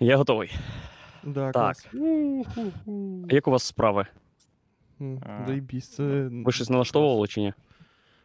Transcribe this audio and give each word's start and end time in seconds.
Я 0.00 0.16
готовий. 0.16 0.52
Да, 1.22 1.52
Так. 1.52 1.76
клас. 1.76 1.88
А 3.30 3.34
як 3.34 3.48
у 3.48 3.50
вас 3.50 3.62
справи? 3.62 4.06
Заєбісь, 5.46 5.88
це... 5.88 6.28
Ви 6.32 6.52
щось 6.52 6.70
налаштовували 6.70 7.28
чи 7.28 7.40
ні? 7.40 7.52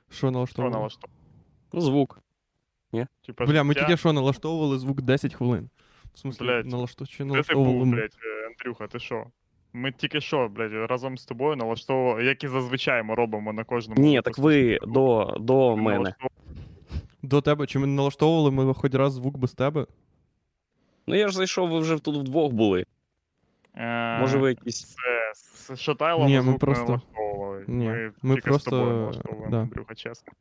Що 0.09 0.17
Що 0.17 0.31
налаштовували? 0.31 0.77
налаштовано? 0.77 1.19
Ну, 1.73 1.81
звук. 1.81 2.19
Типа, 3.25 3.45
Бля, 3.45 3.63
ми 3.63 3.73
життя? 3.73 3.85
тільки 3.85 3.97
що 3.97 4.13
налаштовували 4.13 4.79
звук 4.79 5.01
10 5.01 5.33
хвилин. 5.33 5.69
В 6.13 6.27
смысле, 6.27 6.43
Блядь, 6.43 6.65
налаштов... 6.65 7.07
чи 7.07 7.23
Де 7.23 7.43
ти 7.43 7.53
був, 7.53 7.85
блядь, 7.85 8.17
е, 8.23 8.47
Андрюха, 8.47 8.87
ти 8.87 8.99
що? 8.99 9.25
Ми 9.73 9.91
тільки 9.91 10.21
що, 10.21 10.47
блядь, 10.47 10.89
разом 10.89 11.17
з 11.17 11.25
тобою 11.25 11.55
налаштовували, 11.55 12.25
як 12.25 12.43
і 12.43 12.47
зазвичай 12.47 13.03
ми 13.03 13.15
робимо 13.15 13.53
на 13.53 13.63
кожному. 13.63 14.01
Ні, 14.01 14.21
так 14.21 14.37
ви 14.37 14.79
до, 14.87 15.35
до 15.39 15.77
мене. 15.77 16.15
До 17.21 17.41
тебе, 17.41 17.67
чи 17.67 17.79
ми 17.79 17.87
не 17.87 17.93
налаштовували 17.93 18.51
ми 18.51 18.73
хоч 18.73 18.93
раз 18.93 19.13
звук 19.13 19.37
без 19.37 19.53
тебе? 19.53 19.85
Ну 21.07 21.15
я 21.15 21.27
ж 21.27 21.35
зайшов, 21.35 21.69
ви 21.69 21.79
вже 21.79 21.99
тут 21.99 22.17
вдвох 22.17 22.53
були. 22.53 22.85
Е, 23.75 24.19
Може, 24.19 24.37
ви 24.37 24.49
якісь. 24.49 24.83
Це 24.85 25.75
з 25.75 25.79
Шатайлом 25.79 26.27
Ні, 26.27 26.35
ми 26.37 26.41
звук 26.41 26.59
просто- 26.59 27.01
не. 27.17 27.63
Ні, 27.67 27.85
ми, 27.87 28.11
ми 28.21 28.35
тільки 28.35 28.49
просто, 28.49 28.69
з 28.69 28.73
тобою 28.73 28.95
налаштовуємо, 28.97 29.51
да. 29.51 29.57
Андрюха, 29.61 29.95
чесно. 29.95 30.33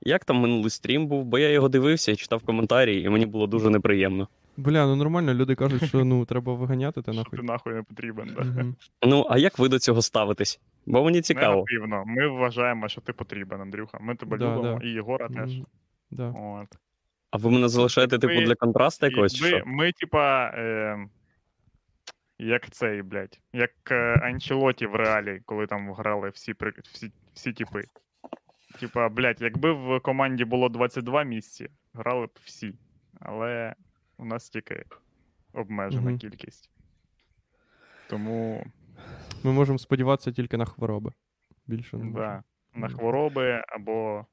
Як 0.00 0.24
там 0.24 0.36
минулий 0.36 0.70
стрім 0.70 1.06
був, 1.06 1.24
бо 1.24 1.38
я 1.38 1.50
його 1.50 1.68
дивився 1.68 2.12
і 2.12 2.16
читав 2.16 2.42
коментарі, 2.42 3.00
і 3.02 3.08
мені 3.08 3.26
було 3.26 3.46
дуже 3.46 3.70
неприємно. 3.70 4.28
Бля, 4.56 4.86
ну 4.86 4.96
нормально, 4.96 5.34
люди 5.34 5.54
кажуть, 5.54 5.84
що 5.84 6.04
ну 6.04 6.24
треба 6.24 6.54
виганяти 6.54 7.02
те 7.02 7.12
Що 7.12 7.18
нахуй. 7.20 7.38
ти 7.38 7.44
нахуй 7.44 7.74
не 7.74 7.82
потрібен, 7.82 8.32
да? 8.36 8.44
Мгм. 8.44 8.76
Ну, 9.06 9.26
а 9.30 9.38
як 9.38 9.58
ви 9.58 9.68
до 9.68 9.78
цього 9.78 10.02
ставитесь? 10.02 10.60
Бо 10.86 11.04
мені 11.04 11.20
цікаво. 11.22 11.64
Негативно. 11.70 12.04
Ми 12.06 12.28
вважаємо, 12.28 12.88
що 12.88 13.00
ти 13.00 13.12
потрібен, 13.12 13.60
Андрюха. 13.60 13.98
Ми 14.00 14.14
тебе 14.14 14.38
Да, 14.38 14.56
любимо, 14.56 14.78
да. 14.82 14.86
і 14.86 14.90
Єгора 14.90 15.28
теж. 15.28 15.56
Мгм. 15.56 15.66
Да. 16.10 16.28
От. 16.28 16.78
А 17.34 17.36
ви 17.36 17.50
мене 17.50 17.68
залишаєте, 17.68 18.18
типу, 18.18 18.34
для 18.40 18.54
контрасту 18.54 19.06
якогось? 19.06 19.34
чи 19.34 19.42
Ми, 19.44 19.48
що? 19.48 19.62
ми, 19.66 19.92
типа, 19.92 20.46
е, 20.46 20.98
як 22.38 22.70
цей, 22.70 23.02
блядь, 23.02 23.40
як 23.52 23.70
е, 23.90 24.14
Анчелоті 24.22 24.86
в 24.86 24.94
реалі, 24.94 25.40
коли 25.46 25.66
там 25.66 25.92
грали 25.94 26.28
всі, 26.28 26.54
при- 26.54 26.72
всі, 26.92 27.12
всі 27.34 27.52
типи. 27.52 27.84
Типа, 28.80 29.08
блядь, 29.08 29.40
якби 29.42 29.72
в 29.72 30.00
команді 30.00 30.44
було 30.44 30.68
22 30.68 31.22
місці, 31.22 31.68
грали 31.94 32.26
б 32.26 32.30
всі. 32.44 32.74
Але 33.20 33.74
у 34.18 34.24
нас 34.24 34.50
тільки 34.50 34.84
обмежена 35.52 36.02
Мгм. 36.10 36.18
кількість. 36.18 36.70
Тому 38.10 38.66
Ми 39.44 39.52
можемо 39.52 39.78
сподіватися 39.78 40.32
тільки 40.32 40.56
на 40.56 40.64
хвороби. 40.64 41.12
Більше 41.66 41.96
не 41.96 42.04
можемо. 42.04 42.18
да, 42.26 42.42
на 42.80 42.88
хвороби 42.88 43.64
або. 43.68 44.26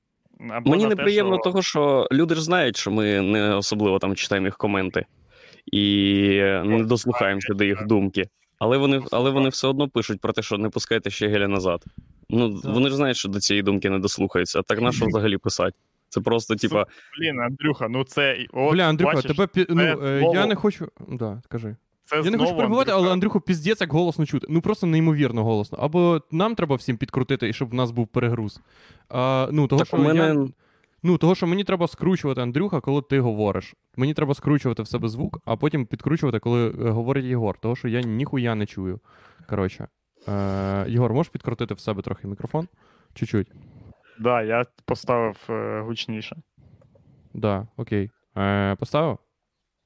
Або 0.50 0.72
Мені 0.72 0.86
неприємно 0.86 1.36
що... 1.36 1.44
того, 1.44 1.62
що 1.62 2.08
люди 2.12 2.36
ж 2.36 2.44
знають, 2.44 2.78
що 2.78 2.92
ми 2.92 3.22
не 3.22 3.56
особливо 3.56 4.00
там 4.00 4.16
читаємо 4.16 4.48
їх 4.48 4.58
коменти 4.58 5.06
і 5.72 5.82
не 6.66 6.84
дослухаємося 6.84 7.54
до 7.54 7.64
їх 7.64 7.86
думки. 7.86 8.30
Але 8.60 8.78
вони, 8.78 9.02
але 9.12 9.30
вони 9.30 9.50
все 9.50 9.68
одно 9.68 9.90
пишуть 9.90 10.22
про 10.22 10.34
те, 10.34 10.42
що 10.42 10.58
не 10.58 10.70
пускайте 10.70 11.10
ще 11.10 11.28
геля 11.28 11.48
назад. 11.48 11.84
Ну, 12.30 12.62
вони 12.64 12.90
ж 12.90 12.96
знають, 12.96 13.18
що 13.18 13.30
до 13.30 13.40
цієї 13.40 13.64
думки 13.64 13.90
не 13.90 14.00
дослухаються. 14.00 14.60
А 14.60 14.62
так 14.62 14.82
на 14.82 14.92
що 14.92 15.06
взагалі 15.06 15.38
писати? 15.38 15.78
Це 16.10 16.22
просто, 16.22 16.56
типа, 16.56 16.86
Блін, 17.20 17.40
Андрюха, 17.40 17.88
ну 17.88 18.04
це. 18.04 18.46
Бля, 18.54 18.84
Андрюха, 18.84 19.14
бачиш, 19.14 19.32
тебе 19.32 19.48
пі... 19.48 19.66
ну, 19.70 19.76
це 19.76 19.98
е, 20.04 20.32
я 20.34 20.46
не 20.46 20.56
хочу. 20.56 20.88
Да, 21.10 21.42
кажи. 21.48 21.76
Це 22.12 22.22
Я 22.26 22.32
не 22.32 22.38
хочу 22.38 22.56
перебувати, 22.56 22.92
але 22.92 23.00
Андрюха, 23.00 23.14
Андрюху 23.14 23.40
піздець 23.40 23.82
як 23.82 23.94
голосно 23.94 24.26
чути. 24.26 24.48
Ну 24.50 24.62
просто 24.62 24.88
неймовірно 24.88 25.44
голосно. 25.44 25.78
Або 25.82 26.22
нам 26.32 26.56
треба 26.56 26.76
всім 26.76 26.98
підкрутити, 26.98 27.50
і 27.50 27.54
щоб 27.54 27.70
в 27.70 27.74
нас 27.74 27.92
був 27.92 28.08
перегруз. 28.08 28.62
А, 29.10 29.48
ну, 29.52 29.68
того, 29.68 29.80
так 29.80 29.88
що 29.88 29.98
мене. 29.98 30.20
я... 30.20 30.48
Ну, 31.04 31.18
того, 31.18 31.36
що 31.36 31.48
мені 31.48 31.64
треба 31.64 31.88
скручувати 31.88 32.42
Андрюха, 32.42 32.82
коли 32.82 33.02
ти 33.02 33.20
говориш. 33.20 33.76
Мені 33.96 34.14
треба 34.14 34.34
скручувати 34.34 34.84
в 34.84 34.88
себе 34.88 35.08
звук, 35.08 35.40
а 35.46 35.56
потім 35.56 35.86
підкручувати, 35.86 36.40
коли 36.40 36.68
е, 36.68 36.90
говорить 36.90 37.26
Єгор. 37.26 37.58
Того, 37.58 37.76
що 37.76 37.88
я 37.88 38.02
ніхуя 38.02 38.56
не 38.56 38.66
чую. 38.66 39.00
Коротше. 39.50 39.88
Е, 40.28 40.86
Єгор, 40.88 41.14
можеш 41.14 41.32
підкрутити 41.32 41.74
в 41.74 41.80
себе 41.80 42.02
трохи 42.02 42.28
мікрофон? 42.28 42.68
Чуть-чуть. 43.14 43.52
Да, 44.20 44.42
я 44.42 44.66
поставив 44.86 45.38
е, 45.50 45.82
гучніше. 45.82 46.36
Да, 47.34 47.68
окей. 47.78 48.10
Е, 48.38 48.76
поставив? 48.76 49.18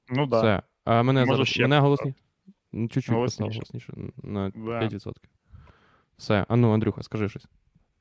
Ну 0.10 0.26
да. 0.26 0.38
Все. 0.40 0.62
А 0.86 1.04
мене 1.04 1.20
Може, 1.20 1.32
зараз 1.32 1.48
ще 1.48 1.62
мене 1.62 1.80
голосні. 1.80 2.14
Ну, 2.74 2.88
Чуть-чуть 2.88 3.14
Голосніше. 3.16 3.44
постав 3.50 3.54
голосніше. 3.54 3.94
На 4.24 4.50
Да. 4.50 4.80
5%. 4.80 5.14
Все. 6.18 6.46
А 6.48 6.56
ну, 6.56 6.74
Андрюха, 6.74 7.04
скажи 7.04 7.30
щось. 7.30 7.48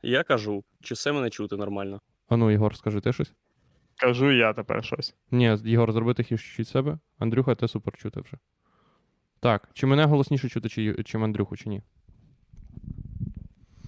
Я 0.02 0.22
кажу, 0.22 0.64
чи 0.80 0.94
все 0.94 1.12
мене 1.12 1.30
чути 1.30 1.56
нормально? 1.56 2.00
А 2.28 2.36
ну, 2.36 2.50
Єгор, 2.50 2.76
скажи 2.76 3.00
ти 3.00 3.12
щось. 3.12 3.32
Кажу 3.96 4.32
я 4.32 4.52
тепер 4.52 4.84
щось. 4.84 5.14
Ні, 5.30 5.58
Єгор, 5.64 5.92
зроби 5.92 6.14
тихіше 6.14 6.56
чуть 6.56 6.68
себе. 6.68 6.98
Андрюха, 7.18 7.54
ти 7.54 7.68
супер 7.68 7.96
чути 7.96 8.20
вже. 8.20 8.36
Так, 9.40 9.68
чи 9.72 9.86
мене 9.86 10.04
голосніше 10.04 10.48
чути, 10.48 10.68
чи, 10.68 11.02
чим 11.04 11.24
Андрюху, 11.24 11.56
чи 11.56 11.68
ні? 11.68 11.82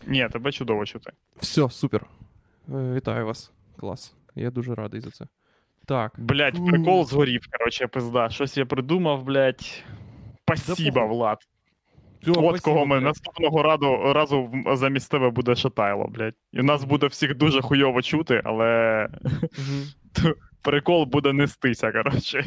Ні, 0.06 0.28
тебе 0.32 0.52
чудово 0.52 0.86
чути. 0.86 1.12
Все, 1.36 1.70
супер. 1.70 2.06
Е, 2.74 2.92
Вітаю 2.94 3.26
вас. 3.26 3.52
Клас. 3.76 4.14
Я 4.34 4.50
дуже 4.50 4.74
радий 4.74 5.00
за 5.00 5.10
це. 5.10 5.26
Так. 5.86 6.12
Блять, 6.18 6.66
прикол 6.66 7.04
згорів, 7.06 7.40
короче, 7.58 7.86
пизда. 7.86 8.28
Щось 8.30 8.56
я 8.56 8.66
придумав, 8.66 9.22
блять. 9.24 9.84
Спасіба. 10.42 11.04
Влад. 11.04 11.38
Всьо, 12.22 12.32
От 12.32 12.38
спасибо, 12.38 12.58
кого 12.64 12.86
ми 12.86 12.94
блядь. 12.96 13.04
наступного 13.04 13.62
раду, 13.62 14.12
разу 14.12 14.42
в- 14.66 14.76
замість 14.76 15.10
тебе 15.10 15.30
буде 15.30 15.54
шатайло, 15.56 16.06
блять. 16.06 16.34
І 16.52 16.62
нас 16.62 16.84
буде 16.84 17.06
всіх 17.06 17.36
дуже 17.36 17.60
хуйово 17.62 18.02
чути, 18.02 18.42
але 18.44 19.08
прикол 20.62 21.04
буде 21.04 21.32
нестися, 21.32 21.92
коротше. 21.92 22.44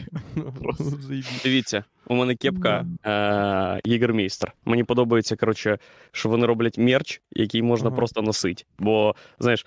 Дивіться, 1.43 1.83
у 2.07 2.15
мене 2.15 2.35
кепка 2.35 2.85
е- 3.05 3.81
Єгермейстер. 3.89 4.51
Мені 4.65 4.83
подобається, 4.83 5.35
коротше, 5.35 5.77
що 6.11 6.29
вони 6.29 6.45
роблять 6.45 6.77
мерч, 6.77 7.21
який 7.31 7.61
можна 7.61 7.91
просто 7.91 8.21
носити. 8.21 8.63
Бо, 8.79 9.15
знаєш, 9.39 9.65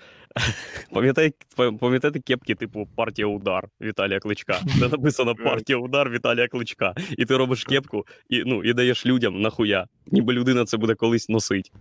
пам'ятаєте, 0.93 1.37
пам'ятаєте 1.79 2.19
кепки, 2.19 2.55
типу 2.55 2.87
партія 2.95 3.27
удар 3.27 3.67
Віталія 3.81 4.19
Кличка. 4.19 4.59
Де 4.79 4.87
написано 4.87 5.35
партія 5.35 5.77
удар 5.77 6.09
Віталія 6.09 6.47
Кличка. 6.47 6.93
І 7.17 7.25
ти 7.25 7.37
робиш 7.37 7.63
кепку 7.63 8.05
і, 8.29 8.43
ну, 8.45 8.63
і 8.63 8.73
даєш 8.73 9.05
людям 9.05 9.41
нахуя. 9.41 9.85
Ніби 10.11 10.33
людина 10.33 10.65
це 10.65 10.77
буде 10.77 10.95
колись 10.95 11.29
носить. 11.29 11.71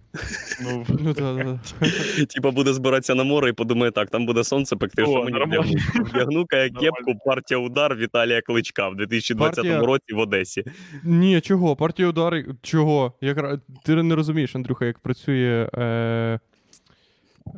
Ну, 0.62 0.86
Ну, 1.00 1.14
да, 1.14 1.34
да, 1.34 1.44
да. 1.44 2.26
Типа 2.26 2.50
буде 2.50 2.72
збиратися 2.72 3.14
на 3.14 3.24
море 3.24 3.50
і 3.50 3.52
подумає, 3.52 3.90
так, 3.90 4.10
там 4.10 4.26
буде 4.26 4.44
сонце 4.44 4.76
пекти, 4.76 5.02
О, 5.02 5.28
що 5.28 5.46
мені. 5.46 5.76
Вдягну-ка 5.94 6.56
я 6.56 6.70
кепку 6.70 7.14
партія 7.26 7.60
удар 7.60 7.96
Віталія 7.96 8.40
Кличка 8.42 8.88
в 8.88 8.96
2020 8.96 9.56
Партія- 9.56 9.80
році 9.80 10.14
в 10.14 10.18
Одесі. 10.18 10.64
Ні, 11.04 11.40
чого? 11.40 11.76
Партія 11.76 12.08
удари. 12.08 12.46
Чого? 12.62 13.12
Як... 13.20 13.60
Ти 13.84 14.02
не 14.02 14.14
розумієш, 14.14 14.56
Андрюха, 14.56 14.84
як 14.84 14.98
працює. 14.98 15.68
Е... 15.74 16.40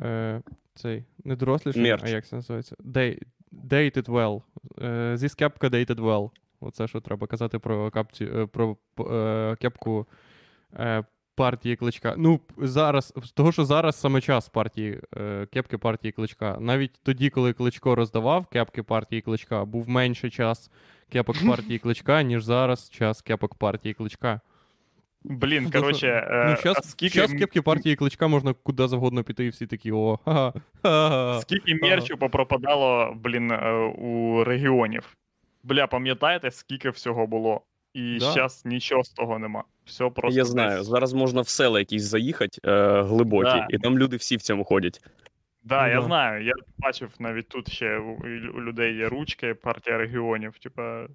Е... 0.01 0.41
Цей 0.75 1.03
не 1.23 1.35
доросліший, 1.35 1.83
Мерч. 1.83 2.03
а 2.05 2.09
як 2.09 2.25
це 2.25 2.35
називається? 2.35 2.75
Day... 2.79 3.21
Dated 3.51 4.05
well. 4.05 4.41
Е... 4.81 5.17
Зі 5.17 5.29
кепка 5.29 5.67
dated 5.67 5.95
well. 5.95 6.29
Оце 6.59 6.87
що 6.87 7.01
треба 7.01 7.27
казати 7.27 7.59
про 7.59 7.91
капці... 7.91 8.25
е, 8.25 8.45
про 8.45 8.77
е... 8.99 9.55
кепку 9.59 10.07
е... 10.79 11.03
партії 11.35 11.75
кличка. 11.75 12.15
Ну, 12.17 12.39
зараз, 12.57 13.13
того, 13.33 13.51
що 13.51 13.65
зараз 13.65 13.95
саме 13.95 14.21
час 14.21 14.49
партії, 14.49 15.01
е... 15.17 15.45
кепки 15.45 15.77
партії 15.77 16.11
кличка. 16.11 16.57
Навіть 16.59 16.99
тоді, 17.03 17.29
коли 17.29 17.53
кличко 17.53 17.95
роздавав 17.95 18.45
кепки 18.45 18.83
партії 18.83 19.21
кличка, 19.21 19.65
був 19.65 19.89
менше 19.89 20.29
час 20.29 20.71
кепок 21.09 21.35
партії 21.47 21.79
кличка, 21.79 22.23
ніж 22.23 22.43
зараз 22.43 22.89
час 22.89 23.21
кепок 23.21 23.55
партії 23.55 23.93
кличка. 23.93 24.41
Блін, 25.29 25.63
Ну, 25.63 25.81
коротше, 25.81 26.27
Ну, 26.31 26.71
е, 26.71 26.73
а 26.77 26.81
скільки, 26.81 27.19
щас 27.19 27.31
кепки 27.33 27.61
партії 27.61 27.95
кличка 27.95 28.27
можна 28.27 28.53
куди 28.63 28.87
завгодно 28.87 29.23
піти, 29.23 29.45
і 29.45 29.49
всі 29.49 29.67
такі 29.67 29.91
о, 29.91 30.19
ха 30.25 30.53
ха 30.81 31.39
скільки 31.41 31.75
мерчу 31.75 32.17
попропадало, 32.17 33.13
блін, 33.15 33.51
е, 33.51 33.71
у 33.97 34.43
регіонів. 34.43 35.17
Бля, 35.63 35.87
пам'ятаєте, 35.87 36.51
скільки 36.51 36.89
всього 36.89 37.27
було? 37.27 37.61
І 37.93 38.17
Да. 38.19 38.31
зараз 38.31 38.61
нічого 38.65 39.03
з 39.03 39.09
того 39.09 39.39
нема. 39.39 39.63
Все 39.85 40.09
просто. 40.09 40.37
Я 40.37 40.45
знаю, 40.45 40.77
десь. 40.77 40.87
зараз 40.87 41.13
можна 41.13 41.41
в 41.41 41.47
села 41.47 41.79
якісь 41.79 42.03
заїхати 42.03 42.59
е, 42.65 43.01
глибокі, 43.01 43.49
Да. 43.49 43.67
і 43.69 43.77
там 43.77 43.99
люди 43.99 44.17
всі 44.17 44.35
в 44.35 44.41
цьому 44.41 44.63
ходять. 44.63 45.01
Да, 45.63 45.87
Ну 45.87 45.93
я 45.93 46.01
знаю. 46.01 46.45
Я 46.45 46.53
бачив 46.77 47.09
навіть 47.19 47.47
тут 47.49 47.71
ще 47.71 47.97
у, 47.97 48.11
у 48.57 48.61
людей 48.61 48.95
є 48.95 49.09
ручки, 49.09 49.53
партія 49.53 49.97
регіонів, 49.97 50.57
типа. 50.57 51.07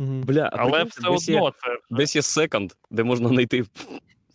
Мгм. 0.00 0.20
Бля, 0.20 0.50
Але 0.52 0.84
все 0.84 1.10
десь 1.10 1.28
є, 1.28 1.36
одно 1.36 1.50
це. 1.50 1.96
десь 1.96 2.16
є 2.16 2.22
секонд, 2.22 2.72
де 2.90 3.02
можна 3.04 3.28
знайти 3.28 3.64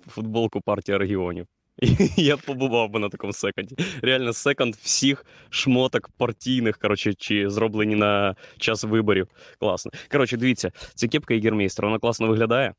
футболку 0.08 0.62
партія 0.62 0.98
регіонів. 0.98 1.46
Я 2.18 2.38
б 2.38 2.42
побував 2.42 2.90
би 2.90 3.00
на 3.00 3.10
такому 3.10 3.34
секонді. 3.34 3.76
Реально, 4.02 4.34
секонд 4.34 4.76
всіх 4.76 5.26
шмоток 5.50 6.10
партійних, 6.18 6.78
коротше, 6.78 7.14
чи 7.14 7.50
зроблені 7.50 7.96
на 7.96 8.36
час 8.58 8.84
виборів. 8.84 9.28
Класно. 9.60 9.92
Коротше, 10.12 10.38
дивіться, 10.38 10.72
це 10.96 11.08
кепка 11.08 11.34
Єгермейстер, 11.34 11.86
вона 11.86 12.00
класно 12.00 12.28
виглядає. 12.28 12.74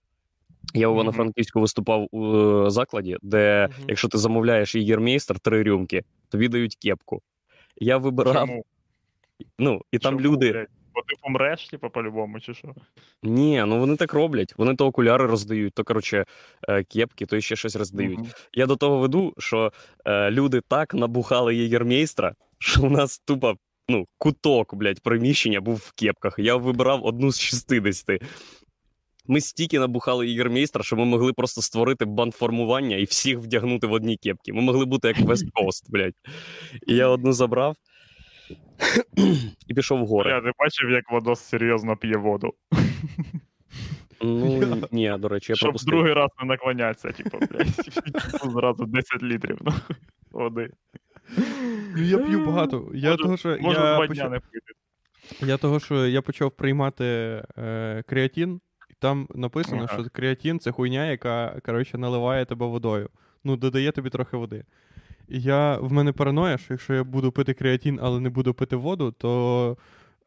Я 0.74 0.88
у 0.88 0.90
Мгм. 0.90 0.96
Івано-Франківську 1.00 1.60
виступав 1.60 2.08
у 2.10 2.36
е, 2.66 2.70
закладі, 2.70 3.16
де, 3.22 3.68
якщо 3.88 4.08
ти 4.08 4.18
замовляєш 4.18 4.74
Єгермейстер, 4.74 5.38
три 5.38 5.62
рюмки, 5.62 6.04
тобі 6.28 6.48
дають 6.48 6.76
кепку. 6.76 7.22
Я 7.76 7.96
вибирав, 7.96 8.34
Чому? 8.34 8.64
ну, 9.58 9.82
і 9.92 9.98
там 9.98 10.14
Чому, 10.18 10.24
люди. 10.34 10.66
Бо 10.96 11.02
ти 11.02 11.14
помреш, 11.22 11.68
типу, 11.68 11.90
по-любому, 11.90 12.40
чи 12.40 12.54
що? 12.54 12.74
Ні, 13.22 13.64
ну 13.66 13.78
вони 13.78 13.96
так 13.96 14.12
роблять. 14.14 14.54
Вони 14.56 14.76
то 14.76 14.86
окуляри 14.86 15.26
роздають, 15.26 15.74
то 15.74 15.84
коротше 15.84 16.24
е, 16.68 16.84
кепки, 16.84 17.26
то 17.26 17.40
ще 17.40 17.56
щось 17.56 17.76
роздають. 17.76 18.18
Мгм. 18.18 18.28
Я 18.52 18.66
до 18.66 18.76
того 18.76 18.98
веду, 18.98 19.34
що 19.38 19.72
е, 20.04 20.30
люди 20.30 20.60
так 20.68 20.94
набухали 20.94 21.56
єгермейстра, 21.56 22.34
що 22.58 22.82
у 22.82 22.90
нас 22.90 23.18
тупо 23.18 23.54
ну, 23.88 24.06
куток, 24.18 24.74
блядь, 24.74 25.00
приміщення 25.00 25.60
був 25.60 25.76
в 25.76 25.92
кепках. 25.92 26.34
Я 26.38 26.56
вибирав 26.56 27.04
одну 27.04 27.32
з 27.32 27.40
60. 27.40 28.22
Ми 29.26 29.40
стільки 29.40 29.78
набухали 29.78 30.28
єгермейстра, 30.28 30.82
що 30.82 30.96
ми 30.96 31.04
могли 31.04 31.32
просто 31.32 31.62
створити 31.62 32.04
бандформування 32.04 32.96
і 32.96 33.04
всіх 33.04 33.38
вдягнути 33.38 33.86
в 33.86 33.92
одні 33.92 34.16
кепки. 34.16 34.52
Ми 34.52 34.62
могли 34.62 34.84
бути 34.84 35.08
як 35.08 35.18
West 35.18 35.44
Coast, 35.52 35.84
блядь. 35.88 36.14
І 36.86 36.94
я 36.94 37.08
одну 37.08 37.32
забрав 37.32 37.76
і 39.66 39.74
пішов 39.74 40.00
в 40.04 40.06
гори. 40.06 40.30
Бля, 40.30 40.40
ти 40.40 40.52
бачив, 40.58 40.90
як 40.90 41.10
Владос 41.10 41.40
серйозно 41.40 41.96
п'є 41.96 42.16
воду? 42.16 42.54
Ну 44.22 44.82
ні, 44.92 45.14
до 45.18 45.28
речі, 45.28 45.52
я 45.52 45.56
Щоб 45.56 45.66
пропустив. 45.66 45.90
другий 45.94 46.12
раз 46.12 46.30
не 46.42 46.48
наклонятися, 46.48 47.12
типу, 47.12 47.38
блядь. 47.38 47.68
Зразу 48.52 48.84
10 48.86 49.22
літрів 49.22 49.58
нахуй, 49.60 49.96
води. 50.30 50.70
Ну, 51.96 52.02
я 52.02 52.18
п'ю 52.18 52.46
багато. 52.46 52.90
Я 52.94 53.10
Може- 53.10 53.22
того, 53.22 53.36
що 53.36 53.48
Можна 53.60 53.84
я 53.90 53.96
два 53.96 54.06
почав- 54.06 54.30
не 54.30 54.40
пити. 54.40 54.72
Я 55.40 55.56
того, 55.56 55.80
що 55.80 56.06
я 56.06 56.22
почав 56.22 56.50
приймати 56.50 57.04
е, 57.58 58.02
креатин, 58.06 58.60
і 58.90 58.94
там 58.98 59.28
написано, 59.34 59.86
Ага. 59.88 60.02
що 60.02 60.10
креатин 60.12 60.58
це 60.60 60.70
хуйня, 60.70 61.06
яка 61.10 61.60
коротше, 61.64 61.98
наливає 61.98 62.44
тебе 62.44 62.66
водою. 62.66 63.10
Ну, 63.44 63.56
додає 63.56 63.92
тобі 63.92 64.10
трохи 64.10 64.36
води. 64.36 64.64
І 65.28 65.40
я, 65.40 65.78
в 65.78 65.92
мене 65.92 66.12
параноя, 66.12 66.58
що 66.58 66.74
якщо 66.74 66.94
я 66.94 67.04
буду 67.04 67.32
пити 67.32 67.54
креатин, 67.54 67.98
але 68.02 68.20
не 68.20 68.28
буду 68.30 68.54
пити 68.54 68.76
воду, 68.76 69.12
то 69.18 69.76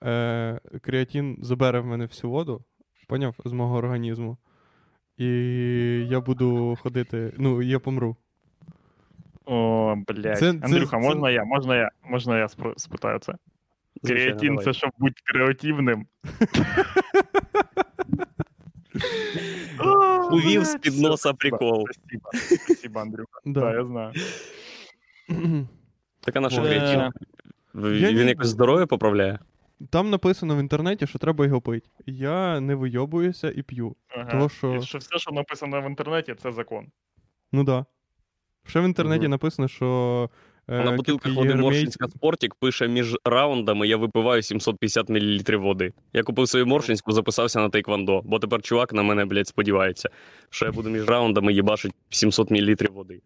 е, 0.03 0.59
креатин 0.81 1.37
забере 1.41 1.79
в 1.79 1.85
мене 1.85 2.05
всю 2.05 2.31
воду, 2.31 2.63
поняв, 3.07 3.35
з 3.45 3.51
мого 3.51 3.77
організму. 3.77 4.37
І 5.17 5.25
я 6.09 6.19
буду 6.19 6.77
ходити. 6.81 7.33
Ну, 7.37 7.61
я 7.61 7.79
помру. 7.79 8.15
О, 9.45 9.95
блядь. 10.07 10.37
Це- 10.37 10.53
це- 10.53 10.59
Андрюха, 10.61 10.97
це- 11.01 11.07
можна 11.07 11.29
я? 11.29 11.43
Можна 11.43 11.75
я? 11.75 11.91
Можна 12.03 12.37
я 12.39 12.45
спро- 12.45 12.73
спитаю 12.77 13.19
це? 13.19 13.33
Звичайно, 14.03 14.25
Креатин 14.31 14.49
давай. 14.49 14.65
це 14.65 14.73
щоб 14.73 14.91
бути 14.97 15.15
креативним. 15.25 16.05
Увів 20.31 20.65
з-під 20.65 20.99
носа 20.99 21.33
прикол. 21.33 21.85
Спасибо, 21.91 22.29
спасибо, 22.63 22.99
Андрюха. 22.99 23.39
Да, 23.45 23.73
я 23.73 23.85
знаю. 23.85 24.13
Так 26.31 26.35
а 26.35 26.39
наша 26.39 26.61
Е, 26.63 27.11
я 27.75 28.11
Він 28.11 28.27
якось 28.27 28.47
здоров'я 28.47 28.85
поправляє? 28.85 29.39
Там 29.89 30.09
написано 30.09 30.55
в 30.55 30.59
інтернеті, 30.59 31.07
що 31.07 31.19
треба 31.19 31.45
його 31.45 31.61
пити. 31.61 31.89
Я 32.05 32.59
не 32.59 32.75
вийобуюся 32.75 33.51
і 33.55 33.61
п'ю. 33.61 33.95
Ага. 34.09 34.31
Того, 34.31 34.49
що- 34.49 34.75
І 34.75 34.81
що 34.81 34.97
все, 34.97 35.17
що 35.19 35.31
написано 35.31 35.81
в 35.81 35.85
інтернеті, 35.85 36.35
це 36.43 36.51
закон. 36.51 36.87
Ну 37.51 37.63
да. 37.63 37.85
Ще 38.67 38.79
в 38.79 38.83
інтернеті 38.83 39.21
Мгм. 39.21 39.31
написано, 39.31 39.67
що. 39.67 40.29
А 40.67 40.83
на 40.83 40.91
бутилках 40.91 41.35
води 41.35 41.55
Моршинська 41.55 42.07
Спортік 42.07 42.55
пише 42.55 42.87
між 42.87 43.15
раундами 43.25 43.87
я 43.87 43.97
випиваю 43.97 44.41
750 44.41 45.09
мл 45.09 45.57
води. 45.57 45.93
Я 46.13 46.23
купив 46.23 46.47
свою 46.49 46.65
Моршинську, 46.67 47.11
записався 47.11 47.59
на 47.59 47.69
тейквондо, 47.69 48.21
бо 48.25 48.39
тепер 48.39 48.61
чувак 48.61 48.93
на 48.93 49.03
мене, 49.03 49.25
блядь, 49.25 49.47
сподівається, 49.47 50.09
що 50.49 50.65
я 50.65 50.71
буду 50.71 50.89
між 50.89 51.05
раундами 51.07 51.53
їбашить 51.53 51.91
700 52.09 52.51
мл 52.51 52.75
води. 52.91 53.21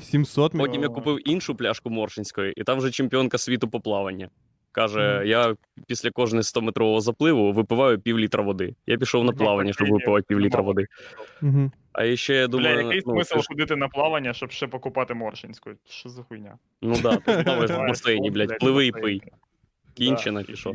700 0.00 0.54
мл. 0.54 0.60
Потім 0.60 0.82
я 0.82 0.88
купив 0.88 1.28
іншу 1.28 1.54
пляшку 1.54 1.90
Моршинської, 1.90 2.52
і 2.56 2.64
там 2.64 2.78
вже 2.78 2.90
чемпіонка 2.90 3.38
світу 3.38 3.68
по 3.68 3.80
плаванню. 3.80 4.28
Каже, 4.72 5.16
Мгм. 5.16 5.26
я 5.26 5.56
після 5.86 6.10
кожного 6.10 6.42
100-метрового 6.42 7.00
запливу 7.00 7.52
випиваю 7.52 7.98
пів 8.00 8.18
літра 8.18 8.42
води. 8.42 8.74
Я 8.86 8.96
пішов 8.98 9.24
на 9.24 9.32
плавання, 9.32 9.72
щоб 9.72 9.88
випивати 9.88 10.24
пів 10.28 10.40
літра 10.40 10.62
води. 10.62 10.86
Угу. 11.42 11.70
А 11.92 12.16
ще 12.16 12.34
я 12.34 12.48
думаю, 12.48 12.76
Бля, 12.76 12.82
який 12.82 13.02
ну, 13.06 13.12
смисл 13.14 13.38
ж- 13.38 13.48
ходити 13.48 13.76
на 13.76 13.88
плавання, 13.88 14.32
щоб 14.32 14.50
ще 14.50 14.66
покупати 14.66 15.14
Моршинську? 15.14 15.70
Що 15.88 16.08
за 16.08 16.22
хуйня? 16.22 16.58
ну 16.82 16.96
да, 17.02 17.16
ти 17.16 17.42
плаваєш 17.42 17.70
в 17.70 17.76
басейні, 17.88 18.30
блядь, 18.30 18.58
пливи 18.58 18.86
і 18.86 18.92
пий. 18.92 19.22
Кінчена 19.94 20.44
чи 20.44 20.56
що? 20.56 20.72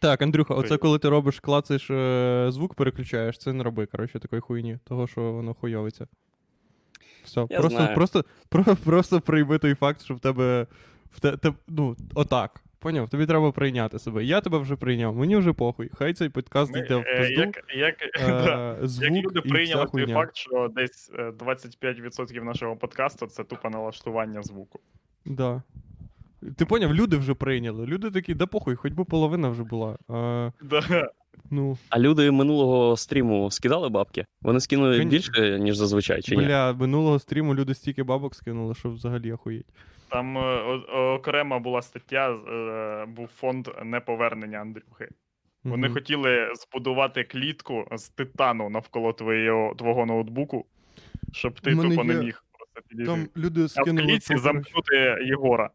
Так, 0.00 0.22
Андрюха, 0.22 0.54
оце 0.54 0.76
коли 0.76 0.98
ти 0.98 1.08
робиш, 1.08 1.40
клацаєш 1.40 1.90
е, 1.90 2.46
звук, 2.50 2.74
переключаєш, 2.74 3.38
це 3.38 3.52
не 3.52 3.64
роби, 3.64 3.86
коротше, 3.86 4.18
такої 4.18 4.40
хуйні, 4.40 4.78
того, 4.84 5.06
що 5.06 5.32
воно 5.32 5.54
хуйовиться. 5.54 6.06
Все, 7.26 7.46
Я 7.50 7.58
просто, 7.58 7.78
знаю. 7.78 7.94
просто, 7.94 8.24
про, 8.48 8.64
просто 8.84 9.20
прийми 9.20 9.58
той 9.58 9.74
факт, 9.74 10.02
що 10.02 10.14
в 10.14 10.20
тебе. 10.20 10.66
В 11.12 11.20
те, 11.20 11.36
те, 11.36 11.52
ну, 11.68 11.96
отак. 12.14 12.60
Поняв? 12.78 13.08
Тобі 13.08 13.26
треба 13.26 13.52
прийняти 13.52 13.98
себе. 13.98 14.24
Я 14.24 14.40
тебе 14.40 14.58
вже 14.58 14.76
прийняв, 14.76 15.16
мені 15.16 15.36
вже 15.36 15.52
похуй. 15.52 15.90
Хай 15.94 16.14
цей 16.14 16.28
подкаст 16.28 16.72
Ми, 16.72 16.78
йде 16.78 16.96
в 16.96 17.04
е, 17.06 17.18
пизду. 17.18 17.40
Як, 17.40 17.64
як, 17.76 18.02
е, 18.02 18.08
да, 18.28 18.78
звук 18.82 19.10
як 19.16 19.24
люди 19.24 19.40
прийняли 19.40 19.82
той 19.82 19.90
хуйня. 19.90 20.14
факт, 20.14 20.36
що 20.36 20.68
десь 20.76 21.10
е, 21.18 21.30
25% 21.30 22.44
нашого 22.44 22.76
подкасту 22.76 23.26
це 23.26 23.44
тупо 23.44 23.70
налаштування 23.70 24.42
звуку. 24.42 24.80
Да. 25.24 25.62
Ти 26.56 26.64
поняв, 26.64 26.94
люди 26.94 27.16
вже 27.16 27.34
прийняли. 27.34 27.86
Люди 27.86 28.10
такі, 28.10 28.34
да 28.34 28.46
похуй, 28.46 28.74
хоч 28.74 28.92
би 28.92 29.04
половина 29.04 29.48
вже 29.48 29.62
була. 29.62 29.98
А, 30.08 30.50
Да. 30.62 31.10
Ну, 31.50 31.78
А 31.90 31.98
люди 31.98 32.30
минулого 32.30 32.96
стріму 32.96 33.50
скидали 33.50 33.88
бабки? 33.88 34.24
Вони 34.42 34.60
скинули 34.60 34.98
Кон- 34.98 35.08
більше, 35.08 35.58
ніж 35.60 35.76
зазвичай, 35.76 36.22
чи 36.22 36.36
ні? 36.36 36.44
бля, 36.44 36.72
минулого 36.72 37.18
стріму 37.18 37.54
люди 37.54 37.74
стільки 37.74 38.02
бабок 38.02 38.34
скинули, 38.34 38.74
що 38.74 38.90
взагалі 38.90 39.32
охуєть. 39.32 39.66
Там 40.08 40.38
е, 40.38 40.40
о- 40.40 41.14
окрема 41.14 41.58
була 41.58 41.82
стаття, 41.82 42.30
е, 42.30 43.06
був 43.06 43.28
фонд 43.28 43.68
неповернення 43.84 44.58
Андрюхи. 44.58 45.08
Вони 45.64 45.86
Мгм. 45.86 45.94
хотіли 45.94 46.52
збудувати 46.54 47.24
клітку 47.24 47.84
з 47.92 48.08
титану 48.08 48.70
навколо 48.70 49.12
твоєго, 49.12 49.74
твого 49.78 50.06
ноутбуку, 50.06 50.66
щоб 51.32 51.60
ти 51.60 51.76
тупо 51.76 52.04
не 52.04 52.14
міг 52.14 52.44
просто 52.58 52.88
підійти. 52.88 53.10
Там 53.10 53.28
люди 53.36 53.66
а 53.76 53.82
в 53.82 53.96
клітці 53.96 54.36
замкнути 54.36 54.96
Єгора. 55.26 55.70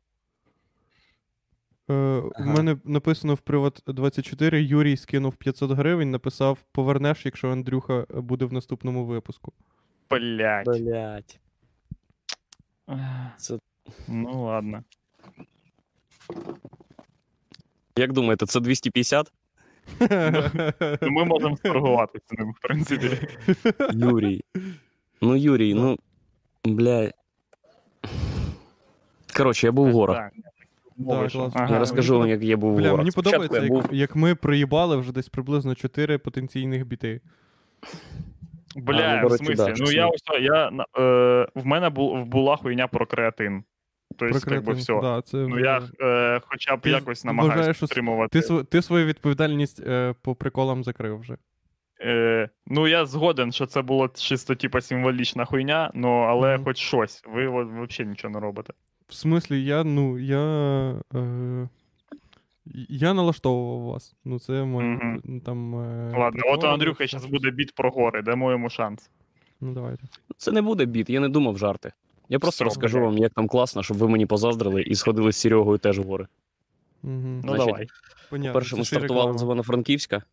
Е, 1.92 2.20
У 2.20 2.32
Ага. 2.36 2.54
мене 2.54 2.78
написано 2.84 3.34
в 3.36 3.40
Приват 3.40 3.82
24, 3.88 4.62
Юрій 4.64 4.98
скинув 4.98 5.36
500 5.36 5.72
гривень, 5.72 6.12
написав: 6.12 6.58
повернеш, 6.72 7.26
якщо 7.26 7.50
Андрюха 7.52 8.06
буде 8.10 8.46
в 8.46 8.54
наступному 8.54 9.06
випуску. 9.06 9.54
Блять. 10.10 10.66
Блять. 10.66 11.40
Це- 13.38 13.60
Ну 14.08 14.44
ладно. 14.44 14.84
Як 17.98 18.14
думаєте, 18.14 18.46
це 18.46 18.60
250? 18.60 19.32
Ну, 21.02 21.10
ми 21.12 21.26
можемо 21.26 21.58
сторгуватися 21.58 22.26
з 22.28 22.32
ним, 22.40 22.52
в 22.52 22.60
принципі. 22.62 23.28
Юрій. 23.94 24.42
Ну, 25.22 25.36
Юрій, 25.36 25.74
ну. 25.74 25.98
Бля. 26.66 27.12
Коротше, 29.38 29.68
я 29.68 29.72
був 29.72 29.90
в 29.90 29.94
горах. 29.94 30.32
Да, 31.08 31.30
класно. 31.30 31.68
Я 31.70 31.80
розкажу 31.80 32.20
вам, 32.20 32.30
як 32.30 32.44
я 32.44 32.58
був 32.58 32.74
в 32.74 32.78
Бля, 32.78 32.96
мені 32.96 33.12
подобається, 33.12 33.60
як, 33.60 33.70
був... 33.70 33.86
як 33.92 34.16
ми 34.16 34.36
приїбали 34.36 34.98
вже 34.98 35.12
десь 35.12 35.30
приблизно 35.30 35.76
4 35.76 36.18
потенційних 36.18 36.88
біти. 36.88 37.22
Бля, 38.76 39.04
А, 39.04 39.22
ну, 39.22 39.28
в 39.28 39.38
смислі, 39.38 39.56
да, 39.56 39.74
ну 39.78 39.92
я 39.92 40.08
ось 40.08 40.24
я 40.42 40.68
е, 41.00 41.48
в 41.56 41.66
мене 41.66 41.90
бу, 41.90 42.26
була 42.26 42.56
хуйня 42.56 42.88
про 42.88 43.06
креатин. 43.06 43.64
Тобто, 44.18 44.54
як 44.54 44.64
би 44.64 44.74
все. 44.74 45.00
Да, 45.02 45.22
це 45.22 45.38
Ну 45.38 45.60
я 45.60 45.82
е, 46.02 46.42
хоча 46.46 46.76
б 46.76 46.82
Ти 46.82 46.90
якось 46.90 47.26
намагаюся 47.26 47.80
підтримувати. 47.80 48.42
ти, 48.42 48.64
ти 48.64 48.82
свою 48.82 49.06
відповідальність 49.06 49.80
е, 49.88 50.16
по 50.22 50.36
приколам 50.36 50.84
закрив 50.84 51.20
вже. 51.20 51.38
Е, 52.02 52.50
ну 52.68 52.88
я 52.88 53.06
згоден, 53.06 53.52
що 53.52 53.66
це 53.66 53.82
було 53.82 54.08
чисто 54.08 54.56
типа 54.56 54.82
символічна 54.82 55.46
хуйня, 55.46 55.92
ну 55.94 56.20
але 56.20 56.56
Мгм. 56.56 56.64
хоч 56.64 56.78
щось. 56.78 57.24
Ви 57.28 57.64
взагалі 57.64 58.10
нічого 58.10 58.34
не 58.34 58.40
робите. 58.40 58.74
В 59.12 59.14
смислі, 59.16 59.64
я, 59.64 59.84
ну, 59.84 60.20
я. 60.20 60.40
Е, 61.16 61.70
я 62.90 63.14
налаштовував 63.14 63.82
вас. 63.94 64.16
Ну, 64.26 64.40
це 64.40 64.64
моє 64.64 64.88
Мгм. 64.88 65.42
там. 65.46 65.76
Е, 65.76 66.18
Ладно, 66.18 66.42
от 66.46 66.64
Андрюха 66.64 67.08
зараз 67.08 67.26
буде 67.26 67.52
біт 67.52 67.76
про 67.76 67.92
гори, 67.92 68.22
дамо 68.22 68.52
йому 68.52 68.70
шанс. 68.70 69.10
Ну, 69.62 69.74
давайте. 69.74 70.04
Це 70.38 70.52
не 70.52 70.62
буде 70.62 70.86
біт, 70.86 71.10
я 71.10 71.20
не 71.20 71.30
думав 71.30 71.58
жарти. 71.58 71.92
Я 72.30 72.40
просто 72.40 72.56
Все, 72.56 72.64
розкажу 72.64 72.98
блядь. 72.98 73.06
вам, 73.10 73.18
як 73.18 73.34
там 73.34 73.48
класно, 73.48 73.84
щоб 73.84 73.98
ви 73.98 74.08
мені 74.08 74.26
позаздрили 74.26 74.82
і 74.82 74.96
сходили 74.96 75.32
з 75.32 75.38
Серегою 75.38 75.78
теж 75.78 76.00
в 76.00 76.04
гори. 76.04 76.28
Угу. 77.04 77.14
Ну 77.14 77.42
Значить, 77.42 77.66
давай. 77.68 77.88
Понятно. 78.30 78.54
Перше, 78.54 78.76
ми 78.76 78.86
стартували 78.86 79.20
реклама. 79.22 79.38
з 79.40 79.42
Івано-Франківська. 79.44 80.24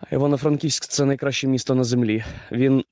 А 0.00 0.14
Івано-Франківськ 0.14 0.84
це 0.88 1.04
найкраще 1.04 1.48
місто 1.48 1.74
на 1.74 1.84
землі. 1.84 2.24
Він. 2.52 2.84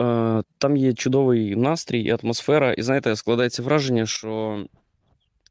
Е, 0.00 0.42
там 0.58 0.76
є 0.76 0.92
чудовий 0.92 1.56
настрій 1.56 2.00
і 2.00 2.16
атмосфера. 2.22 2.72
І 2.72 2.82
знаєте, 2.82 3.16
складається 3.16 3.62
враження, 3.62 4.06
що, 4.06 4.64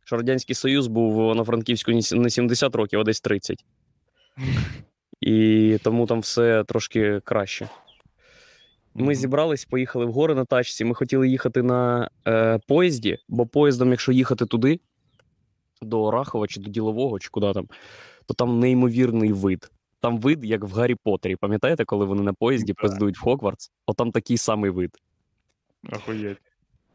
що 0.06 0.18
Радянський 0.18 0.56
Союз 0.56 0.88
був 0.88 1.16
в 1.16 1.24
Івано-Франківську 1.24 1.92
не 1.92 2.30
70 2.30 2.76
років, 2.76 3.00
а 3.00 3.04
десь 3.04 3.22
30. 3.22 3.66
І 5.22 5.78
тому 5.84 6.06
там 6.06 6.20
все 6.20 6.64
трошки 6.64 7.22
краще. 7.24 7.70
Ми 8.96 9.16
зібрались, 9.16 9.66
поїхали 9.66 10.06
в 10.06 10.12
гори 10.12 10.36
на 10.36 10.46
тачці. 10.46 10.86
Ми 10.86 10.96
хотіли 10.96 11.30
їхати 11.30 11.64
на 11.64 12.10
е, 12.28 12.60
поїзді, 12.68 13.18
бо 13.28 13.46
поїздом, 13.46 13.92
якщо 13.92 14.12
їхати 14.12 14.46
туди, 14.46 14.80
до 15.82 16.12
Рахова 16.12 16.48
чи 16.48 16.60
до 16.60 16.70
Ділового, 16.70 17.20
чи 17.20 17.30
куди 17.30 17.54
там, 17.54 17.68
то 18.26 18.34
там 18.34 18.60
неймовірний 18.60 19.34
вид. 19.34 19.72
Там 20.04 20.20
вид, 20.20 20.46
як 20.46 20.64
в 20.64 20.74
Гаррі 20.74 20.96
Поттері. 21.04 21.36
Пам'ятаєте, 21.36 21.86
коли 21.86 22.06
вони 22.06 22.22
на 22.22 22.34
поїзді 22.34 22.74
Да. 22.74 22.82
пиздують 22.82 23.18
в 23.18 23.22
Хогвартс? 23.24 23.72
Отам 23.86 24.12
такий 24.12 24.38
самий 24.38 24.72
вид. 24.72 24.92
Охуєть. 25.92 26.38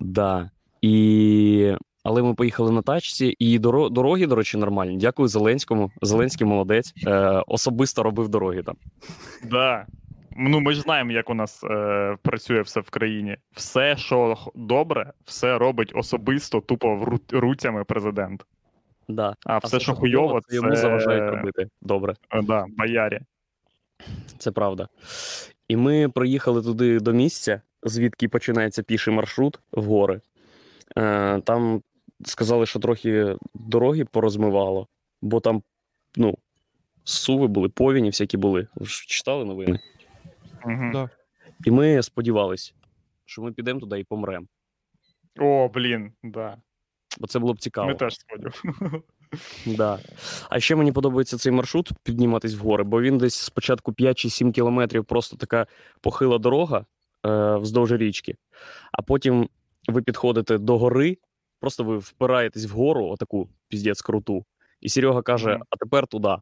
Да. 0.00 0.50
І... 0.80 1.74
Але 2.04 2.22
ми 2.22 2.34
поїхали 2.34 2.72
на 2.72 2.82
тачці, 2.82 3.34
і 3.38 3.58
доро... 3.58 3.88
дороги, 3.88 4.26
до 4.26 4.34
речі, 4.34 4.56
нормальні. 4.58 4.96
Дякую 4.96 5.28
Зеленському. 5.28 5.90
Зеленський 6.02 6.46
молодець. 6.46 6.92
Е, 7.06 7.42
особисто 7.46 8.02
робив 8.02 8.28
дороги 8.28 8.62
там. 8.62 8.76
Да. 9.50 9.86
Ну, 10.36 10.60
ми 10.60 10.72
ж 10.72 10.80
знаємо, 10.80 11.12
як 11.12 11.30
у 11.30 11.34
нас 11.34 11.64
е, 11.64 12.16
працює 12.22 12.60
все 12.60 12.80
в 12.80 12.90
країні. 12.90 13.36
Все, 13.52 13.96
що 13.96 14.36
добре, 14.54 15.12
все 15.24 15.58
робить 15.58 15.92
особисто, 15.94 16.60
тупо 16.60 16.88
вру- 16.88 17.40
руцями 17.40 17.84
президент. 17.84 18.44
Да. 19.08 19.34
А 19.44 19.58
все, 19.58 19.80
що 19.80 19.94
хуйово, 19.94 20.40
це 20.48 20.56
йому 20.56 20.76
заважають 20.76 21.34
робити. 21.34 21.68
Добре. 21.82 22.14
Е, 22.30 22.42
да, 22.42 22.64
боярі. 22.68 23.20
Це 24.38 24.50
правда. 24.50 24.88
І 25.68 25.76
ми 25.76 26.08
проїхали 26.08 26.62
туди 26.62 27.00
до 27.00 27.12
місця, 27.12 27.60
звідки 27.82 28.28
починається 28.28 28.82
піший 28.82 29.14
маршрут 29.14 29.60
в 29.72 29.84
гори. 29.84 30.20
Е, 30.96 31.40
там 31.40 31.82
сказали, 32.24 32.66
що 32.66 32.78
трохи 32.78 33.36
дороги 33.54 34.04
порозмивало, 34.04 34.88
бо 35.22 35.40
там, 35.40 35.62
ну, 36.16 36.38
суви 37.04 37.46
були, 37.46 37.68
повіні 37.68 38.08
всякі 38.08 38.36
були. 38.36 38.66
Ви 38.74 38.86
ж 38.86 39.06
читали 39.06 39.44
новини? 39.44 39.80
Угу. 40.64 40.90
Да. 40.92 41.10
І 41.64 41.70
ми 41.70 42.02
сподівалися, 42.02 42.72
що 43.24 43.42
ми 43.42 43.52
підемо 43.52 43.80
туди 43.80 44.00
і 44.00 44.04
помремо. 44.04 44.46
О, 45.40 45.68
блін, 45.68 46.12
да. 46.22 46.56
Бо 47.18 47.26
це 47.26 47.38
було 47.38 47.54
б 47.54 47.60
цікаво. 47.60 47.88
Ми 47.88 47.94
теж 47.94 48.16
сходив. 48.18 48.62
Да. 49.66 49.98
А 50.50 50.60
ще 50.60 50.76
мені 50.76 50.92
подобається 50.92 51.38
цей 51.38 51.52
маршрут 51.52 51.90
підніматись 52.02 52.54
в 52.54 52.58
гори, 52.58 52.84
бо 52.84 53.00
він 53.00 53.18
десь 53.18 53.34
спочатку 53.34 53.92
5 53.92 54.18
чи 54.18 54.30
7 54.30 54.52
кілометрів 54.52 55.04
просто 55.04 55.36
така 55.36 55.66
похила 56.00 56.38
дорога 56.38 56.86
е, 57.26 57.56
вздовж 57.56 57.92
річки, 57.92 58.36
а 58.92 59.02
потім 59.02 59.48
ви 59.88 60.02
підходите 60.02 60.58
до 60.58 60.78
гори, 60.78 61.18
просто 61.60 61.84
ви 61.84 61.98
впираєтесь 61.98 62.64
в 62.64 62.70
гору, 62.70 63.06
отаку 63.06 63.48
піздець 63.68 64.02
круту, 64.02 64.44
і 64.80 64.88
Серега 64.88 65.22
каже: 65.22 65.50
Мгм. 65.50 65.62
а 65.70 65.76
тепер 65.76 66.06
туди. 66.06 66.36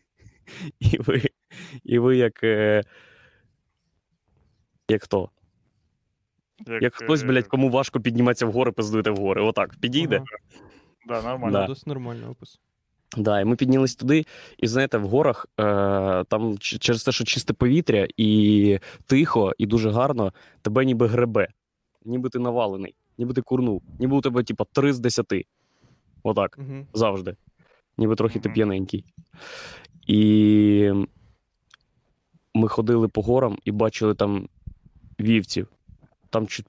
І 0.80 0.98
ви, 0.98 1.22
і 1.84 1.98
ви 1.98 2.16
як. 2.16 2.42
Е, 2.42 2.82
як 4.90 5.02
хто? 5.02 5.30
Як 6.66 6.94
хтось, 6.94 7.22
е, 7.22 7.26
блядь, 7.26 7.46
кому 7.46 7.70
важко 7.70 8.00
підніматися 8.00 8.46
в 8.46 8.52
гори, 8.52 8.72
пиздуєте 8.72 9.10
в 9.10 9.16
гори. 9.16 9.42
Отак, 9.42 9.76
підійде. 9.80 10.16
Ага. 10.16 10.24
Да, 11.22 11.28
нормально. 11.28 11.58
Да. 11.58 11.66
Досить 11.66 11.86
нормальний 11.86 12.26
опис. 12.28 12.60
Да, 13.16 13.40
і 13.40 13.44
ми 13.44 13.56
піднялись 13.56 13.96
туди, 13.96 14.26
і 14.58 14.66
знаєте, 14.66 14.98
в 14.98 15.08
горах 15.08 15.46
е, 15.60 15.62
там 16.28 16.58
ч- 16.58 16.78
через 16.78 17.04
те, 17.04 17.12
що 17.12 17.24
чисте 17.24 17.52
повітря, 17.52 18.08
і 18.16 18.78
тихо, 19.06 19.52
і 19.58 19.66
дуже 19.66 19.90
гарно, 19.90 20.32
тебе 20.62 20.84
ніби 20.84 21.06
гребе, 21.06 21.48
ніби 22.04 22.28
ти 22.28 22.38
навалений, 22.38 22.94
ніби 23.18 23.34
ти 23.34 23.42
курнув, 23.42 23.82
ніби 23.98 24.16
у 24.16 24.20
тебе, 24.20 24.42
типа, 24.42 24.64
3 24.72 24.92
з 24.92 24.98
10. 25.00 25.26
Отак, 26.22 26.58
Угу. 26.58 26.86
завжди. 26.94 27.36
Ніби 27.98 28.16
трохи 28.16 28.38
ти 28.40 28.48
п'яненький. 28.48 29.04
І 30.06 30.92
ми 32.54 32.68
ходили 32.68 33.08
по 33.08 33.22
горам 33.22 33.58
і 33.64 33.70
бачили 33.70 34.14
там 34.14 34.48
вівців. 35.20 35.66
Там 36.30 36.46
чуть 36.46 36.66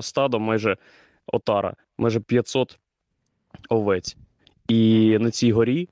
стадо 0.00 0.38
майже 0.38 0.76
отара, 1.26 1.74
майже 1.98 2.20
500 2.20 2.78
овець. 3.68 4.16
І 4.68 5.16
на 5.20 5.30
цій 5.30 5.52
горі 5.52 5.88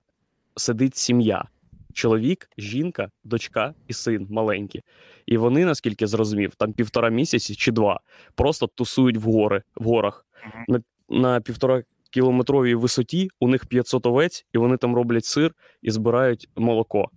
сидить 0.57 0.97
сім'я: 0.97 1.45
чоловік, 1.93 2.51
жінка, 2.59 3.11
дочка 3.25 3.75
і 3.89 3.93
син 3.93 4.27
маленькі. 4.31 4.83
І 5.27 5.37
вони, 5.37 5.65
наскільки 5.65 6.07
зрозумів, 6.07 6.55
там 6.55 6.73
півтора 6.73 7.09
місяці 7.09 7.55
чи 7.55 7.73
два 7.73 8.01
просто 8.35 8.67
тусують 8.67 9.17
в 9.17 9.23
гори, 9.23 9.63
в 9.77 9.85
горах. 9.85 10.27
На, 10.69 10.81
на 11.09 11.41
півтора 11.41 11.83
кілометровій 12.11 12.75
висоті 12.75 13.31
у 13.41 13.49
них 13.49 13.67
500 13.67 14.07
овець, 14.07 14.47
і 14.53 14.59
вони 14.59 14.77
там 14.77 14.95
роблять 14.95 15.25
сир 15.25 15.55
і 15.83 15.91
збирають 15.91 16.49
молоко. 16.57 17.11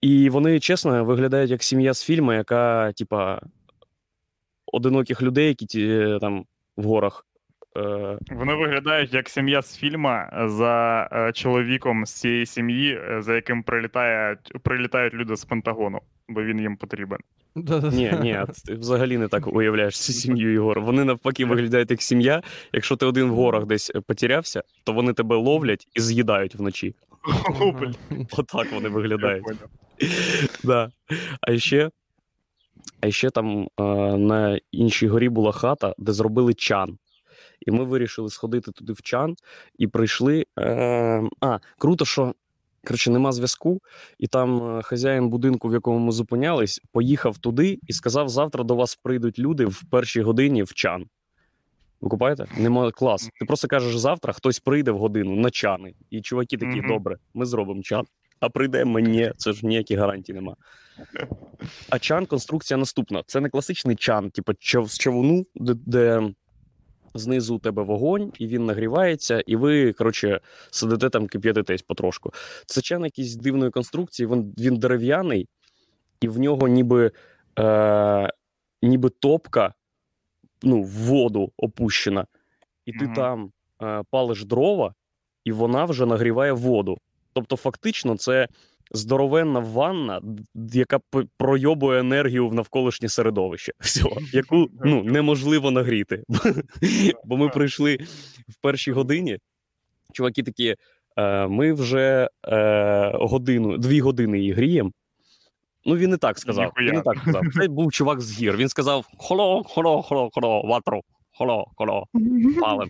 І 0.00 0.28
вони, 0.30 0.60
чесно, 0.60 1.04
виглядають 1.04 1.50
як 1.50 1.62
сім'я 1.62 1.94
з 1.94 2.02
фільму, 2.02 2.32
яка, 2.32 2.92
типа, 2.92 3.40
одиноких 4.72 5.22
людей, 5.22 5.48
які 5.48 5.66
ті, 5.66 6.16
там 6.20 6.44
в 6.76 6.84
горах. 6.84 7.26
Е, 7.76 8.18
Вони 8.30 8.54
виглядають 8.54 9.14
як 9.14 9.28
сім'я 9.28 9.62
з 9.62 9.76
фільма 9.76 10.44
за 10.48 11.08
е, 11.12 11.32
чоловіком 11.32 12.06
з 12.06 12.12
цієї 12.12 12.46
сім'ї, 12.46 12.92
е, 12.94 13.22
за 13.22 13.34
яким 13.34 13.62
прилітають, 13.62 14.52
прилітають 14.62 15.14
люди 15.14 15.36
з 15.36 15.44
Пентагону, 15.44 15.98
бо 16.28 16.42
він 16.42 16.60
їм 16.60 16.76
потрібен. 16.76 17.18
Ні, 17.92 18.12
ні, 18.22 18.40
ти 18.66 18.74
взагалі 18.74 19.18
не 19.18 19.28
так 19.28 19.46
уявляєш 19.46 20.00
цю 20.00 20.12
сім'ю 20.22 20.52
Ігор. 20.52 20.80
Вони 20.80 21.04
навпаки 21.04 21.44
виглядають 21.44 21.90
як 21.90 22.02
сім'я. 22.02 22.42
Якщо 22.72 22.96
ти 22.96 23.06
один 23.06 23.30
в 23.30 23.34
горах 23.34 23.66
десь 23.66 23.92
е, 23.94 24.00
потерявся, 24.00 24.62
то 24.84 24.92
вони 24.92 25.12
тебе 25.12 25.36
ловлять 25.36 25.86
і 25.94 26.00
з'їдають 26.00 26.54
вночі. 26.54 26.94
Отак 28.38 28.72
вони 28.72 28.88
виглядають. 28.88 29.44
Да. 30.64 30.90
А 31.40 31.58
ще, 31.58 31.90
а 33.00 33.10
ще 33.10 33.30
там 33.30 33.68
е, 33.80 33.82
на 34.16 34.60
іншій 34.72 35.08
горі 35.08 35.28
була 35.28 35.52
хата, 35.52 35.94
де 35.98 36.12
зробили 36.12 36.54
чан. 36.54 36.98
І 37.66 37.70
ми 37.70 37.84
вирішили 37.84 38.28
сходити 38.28 38.72
туди 38.72 38.92
в 38.92 39.02
чан 39.02 39.36
і 39.78 39.86
прийшли. 39.86 40.46
Е, 40.58 41.22
а, 41.40 41.58
круто, 41.78 42.04
що 42.04 42.34
коротше, 42.86 43.10
нема 43.10 43.32
зв'язку, 43.32 43.80
і 44.18 44.26
там 44.26 44.78
е, 44.78 44.82
хазяїн 44.82 45.28
будинку, 45.28 45.68
в 45.68 45.72
якому 45.72 45.98
ми 45.98 46.12
зупинялись, 46.12 46.80
поїхав 46.92 47.38
туди 47.38 47.78
і 47.86 47.92
сказав: 47.92 48.28
завтра 48.28 48.64
до 48.64 48.74
вас 48.74 48.96
прийдуть 49.02 49.38
люди 49.38 49.66
в 49.66 49.82
першій 49.90 50.22
годині 50.22 50.62
в 50.62 50.72
чан. 50.74 51.06
Ви 52.00 52.08
купаєте? 52.08 52.46
Нема 52.58 52.90
клас. 52.90 53.30
Ти 53.40 53.44
просто 53.44 53.68
кажеш 53.68 53.96
завтра, 53.96 54.32
хтось 54.32 54.58
прийде 54.58 54.90
в 54.90 54.98
годину 54.98 55.36
на 55.36 55.50
чани. 55.50 55.94
І 56.10 56.20
чуваки 56.20 56.56
такі, 56.56 56.80
добре, 56.80 57.16
ми 57.34 57.46
зробимо 57.46 57.82
чан. 57.82 58.04
А 58.40 58.48
прийде 58.48 58.84
мені, 58.84 59.32
це 59.36 59.52
ж 59.52 59.66
ніяких 59.66 59.98
гарантій 59.98 60.32
нема. 60.32 60.56
А 61.90 61.98
чан 61.98 62.26
конструкція 62.26 62.78
наступна: 62.78 63.22
це 63.26 63.40
не 63.40 63.48
класичний 63.48 63.96
чан, 63.96 64.30
типу 64.30 64.52
з 64.86 64.98
човуну, 64.98 65.46
де, 65.54 65.74
де 65.74 66.32
знизу 67.14 67.54
у 67.54 67.58
тебе 67.58 67.82
вогонь, 67.82 68.32
і 68.38 68.46
він 68.46 68.66
нагрівається, 68.66 69.42
і 69.46 69.56
ви, 69.56 69.92
коротше, 69.92 70.40
сидите 70.70 71.10
там, 71.10 71.26
кип'ятитесь 71.26 71.82
потрошку. 71.82 72.32
Це 72.66 72.80
чан 72.80 73.04
якийсь 73.04 73.36
дивної 73.36 73.70
конструкції, 73.70 74.26
він, 74.26 74.54
він 74.58 74.76
дерев'яний, 74.76 75.48
і 76.20 76.28
в 76.28 76.38
нього 76.38 76.68
ніби, 76.68 77.10
е, 77.58 78.30
ніби 78.82 79.08
топка 79.08 79.74
ну, 80.62 80.82
в 80.82 80.90
воду 80.90 81.52
опущена. 81.56 82.26
І 82.86 82.92
ти 82.92 83.04
Мгм. 83.04 83.14
там 83.14 83.52
е, 83.82 84.02
палиш 84.10 84.44
дрова, 84.44 84.94
і 85.44 85.52
вона 85.52 85.84
вже 85.84 86.06
нагріває 86.06 86.52
воду. 86.52 86.98
Тобто, 87.32 87.56
фактично, 87.56 88.16
це 88.16 88.48
здоровенна 88.92 89.60
ванна, 89.60 90.20
яка 90.54 90.98
пройобує 91.36 92.00
енергію 92.00 92.48
в 92.48 92.54
навколишнє 92.54 93.08
середовище, 93.08 93.72
Все, 93.80 94.02
яку 94.32 94.68
ну, 94.84 95.04
неможливо 95.04 95.70
нагріти. 95.70 96.22
Бо 97.24 97.36
ми 97.36 97.48
прийшли 97.48 97.98
в 98.48 98.54
першій 98.62 98.92
годині. 98.92 99.38
Чуваки 100.12 100.42
такі: 100.42 100.76
е, 101.16 101.46
ми 101.46 101.72
вже 101.72 102.28
е, 102.48 103.12
годину, 103.14 103.78
дві 103.78 104.00
години 104.00 104.38
її 104.38 104.52
гріємо. 104.52 104.90
Ну, 105.84 105.96
він 105.96 106.10
не 106.10 106.16
так 106.16 106.38
сказав. 106.38 106.64
Ніхуя. 106.64 106.86
Він 106.86 106.94
не 106.94 107.02
так 107.02 107.18
сказав. 107.22 107.42
Це 107.54 107.68
був 107.68 107.92
чувак 107.92 108.20
з 108.20 108.32
гір. 108.40 108.56
Він 108.56 108.68
сказав: 108.68 109.06
холо, 109.18 109.62
холо, 109.66 110.02
холо, 110.02 110.30
холо, 110.32 110.62
ватру, 110.62 111.00
холо, 111.38 111.66
холо, 111.76 112.06
палим. 112.60 112.88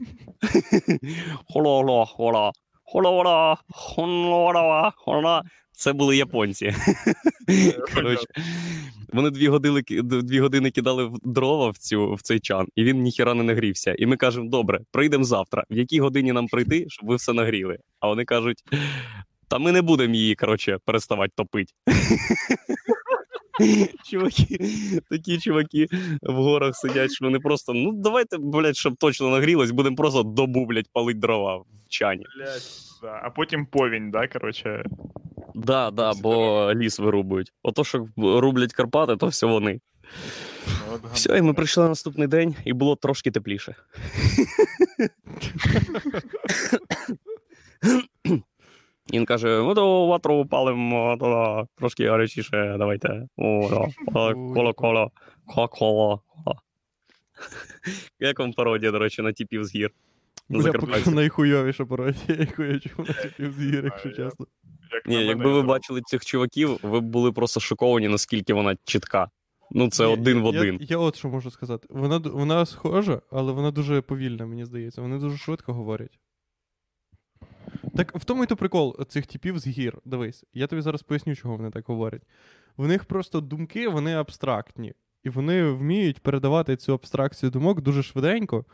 Холо, 1.53 1.83
холо, 1.83 2.07
холо, 2.07 2.53
холо, 2.85 3.57
холо, 3.71 4.53
холо, 4.53 4.93
холо. 4.97 5.43
Це 5.73 5.93
були 5.93 6.17
японці. 6.17 6.75
Коротше, 7.95 8.27
вони 9.13 9.31
дві 9.31 9.49
години, 9.49 9.83
дві 10.03 10.41
години 10.41 10.71
кидали 10.71 11.05
в 11.05 11.19
дрова 11.23 11.71
в, 11.71 11.79
цю, 11.79 12.15
в 12.15 12.23
цей 12.23 12.41
чан, 12.41 12.67
і 12.77 12.85
він 12.85 13.03
ніхіра 13.03 13.35
не 13.35 13.43
нагрівся. 13.43 13.95
І 13.99 14.07
ми 14.07 14.17
кажемо: 14.17 14.49
добре, 14.51 14.81
прийдемо 14.91 15.25
завтра. 15.25 15.65
В 15.71 15.77
якій 15.77 16.01
годині 16.01 16.33
нам 16.33 16.47
прийти, 16.47 16.87
щоб 16.89 17.09
ви 17.09 17.17
все 17.17 17.33
нагріли? 17.33 17.79
А 18.01 18.09
вони 18.09 18.25
кажуть: 18.25 18.65
та 19.49 19.59
ми 19.59 19.73
не 19.73 19.83
будемо 19.83 20.15
її, 20.15 20.35
коротше, 20.35 20.79
переставати 20.85 21.33
топити. 21.37 21.73
Чуваки, 24.11 24.59
такі 25.11 25.39
чуваки 25.39 25.87
в 26.23 26.33
горах 26.33 26.77
сидять, 26.77 27.13
що 27.13 27.25
вони 27.25 27.39
просто, 27.39 27.75
ну 27.75 27.93
давайте, 27.93 28.37
блядь, 28.39 28.77
щоб 28.77 28.97
точно 28.97 29.31
нагрілось, 29.31 29.71
будемо 29.71 29.97
просто 29.97 30.23
добу, 30.23 30.67
блядь, 30.67 30.89
палить 30.93 31.19
дрова 31.19 31.57
в 31.57 31.67
чані. 31.89 32.25
Блядь, 32.39 32.63
да. 33.03 33.21
А 33.25 33.31
потім 33.31 33.67
повінь, 33.67 34.11
да, 34.11 34.27
коротше. 34.27 34.85
Да, 35.55 35.91
да, 35.91 36.13
бо 36.15 36.71
ліс 36.75 36.99
вирубують. 36.99 37.53
Ото, 37.63 37.85
що 37.85 38.07
рублять 38.17 38.73
Карпати, 38.73 39.17
то 39.17 39.27
все 39.27 39.47
вони. 39.47 39.81
Все, 41.13 41.39
і 41.39 41.43
ми 41.43 41.55
прийшли 41.55 41.83
на 41.83 41.89
наступний 41.89 42.29
день, 42.29 42.55
і 42.65 42.73
було 42.73 42.97
трошки 42.97 43.31
тепліше. 43.31 43.75
І 49.13 49.17
Він 49.19 49.27
каже: 49.27 49.47
ну 49.63 49.75
то 49.75 50.07
ватру 50.07 50.47
палимо, 50.47 51.17
то 51.21 51.69
трошки 51.77 52.09
гарячіше, 52.09 52.75
давайте. 52.79 53.27
О, 53.37 53.69
да. 53.71 53.89
Ой, 54.15 54.35
Коло, 54.35 54.75
коло, 54.75 55.11
коло, 55.47 55.69
коло. 55.69 56.23
Як 58.21 58.39
вам 58.39 58.53
пародія, 58.53 58.93
до 58.93 58.99
речі, 58.99 59.23
на 59.23 59.33
типів 59.33 59.65
з 59.65 59.75
гір? 59.75 59.91
Бля, 60.49 60.73
найхуйовіша 61.07 61.85
пародія, 61.85 62.39
яку 62.39 62.63
я 62.63 62.79
чув 62.81 63.09
на 63.09 63.15
типів 63.15 63.53
з 63.53 63.61
гір, 63.63 63.85
якщо 63.85 64.11
чесно. 64.11 64.47
Як 64.93 65.07
Ні, 65.07 65.27
якби 65.27 65.53
ви 65.53 65.63
бачили 65.63 66.03
цих 66.03 66.25
чуваків, 66.25 66.79
ви 66.83 67.01
б 67.01 67.05
були 67.05 67.33
просто 67.33 67.61
шоковані, 67.61 68.09
наскільки 68.09 68.55
вона 68.55 68.77
чітка. 68.85 69.29
Ну, 69.71 69.91
це 69.91 70.07
Ні, 70.07 70.13
один 70.13 70.37
я, 70.37 70.43
в 70.43 70.47
один. 70.47 70.79
Я, 70.81 70.87
я 70.91 70.99
от 70.99 71.17
що 71.17 71.29
можу 71.29 71.51
сказати. 71.51 71.87
Вона, 71.91 72.19
вона 72.19 72.67
схожа, 72.67 73.23
але 73.31 73.53
вона 73.53 73.71
дуже 73.71 74.01
повільна, 74.01 74.47
мені 74.47 74.65
здається. 74.65 75.03
Вони 75.03 75.19
дуже 75.19 75.39
швидко 75.39 75.73
говорять. 75.73 76.19
Так 77.97 78.17
в 78.17 78.25
тому 78.25 78.45
і 78.45 78.47
то 78.47 78.57
прикол 78.57 79.05
цих 79.09 79.27
типів 79.27 79.59
з 79.59 79.67
гір. 79.67 79.99
Дивись, 80.05 80.45
я 80.55 80.67
тобі 80.67 80.83
зараз 80.83 81.03
поясню, 81.03 81.37
чого 81.37 81.57
вони 81.57 81.71
так 81.71 81.85
говорять. 81.87 82.23
В 82.77 82.89
них 82.89 83.05
просто 83.05 83.41
думки, 83.41 83.89
вони 83.89 84.15
абстрактні. 84.15 84.95
І 85.25 85.29
вони 85.29 85.65
вміють 85.65 86.21
передавати 86.21 86.77
цю 86.77 86.93
абстракцію 86.93 87.51
думок 87.51 87.81
дуже 87.81 88.03
швиденько 88.03 88.65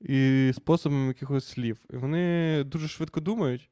і 0.00 0.50
способом 0.54 1.08
якихось 1.08 1.48
слів. 1.48 1.78
І 1.90 1.96
вони 1.96 2.64
дуже 2.64 2.88
швидко 2.88 3.20
думають. 3.20 3.70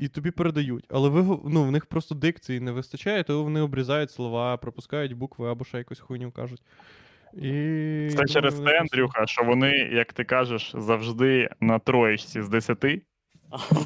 І 0.00 0.08
тобі 0.08 0.30
передають. 0.30 0.84
Але 0.90 1.08
ви, 1.08 1.38
ну, 1.44 1.64
в 1.64 1.70
них 1.70 1.86
просто 1.86 2.14
дикції 2.14 2.60
не 2.60 2.72
вистачає, 2.72 3.22
то 3.22 3.42
вони 3.42 3.60
обрізають 3.60 4.10
слова, 4.10 4.56
пропускають 4.56 5.12
букви 5.12 5.50
або 5.50 5.64
ще 5.64 5.78
якусь 5.78 6.00
хуйню 6.00 6.30
кажуть. 6.32 6.62
І... 7.34 8.10
Це 8.16 8.24
через 8.24 8.60
те, 8.60 8.80
Андрюха, 8.80 9.26
що 9.26 9.44
вони, 9.44 9.70
як 9.70 10.12
ти 10.12 10.24
кажеш, 10.24 10.72
завжди 10.78 11.48
на 11.60 11.78
троєчці 11.78 12.42
з 12.42 12.48
10. 12.48 12.78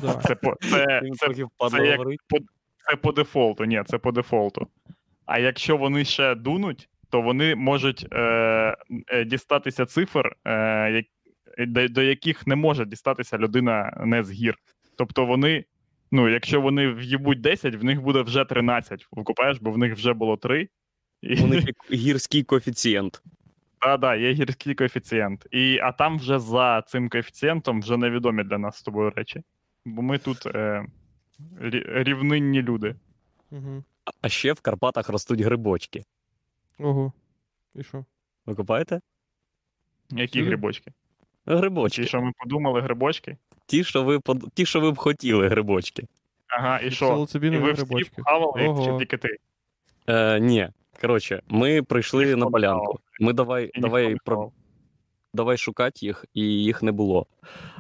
Да. 0.03 0.15
Це 0.15 0.35
по, 0.35 0.57
це, 0.61 1.03
це, 1.21 1.37
це 1.71 1.87
як- 1.87 2.01
це 2.91 2.97
по 2.97 3.13
дефолту. 3.13 3.65
Ні, 3.65 3.83
це 3.87 3.99
по 3.99 4.13
дефолту. 4.13 4.67
А 5.27 5.39
якщо 5.39 5.77
вони 5.77 6.05
ще 6.05 6.35
дунуть, 6.35 6.89
то 7.11 7.21
вони 7.21 7.55
можуть 7.55 8.07
е, 8.13 8.77
е, 9.09 9.25
дістатися 9.25 9.87
цифр, 9.87 10.37
е, 10.47 11.05
до, 11.59 11.89
до 11.89 12.03
яких 12.03 12.47
не 12.47 12.57
може 12.57 12.85
дістатися 12.85 13.39
людина 13.39 14.03
не 14.05 14.25
з 14.25 14.31
гір. 14.31 14.55
Тобто 14.97 15.27
вони, 15.27 15.65
ну, 16.13 16.29
якщо 16.29 16.61
вони 16.61 16.93
в'їбуть 16.93 17.41
10, 17.41 17.75
в 17.75 17.85
них 17.85 18.03
буде 18.03 18.23
вже 18.23 18.45
13. 18.45 19.07
Викупаєш, 19.13 19.59
бо 19.61 19.71
в 19.71 19.79
них 19.79 19.95
вже 19.95 20.13
було 20.13 20.37
3. 20.37 20.69
І... 21.23 21.43
У 21.43 21.47
них 21.47 21.65
гірський 21.93 22.43
коефіцієнт. 22.43 23.23
Так, 23.79 24.01
да, 24.01 24.15
є 24.15 24.33
гірський 24.33 24.75
коефіцієнт. 24.75 25.47
І, 25.51 25.79
а 25.79 25.93
там 25.93 26.19
вже 26.19 26.39
за 26.39 26.83
цим 26.83 27.09
коефіцієнтом 27.09 27.81
вже 27.81 27.97
невідомі 27.97 28.45
для 28.45 28.59
нас 28.59 28.77
з 28.77 28.83
тобою 28.83 29.11
речі. 29.11 29.43
Бо 29.85 30.03
ми 30.03 30.19
тут 30.19 30.47
е, 30.47 30.87
рівнинні 31.95 32.63
люди. 32.63 32.95
Угу. 33.51 33.85
А 34.21 34.29
ще 34.29 34.53
в 34.53 34.61
Карпатах 34.61 35.09
ростуть 35.09 35.41
грибочки. 35.41 36.05
Ого. 36.79 37.13
І 37.75 37.83
що? 37.83 38.05
Ви 38.47 38.55
купаєте? 38.55 39.01
Які 40.11 40.27
Всюди? 40.27 40.47
грибочки? 40.47 40.93
Грибочки. 41.47 42.03
Ті, 42.03 42.09
що 42.09 42.23
ми 42.23 42.33
подумали, 42.39 42.81
грибочки? 42.81 43.37
Ті, 43.67 43.85
що 43.85 44.03
ви 44.03 44.21
под- 44.21 44.51
ті, 44.55 44.67
що 44.67 44.81
ви 44.81 44.91
б 44.93 44.97
хотіли, 44.97 45.49
грибочки. 45.49 46.07
Ага, 46.49 46.81
і 46.81 46.91
що? 46.91 47.27
І 47.35 47.39
ви 47.39 47.73
всі 47.73 47.83
грибочки. 47.83 48.23
хавали, 48.23 48.67
Ого. 48.67 48.85
чи 48.85 48.99
тільки 48.99 49.17
ти? 49.17 49.37
Е, 50.07 50.41
ні. 50.41 50.69
Коротше, 51.01 51.43
ми 51.49 51.83
прийшли 51.83 52.25
Ніхто 52.25 52.39
на 52.41 52.47
полянку. 52.47 52.99
Ми 53.21 53.33
давай, 53.33 53.71
давай, 53.75 54.17
про, 54.25 54.51
давай 55.35 55.57
шукати 55.57 56.07
їх, 56.07 56.25
і 56.35 56.41
їх 56.43 56.83
не 56.83 56.93
було. 56.93 57.27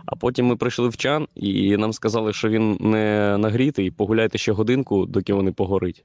А 0.06 0.16
потім 0.16 0.46
ми 0.46 0.56
прийшли 0.56 0.88
в 0.88 0.96
чан, 0.96 1.28
і 1.34 1.76
нам 1.76 1.92
сказали, 1.92 2.32
що 2.32 2.48
він 2.48 2.76
не 2.80 3.36
нагрітий, 3.38 3.90
погуляйте 3.90 4.38
ще 4.38 4.52
годинку, 4.52 5.06
доки 5.06 5.32
вони 5.34 5.52
погорить. 5.52 6.04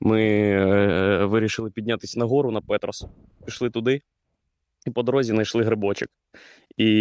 Ми 0.00 0.22
е, 0.22 1.24
вирішили 1.24 1.70
піднятися 1.70 2.18
нагору 2.18 2.50
на 2.50 2.60
Петрос, 2.60 3.06
пішли 3.44 3.70
туди, 3.70 4.02
і 4.86 4.90
по 4.90 5.02
дорозі 5.02 5.32
знайшли 5.32 5.62
грибочок. 5.64 6.08
І 6.76 6.92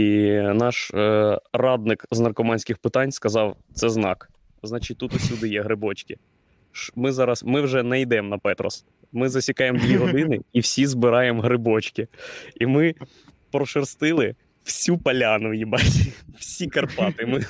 наш 0.53 0.91
е, 0.93 1.39
радник 1.53 2.05
з 2.11 2.19
наркоманських 2.19 2.77
питань 2.77 3.11
сказав: 3.11 3.55
це 3.73 3.89
знак. 3.89 4.29
Значить, 4.63 4.97
тут 4.97 5.13
усюди 5.13 5.49
є 5.49 5.61
грибочки. 5.61 6.17
Ми 6.95 7.11
зараз 7.11 7.43
ми 7.43 7.61
вже 7.61 7.83
не 7.83 8.01
йдемо 8.01 8.29
на 8.29 8.37
Петрос. 8.37 8.85
Ми 9.11 9.29
засікаємо 9.29 9.79
дві 9.79 9.95
години 9.95 10.39
і 10.53 10.59
всі 10.59 10.85
збираємо 10.85 11.41
грибочки. 11.41 12.07
І 12.59 12.65
ми 12.65 12.95
прошерстили 13.51 14.35
всю 14.65 14.97
поляну, 14.97 15.53
їбать, 15.53 16.13
всі 16.39 16.67
Карпати. 16.67 17.25
Ми 17.25 17.45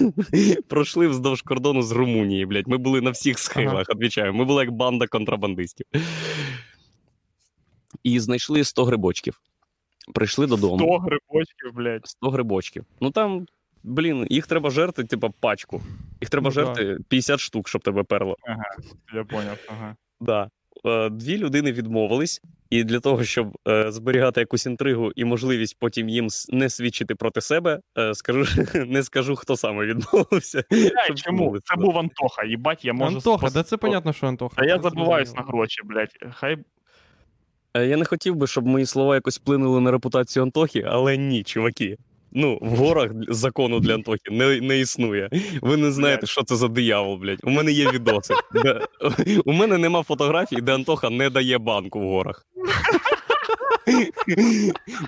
пройшли 0.67 1.07
вздовж 1.07 1.41
кордону 1.41 1.81
з 1.81 1.91
Румунії, 1.91 2.45
блядь. 2.45 2.67
Ми 2.67 2.77
були 2.77 3.01
на 3.01 3.09
всіх 3.09 3.39
схилах, 3.39 3.89
відвічаю. 3.89 4.33
Ми 4.33 4.45
були 4.45 4.63
як 4.63 4.71
банда 4.71 5.07
контрабандистів. 5.07 5.85
І 8.03 8.19
знайшли 8.19 8.63
100 8.63 8.85
грибочків. 8.85 9.41
Прийшли 10.13 10.47
додому. 10.47 10.77
100 10.77 10.97
грибочків, 10.97 11.73
блядь. 11.73 12.07
100 12.07 12.29
грибочків. 12.29 12.85
Ну 13.01 13.11
там, 13.11 13.45
блін, 13.83 14.27
їх 14.29 14.47
треба 14.47 14.69
жерти, 14.69 15.03
типа, 15.03 15.29
пачку. 15.39 15.81
Їх 16.21 16.29
треба 16.29 16.45
Ну, 16.45 16.51
жерти 16.51 16.97
50 17.07 17.39
штук, 17.39 17.67
щоб 17.69 17.81
тебе 17.83 18.03
перло. 18.03 18.35
Ага, 18.43 18.63
Я 19.15 19.23
поняв. 19.23 19.57
Ага. 19.69 19.95
Да. 20.19 20.49
Е, 20.85 21.09
Дві 21.09 21.37
людини 21.37 21.71
відмовились, 21.71 22.41
і 22.69 22.83
для 22.83 22.99
того, 22.99 23.23
щоб 23.23 23.57
е, 23.67 23.91
зберігати 23.91 24.39
якусь 24.39 24.65
інтригу 24.65 25.11
і 25.15 25.25
можливість 25.25 25.77
потім 25.79 26.09
їм 26.09 26.27
не 26.49 26.69
свідчити 26.69 27.15
проти 27.15 27.41
себе, 27.41 27.79
е, 27.97 28.13
скажу, 28.13 28.45
не 28.87 29.03
скажу, 29.03 29.35
хто 29.35 29.57
саме 29.57 29.85
відмовився. 29.85 30.63
Бля, 30.71 30.89
чому? 31.15 31.37
відмовитися. 31.37 31.73
Це 31.75 31.81
був 31.81 31.97
Антоха, 31.97 32.45
їбать, 32.45 32.85
я 32.85 32.93
можу... 32.93 33.15
Антоха, 33.15 33.47
спос- 33.47 33.53
да 33.53 33.63
це 33.63 33.77
понятно, 33.77 34.13
що 34.13 34.27
Антоха. 34.27 34.55
Та 34.55 34.65
я 34.65 34.79
забуваюсь 34.81 35.35
на 35.35 35.41
гроші, 35.41 35.81
блядь. 35.85 36.17
Хай 36.33 36.53
Е, 36.53 36.63
Я 37.83 37.97
не 37.97 38.05
хотів 38.05 38.35
би, 38.35 38.47
щоб 38.47 38.65
мої 38.67 38.85
слова 38.85 39.15
якось 39.15 39.37
вплинули 39.37 39.81
на 39.81 39.91
репутацію 39.91 40.43
Антохи, 40.43 40.85
але 40.87 41.17
ні, 41.17 41.43
чуваки. 41.43 41.97
Ну, 42.31 42.59
в 42.61 42.75
горах 42.77 43.11
закону 43.29 43.79
для 43.79 43.93
Антохи 43.93 44.31
не, 44.31 44.61
не 44.61 44.79
існує. 44.79 45.29
Ви 45.61 45.77
не 45.77 45.91
знаєте, 45.91 46.27
що 46.27 46.43
це 46.43 46.55
за 46.55 46.67
диявол, 46.67 47.17
блядь. 47.17 47.39
У 47.43 47.49
мене 47.49 47.71
є 47.71 47.91
відоси. 47.91 48.33
Де... 48.53 48.81
У 49.45 49.51
мене 49.51 49.77
нема 49.77 50.03
фотографій, 50.03 50.61
де 50.61 50.75
Антоха 50.75 51.09
не 51.09 51.29
дає 51.29 51.57
банку 51.57 51.99
в 51.99 52.03
горах. 52.03 52.45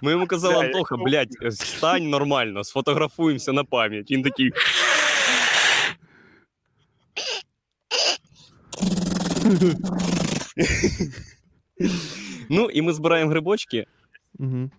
Ми 0.01 0.11
йому 0.11 0.27
казали, 0.27 0.65
Антоха, 0.65 0.97
блядь, 0.97 1.53
стань 1.53 2.09
нормально, 2.09 2.63
сфотографуємося 2.63 3.53
на 3.53 3.63
пам'ять. 3.63 4.11
Він 4.11 4.23
такий. 4.23 4.51
Ну, 12.49 12.65
і 12.69 12.81
ми 12.81 12.93
збираємо 12.93 13.31
грибочки. 13.31 13.85
Мгм. 14.39 14.71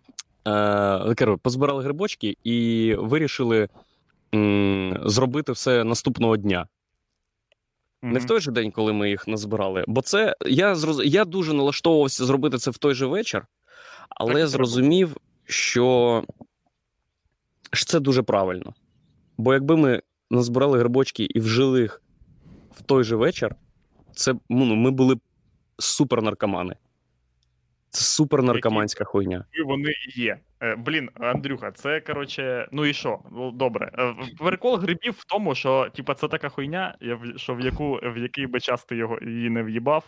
Е, 0.46 1.36
позбирали 1.42 1.82
грибочки 1.82 2.36
і 2.44 2.94
вирішили 2.98 3.68
м, 4.34 4.98
зробити 5.04 5.52
все 5.52 5.84
наступного 5.84 6.36
дня. 6.36 6.66
Не 8.02 8.18
в 8.18 8.26
той 8.26 8.40
же 8.40 8.50
день, 8.50 8.70
коли 8.70 8.92
ми 8.92 9.10
їх 9.10 9.28
назбирали. 9.28 9.84
Бо 9.88 10.02
це 10.02 10.34
я 10.46 10.74
зроз... 10.74 11.00
я 11.04 11.24
дуже 11.24 11.52
налаштовувався 11.52 12.24
зробити 12.24 12.58
це 12.58 12.70
в 12.70 12.78
той 12.78 12.94
же 12.94 13.06
вечір, 13.06 13.46
але 14.08 14.34
Так 14.34 14.48
зрозумів, 14.48 15.16
що... 15.44 16.24
що 17.72 17.86
це 17.86 18.00
дуже 18.00 18.22
правильно. 18.22 18.74
Бо 19.38 19.54
якби 19.54 19.76
ми 19.76 20.02
назбирали 20.30 20.78
грибочки 20.78 21.24
і 21.24 21.40
вжили 21.40 21.80
їх 21.80 22.02
в 22.70 22.82
той 22.82 23.04
же 23.04 23.16
вечір, 23.16 23.54
це 24.14 24.34
ну, 24.48 24.64
ми 24.76 24.90
були 24.90 25.14
б 25.14 25.20
супернаркомани. 25.78 26.76
Супернаркоманська 28.18 29.04
хуйня. 29.04 29.44
І 29.52 29.62
вони 29.62 29.90
є. 30.16 30.38
Е, 30.62 30.76
блін, 30.76 31.10
Андрюха, 31.14 31.72
це 31.72 32.00
коротше, 32.00 32.68
ну 32.72 32.86
і 32.86 32.92
що? 32.92 33.18
Ну, 33.32 33.50
добре. 33.50 33.90
Е, 33.98 34.14
Прикол 34.38 34.76
грибів 34.76 35.14
в 35.18 35.24
тому, 35.24 35.54
що 35.54 35.88
типа 35.96 36.14
це 36.14 36.28
така 36.28 36.48
хуйня, 36.48 36.94
в- 37.00 37.38
що 37.38 37.54
в 37.54 37.60
яку 37.60 37.92
в 38.02 38.18
який 38.18 38.46
би 38.46 38.60
час 38.60 38.84
ти 38.84 38.96
його 38.96 39.18
її 39.22 39.50
не 39.50 39.62
в'їбав, 39.62 40.04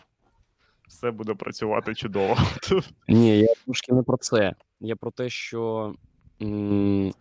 все 0.87 1.11
буде 1.11 1.33
працювати 1.33 1.95
чудово. 1.95 2.37
Ні, 3.07 3.39
я 3.39 3.47
трошки 3.65 3.93
не 3.93 4.03
про 4.03 4.17
це. 4.17 4.53
Я 4.79 4.95
про 4.95 5.11
те, 5.11 5.29
що. 5.29 5.93
м, 6.41 7.11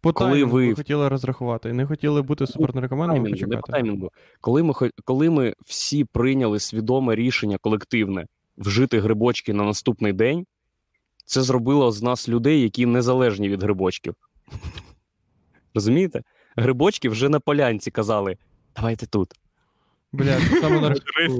По 0.00 0.12
Коли 0.12 0.44
ви- 0.44 0.66
ви 0.68 0.74
хотіли 0.74 1.08
розрахувати, 1.08 1.72
не 1.72 1.86
хотіли 1.86 2.22
бути 2.22 2.46
супернаркоманом 2.46 3.22
не 3.22 3.56
по 3.56 3.62
таймінгу. 3.72 4.10
Коли 4.40 4.62
ми, 4.62 4.72
коли 5.04 5.30
ми 5.30 5.54
всі 5.66 6.04
прийняли 6.04 6.60
свідоме 6.60 7.14
рішення 7.14 7.58
колективне 7.58 8.26
вжити 8.58 9.00
грибочки 9.00 9.52
на 9.52 9.64
наступний 9.64 10.12
день, 10.12 10.46
це 11.24 11.42
зробило 11.42 11.92
з 11.92 12.02
нас 12.02 12.28
людей, 12.28 12.62
які 12.62 12.86
незалежні 12.86 13.48
від 13.48 13.62
грибочків. 13.62 14.14
Розумієте? 15.74 16.22
Грибочки 16.56 17.08
вже 17.08 17.28
на 17.28 17.40
полянці 17.40 17.90
казали: 17.90 18.36
давайте 18.76 19.06
тут. 19.06 19.32
Бля, 20.12 20.40
саме 20.40 20.94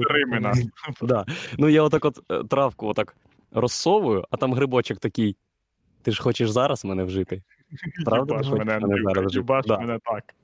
Римена. 0.09 0.53
Да. 1.01 1.25
Ну 1.57 1.69
я 1.69 1.83
отак 1.83 2.05
от 2.05 2.19
е, 2.31 2.43
травку 2.43 2.87
отак 2.87 3.15
розсовую, 3.51 4.25
а 4.31 4.37
там 4.37 4.53
грибочок 4.53 4.99
такий. 4.99 5.35
Ти 6.01 6.11
ж 6.11 6.21
хочеш 6.23 6.49
зараз 6.49 6.85
мене 6.85 7.03
вжити? 7.03 7.41
Правда, 8.05 8.39
ти 8.39 8.49
мене, 8.49 8.73
хочеш 8.73 8.89
мене 8.89 9.01
зараз 9.13 9.31
жити? 9.31 9.39
їбаш 9.41 9.65
Да. 9.65 9.77
мене 9.79 9.99
так. 10.03 10.35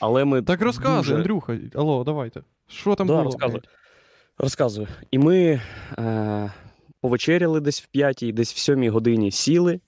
Але 0.00 0.24
ми 0.24 0.42
Так 0.42 0.62
розказуй, 0.62 0.96
дуже... 0.96 1.14
Андрюха. 1.16 1.58
Алло, 1.74 2.04
давайте. 2.04 2.42
Що 2.68 2.94
там 2.94 3.06
Да, 3.06 3.12
було? 3.12 3.24
розказуй. 3.24 3.60
Розказую. 4.38 4.88
І 5.10 5.18
ми 5.18 5.60
е, 5.98 6.52
повечеряли 7.00 7.60
десь 7.60 7.82
в 7.82 7.86
п'ятій, 7.86 8.32
десь 8.32 8.54
в 8.54 8.58
сьомій 8.58 8.88
годині 8.88 9.30
сіли, 9.30 9.80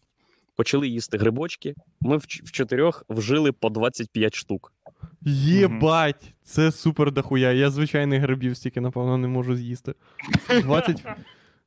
почали 0.57 0.89
їсти 0.89 1.19
грибочки. 1.19 1.75
Ми 2.01 2.17
в, 2.17 2.21
в 2.21 2.51
чотирьох 2.53 3.05
вжили 3.09 3.53
по 3.53 3.71
25 3.71 4.35
штук. 4.35 4.73
Єбать, 5.27 6.35
це 6.43 6.73
супер 6.73 7.13
дохуя. 7.13 7.53
Я 7.53 7.71
звичайних 7.71 8.23
грибів 8.23 8.57
стільки, 8.57 8.81
напевно, 8.81 9.19
не 9.19 9.29
можу 9.29 9.57
з'їсти. 9.57 9.95
20... 10.63 11.05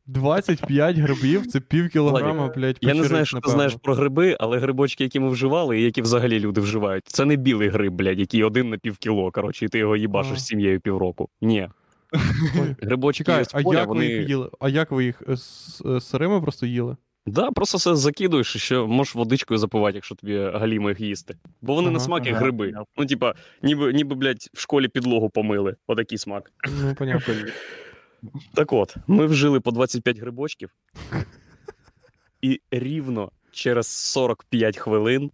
25 0.08 0.98
грибів 0.98 1.48
це 1.48 1.60
пів 1.60 1.90
кілограма, 1.90 2.48
блядь, 2.56 2.78
Я 2.82 2.94
не 2.94 3.04
знаю, 3.04 3.26
що 3.26 3.40
ти 3.40 3.52
знаєш 3.52 3.76
про 3.84 3.96
гриби, 3.96 4.38
але 4.40 4.60
грибочки, 4.60 5.04
які 5.04 5.20
ми 5.20 5.30
вживали, 5.30 5.80
і 5.80 5.84
які 5.84 6.02
взагалі 6.02 6.40
люди 6.40 6.62
вживають, 6.62 7.04
це 7.08 7.26
не 7.26 7.36
білий 7.36 7.70
гриб, 7.70 7.94
блядь, 7.94 8.20
який 8.20 8.44
один 8.44 8.70
на 8.70 8.78
пів 8.78 8.98
кіло, 8.98 9.32
коротше, 9.32 9.66
і 9.66 9.68
ти 9.68 9.78
його 9.78 9.98
їбашиш 9.98 10.40
з 10.42 10.46
сім'єю 10.46 10.80
півроку. 10.80 11.30
Ні. 11.42 11.70
Грибочки 12.82 13.32
є 13.32 13.44
з 13.46 13.50
а 13.54 13.62
поля, 13.62 13.80
як 13.80 13.88
вони... 13.88 14.00
ви 14.08 14.14
їх 14.14 14.30
їли? 14.30 14.50
А 14.60 14.70
як 14.70 14.92
ви 14.92 15.06
їх 15.06 15.24
е, 15.30 15.32
с- 15.34 15.82
е, 15.86 16.02
сирими 16.02 16.42
просто 16.42 16.66
їли? 16.66 16.98
Да, 17.26 17.52
просто 17.52 17.78
все 17.78 17.96
закидуєш, 17.96 18.56
і 18.56 18.60
ще 18.60 18.80
можеш 18.80 19.16
водичкою 19.16 19.58
запивати, 19.58 19.96
якщо 19.98 20.16
тобі 20.16 20.38
галімо 20.38 20.90
їх 20.90 21.00
їсти. 21.00 21.38
Бо 21.62 21.74
вони 21.76 21.90
на 21.90 22.00
смак 22.00 22.26
як 22.26 22.36
ага. 22.36 22.44
гриби. 22.44 22.74
Ну, 22.98 23.06
типа, 23.06 23.34
ніби, 23.64 23.94
ніби, 23.94 24.16
блядь, 24.16 24.50
в 24.54 24.60
школі 24.60 24.88
підлогу 24.88 25.30
помили. 25.30 25.76
Отакий 25.88 26.18
смак. 26.18 26.52
Ну, 26.84 26.96
понятно. 26.96 27.34
Так 28.54 28.74
от, 28.74 28.96
ми 29.08 29.26
вжили 29.26 29.60
по 29.60 29.72
25 29.72 30.20
грибочків, 30.20 30.70
і 32.42 32.62
рівно 32.72 33.32
через 33.52 33.88
45 33.88 34.78
хвилин 34.78 35.32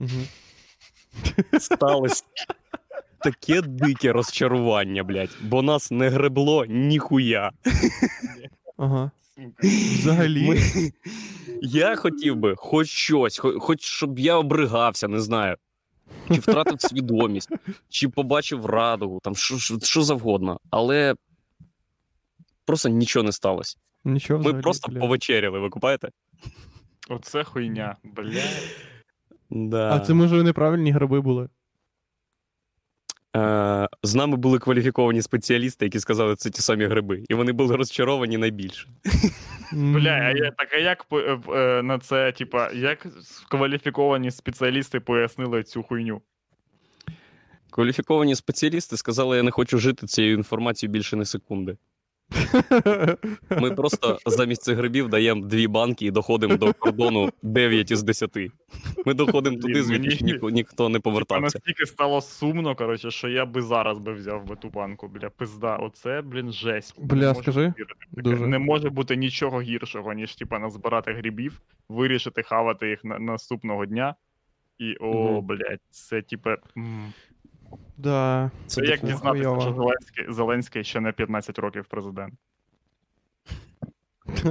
Угу. 0.00 0.10
сталося 1.60 2.24
таке 3.30 3.62
дике 3.62 4.12
розчарування, 4.12 5.04
блядь, 5.04 5.30
бо 5.42 5.62
нас 5.62 5.90
не 5.90 6.08
гребло 6.08 6.64
ніхуя. 6.64 7.50
Ага. 8.76 9.10
Взагалі. 9.98 10.48
Ми... 10.48 10.58
Я 11.62 11.96
хотів 11.96 12.36
би 12.36 12.54
хоч 12.56 12.88
щось, 12.88 13.38
хоч 13.38 13.82
щоб 13.82 14.18
я 14.18 14.36
обригався, 14.36 15.08
не 15.08 15.20
знаю. 15.20 15.56
Чи 16.28 16.34
втратив 16.34 16.80
свідомість, 16.80 17.48
чи 17.88 18.08
побачив 18.08 18.66
радугу, 18.66 19.20
там 19.22 19.36
що, 19.36 19.58
що, 19.58 19.78
що 19.80 20.02
завгодно. 20.02 20.60
Але 20.70 21.14
просто 22.64 22.88
нічого 22.88 23.22
не 23.22 23.32
сталося. 23.32 23.76
Нічого 24.04 24.42
Ми 24.42 24.54
просто 24.54 24.92
бля. 24.92 25.00
повечеряли, 25.00 25.58
ви 25.58 25.68
купаєте? 25.70 26.08
Оце 27.08 27.44
хуйня, 27.44 27.96
блядь. 28.04 28.76
Да. 29.50 29.96
А 29.96 30.00
це 30.00 30.14
може 30.14 30.42
неправильні 30.42 30.90
гриби 30.92 31.20
були. 31.20 31.48
Е, 33.36 33.88
з 34.02 34.14
нами 34.14 34.36
були 34.36 34.58
кваліфіковані 34.58 35.22
спеціалісти, 35.22 35.84
які 35.84 36.00
сказали, 36.00 36.36
це 36.36 36.50
ті 36.50 36.62
самі 36.62 36.86
гриби. 36.86 37.24
І 37.28 37.34
вони 37.34 37.52
були 37.52 37.76
розчаровані 37.76 38.38
найбільше. 38.38 38.88
Бля, 39.72 40.10
а 40.10 40.30
я, 40.30 40.50
так 40.50 40.68
а 40.72 40.76
як 40.76 41.06
е, 41.12 41.38
е, 41.48 41.82
на 41.82 41.98
це, 41.98 42.32
типа, 42.32 42.70
як 42.72 43.06
кваліфіковані 43.48 44.30
спеціалісти 44.30 45.00
пояснили 45.00 45.62
цю 45.62 45.82
хуйню? 45.82 46.22
Кваліфіковані 47.70 48.34
спеціалісти 48.34 48.96
сказали, 48.96 49.36
я 49.36 49.42
не 49.42 49.50
хочу 49.50 49.78
жити 49.78 50.06
цією 50.06 50.34
інформацією 50.34 50.92
більше 50.92 51.16
не 51.16 51.24
секунди. 51.24 51.76
Ми 53.60 53.70
просто 53.70 54.18
замість 54.26 54.62
цих 54.62 54.76
грибів 54.78 55.08
даємо 55.08 55.46
дві 55.46 55.66
банки 55.66 56.06
і 56.06 56.10
доходимо 56.10 56.56
до 56.56 56.72
кордону 56.72 57.30
9 57.42 57.90
із 57.90 58.02
10. 58.02 58.30
Ми 59.06 59.14
доходимо 59.14 59.56
туди, 59.56 59.82
звідки 59.82 60.08
мені- 60.10 60.32
ніхто, 60.32 60.50
ніхто 60.50 60.88
не 60.88 61.00
повертався. 61.00 61.42
настільки 61.42 61.86
стало 61.86 62.20
сумно, 62.20 62.74
коротше, 62.76 63.10
що 63.10 63.28
я 63.28 63.46
би 63.46 63.62
зараз 63.62 63.98
би 63.98 64.12
взяв 64.12 64.44
би 64.46 64.56
ту 64.56 64.68
банку, 64.68 65.08
бля, 65.08 65.30
пизда. 65.30 65.76
Оце, 65.76 66.22
блін, 66.22 66.52
жесть. 66.52 66.94
Бля, 66.98 67.28
можу 67.28 67.42
скажи. 67.42 67.72
Дуже. 68.12 68.46
Не 68.46 68.58
може 68.58 68.90
бути 68.90 69.16
нічого 69.16 69.60
гіршого, 69.62 70.12
ніж 70.12 70.34
типа 70.36 70.58
назбирати 70.58 71.12
грибів, 71.12 71.60
вирішити 71.88 72.42
хавати 72.42 72.88
їх 72.88 73.04
на 73.04 73.18
наступного 73.18 73.86
дня. 73.86 74.14
І 74.78 74.96
о, 75.00 75.32
Мгм. 75.32 75.46
блядь, 75.46 75.80
це 75.90 76.22
типа. 76.22 76.56
Да. 77.98 78.50
Це 78.66 78.80
Це 78.80 78.86
як 78.86 79.00
таке. 79.00 79.12
дізнатися, 79.12 79.44
хуйово. 79.44 79.60
що 79.60 79.72
Зеленський, 79.74 80.32
Зеленський 80.32 80.84
ще 80.84 81.00
не 81.00 81.12
15 81.12 81.58
років 81.58 81.86
президент. 81.86 82.34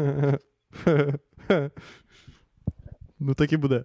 ну 3.20 3.34
так 3.36 3.54
і 3.54 3.58
буде. 3.58 3.84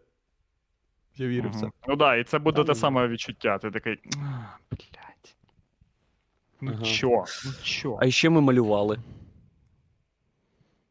Я 1.17 1.27
вірю 1.29 1.51
в 1.51 1.55
це. 1.55 1.61
Мгм. 1.63 1.73
Ну 1.89 1.97
да, 1.97 2.17
і 2.17 2.25
це 2.25 2.39
буде 2.39 2.57
Та 2.57 2.65
те 2.65 2.69
ну. 2.71 2.75
саме 2.75 3.09
відчуття. 3.09 3.59
Ти 3.59 3.71
такий. 3.71 3.99
«А, 4.17 4.19
Блядь. 4.71 5.37
Ну 6.61 6.73
Ага. 6.75 6.85
чо? 6.85 7.25
Ну 7.45 7.53
чо? 7.63 7.99
А 8.03 8.11
ще 8.11 8.31
ми 8.31 8.41
малювали. 8.41 8.99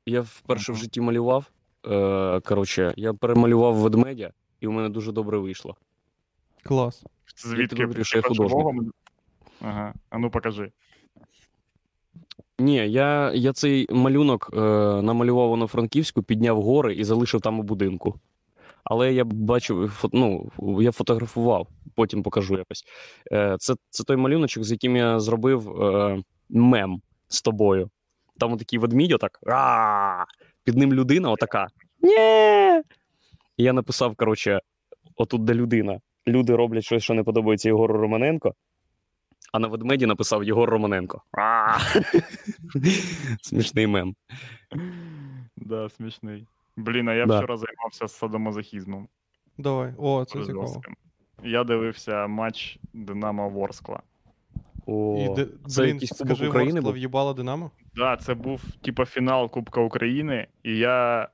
Я 0.06 0.22
вперше 0.22 0.72
в 0.72 0.76
Мгм. 0.76 0.82
житті 0.84 1.02
малював. 1.02 1.52
Е, 1.88 2.40
коротше, 2.40 2.94
я 2.98 3.14
перемалював 3.14 3.76
ведмедя, 3.76 4.34
і 4.60 4.68
у 4.68 4.72
мене 4.72 4.90
дуже 4.90 5.12
добре 5.12 5.38
вийшло. 5.38 5.76
Клас. 6.64 7.04
Звідки 7.38 7.84
говорю, 7.84 8.04
що 8.04 8.18
я 8.18 8.22
художник. 8.22 8.94
Ага. 9.62 9.94
А 10.10 10.18
ну 10.18 10.30
покажи. 10.30 10.72
Ні, 12.60 12.76
я, 12.76 13.32
я 13.34 13.54
цей 13.54 13.88
малюнок 13.90 14.50
е, 14.54 14.60
намалював 15.02 15.58
на 15.58 15.68
Франківську, 15.68 16.24
підняв 16.24 16.62
гори 16.62 16.96
і 16.96 17.04
залишив 17.04 17.42
там 17.42 17.60
у 17.60 17.64
будинку. 17.64 18.20
Але 18.84 19.14
я 19.14 19.24
бачив, 19.24 19.90
фо, 19.90 20.10
ну, 20.14 20.52
я 20.82 20.92
фотографував, 20.92 21.68
потім 21.96 22.24
покажу 22.24 22.58
якось. 22.58 22.84
Е, 23.32 23.56
це, 23.60 23.76
це 23.90 24.04
той 24.04 24.18
малюночок, 24.18 24.64
з 24.64 24.72
яким 24.72 24.96
я 24.96 25.20
зробив 25.20 25.82
е, 25.82 26.24
мем 26.50 27.02
з 27.28 27.42
тобою. 27.42 27.90
Там 28.40 28.58
такий 28.58 28.80
ведмідь, 28.80 29.12
отак. 29.12 29.40
«Ра!» 29.42 30.26
Під 30.64 30.78
ним 30.78 30.94
людина, 30.94 31.32
отака. 31.32 31.68
Нє! 32.02 32.84
І 33.58 33.64
я 33.64 33.74
написав, 33.74 34.16
коротше, 34.16 34.60
отут, 35.16 35.44
де 35.44 35.54
людина. 35.54 36.00
Люди 36.28 36.56
роблять 36.56 36.84
щось, 36.84 37.04
що 37.04 37.14
не 37.14 37.24
подобається 37.24 37.70
Єгору 37.70 37.98
Романенко. 37.98 38.54
А 39.54 39.60
на 39.60 39.68
ведмеді 39.68 40.06
написав 40.06 40.44
Єгор 40.44 40.70
Романенко. 40.70 41.22
Смішний 43.42 43.88
мем. 43.88 44.16
Да, 45.58 45.90
смішний. 45.90 46.48
Блін, 46.78 47.10
а 47.10 47.14
я 47.14 47.26
Да. 47.26 47.38
вчора 47.38 47.58
займався 47.58 48.08
садомазохізмом. 48.08 49.08
Давай. 49.58 49.94
О, 49.98 50.26
це 50.26 50.44
цікаво. 50.46 50.82
Я 51.44 51.64
дивився 51.64 52.28
матч 52.28 52.80
Динамо 52.94 53.50
Ворскла. 53.50 54.00
О, 54.86 55.26
І 55.32 55.36
де, 55.36 55.48
це 55.68 55.82
блін, 55.82 55.94
якийсь 55.94 56.12
Кубок 56.12 56.28
скажи, 56.28 56.48
України 56.50 56.72
Ворскла 56.72 56.82
був? 56.92 56.94
в'їбала 56.94 57.34
Динамо? 57.34 57.72
Да, 57.96 58.18
це 58.18 58.34
був 58.34 58.62
типа 58.82 59.06
фінал 59.06 59.50
Кубка 59.50 59.82
України, 59.82 60.48
і 60.64 60.78
я, 60.78 61.30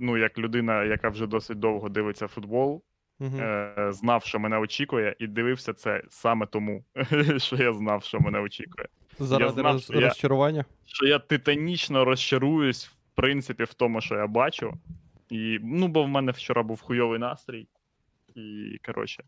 ну, 0.00 0.16
як 0.16 0.38
людина, 0.38 0.84
яка 0.84 1.08
вже 1.08 1.26
досить 1.26 1.58
довго 1.58 1.88
дивиться 1.88 2.26
футбол, 2.26 2.82
Е, 3.20 3.92
знав, 3.92 4.24
що 4.24 4.38
мене 4.38 4.58
очікує, 4.58 5.16
і 5.18 5.26
дивився 5.26 5.72
це 5.72 6.02
саме 6.10 6.46
тому, 6.46 6.84
що 7.36 7.56
я 7.56 7.72
знав, 7.72 8.02
що 8.02 8.20
мене 8.20 8.40
очікує. 8.40 8.88
Заради 9.18 9.52
знав, 9.52 9.76
роз- 9.76 9.80
що 9.84 10.00
я- 10.00 10.08
розчарування. 10.08 10.64
Що 10.86 11.06
я 11.06 11.18
титанічно 11.18 12.04
розчаруюсь, 12.04 12.86
в 12.86 12.94
принципі, 13.14 13.64
в 13.64 13.74
тому, 13.74 14.00
що 14.00 14.14
я 14.14 14.26
бачу. 14.26 14.74
І, 15.30 15.58
ну, 15.62 15.88
бо 15.88 16.02
в 16.02 16.08
мене 16.08 16.32
вчора 16.32 16.62
був 16.62 16.80
хуйовий 16.80 17.18
настрій. 17.18 17.68
І, 18.34 18.78
коротше, 18.86 19.24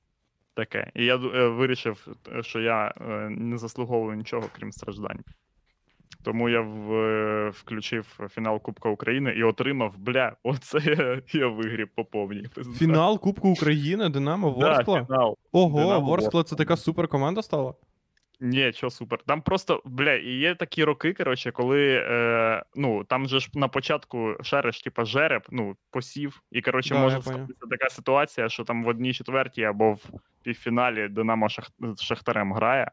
таке. 0.54 0.90
І 0.94 1.04
я 1.04 1.16
е, 1.16 1.48
вирішив, 1.48 2.06
е, 2.36 2.42
що 2.42 2.60
я 2.60 2.94
е, 3.00 3.04
не 3.30 3.58
заслуговую 3.58 4.16
нічого, 4.16 4.48
крім 4.52 4.72
страждань. 4.72 5.20
Тому 6.22 6.48
я 6.48 6.60
в, 6.60 6.94
е, 6.94 7.50
включив 7.50 8.18
фінал 8.30 8.60
Кубка 8.60 8.88
України 8.88 9.32
і 9.36 9.42
отримав, 9.42 9.94
бля, 9.98 10.32
оце 10.42 10.78
я, 10.84 11.22
я 11.40 11.46
вигріб 11.46 11.88
по 11.94 12.04
повній. 12.04 12.46
Фінал 12.78 13.20
Кубку 13.20 13.48
України, 13.48 14.08
Динамо, 14.08 14.56
Да, 14.60 14.68
Ворскла. 14.68 15.04
фінал. 15.04 15.36
Ого, 15.52 15.80
Динамо, 15.80 16.06
Ворскла 16.06 16.44
це 16.44 16.56
така 16.56 16.76
супер 16.76 17.08
команда 17.08 17.42
стала. 17.42 17.74
Ні, 18.44 18.72
що 18.72 18.90
супер. 18.90 19.18
Там 19.26 19.42
просто, 19.42 19.82
бля, 19.84 20.14
і 20.14 20.30
є 20.30 20.54
такі 20.54 20.84
роки, 20.84 21.12
коротше, 21.12 21.50
коли 21.50 22.04
е, 22.08 22.62
ну, 22.74 23.04
там 23.04 23.28
же 23.28 23.40
ж 23.40 23.50
на 23.54 23.68
початку 23.68 24.34
шереш, 24.42 24.82
типа 24.82 25.04
жереб, 25.04 25.42
ну, 25.50 25.76
посів, 25.90 26.42
і 26.50 26.62
коротше, 26.62 26.94
Да, 26.94 27.00
може 27.00 27.22
статися 27.22 27.66
така 27.70 27.90
ситуація, 27.90 28.48
що 28.48 28.64
там 28.64 28.84
в 28.84 28.88
одній 28.88 29.14
четвертій 29.14 29.64
або 29.64 29.92
в 29.92 30.00
півфіналі 30.42 31.08
Динамо 31.08 31.48
Шах... 31.48 31.70
Шахтарем 32.00 32.52
грає, 32.52 32.90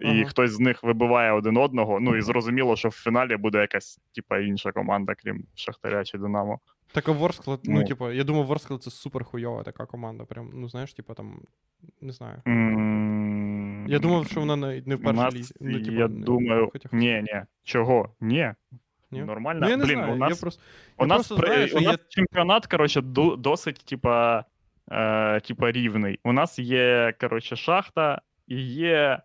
і 0.00 0.06
Ага. 0.06 0.24
хтось 0.24 0.50
з 0.50 0.60
них 0.60 0.82
вибиває 0.84 1.32
один 1.32 1.56
одного. 1.56 2.00
Ну 2.00 2.16
і 2.16 2.20
зрозуміло, 2.22 2.76
що 2.76 2.88
в 2.88 2.92
фіналі 2.92 3.36
буде 3.36 3.58
якась, 3.58 4.00
типа, 4.14 4.38
інша 4.38 4.72
команда, 4.72 5.14
крім 5.14 5.44
Шахтаря 5.54 6.04
чи 6.04 6.18
Динамо. 6.18 6.60
Так 6.92 7.08
а 7.08 7.12
Ворскла, 7.12 7.58
ну, 7.64 7.78
Ну. 7.80 7.84
типу, 7.84 8.10
я 8.10 8.24
думав, 8.24 8.46
Ворскла 8.46 8.78
це 8.78 8.90
супер 8.90 9.24
хуйова 9.24 9.62
така 9.62 9.86
команда. 9.86 10.24
Прям, 10.24 10.50
ну 10.54 10.68
знаєш, 10.68 10.94
типу 10.94 11.14
там, 11.14 11.40
не 12.00 12.12
знаю. 12.12 12.42
Я 13.88 13.98
думав, 13.98 14.26
що 14.26 14.40
вона 14.40 14.56
не, 14.56 14.82
не 14.86 14.94
в 14.94 15.02
першій 15.02 15.20
нас- 15.20 15.34
лізі. 15.34 15.54
Ну, 15.60 15.78
типу, 15.82 15.92
я 15.96 16.08
не- 16.08 16.24
думаю, 16.24 16.68
хоча- 16.72 16.88
ні, 16.92 17.22
ні. 17.32 17.42
Чого? 17.64 18.14
Ні. 18.20 18.52
Ні? 19.12 19.22
нормально. 19.22 19.60
Ну, 19.62 19.68
я 19.68 19.76
не 19.76 19.84
Блін, 19.84 19.94
знаю, 19.98 20.12
у 20.12 20.16
нас 20.16 20.30
я 20.30 20.36
просто... 20.40 20.62
У 20.98 21.02
Я 21.02 21.06
нас, 21.06 21.16
просто 21.28 21.36
при- 21.46 21.48
знаю, 21.68 21.68
у 21.76 21.80
нас 21.80 21.92
є- 21.92 21.98
чемпіонат, 22.08 22.66
коротше, 22.66 23.00
досить, 23.38 23.84
типа, 23.84 24.44
е, 24.92 25.40
типа, 25.40 25.72
рівний. 25.72 26.18
У 26.24 26.32
нас 26.32 26.58
є, 26.58 27.14
коротше, 27.20 27.56
шахта 27.56 28.20
і 28.46 28.56
є, 28.62 29.20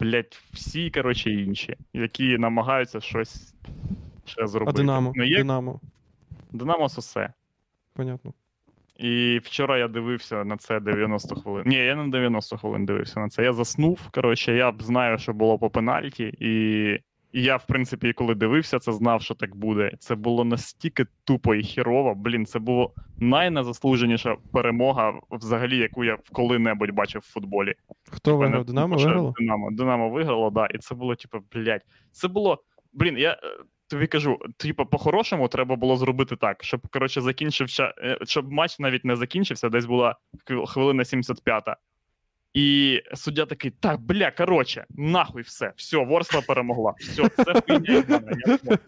блять, 0.00 0.42
всі, 0.52 0.90
коротше, 0.90 1.30
інші, 1.30 1.76
які 1.92 2.38
намагаються 2.38 3.00
щось 3.00 3.54
ще 4.24 4.46
зробити. 4.46 4.76
А 4.76 4.80
Динамо? 4.82 5.12
Ну, 5.16 5.24
є 5.24 5.36
Динамо, 5.36 5.80
Динамо 6.52 6.88
сосе. 6.88 7.32
понятно. 7.92 8.32
І 8.96 9.40
вчора 9.44 9.78
я 9.78 9.88
дивився 9.88 10.44
на 10.44 10.56
це 10.56 10.80
90 10.80 11.34
хвилин. 11.34 11.62
Ні, 11.66 11.76
я 11.76 11.94
не 11.94 12.08
90 12.08 12.56
хвилин 12.56 12.86
дивився 12.86 13.20
на 13.20 13.28
це. 13.28 13.42
Я 13.42 13.52
заснув. 13.52 14.00
Коротше, 14.10 14.54
я 14.54 14.72
б 14.72 14.82
знаю, 14.82 15.18
що 15.18 15.32
було 15.32 15.58
по 15.58 15.70
пенальті, 15.70 16.34
і, 16.40 16.98
і 17.32 17.42
я, 17.42 17.56
в 17.56 17.66
принципі, 17.66 18.12
коли 18.12 18.34
дивився, 18.34 18.78
це 18.78 18.92
знав, 18.92 19.22
що 19.22 19.34
так 19.34 19.56
буде. 19.56 19.92
Це 19.98 20.14
було 20.14 20.44
настільки 20.44 21.06
тупо 21.24 21.54
і 21.54 21.62
хірово. 21.62 22.14
Блін, 22.14 22.46
це 22.46 22.58
було 22.58 22.94
найнезаслуженіша 23.18 24.36
перемога, 24.52 25.20
взагалі, 25.30 25.76
яку 25.78 26.04
я 26.04 26.18
коли-небудь 26.32 26.90
бачив 26.90 27.20
в 27.24 27.32
футболі. 27.32 27.74
Хто 28.10 28.36
виграв? 28.36 28.64
Динамо 28.64 28.96
тупо 28.96 29.08
виграло? 29.08 29.34
Динамо. 29.38 29.70
Динамо 29.70 30.10
виграло, 30.10 30.50
да. 30.50 30.66
І 30.66 30.78
це 30.78 30.94
було, 30.94 31.14
типу, 31.14 31.38
блядь. 31.52 31.82
Це 32.10 32.28
було. 32.28 32.62
Блін, 32.92 33.18
я 33.18 33.32
е, 33.32 33.36
тобі 33.88 34.06
кажу, 34.06 34.38
типу, 34.56 34.86
по-хорошому 34.86 35.48
треба 35.48 35.76
було 35.76 35.96
зробити 35.96 36.36
так, 36.36 36.64
щоб, 36.64 36.88
коротше, 36.88 37.20
закінчився, 37.20 37.94
е, 37.98 38.18
щоб 38.22 38.52
матч 38.52 38.78
навіть 38.78 39.04
не 39.04 39.16
закінчився, 39.16 39.68
десь 39.68 39.86
була 39.86 40.16
хвилина 40.66 41.02
75-та. 41.02 41.76
І 42.54 43.00
суддя 43.14 43.46
такий: 43.46 43.70
так, 43.70 44.00
бля, 44.00 44.30
коротше, 44.30 44.84
нахуй 44.90 45.42
все, 45.42 45.72
все, 45.76 46.04
Ворскла 46.04 46.40
перемогла. 46.40 46.94
Все, 46.98 47.28
це 47.28 47.62
хуйня. 47.66 47.94
єбана, 47.94 48.32
я 48.46 48.56
зможу». 48.56 48.78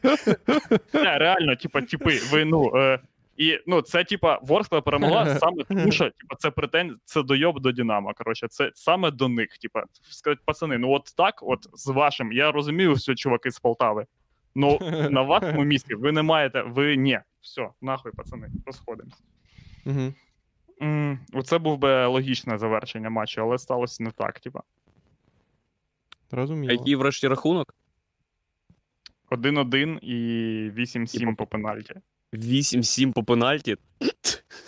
Не, 0.93 1.19
реально, 1.19 1.57
типа, 1.57 1.81
типи, 1.83 2.21
ви 2.31 2.45
ну. 2.45 2.77
Е, 2.77 2.99
і 3.37 3.59
ну, 3.67 3.83
це 3.83 4.05
типа 4.05 4.39
Ворскла 4.43 4.81
перемогла 4.81 5.27
саме 5.39 5.65
тому, 5.65 5.93
що 5.93 6.05
типа, 6.05 6.37
це 6.39 6.51
претензія, 6.51 6.99
це 7.05 7.23
дойоб 7.23 7.61
до 7.61 7.73
Динамо. 7.73 8.13
Коротше, 8.17 8.49
це 8.49 8.71
саме 8.75 9.11
до 9.11 9.29
них. 9.29 9.59
Типа, 9.59 9.85
сказати, 10.03 10.41
пацани, 10.45 10.79
ну 10.79 10.91
от 10.91 11.15
так, 11.17 11.39
от 11.43 11.67
з 11.73 11.87
вашим, 11.87 12.33
я 12.33 12.53
розумію, 12.53 12.97
що 12.97 13.15
чуваки 13.15 13.51
з 13.51 13.59
Полтави. 13.59 14.07
Ну, 14.55 14.79
на 15.11 15.23
вашому 15.33 15.65
місці 15.65 15.95
ви 15.95 16.13
не 16.13 16.23
маєте, 16.23 16.63
ви 16.63 16.97
ні. 16.97 17.21
Все, 17.41 17.69
нахуй, 17.83 18.13
пацани, 18.13 18.49
розходимося. 18.67 19.23
Угу. 19.87 20.13
Оце 21.33 21.59
був 21.59 21.79
би 21.79 22.07
логічне 22.07 22.59
завершення 22.59 23.11
матчу, 23.11 23.41
але 23.43 23.59
сталося 23.59 24.03
не 24.05 24.11
так. 24.11 24.41
Типа. 24.41 24.61
А 26.31 26.37
Розуміло. 26.37 26.73
який 26.73 26.97
врешті 26.97 27.29
рахунок? 27.29 27.75
1-1 29.31 29.99
і 30.03 30.15
8-7 30.71 31.35
по 31.37 31.47
пенальті. 31.47 31.95
8-7 32.33 33.13
по 33.13 33.25
пенальті. 33.25 33.77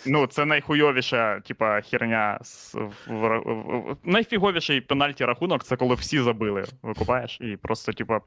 Ну, 0.05 0.27
це 0.27 0.45
найхуйовіша, 0.45 1.39
типа, 1.39 1.81
херня. 1.81 2.39
з- 2.43 2.73
в- 2.75 2.91
в- 3.07 3.39
в- 3.39 3.91
в- 3.91 3.97
Найфіговіший 4.03 4.81
пенальті 4.81 5.25
рахунок 5.25 5.63
це 5.63 5.75
коли 5.77 5.95
всі 5.95 6.21
забили, 6.21 6.65
викупаєш, 6.81 7.37
і 7.41 7.57
просто, 7.57 7.93
типа, 7.93 8.21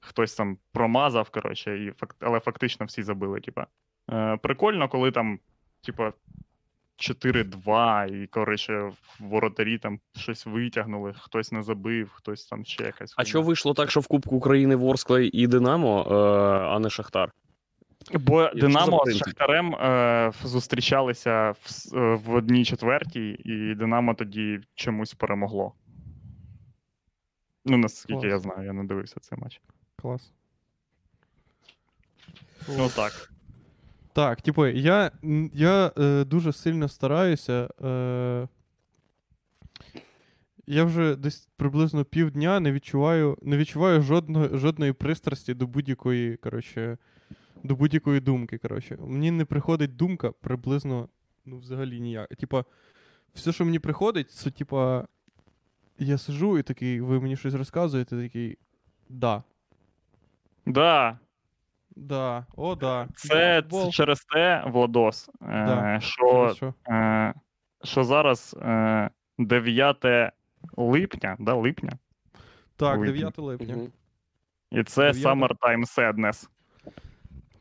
хтось 0.00 0.34
там 0.34 0.58
промазав, 0.72 1.30
коротше, 1.30 1.78
і 1.78 1.90
фак... 1.90 2.16
але 2.20 2.40
фактично 2.40 2.86
всі 2.86 3.02
забили. 3.02 3.40
Типа. 3.40 3.66
Е, 4.12 4.36
прикольно, 4.36 4.88
коли 4.88 5.10
там, 5.10 5.38
типа, 5.86 6.12
4-2, 6.98 8.22
і, 8.22 8.26
коротше, 8.26 8.92
воротарі 9.20 9.78
там 9.78 10.00
щось 10.16 10.46
витягнули, 10.46 11.14
хтось 11.18 11.52
не 11.52 11.62
забив, 11.62 12.10
хтось 12.14 12.46
там 12.46 12.64
ще 12.64 12.84
якась. 12.84 13.14
А 13.16 13.24
що 13.24 13.42
вийшло 13.42 13.74
так, 13.74 13.90
що 13.90 14.00
в 14.00 14.06
Кубку 14.06 14.36
України 14.36 14.76
Ворскла 14.76 15.20
і 15.32 15.46
Динамо, 15.46 16.06
е, 16.10 16.14
а 16.66 16.78
не 16.78 16.90
Шахтар? 16.90 17.32
Бо 18.12 18.42
Якщо 18.42 18.60
Динамо 18.60 19.02
з. 19.06 19.16
Шахтарем 19.16 19.74
е, 19.74 20.32
зустрічалися 20.44 21.50
в, 21.50 21.96
е, 21.96 22.14
в 22.14 22.34
одній 22.34 22.64
четвертій, 22.64 23.30
і 23.44 23.74
Динамо 23.74 24.14
тоді 24.14 24.60
чомусь 24.74 25.14
перемогло. 25.14 25.72
Ну, 27.64 27.76
наскільки 27.76 28.20
Клас. 28.20 28.32
я 28.32 28.38
знаю, 28.38 28.66
я 28.66 28.72
не 28.72 28.84
дивився 28.84 29.20
цей 29.20 29.38
матч. 29.38 29.60
Клас. 29.96 30.32
Ну 32.68 32.88
так. 32.96 33.30
Так, 34.18 34.42
типу, 34.42 34.66
я, 34.66 35.10
я 35.54 35.92
е, 35.98 36.24
дуже 36.24 36.52
сильно 36.52 36.88
стараюся. 36.88 37.68
Е, 37.84 38.48
я 40.66 40.84
вже 40.84 41.16
десь 41.16 41.48
приблизно 41.56 42.04
півдня 42.04 42.60
не 42.60 42.72
відчуваю, 42.72 43.38
не 43.42 43.56
відчуваю 43.56 44.02
жодної, 44.02 44.48
жодної 44.52 44.92
пристрасті 44.92 45.54
до 45.54 45.66
будь-якої, 45.66 46.36
коротше, 46.36 46.98
до 47.62 47.76
будь-якої 47.76 48.20
думки. 48.20 48.58
Коротше. 48.58 48.98
Мені 49.00 49.30
не 49.30 49.44
приходить 49.44 49.96
думка 49.96 50.32
приблизно, 50.40 51.08
ну, 51.46 51.58
взагалі 51.58 52.00
ніяк. 52.00 52.28
Типа, 52.28 52.64
все, 53.34 53.52
що 53.52 53.64
мені 53.64 53.78
приходить, 53.78 54.30
це 54.30 54.50
типа. 54.50 55.06
Я 55.98 56.18
сижу 56.18 56.58
і 56.58 56.62
такий, 56.62 57.00
ви 57.00 57.20
мені 57.20 57.36
щось 57.36 57.54
розказуєте, 57.54 58.22
такий. 58.22 58.58
Да. 59.08 59.42
Да, 60.66 61.18
Да, 61.98 62.46
о, 62.56 62.74
да. 62.74 63.08
це, 63.14 63.60
футбол. 63.62 63.84
це 63.84 63.90
через 63.90 64.20
те, 64.24 64.62
Владос, 64.66 65.30
е, 65.42 65.64
Да. 65.66 66.00
що, 66.00 66.52
що? 66.56 66.74
е, 66.88 67.34
що 67.84 68.04
зараз 68.04 68.56
е, 68.62 69.10
9 69.38 70.32
липня, 70.76 71.36
да, 71.38 71.54
липня, 71.54 71.92
Так, 72.76 72.98
липня. 72.98 73.12
9 73.12 73.38
липня. 73.38 73.76
І 74.70 74.82
це 74.82 75.12
9? 75.12 75.26
Summertime 75.26 75.98
Sadness. 75.98 76.48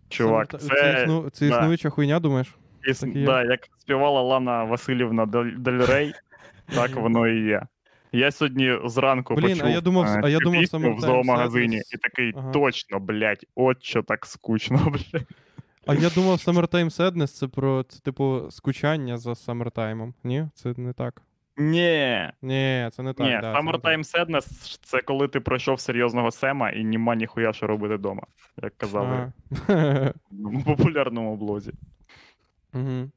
Чувак, 0.10 0.48
Саме 0.52 0.64
це, 0.64 0.68
це, 0.76 1.02
існу... 1.04 1.30
це 1.30 1.50
да. 1.50 1.90
хуйня, 1.90 2.20
думаєш? 2.20 2.56
Іс... 2.84 3.00
Так. 3.00 3.24
Да, 3.26 3.44
як 3.44 3.60
співала 3.78 4.22
Лана 4.22 4.64
Васильівна 4.64 5.26
Дель, 5.26 5.52
Дель 5.58 6.12
так 6.76 6.96
воно 6.96 7.28
і 7.28 7.46
є. 7.46 7.62
Я 8.12 8.32
сьогодні 8.32 8.80
зранку 8.86 9.36
Блін, 9.36 9.62
а 9.64 9.70
я 9.70 9.82
думав, 9.82 10.06
е, 10.06 10.22
а 10.24 10.30
я 10.30 10.40
думав, 10.40 10.60
пісню 10.62 10.96
в 10.96 11.00
зоомагазині 11.00 11.78
Sadness. 11.78 11.94
і 11.94 11.98
такий, 11.98 12.34
Ага. 12.36 12.52
точно, 12.52 13.00
блядь, 13.00 13.46
от 13.56 13.84
що 13.84 14.04
так 14.04 14.26
скучно, 14.26 14.78
блядь. 14.92 15.28
А 15.86 15.94
я 15.94 16.10
думав, 16.10 16.38
Summertime 16.38 17.00
Sadness 17.00 17.28
це 17.28 17.48
про 17.48 17.84
це, 17.84 18.00
типу, 18.00 18.48
скучання 18.50 19.18
за 19.18 19.32
Summertime. 19.32 20.14
Ні, 20.24 20.48
це 20.54 20.74
не 20.78 20.94
так. 20.94 21.22
Ні, 21.58 22.30
Ні, 22.42 22.90
це 22.92 23.04
не 23.04 23.14
так. 23.14 23.28
ні, 23.28 23.38
да, 23.42 23.54
це. 23.54 23.60
Summertime 23.60 24.04
Sadness— 24.16 24.78
це 24.84 25.02
коли 25.02 25.28
ти 25.28 25.40
пройшов 25.40 25.80
серйозного 25.80 26.32
сема 26.32 26.70
і 26.70 26.84
нема 26.84 27.16
ніхуя 27.16 27.54
що 27.54 27.68
робити 27.68 27.96
вдома, 27.96 28.24
як 28.64 28.78
казали 28.78 29.32
в 30.32 30.64
популярному 30.66 31.36
блозі. 31.36 31.72
Мгм. 32.74 33.12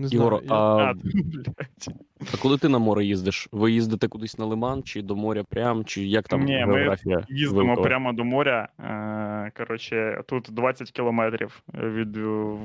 Не 0.00 0.08
Ігор, 0.10 0.42
знаю, 0.44 0.46
я- 0.46 0.54
а, 0.54 0.94
А, 2.34 2.36
коли 2.42 2.58
ти 2.58 2.68
на 2.68 2.78
море 2.78 3.04
їздиш? 3.04 3.48
Ви 3.52 3.72
їздите 3.72 4.08
кудись 4.08 4.38
на 4.38 4.44
лиман, 4.44 4.82
чи 4.82 5.02
до 5.02 5.16
моря 5.16 5.44
прям, 5.48 5.84
чи 5.84 6.04
як 6.06 6.28
там 6.28 6.44
Ні, 6.44 6.64
ми? 6.66 6.96
Їздимо 7.28 7.62
Вилкова? 7.66 7.86
прямо 7.88 8.12
до 8.12 8.24
моря. 8.24 8.68
Е, 8.80 9.52
коротше, 9.56 10.22
тут 10.28 10.48
20 10.50 10.90
кілометрів 10.90 11.62
від 11.74 12.16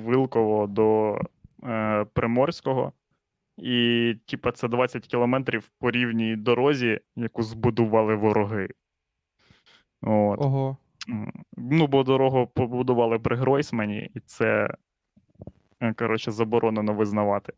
Вилково 0.05 0.67
до 0.67 1.17
е, 1.63 2.05
Приморського. 2.13 2.91
І, 3.57 4.13
типа, 4.25 4.51
це 4.51 4.67
20 4.67 5.07
кілометрів 5.07 5.69
по 5.79 5.91
рівній 5.91 6.35
дорозі, 6.35 6.99
яку 7.15 7.43
збудували 7.43 8.15
вороги. 8.15 8.67
От. 10.01 10.39
Ого. 10.41 10.77
Ну, 11.57 11.87
бо 11.87 12.03
дорогу 12.03 12.47
побудували 12.53 13.19
при 13.19 13.35
Гройсмані, 13.35 14.09
і 14.15 14.19
це, 14.19 14.69
коротше, 15.97 16.31
заборонено 16.31 16.93
визнавати. 16.93 17.53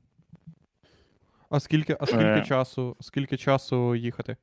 А 1.49 1.59
скільки, 1.59 1.97
а 1.99 2.05
скільки 2.05 2.23
Е. 2.25 2.45
часу, 2.45 2.95
скільки 2.99 3.37
часу 3.37 3.95
їхати? 3.95 4.37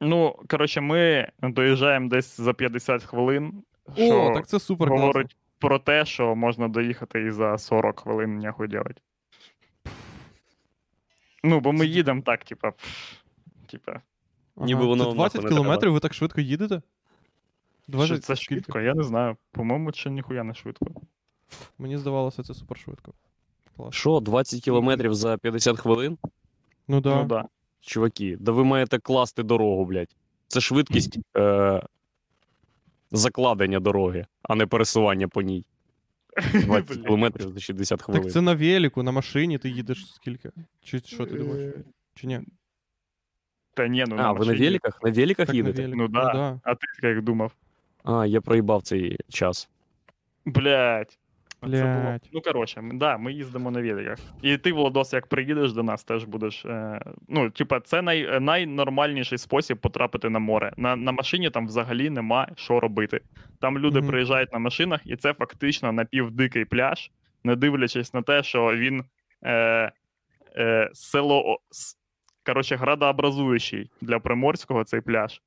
Ну, 0.00 0.36
коротше, 0.48 0.80
ми 0.80 1.28
доїжджаємо 1.42 2.08
десь 2.08 2.40
за 2.40 2.52
50 2.52 3.04
хвилин. 3.04 3.62
О, 3.86 3.92
що- 3.94 4.32
так 4.34 4.46
це 4.46 4.60
супер 4.60 4.88
класно. 4.88 5.06
говорить 5.06 5.36
про 5.58 5.78
те, 5.78 6.04
що 6.04 6.34
можна 6.36 6.68
доїхати 6.68 7.20
і 7.22 7.30
за 7.30 7.58
40 7.58 8.00
хвилин 8.00 8.38
нехуй 8.38 8.68
делать. 8.68 9.02
Ну, 11.44 11.60
бо 11.60 11.72
ми 11.72 11.86
їдемо 11.86 12.22
так, 12.22 12.44
типа. 12.44 12.72
Типа, 13.66 14.00
Ніби 14.56 14.84
воно 14.86 15.04
це 15.04 15.12
20 15.12 15.42
нахуй 15.42 15.56
кілометрів, 15.56 15.92
ви 15.92 16.00
так 16.00 16.14
швидко 16.14 16.40
їдете? 16.40 16.82
що 18.04 18.18
це 18.18 18.36
швидко, 18.36 18.80
я 18.80 18.94
не 18.94 19.02
знаю. 19.02 19.36
По-моєму, 19.52 19.92
це 19.92 20.10
ніхуя 20.10 20.44
не 20.44 20.54
швидко. 20.54 20.86
Мені 21.78 21.98
здавалося, 21.98 22.42
це 22.42 22.54
супер 22.54 22.78
швидко. 22.78 23.12
Що, 23.90 24.20
20 24.20 24.62
кілометрів 24.62 25.14
за 25.14 25.36
50 25.38 25.78
хвилин? 25.78 26.18
Ну 26.88 27.00
да. 27.00 27.16
Ну 27.16 27.24
да. 27.24 27.44
Чуваки, 27.80 28.36
да 28.40 28.52
ви 28.52 28.64
маєте 28.64 28.98
класти 28.98 29.42
дорогу, 29.42 29.84
блядь. 29.84 30.16
Це 30.48 30.60
швидкість 30.60 31.18
е- 31.36 31.82
закладення 33.10 33.80
дороги, 33.80 34.26
а 34.42 34.54
не 34.54 34.66
пересування 34.66 35.28
по 35.28 35.42
ній. 35.42 35.64
20 36.52 36.88
Блін. 36.88 37.04
кілометрів 37.04 37.52
за 37.52 37.60
60 37.60 38.02
хвилин. 38.02 38.22
Так 38.22 38.32
це 38.32 38.40
на 38.40 38.54
велику, 38.54 39.02
на 39.02 39.12
машині 39.12 39.58
ти 39.58 39.68
їдеш 39.70 40.12
скільки? 40.14 40.50
Чи 40.84 41.00
що 41.00 41.26
ти 41.26 41.38
думаєш? 41.38 41.74
Е, 41.74 41.84
Чи 42.14 42.26
ні? 42.26 42.40
Та 43.74 43.88
ні, 43.88 44.04
ну 44.08 44.16
а, 44.18 44.32
ви 44.32 44.38
на 44.38 44.44
машині. 44.46 44.66
великах? 44.66 45.02
На 45.02 45.10
великах 45.10 45.46
Так 45.46 45.54
на 45.54 45.54
їдете? 45.54 45.82
велик. 45.82 45.96
Ну 45.98 46.08
да. 46.08 46.32
да. 46.32 46.60
А 46.62 46.74
ти 46.74 46.86
як 47.08 47.22
думав? 47.22 47.52
А, 48.04 48.26
я 48.26 48.40
проїбав 48.40 48.82
цей 48.82 49.16
час. 49.28 49.68
Блять. 50.44 51.18
Це 51.70 51.84
було. 51.84 52.16
Ну, 52.32 52.40
коротше, 52.40 52.82
да, 52.92 53.18
ми 53.18 53.32
їздимо 53.32 53.70
на 53.70 53.82
великах. 53.82 54.18
І 54.42 54.56
ти, 54.56 54.72
Владос, 54.72 55.12
як 55.12 55.26
приїдеш 55.26 55.72
до 55.72 55.82
нас, 55.82 56.04
теж 56.04 56.24
будеш. 56.24 56.64
Е, 56.64 57.00
ну, 57.28 57.50
типа, 57.50 57.80
це 57.80 58.02
най, 58.02 58.40
найнормальніший 58.40 59.38
спосіб 59.38 59.78
потрапити 59.78 60.28
на 60.28 60.38
море. 60.38 60.72
На, 60.76 60.96
на 60.96 61.12
машині 61.12 61.50
там 61.50 61.66
взагалі 61.66 62.10
нема 62.10 62.48
що 62.56 62.80
робити. 62.80 63.20
Там 63.60 63.78
люди 63.78 64.00
Мгм. 64.00 64.08
приїжджають 64.08 64.52
на 64.52 64.58
машинах, 64.58 65.00
і 65.04 65.16
це 65.16 65.34
фактично 65.34 65.92
напівдикий 65.92 66.64
пляж, 66.64 67.10
не 67.44 67.56
дивлячись 67.56 68.14
на 68.14 68.22
те, 68.22 68.42
що 68.42 68.76
він 68.76 69.04
е, 69.42 69.92
е, 70.56 70.90
село. 70.92 71.58
Коротше, 72.46 72.76
градообразуючий 72.76 73.90
для 74.00 74.18
Приморського 74.18 74.84
цей 74.84 75.00
пляж. 75.00 75.42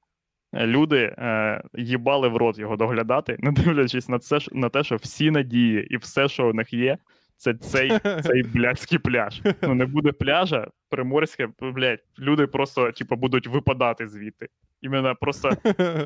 Люди 0.54 1.16
е, 1.18 1.62
їбали 1.74 2.28
в 2.28 2.38
рот 2.38 2.60
його 2.60 2.76
доглядати, 2.76 3.38
не 3.40 3.52
дивлячись 3.52 4.10
на 4.10 4.20
це, 4.20 4.40
на 4.52 4.70
те, 4.70 4.84
що 4.84 4.96
всі 4.96 5.32
надії 5.32 5.88
і 5.90 5.98
все, 5.98 6.28
що 6.28 6.50
у 6.50 6.54
них 6.54 6.74
є, 6.74 6.98
це 7.38 7.54
цей, 7.54 8.00
цей 8.24 8.44
блядський 8.44 9.00
пляж. 9.00 9.42
Ну 9.62 9.76
не 9.76 9.86
буде 9.86 10.12
пляжа, 10.12 10.68
приморське, 10.90 11.50
блядь, 11.62 12.00
люди 12.20 12.48
просто 12.48 12.92
типу, 12.92 13.16
будуть 13.16 13.48
випадати 13.48 14.08
звідти. 14.08 14.48
Іменно 14.82 15.16
просто 15.22 15.52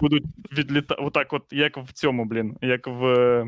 будуть 0.02 0.24
відлітати. 0.58 1.02
Отак, 1.02 1.34
от 1.34 1.44
як 1.52 1.78
в 1.78 1.94
цьому, 1.94 2.26
блін, 2.26 2.58
як 2.62 2.88
в. 2.88 3.46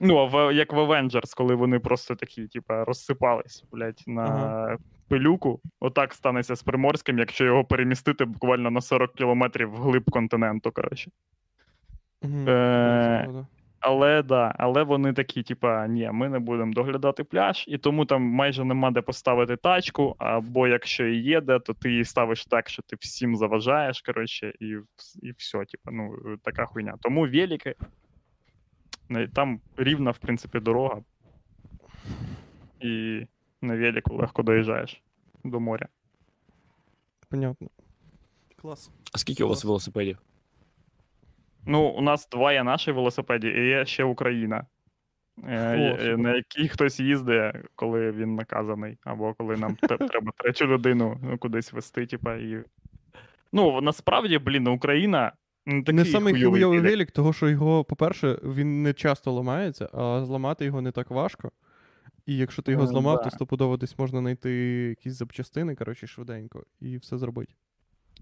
Ну, 0.00 0.26
в, 0.26 0.54
як 0.54 0.72
в 0.72 0.76
Avengers, 0.78 1.36
коли 1.36 1.54
вони 1.54 1.78
просто 1.78 2.14
такі, 2.14 2.46
типа, 2.46 2.84
розсипались, 2.84 3.64
блядь, 3.72 4.02
на 4.06 4.22
Ага. 4.22 4.78
пилюку. 5.08 5.60
Отак 5.80 6.14
станеться 6.14 6.56
з 6.56 6.62
Приморським, 6.62 7.18
якщо 7.18 7.44
його 7.44 7.64
перемістити 7.64 8.24
буквально 8.24 8.70
на 8.70 8.80
40 8.80 9.14
кілометрів 9.14 9.70
вглиб 9.70 10.10
континенту, 10.10 10.72
коротше. 10.72 11.10
Мгм. 12.22 12.48
Е. 12.48 13.46
Але 13.80 14.22
да, 14.22 14.54
але 14.58 14.82
вони 14.82 15.12
такі, 15.12 15.42
типа, 15.42 15.86
ні, 15.86 16.10
ми 16.12 16.28
не 16.28 16.38
будемо 16.38 16.72
доглядати 16.72 17.24
пляж, 17.24 17.64
і 17.68 17.78
тому 17.78 18.04
там 18.04 18.22
майже 18.22 18.64
нема 18.64 18.90
де 18.90 19.00
поставити 19.00 19.56
тачку. 19.56 20.14
Або 20.18 20.68
якщо 20.68 21.06
і 21.06 21.16
є 21.16 21.40
де, 21.40 21.58
то 21.58 21.74
ти 21.74 21.90
її 21.90 22.04
ставиш 22.04 22.46
так, 22.46 22.68
що 22.68 22.82
ти 22.82 22.96
всім 23.00 23.36
заважаєш, 23.36 24.00
коротше, 24.00 24.52
і, 24.60 24.66
і 25.22 25.32
все, 25.36 25.58
типа, 25.58 25.90
ну, 25.90 26.14
така 26.42 26.66
хуйня. 26.66 26.94
Тому 27.00 27.20
велики, 27.20 27.74
там 29.34 29.60
рівна, 29.76 30.10
в 30.10 30.18
принципі, 30.18 30.60
дорога. 30.60 31.02
І 32.80 33.22
на 33.62 33.76
велику 33.76 34.16
легко 34.16 34.42
доїжджаєш 34.42 35.02
до 35.44 35.60
моря. 35.60 35.88
Понятно. 37.28 37.68
Клас. 38.56 38.90
А 39.12 39.18
скільки 39.18 39.44
у 39.44 39.48
вас 39.48 39.64
велосипедів? 39.64 40.18
Ну, 41.66 41.88
у 41.88 42.00
нас 42.00 42.28
два 42.28 42.52
є 42.52 42.62
наші 42.62 42.92
велосипеді, 42.92 43.48
і 43.48 43.66
є 43.68 43.86
ще 43.86 44.04
Україна. 44.04 44.66
Е, 45.48 46.14
О, 46.14 46.16
на 46.16 46.36
якій 46.36 46.68
хтось 46.68 47.00
їздить, 47.00 47.54
коли 47.74 48.12
він 48.12 48.34
наказаний, 48.34 48.98
або 49.04 49.34
коли 49.34 49.56
нам 49.56 49.74
треба 49.82 50.32
третю 50.36 50.66
людину 50.66 51.20
ну, 51.22 51.38
кудись 51.38 51.72
вести, 51.72 52.06
типа, 52.06 52.34
і. 52.34 52.64
Ну, 53.52 53.80
насправді, 53.80 54.38
блін, 54.38 54.66
Україна 54.66 55.32
такий 55.68 55.94
не 55.94 56.04
самий 56.04 56.32
хуйовий 56.34 56.50
хуйовий 56.62 56.78
велик. 56.80 56.92
велик, 56.92 57.10
того 57.10 57.32
що 57.32 57.48
його, 57.48 57.84
по-перше, 57.84 58.38
він 58.42 58.82
не 58.82 58.92
часто 58.92 59.32
ламається, 59.32 59.88
а 59.92 60.24
зламати 60.24 60.64
його 60.64 60.80
не 60.82 60.92
так 60.92 61.10
важко. 61.10 61.50
І 62.26 62.36
якщо 62.36 62.62
ти 62.62 62.72
його 62.72 62.84
Е, 62.84 62.86
зламав, 62.86 63.16
да. 63.16 63.22
то 63.22 63.30
стопудово 63.30 63.76
десь 63.76 63.98
можна 63.98 64.20
знайти 64.20 64.50
якісь 64.88 65.12
запчастини, 65.14 65.74
коротше, 65.74 66.06
швиденько, 66.06 66.64
і 66.80 66.96
все 66.96 67.18
зробити. 67.18 67.54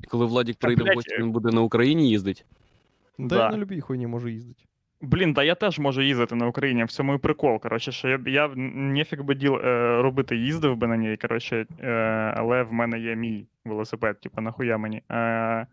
І 0.03 0.07
коли 0.07 0.27
Владік 0.27 0.57
прийде 0.59 0.85
в 0.93 0.95
гості, 0.95 1.17
він 1.19 1.33
буде 1.33 1.51
на 1.53 1.61
Україні 1.61 2.11
їздити. 2.11 2.43
Та 3.19 3.25
Да. 3.25 3.37
я 3.45 3.51
на 3.51 3.59
любій 3.59 3.81
хуйні 3.81 4.07
можу 4.07 4.29
їздити. 4.29 4.65
Блін, 5.01 5.33
да 5.33 5.43
я 5.43 5.55
теж 5.55 5.79
можу 5.79 6.03
їздити 6.03 6.35
на 6.35 6.47
Україні, 6.47 6.85
в 6.85 6.91
цьому 6.91 7.15
і 7.15 7.19
прикол. 7.19 7.61
Коротше, 7.61 7.93
що 7.93 8.09
я, 8.09 8.21
я 8.27 8.49
б 8.49 9.23
би 9.23 9.35
діл 9.35 9.55
е, 9.57 10.03
робити, 10.03 10.37
їздив 10.37 10.77
би 10.77 10.87
на 10.87 10.97
ній, 10.97 11.17
коротше, 11.17 11.67
е, 11.81 11.91
але 12.37 12.63
в 12.63 12.73
мене 12.73 13.01
є 13.01 13.17
мій 13.17 13.47
велосипед, 13.65 14.21
типу, 14.21 14.41
нахуя 14.41 14.79
мені. 14.79 15.03
Е, 15.11 15.67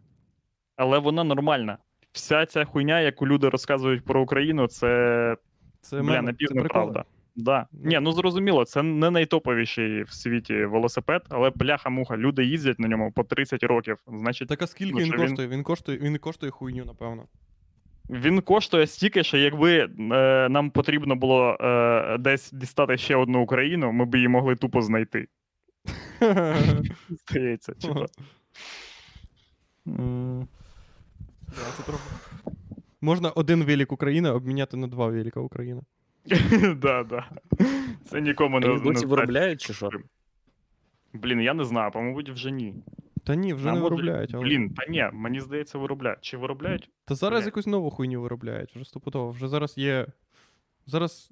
але 0.75 0.99
вона 0.99 1.23
нормальна. 1.23 1.77
Вся 2.11 2.45
ця 2.45 2.65
хуйня, 2.65 2.99
яку 2.99 3.27
люди 3.27 3.49
розказують 3.49 4.05
про 4.05 4.21
Україну, 4.21 4.67
це 4.67 5.37
Це 5.81 6.01
бля, 6.01 6.33
це 6.39 6.63
правда. 6.63 7.05
Да. 7.35 7.67
Ні, 7.71 7.99
ну 7.99 8.11
зрозуміло, 8.11 8.65
це 8.65 8.83
не 8.83 9.11
найтоповіший 9.11 10.03
в 10.03 10.11
світі 10.11 10.65
велосипед, 10.65 11.25
але 11.29 11.49
бляха-муха, 11.49 12.17
люди 12.17 12.45
їздять 12.45 12.79
на 12.79 12.87
ньому 12.87 13.11
по 13.11 13.23
30 13.23 13.63
років. 13.63 13.97
Значить, 14.07 14.47
Так 14.47 14.61
а 14.61 14.67
скільки 14.67 14.93
Ну, 14.93 14.99
він 14.99 15.11
коштує? 15.11 15.47
Він 15.47 15.63
коштує, 15.63 15.97
він 15.97 16.17
коштує 16.17 16.51
хуйню, 16.51 16.85
напевно. 16.85 17.25
Він 18.09 18.41
коштує 18.41 18.87
стільки, 18.87 19.23
що 19.23 19.37
якби 19.37 19.77
е, 19.79 19.89
нам 20.49 20.71
потрібно 20.71 21.15
було 21.15 21.57
е, 21.61 22.17
десь 22.17 22.51
дістати 22.51 22.97
ще 22.97 23.15
одну 23.15 23.41
Україну, 23.41 23.91
ми 23.91 24.05
б 24.05 24.15
її 24.15 24.27
могли 24.27 24.55
тупо 24.55 24.81
знайти. 24.81 25.27
Здається, 27.09 27.73
типа. 27.73 28.05
М, 29.87 30.47
Да, 30.47 30.47
це 30.47 30.47
трохи. 30.47 31.42
Можна 33.01 33.29
один 33.29 33.63
велик 33.63 33.91
Україна 33.91 34.33
обміняти 34.33 34.77
на 34.77 34.87
два 34.87 35.07
велика 35.07 35.39
Україна. 35.39 35.81
Да, 36.75 37.03
да. 37.03 37.29
Це 38.05 38.21
нікому 38.21 38.59
не 38.59 38.67
Вони 38.67 39.05
виробляють 39.05 39.61
чи 39.61 39.73
що? 39.73 39.89
Блін, 41.13 41.41
я 41.41 41.53
не 41.53 41.65
знаю, 41.65 41.91
по-мабуть, 41.91 42.29
вже 42.29 42.51
ні. 42.51 42.75
Та 43.23 43.35
ні, 43.35 43.53
вже 43.53 43.71
не 43.71 43.79
виробляють. 43.79 44.35
Блін, 44.35 44.69
та 44.73 44.85
ні, 44.91 45.09
мені 45.13 45.39
здається, 45.39 45.77
виробляють. 45.77 46.21
Чи 46.21 46.37
виробляють? 46.37 46.89
Та 47.05 47.15
зараз 47.15 47.45
якусь 47.45 47.67
нову 47.67 47.89
хуйню 47.89 48.21
виробляють, 48.21 48.75
вже 48.75 48.85
стопудово. 48.85 49.31
Вже 49.31 49.47
зараз 49.47 49.77
є. 49.77 50.07
Зараз. 50.85 51.31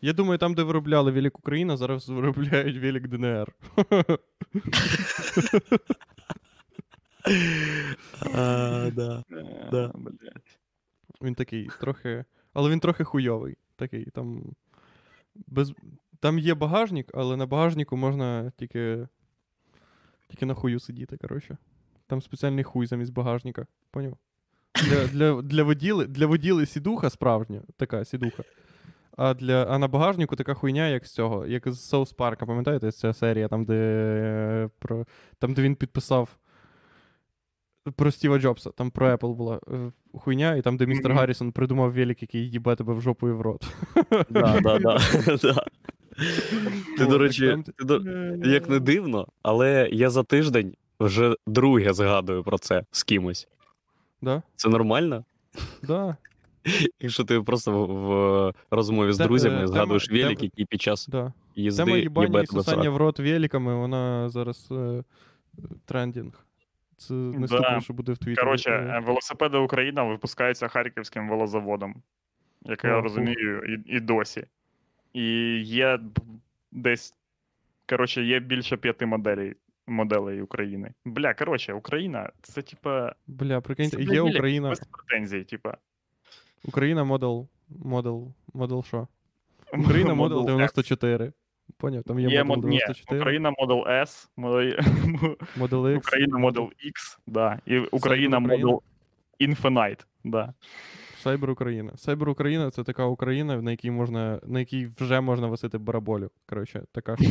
Я 0.00 0.12
думаю, 0.12 0.38
там, 0.38 0.54
де 0.54 0.62
виробляли 0.62 1.10
Велик 1.10 1.38
Україна, 1.38 1.76
зараз 1.76 2.08
виробляють 2.08 2.76
Велик 2.78 3.08
ДНР. 3.08 3.52
А, 8.34 8.90
да. 8.92 9.24
Е, 9.32 9.68
Да. 9.72 9.92
Він 11.22 11.34
такий 11.34 11.68
трохи. 11.80 12.24
Але 12.52 12.70
він 12.70 12.80
трохи 12.80 13.04
хуйовий. 13.04 13.56
Такий 13.76 14.04
там. 14.04 14.42
Без... 15.34 15.72
Там 16.20 16.38
є 16.38 16.54
багажник, 16.54 17.10
але 17.14 17.36
на 17.36 17.46
багажнику 17.46 17.96
можна 17.96 18.52
тільки. 18.56 19.08
Тільки 20.28 20.46
на 20.46 20.54
хую 20.54 20.80
сидіти, 20.80 21.16
коротше. 21.16 21.56
Там 22.06 22.22
спеціальний 22.22 22.64
хуй 22.64 22.86
замість 22.86 23.12
багажника. 23.12 23.66
Поняв? 23.90 24.16
Для, 24.74 25.06
для, 25.06 25.42
для, 25.42 25.62
воділи, 25.62 26.06
для 26.06 26.26
воділи 26.26 26.66
сідуха 26.66 27.10
справжня, 27.10 27.62
така 27.76 28.04
сідуха. 28.04 28.42
А, 29.16 29.34
для, 29.34 29.64
а 29.64 29.78
на 29.78 29.88
багажнику 29.88 30.36
така 30.36 30.54
хуйня, 30.54 30.88
як 30.88 31.06
з 31.06 31.12
цього, 31.12 31.46
як 31.46 31.68
з 31.68 31.80
Соус 31.80 32.12
Парка, 32.12 32.46
пам'ятаєте, 32.46 32.92
ця 32.92 33.12
серія, 33.12 33.48
там, 33.48 33.64
де, 33.64 33.74
е, 33.74 34.70
про, 34.78 35.06
там, 35.38 35.54
де 35.54 35.62
він 35.62 35.76
підписав 35.76 36.36
про 37.96 38.10
Стіва 38.10 38.38
Джобса, 38.38 38.70
там 38.70 38.90
про 38.90 39.14
Apple 39.14 39.34
була 39.34 39.60
е, 39.72 39.92
хуйня, 40.14 40.54
і 40.54 40.62
там, 40.62 40.76
де 40.76 40.86
містер 40.86 41.10
Мгм. 41.10 41.18
Гаррісон 41.18 41.52
придумав 41.52 41.92
велик, 41.92 42.22
який 42.22 42.50
їбе 42.50 42.76
тебе 42.76 42.94
в 42.94 43.00
жопу 43.00 43.28
і 43.28 43.32
в 43.32 43.40
рот. 43.40 43.74
Да, 44.30 44.60
да, 44.60 44.78
да. 44.78 44.98
Ти, 46.98 47.06
до 47.06 47.18
речі, 47.18 47.56
як 48.44 48.68
не 48.68 48.80
дивно, 48.80 49.26
але 49.42 49.88
я 49.92 50.10
за 50.10 50.22
тиждень 50.22 50.74
вже 51.00 51.36
друге 51.46 51.92
згадую 51.92 52.42
про 52.42 52.58
це 52.58 52.84
з 52.90 53.02
кимось. 53.02 53.48
Да? 54.22 54.42
Це 54.56 54.68
нормально? 54.68 55.24
Да, 55.82 56.16
Якщо 57.00 57.24
ти 57.24 57.40
просто 57.40 57.86
в, 57.86 58.52
розмові 58.70 59.12
з 59.12 59.18
друзями 59.18 59.64
е, 59.64 59.66
згадуєш 59.66 60.10
велик, 60.10 60.42
який 60.42 60.64
під 60.64 60.82
час 60.82 61.08
їзди 61.56 61.84
Тема 61.84 61.96
їбе 61.96 62.26
тебе 62.26 62.88
в 62.88 62.96
рот 62.96 63.18
великами, 63.18 63.74
вона 63.74 64.28
зараз 64.28 64.68
е, 64.70 65.04
трендінг. 65.84 66.44
Це 66.96 67.14
наступне, 67.14 67.80
що 67.80 67.92
буде 67.92 68.12
в 68.12 68.18
Твіттері. 68.18 68.44
Коротше, 68.44 68.70
Е, 68.70 68.96
е, 68.96 69.00
велосипеди 69.00 69.58
Україна 69.58 70.02
випускаються 70.02 70.68
Харківським 70.68 71.28
велозаводом, 71.28 72.02
як 72.62 72.84
я 72.84 73.00
розумію, 73.00 73.62
і, 73.64 73.96
і 73.96 74.00
досі. 74.00 74.46
І 75.12 75.58
є 75.64 76.00
десь. 76.72 77.14
Коротше, 77.88 78.22
є 78.22 78.40
більше 78.40 78.76
п'яти 78.76 79.06
моделей, 79.06 79.54
моделей 79.86 80.42
України. 80.42 80.92
Бля, 81.04 81.34
коротше, 81.34 81.72
Україна, 81.72 82.32
це 82.42 82.62
типа. 82.62 83.14
Бля, 83.26 83.60
прикиньте, 83.60 84.02
є 84.02 84.20
Україна, 84.20 84.68
Без 84.68 84.80
претензій, 84.80 85.44
типа. 85.44 85.76
Україна 86.64 87.04
модел, 87.04 87.48
модел, 87.68 88.32
модел 88.54 88.84
що? 88.84 89.08
Україна 89.78 90.14
модел 90.14 90.46
94. 90.46 91.32
Поняв, 91.76 92.02
там 92.02 92.18
є, 92.18 92.28
Є 92.28 92.44
модел 92.44 92.70
мод... 92.70 92.80
Ні, 93.10 93.16
Україна 93.16 93.50
Model 93.50 93.88
S, 93.88 94.28
Model- 94.36 95.36
модел 95.56 95.86
X. 95.86 95.96
Україна 95.96 96.38
Model 96.38 96.64
X, 96.66 97.18
да, 97.26 97.58
і 97.66 97.78
Україна. 97.78 98.38
Model 98.38 98.80
Infinite, 99.40 100.04
да. 100.24 100.54
Сайбер 101.18 101.50
Україна. 101.50 101.92
Сайбер 101.96 102.28
Україна 102.28 102.70
це 102.70 102.84
така 102.84 103.04
Україна, 103.04 103.62
на 103.62 103.70
якій 103.70 103.90
можна, 103.90 104.40
на 104.46 104.58
якій 104.58 104.88
вже 105.00 105.20
можна 105.20 105.46
висити 105.46 105.78
бараболю. 105.78 106.30
Коротше, 106.46 106.82
така 106.92 107.16
ж. 107.16 107.24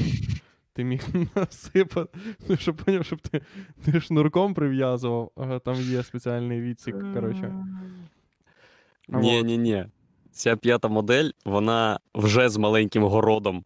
ти 0.73 0.83
міг 0.83 1.07
насипати. 1.35 2.19
Ну, 2.49 2.57
щоб 2.57 2.75
поняв, 2.75 3.05
щоб 3.05 3.19
ти, 3.21 3.41
ти 3.85 4.01
шнурком 4.01 4.53
прив'язував, 4.53 5.31
а 5.35 5.59
там 5.59 5.75
є 5.75 6.03
спеціальний 6.03 6.61
відсік, 6.61 6.95
коротше. 7.13 7.53
Ні, 9.09 9.43
ні, 9.43 9.57
ні. 9.57 9.85
Ця 10.31 10.55
п'ята 10.55 10.87
модель, 10.87 11.29
вона 11.45 11.99
вже 12.15 12.49
з 12.49 12.57
маленьким 12.57 13.03
городом. 13.03 13.63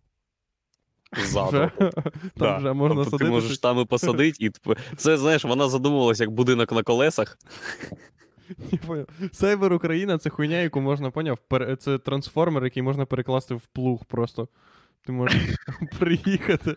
Ззаду. 1.18 1.72
Там 2.38 2.58
вже 2.58 2.74
можна 2.74 2.96
Тобто 2.96 3.12
садити. 3.12 3.26
Ти 3.26 3.32
можеш 3.32 3.58
там 3.58 3.80
і 3.80 3.86
посадити, 3.86 4.38
і 4.46 4.50
типу, 4.50 4.76
це, 4.98 5.18
знаєш, 5.18 5.44
вона 5.44 5.70
задумувалась 5.70 6.20
як 6.20 6.32
будинок 6.32 6.72
на 6.72 6.84
колесах. 6.84 7.38
Сайбер 9.32 9.74
Україна 9.74 10.18
це 10.18 10.30
хуйня, 10.30 10.58
яку 10.58 10.82
можна 10.82 11.12
поняв. 11.12 11.40
Це 11.80 11.98
трансформер, 11.98 12.64
який 12.64 12.84
можна 12.84 13.06
перекласти 13.06 13.56
в 13.56 13.62
плуг 13.62 14.06
просто. 14.06 14.48
Ти 15.08 15.14
можеш 15.14 15.42
приїхати, 16.00 16.76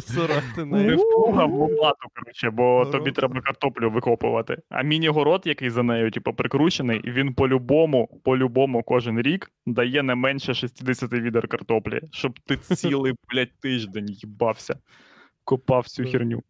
сорати 0.00 0.64
Не 0.64 0.64
нею. 0.64 0.96
в 0.96 1.00
плуга 1.12 1.44
в 1.44 1.52
лопату, 1.54 2.08
коротше, 2.14 2.50
бо 2.50 2.86
тобі 2.86 3.12
треба 3.12 3.40
картоплю 3.40 3.90
викопувати. 3.90 4.56
А 4.68 4.82
міні-город, 4.82 5.42
який 5.44 5.70
за 5.70 5.82
нею, 5.82 6.10
типу, 6.10 6.32
прикручений, 6.32 7.00
він 7.04 7.34
по-любому, 7.34 8.20
по-любому 8.24 8.82
кожен 8.82 9.20
рік 9.20 9.50
дає 9.66 10.02
не 10.02 10.14
менше 10.14 10.54
60 10.54 11.12
відер 11.12 11.48
картоплі, 11.48 12.00
щоб 12.12 12.40
ти 12.40 12.56
цілий, 12.56 13.14
блядь, 13.30 13.60
тиждень 13.60 14.08
їбався, 14.08 14.76
копав 15.44 15.88
цю 15.88 16.04
херню. 16.04 16.42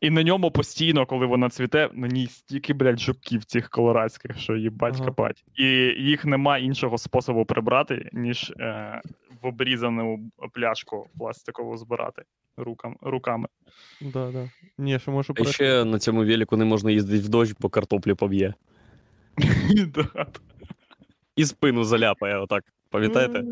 І 0.00 0.10
на 0.10 0.22
ньому 0.22 0.50
постійно, 0.50 1.06
коли 1.06 1.26
вона 1.26 1.48
цвіте, 1.48 1.88
на 1.92 2.08
ній 2.08 2.26
стільки, 2.26 2.74
блядь, 2.74 3.00
жуків 3.00 3.44
цих 3.44 3.68
колорадських, 3.70 4.38
що 4.38 4.56
їбать 4.56 4.94
Ага. 4.96 5.04
копать. 5.04 5.44
І 5.54 5.64
їх 5.98 6.24
нема 6.24 6.58
іншого 6.58 6.98
способу 6.98 7.44
прибрати, 7.44 8.08
ніж 8.12 8.52
е, 8.60 9.00
в 9.42 9.46
обрізану 9.46 10.30
пляшку 10.52 11.08
пластикову 11.18 11.76
збирати 11.76 12.22
рукам, 12.56 12.96
руками. 13.00 13.48
Да, 14.00 14.30
да. 14.30 14.50
Ні, 14.78 14.98
що 14.98 15.10
можу 15.10 15.34
А 15.36 15.44
ще 15.44 15.84
на 15.84 15.98
цьому 15.98 16.24
велику 16.24 16.56
не 16.56 16.64
можна 16.64 16.90
їздити 16.90 17.24
в 17.24 17.28
дощ, 17.28 17.54
бо 17.60 17.68
картоплі 17.68 18.14
поб'є. 18.14 18.54
І 21.36 21.44
спину 21.44 21.84
заляпає 21.84 22.38
отак. 22.38 22.64
Пам'ятаєте? 22.90 23.44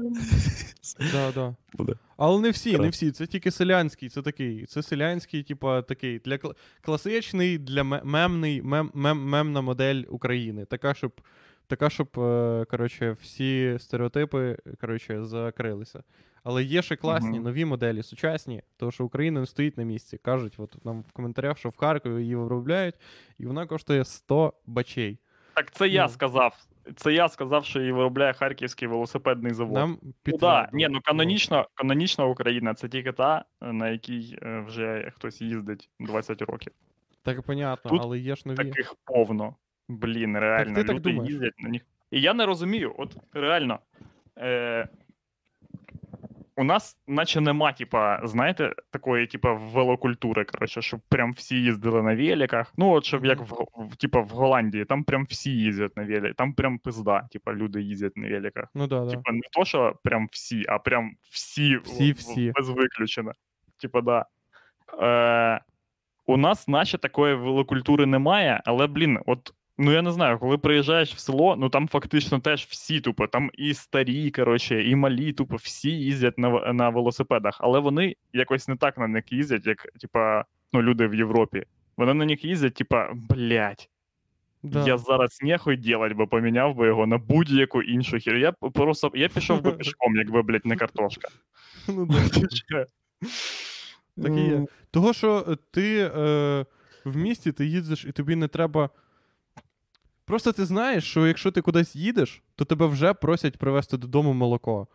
Да, 1.13 1.33
да. 1.33 1.55
Буде. 1.75 1.93
Але 2.17 2.41
не 2.41 2.51
всі, 2.51 2.79
не 2.79 2.89
всі. 2.89 3.11
Це 3.13 3.27
тільки 3.27 3.51
селянський, 3.51 4.09
це 4.09 4.23
такий. 4.23 4.67
Це 4.67 4.83
селянський, 4.83 5.43
типа 5.43 5.83
такий. 5.83 6.19
Для 6.19 6.39
класичний, 6.81 7.59
для 7.59 7.85
мемний, 7.85 8.63
мем, 8.63 8.91
мем, 8.95 9.19
мемна 9.29 9.61
модель 9.61 10.03
України. 10.09 10.65
Така, 10.65 10.95
щоб, 10.95 11.21
така, 11.67 11.91
щоб 11.91 12.09
е, 12.19 12.65
коротше, 12.71 13.17
всі 13.23 13.77
стереотипи 13.81 14.59
коротше, 14.81 15.25
закрилися. 15.25 16.03
Але 16.45 16.65
є 16.65 16.83
ще 16.83 16.97
класні 16.97 17.41
нові 17.41 17.65
моделі, 17.65 18.03
сучасні, 18.03 18.63
тому 18.77 18.93
що 18.93 19.05
Україна 19.05 19.41
не 19.41 19.47
стоїть 19.47 19.77
на 19.79 19.85
місці. 19.85 20.19
Кажуть, 20.23 20.55
от 20.59 20.85
нам 20.85 21.01
в 21.01 21.13
коментарях, 21.13 21.59
що 21.59 21.69
в 21.69 21.77
Харкові 21.77 22.23
її 22.23 22.35
виробляють, 22.37 22.95
і 23.39 23.47
вона 23.47 23.67
коштує 23.67 24.05
100 24.05 24.53
бачей. 24.67 25.19
Так 25.55 25.71
це 25.75 25.89
я 25.89 26.03
Ну. 26.03 26.09
сказав. 26.09 26.67
Це 26.97 27.13
я 27.13 27.29
сказав, 27.29 27.65
що 27.65 27.81
її 27.81 27.93
виробляє 27.93 28.33
Харківський 28.33 28.89
велосипедний 28.89 29.53
завод. 29.53 29.75
Нам 29.75 29.99
Ну, 30.27 30.39
да. 30.39 30.69
Ні, 30.73 30.89
ну 30.91 31.01
канонічно, 31.05 31.69
канонічна 31.75 32.25
Україна 32.25 32.75
це 32.75 32.89
тільки 32.89 33.13
та, 33.13 33.45
на 33.61 33.89
якій 33.89 34.39
е, 34.43 34.65
вже 34.67 35.13
хтось 35.15 35.41
їздить 35.41 35.91
20 36.01 36.43
років. 36.43 36.73
Так 37.23 37.43
понятно, 37.43 37.91
Тут 37.91 38.01
але 38.03 38.19
є 38.19 38.37
ж 38.37 38.43
нові. 38.47 38.57
Таких 38.57 38.95
повно. 39.05 39.55
Блін, 39.89 40.39
реально, 40.39 40.75
ти 40.75 40.93
люди 40.93 41.15
так 41.15 41.29
їздять 41.29 41.59
на 41.59 41.69
них. 41.69 41.83
І 42.11 42.21
я 42.21 42.35
не 42.35 42.47
розумію, 42.47 42.95
от 42.99 43.17
реально. 43.33 43.79
Е, 44.39 44.89
у 46.59 46.65
нас, 46.65 46.97
наче 47.07 47.41
нема, 47.41 47.73
типа, 47.73 48.21
знаєте, 48.25 48.73
такої, 48.91 49.27
типа, 49.27 49.53
велокультури, 49.53 50.45
коротше, 50.45 50.83
щоб 50.83 51.01
прям 51.09 51.33
всі 51.33 51.57
їздили 51.57 52.03
на 52.03 52.15
великах. 52.17 52.73
Ну, 52.77 52.91
от 52.91 53.05
щоб 53.05 53.25
як 53.25 53.41
в, 53.41 53.65
в, 53.77 53.97
типа, 53.97 54.21
в 54.21 54.29
Голландії, 54.29 54.85
там 54.85 55.05
прям 55.05 55.25
всі 55.25 55.51
їздять 55.51 55.97
на 55.97 56.05
великах, 56.05 56.35
там 56.35 56.53
прям 56.53 56.79
пизда, 56.79 57.29
типа, 57.33 57.55
люди 57.55 57.83
їздять 57.83 58.17
на 58.17 58.29
великах. 58.29 58.65
Ну 58.75 58.87
да, 58.87 59.05
да. 59.05 59.11
Типа, 59.11 59.33
не 59.33 59.41
то, 59.53 59.65
що 59.65 59.95
прям 60.05 60.29
всі, 60.33 60.65
а 60.69 60.79
прям 60.79 61.13
всі, 61.31 61.77
Всі- 61.77 62.13
в- 62.13 62.17
всі. 62.17 62.53
без 62.55 62.69
виключення. 62.69 63.33
Типа, 63.81 64.01
да. 64.01 64.25
Е, 65.03 65.61
у 66.27 66.37
нас, 66.37 66.69
наче, 66.69 66.99
такої 66.99 67.35
велокультури 67.35 68.07
немає, 68.07 68.61
але, 68.65 68.87
блін, 68.87 69.19
от. 69.27 69.55
Ну, 69.81 69.93
я 69.93 70.03
не 70.03 70.13
знаю, 70.13 70.39
коли 70.39 70.59
приїжджаєш 70.59 71.15
в 71.15 71.19
село, 71.19 71.57
ну 71.57 71.69
там 71.69 71.89
фактично 71.89 72.39
теж 72.39 72.65
всі 72.65 73.01
тупо, 73.01 73.27
там 73.27 73.51
і 73.55 73.75
старі, 73.75 74.31
коротше, 74.31 74.83
і 74.83 74.97
малі, 74.97 75.33
тупо, 75.33 75.57
всі 75.57 75.91
їздять 75.91 76.39
на, 76.39 76.73
на 76.73 76.89
велосипедах, 76.89 77.57
але 77.61 77.79
вони 77.79 78.17
якось 78.33 78.69
не 78.69 78.77
так 78.77 78.99
на 78.99 79.09
них 79.09 79.33
їздять, 79.33 79.67
як, 79.67 79.87
типа, 80.01 80.45
ну, 80.73 80.83
люди 80.83 81.07
в 81.07 81.15
Європі. 81.15 81.65
Вони 81.97 82.15
на 82.15 82.25
них 82.25 82.45
їздять, 82.45 82.75
типа, 82.75 83.11
блядь, 83.15 83.89
да. 84.63 84.87
я 84.87 84.99
зараз 84.99 85.39
нехуй 85.43 85.77
делать 85.77 86.13
би 86.13 86.27
поміняв 86.27 86.75
би 86.75 86.87
його 86.87 87.07
на 87.07 87.19
будь-яку 87.19 87.83
іншу 87.83 88.19
хір. 88.19 88.37
Я 88.37 88.53
просто 88.53 89.11
я 89.15 89.29
пішов 89.29 89.63
би 89.63 89.73
пішком, 89.79 90.17
якби, 90.17 90.43
блядь, 90.43 90.67
не 90.67 90.77
картошка. 90.77 91.29
Ну, 91.89 92.07
да. 92.07 92.87
Так 94.23 94.33
і 94.33 94.41
є. 94.41 94.67
Того, 94.91 95.13
що 95.13 95.57
ти 95.71 96.11
е, 96.17 96.67
в 97.05 97.17
місті 97.17 97.53
ти 97.53 97.67
їздиш, 97.67 98.05
і 98.05 98.13
тобі 98.13 98.37
не 98.37 98.49
треба. 98.49 98.91
Просто 100.29 100.53
ти 100.53 100.65
знаєш, 100.65 101.05
що 101.05 101.27
якщо 101.27 101.51
ти 101.51 101.61
кудись 101.61 101.97
їдеш, 101.97 102.43
то 102.57 102.65
тебе 102.65 102.87
вже 102.87 103.15
просять 103.15 103.57
привезти 103.59 103.97
додому 103.97 104.33
молоко. 104.33 104.87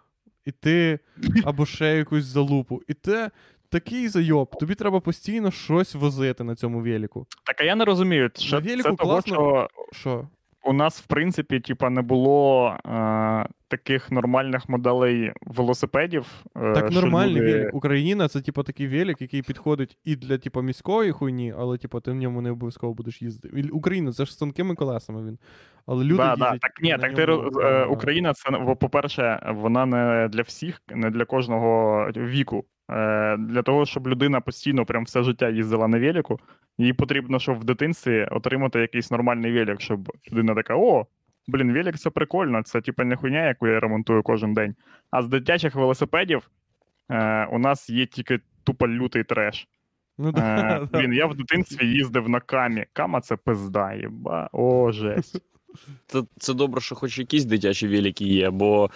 І 0.45 0.51
ти 0.51 0.99
або 1.45 1.65
ще 1.65 1.97
якусь 1.97 2.25
залупу. 2.25 2.81
І 2.88 2.93
ти 2.93 3.29
такий 3.69 4.07
зайоб, 4.07 4.59
тобі 4.59 4.75
треба 4.75 4.99
постійно 4.99 5.51
щось 5.51 5.95
возити 5.95 6.43
на 6.43 6.55
цьому 6.55 6.81
веліку. 6.81 7.27
Так, 7.45 7.61
а 7.61 7.63
я 7.63 7.75
не 7.75 7.86
розумію, 7.86 8.29
що 8.36 8.59
велику 8.59 8.89
це 8.89 8.95
того, 8.95 8.97
класно. 8.97 9.34
що 9.36 9.69
Що? 9.91 10.27
У 10.66 10.74
нас, 10.74 11.01
в 11.01 11.07
принципі, 11.07 11.59
типа, 11.59 11.89
не 11.89 12.01
було 12.01 12.68
е, 12.86 13.45
таких 13.68 14.11
нормальних 14.11 14.70
моделей 14.70 15.32
велосипедів. 15.41 16.26
е, 16.57 16.74
Так 16.74 16.91
нормальний 16.91 17.41
люди- 17.41 17.53
велик. 17.57 17.74
Україна 17.76 18.28
це 18.28 18.41
типу 18.41 18.64
такий 18.64 18.88
велик, 18.88 19.22
який 19.22 19.41
підходить 19.41 19.97
і 20.03 20.16
для 20.16 20.38
типу, 20.38 20.61
міської 20.61 21.11
хуйні, 21.11 21.53
але 21.57 21.78
типу, 21.78 21.99
ти 21.99 22.11
в 22.11 22.16
ньому 22.16 22.41
не 22.41 22.51
обов'язково 22.51 22.93
будеш 22.93 23.22
їздити. 23.22 23.70
Україна 23.72 24.11
це 24.11 24.26
ж 24.26 24.34
з 24.34 24.38
тонкими 24.38 24.76
колесами 24.76 25.28
він. 25.28 25.38
Але 25.86 26.03
люди 26.03 26.18
да, 26.18 26.36
да. 26.36 26.51
Так 26.57 26.72
ні, 26.82 26.97
так 27.01 27.14
ти 27.14 27.26
роз- 27.26 27.61
е, 27.61 27.86
Україна, 27.86 28.34
це 28.34 28.57
во- 28.57 28.76
по-перше, 28.76 29.53
вона 29.55 29.86
не 29.86 30.28
для 30.32 30.41
всіх, 30.41 30.82
не 30.95 31.09
для 31.09 31.26
кожного 31.26 32.05
віку. 32.18 32.66
Е, 32.93 33.37
Для 33.37 33.61
того, 33.61 33.85
щоб 33.85 34.07
людина 34.07 34.41
постійно 34.41 34.85
прям 34.85 35.03
все 35.03 35.23
життя 35.23 35.49
їздила 35.49 35.87
на 35.87 35.99
велику, 35.99 36.39
їй 36.77 36.93
потрібно, 36.93 37.39
щоб 37.39 37.59
в 37.59 37.63
дитинстві 37.63 38.27
отримати 38.31 38.79
якийсь 38.79 39.11
нормальний 39.11 39.51
велик, 39.51 39.81
щоб 39.81 40.11
людина 40.31 40.55
така: 40.55 40.75
о, 40.75 41.05
блін, 41.47 41.73
велик 41.73 41.97
це 41.97 42.09
прикольно, 42.09 42.63
це 42.63 42.81
типа 42.81 43.03
не 43.03 43.15
хуйня, 43.15 43.47
яку 43.47 43.67
я 43.67 43.79
ремонтую 43.79 44.23
кожен 44.23 44.53
день. 44.53 44.75
А 45.11 45.21
з 45.21 45.27
дитячих 45.27 45.75
велосипедів 45.75 46.49
е, 47.11 47.45
у 47.45 47.59
нас 47.59 47.89
є 47.89 48.05
тільки 48.05 48.39
тупо 48.63 48.87
лютий 48.87 49.23
треш. 49.23 49.67
Ну, 50.17 50.29
Е, 50.29 50.31
да, 50.31 50.87
да. 50.91 50.99
Блін, 50.99 51.13
я 51.13 51.25
в 51.25 51.35
дитинстві 51.35 51.87
їздив 51.87 52.29
на 52.29 52.39
камі. 52.39 52.85
Кама 52.93 53.21
це 53.21 53.35
пизда, 53.35 53.93
єба. 53.93 54.49
О, 54.51 54.91
жесть. 54.91 55.41
Це, 56.07 56.23
це 56.37 56.53
добре, 56.53 56.81
що 56.81 56.95
хоч 56.95 57.19
якісь 57.19 57.45
дитячі 57.45 57.87
велики 57.87 58.25
є, 58.25 58.49
бо 58.49 58.85
е, 58.85 58.89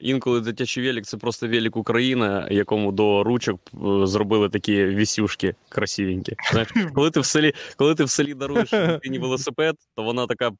інколи 0.00 0.40
дитячий 0.40 0.84
велик 0.84 1.04
це 1.04 1.16
просто 1.16 1.48
велик 1.48 1.76
Україна, 1.76 2.48
якому 2.50 2.92
до 2.92 3.24
ручок 3.24 3.60
е, 3.74 4.06
зробили 4.06 4.48
такі 4.48 4.84
вісюшки 4.84 5.54
красивенькі. 5.68 6.36
Знаєш, 6.50 6.68
коли 6.94 7.10
ти 7.10 7.20
в 7.20 7.24
селі, 7.24 7.52
коли 7.76 7.94
ти 7.94 8.04
в 8.04 8.10
селі 8.10 8.34
даруєш 8.34 8.70
дитині 8.70 9.18
велосипед, 9.18 9.76
то 9.96 10.02
вона 10.02 10.26
така. 10.26 10.50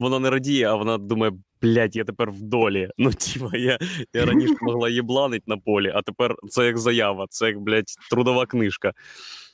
Вона 0.00 0.18
не 0.18 0.30
радіє, 0.30 0.68
а 0.68 0.74
вона 0.74 0.98
думає, 0.98 1.32
блядь, 1.62 1.96
я 1.96 2.04
тепер 2.04 2.30
в 2.30 2.42
долі. 2.42 2.88
Ну, 2.98 3.10
типа, 3.10 3.56
я, 3.56 3.78
я 4.12 4.26
раніше 4.26 4.54
могла 4.60 4.88
їбланить 4.88 5.48
на 5.48 5.56
полі, 5.56 5.92
а 5.94 6.02
тепер 6.02 6.34
це 6.48 6.66
як 6.66 6.78
заява, 6.78 7.26
це 7.30 7.46
як, 7.46 7.60
блядь, 7.60 7.94
трудова 8.10 8.46
книжка. 8.46 8.92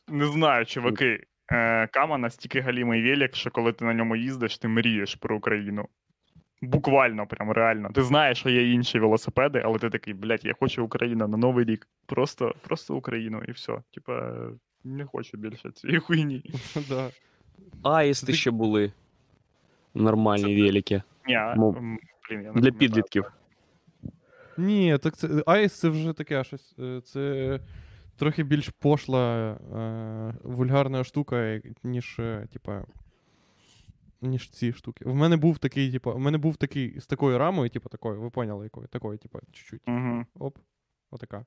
Не 0.09 0.27
знаю, 0.27 0.67
чуваки. 0.67 1.25
Е, 1.53 1.87
Кама 1.87 2.19
настільки 2.19 2.61
галімий 2.61 3.03
велик, 3.03 3.37
що 3.37 3.51
коли 3.51 3.73
ти 3.73 3.85
на 3.85 3.95
ньому 3.95 4.17
їздиш, 4.17 4.59
ти 4.59 4.69
мрієш 4.69 5.15
про 5.15 5.37
Україну. 5.37 5.89
Буквально, 6.63 7.27
прям 7.27 7.53
реально. 7.53 7.91
Ти 7.95 8.03
знаєш, 8.03 8.39
що 8.39 8.51
є 8.51 8.73
інші 8.73 8.99
велосипеди, 8.99 9.63
але 9.65 9.79
ти 9.79 9.91
такий, 9.91 10.15
блядь, 10.15 10.45
я 10.45 10.55
хочу 10.61 10.85
Україну 10.85 11.29
на 11.29 11.37
Новий 11.37 11.65
рік. 11.65 11.89
Просто, 12.07 12.55
просто 12.63 12.97
Україну 12.97 13.43
і 13.49 13.53
все. 13.53 13.83
Типа, 13.95 14.33
не 14.85 15.05
хочу 15.05 15.37
більше 15.37 15.71
цієї 15.71 15.99
хуйні. 15.99 16.43
да. 16.89 17.11
Аїсти 17.83 18.33
ще 18.33 18.51
були. 18.51 18.93
Нормальні 19.95 20.63
велики. 20.63 21.03
Ні, 21.27 21.39
Ну, 21.57 21.73
блін, 22.31 22.43
я 22.43 22.53
не 22.53 22.61
Для 22.61 22.71
підлітків. 22.71 23.25
Ні, 24.57 24.99
так 24.99 25.17
це. 25.17 25.29
Айс 25.47 25.73
це 25.73 25.89
вже 25.89 26.13
таке 26.13 26.45
щось. 26.45 26.75
е, 26.79 27.01
Це 27.05 27.61
трохи 28.17 28.43
більш 28.43 28.69
пошла, 28.69 29.51
е, 29.53 30.35
вульгарна 30.43 31.05
штука, 31.05 31.61
ніж, 31.83 32.17
е, 32.19 32.47
типа. 32.53 32.85
Ніж 34.23 34.51
ці 34.51 34.73
штуки. 34.73 35.05
В 35.05 35.15
мене 35.15 35.37
був 35.37 35.59
такий, 35.59 35.93
типа, 35.93 36.13
в 36.13 36.19
мене 36.19 36.39
був 36.39 36.57
такий 36.57 37.01
з 37.01 37.07
такою 37.07 37.39
рамою, 37.39 37.71
типу, 37.71 37.89
такою, 37.89 38.21
ви 38.21 38.31
поняли, 38.31 38.65
якою, 38.65 38.87
такою, 38.87 39.19
типа, 39.19 39.39
чуть-чуть. 39.53 39.83
Мгм. 39.87 40.27
Оп, 40.39 40.59
отака. 41.11 41.47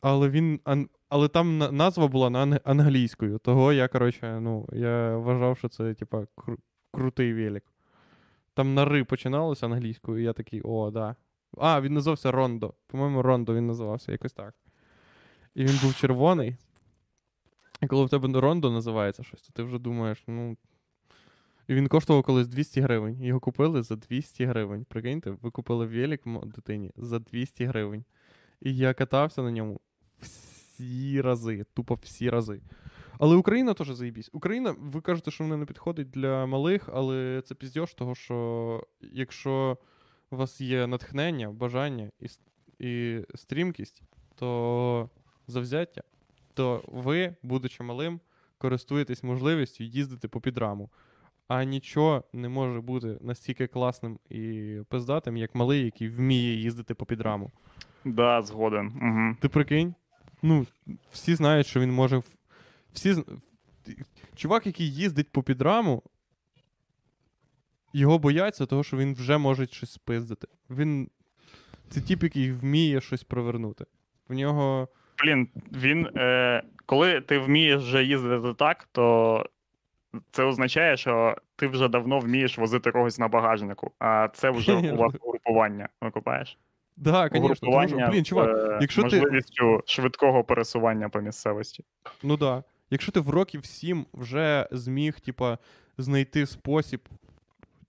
Але 0.00 0.28
він. 0.28 0.60
Але 1.08 1.28
там 1.28 1.58
назва 1.58 2.08
була 2.08 2.30
на 2.30 2.60
англійською. 2.64 3.38
Того 3.38 3.72
я, 3.72 3.88
коротше, 3.88 4.40
ну, 4.40 4.68
я 4.72 5.16
вважав, 5.16 5.58
що 5.58 5.68
це, 5.68 5.94
типа, 5.94 6.26
кру- 6.36 6.58
крутий 6.92 7.34
велик. 7.34 7.64
Там 8.54 8.74
на 8.74 8.84
ри 8.84 9.04
починалося 9.04 9.66
англійською, 9.66 10.18
і 10.18 10.24
я 10.24 10.32
такий, 10.32 10.60
о, 10.62 10.90
да. 10.90 11.16
А, 11.58 11.80
він 11.80 11.94
називався 11.94 12.30
Рондо. 12.30 12.74
По-моєму, 12.86 13.22
Рондо 13.22 13.54
він 13.54 13.66
називався, 13.66 14.12
якось 14.12 14.32
так. 14.32 14.54
І 15.54 15.64
він 15.64 15.78
був 15.82 15.94
червоний. 15.94 16.56
І 17.82 17.86
коли 17.86 18.04
в 18.04 18.10
тебе 18.10 18.40
Рондо 18.40 18.70
називається 18.70 19.22
щось, 19.22 19.42
то 19.42 19.52
ти 19.52 19.62
вже 19.62 19.78
думаєш, 19.78 20.24
ну. 20.26 20.56
Він 21.70 21.88
коштував 21.88 22.22
колись 22.22 22.48
200 22.48 22.80
гривень. 22.80 23.22
Його 23.22 23.40
купили 23.40 23.82
за 23.82 23.96
200 23.96 24.44
гривень. 24.44 24.84
Прикиньте, 24.84 25.30
ви 25.30 25.50
купили 25.50 25.86
велик 25.86 26.22
дитині 26.44 26.92
за 26.96 27.18
200 27.18 27.64
гривень. 27.64 28.04
І 28.60 28.76
я 28.76 28.94
катався 28.94 29.42
на 29.42 29.50
ньому 29.50 29.80
всі 30.20 31.20
рази, 31.20 31.64
тупо 31.74 31.98
всі 32.02 32.30
рази. 32.30 32.60
Але 33.18 33.36
Україна 33.36 33.74
теж 33.74 33.90
заїбісь. 33.90 34.30
Україна, 34.32 34.74
ви 34.78 35.00
кажете, 35.00 35.30
що 35.30 35.44
вона 35.44 35.56
не 35.56 35.66
підходить 35.66 36.10
для 36.10 36.46
малих, 36.46 36.88
але 36.92 37.42
це 37.44 37.54
піздьош, 37.54 37.94
того 37.94 38.14
що 38.14 38.86
якщо 39.12 39.78
у 40.30 40.36
вас 40.36 40.60
є 40.60 40.86
натхнення, 40.86 41.50
бажання 41.50 42.10
і, 42.20 42.26
і 42.86 43.20
стрімкість, 43.34 44.02
то 44.34 45.10
завзяття, 45.46 46.02
то 46.54 46.84
ви, 46.88 47.36
будучи 47.42 47.82
малим, 47.82 48.20
користуєтесь 48.58 49.22
можливістю 49.22 49.84
їздити 49.84 50.28
по 50.28 50.40
підраму. 50.40 50.90
А 51.50 51.64
нічого 51.64 52.24
не 52.32 52.48
може 52.48 52.80
бути 52.80 53.18
настільки 53.20 53.66
класним 53.66 54.18
і 54.28 54.76
пиздатим, 54.88 55.36
як 55.36 55.54
малий, 55.54 55.84
який 55.84 56.08
вміє 56.08 56.54
їздити 56.54 56.94
по 56.94 57.06
підраму. 57.06 57.50
Да, 58.04 58.42
згоден. 58.42 58.86
Угу. 58.86 59.36
Ти 59.40 59.48
прикинь? 59.48 59.94
Ну, 60.42 60.66
всі 61.12 61.34
знають, 61.34 61.66
що 61.66 61.80
він 61.80 61.92
може. 61.92 62.22
Всі... 62.92 63.24
Чувак, 64.34 64.66
який 64.66 64.94
їздить 64.94 65.32
по 65.32 65.42
підраму, 65.42 66.02
його 67.92 68.18
бояться, 68.18 68.66
того, 68.66 68.82
що 68.82 68.96
він 68.96 69.14
вже 69.14 69.38
може 69.38 69.66
щось 69.66 69.92
спиздити. 69.92 70.48
Він. 70.70 71.10
Це 71.88 72.00
тип, 72.00 72.22
який 72.22 72.52
вміє 72.52 73.00
щось 73.00 73.24
провернути. 73.24 73.84
В 74.28 74.34
нього. 74.34 74.88
Блін, 75.24 75.48
він. 75.72 76.06
Е, 76.16 76.62
коли 76.86 77.20
ти 77.20 77.38
вмієш 77.38 77.82
вже 77.82 78.04
їздити 78.04 78.54
так, 78.54 78.88
то 78.92 79.44
це 80.30 80.44
означає, 80.44 80.96
що 80.96 81.36
ти 81.56 81.66
вже 81.66 81.88
давно 81.88 82.18
вмієш 82.18 82.58
возити 82.58 82.92
когось 82.92 83.18
на 83.18 83.28
багажнику, 83.28 83.90
а 83.98 84.28
це 84.34 84.50
вже 84.50 84.74
у 84.74 84.96
вас 84.96 85.12
угрупування. 85.20 85.88
Викупаєш? 86.00 86.58
Да, 86.96 87.28
звісно. 87.32 87.86
Що, 87.88 88.08
блін, 88.10 88.24
чувак, 88.24 88.56
з, 88.56 88.82
е, 88.82 88.86
ти- 88.86 89.02
можливістю 89.02 89.82
швидкого 89.86 90.44
пересування 90.44 91.08
по 91.08 91.20
місцевості. 91.20 91.84
Ну 92.22 92.36
да. 92.36 92.62
Якщо 92.90 93.12
ти 93.12 93.20
в 93.20 93.30
років 93.30 93.64
7 93.66 94.06
вже 94.14 94.68
зміг, 94.70 95.20
типа, 95.20 95.58
знайти 95.98 96.46
спосіб, 96.46 97.00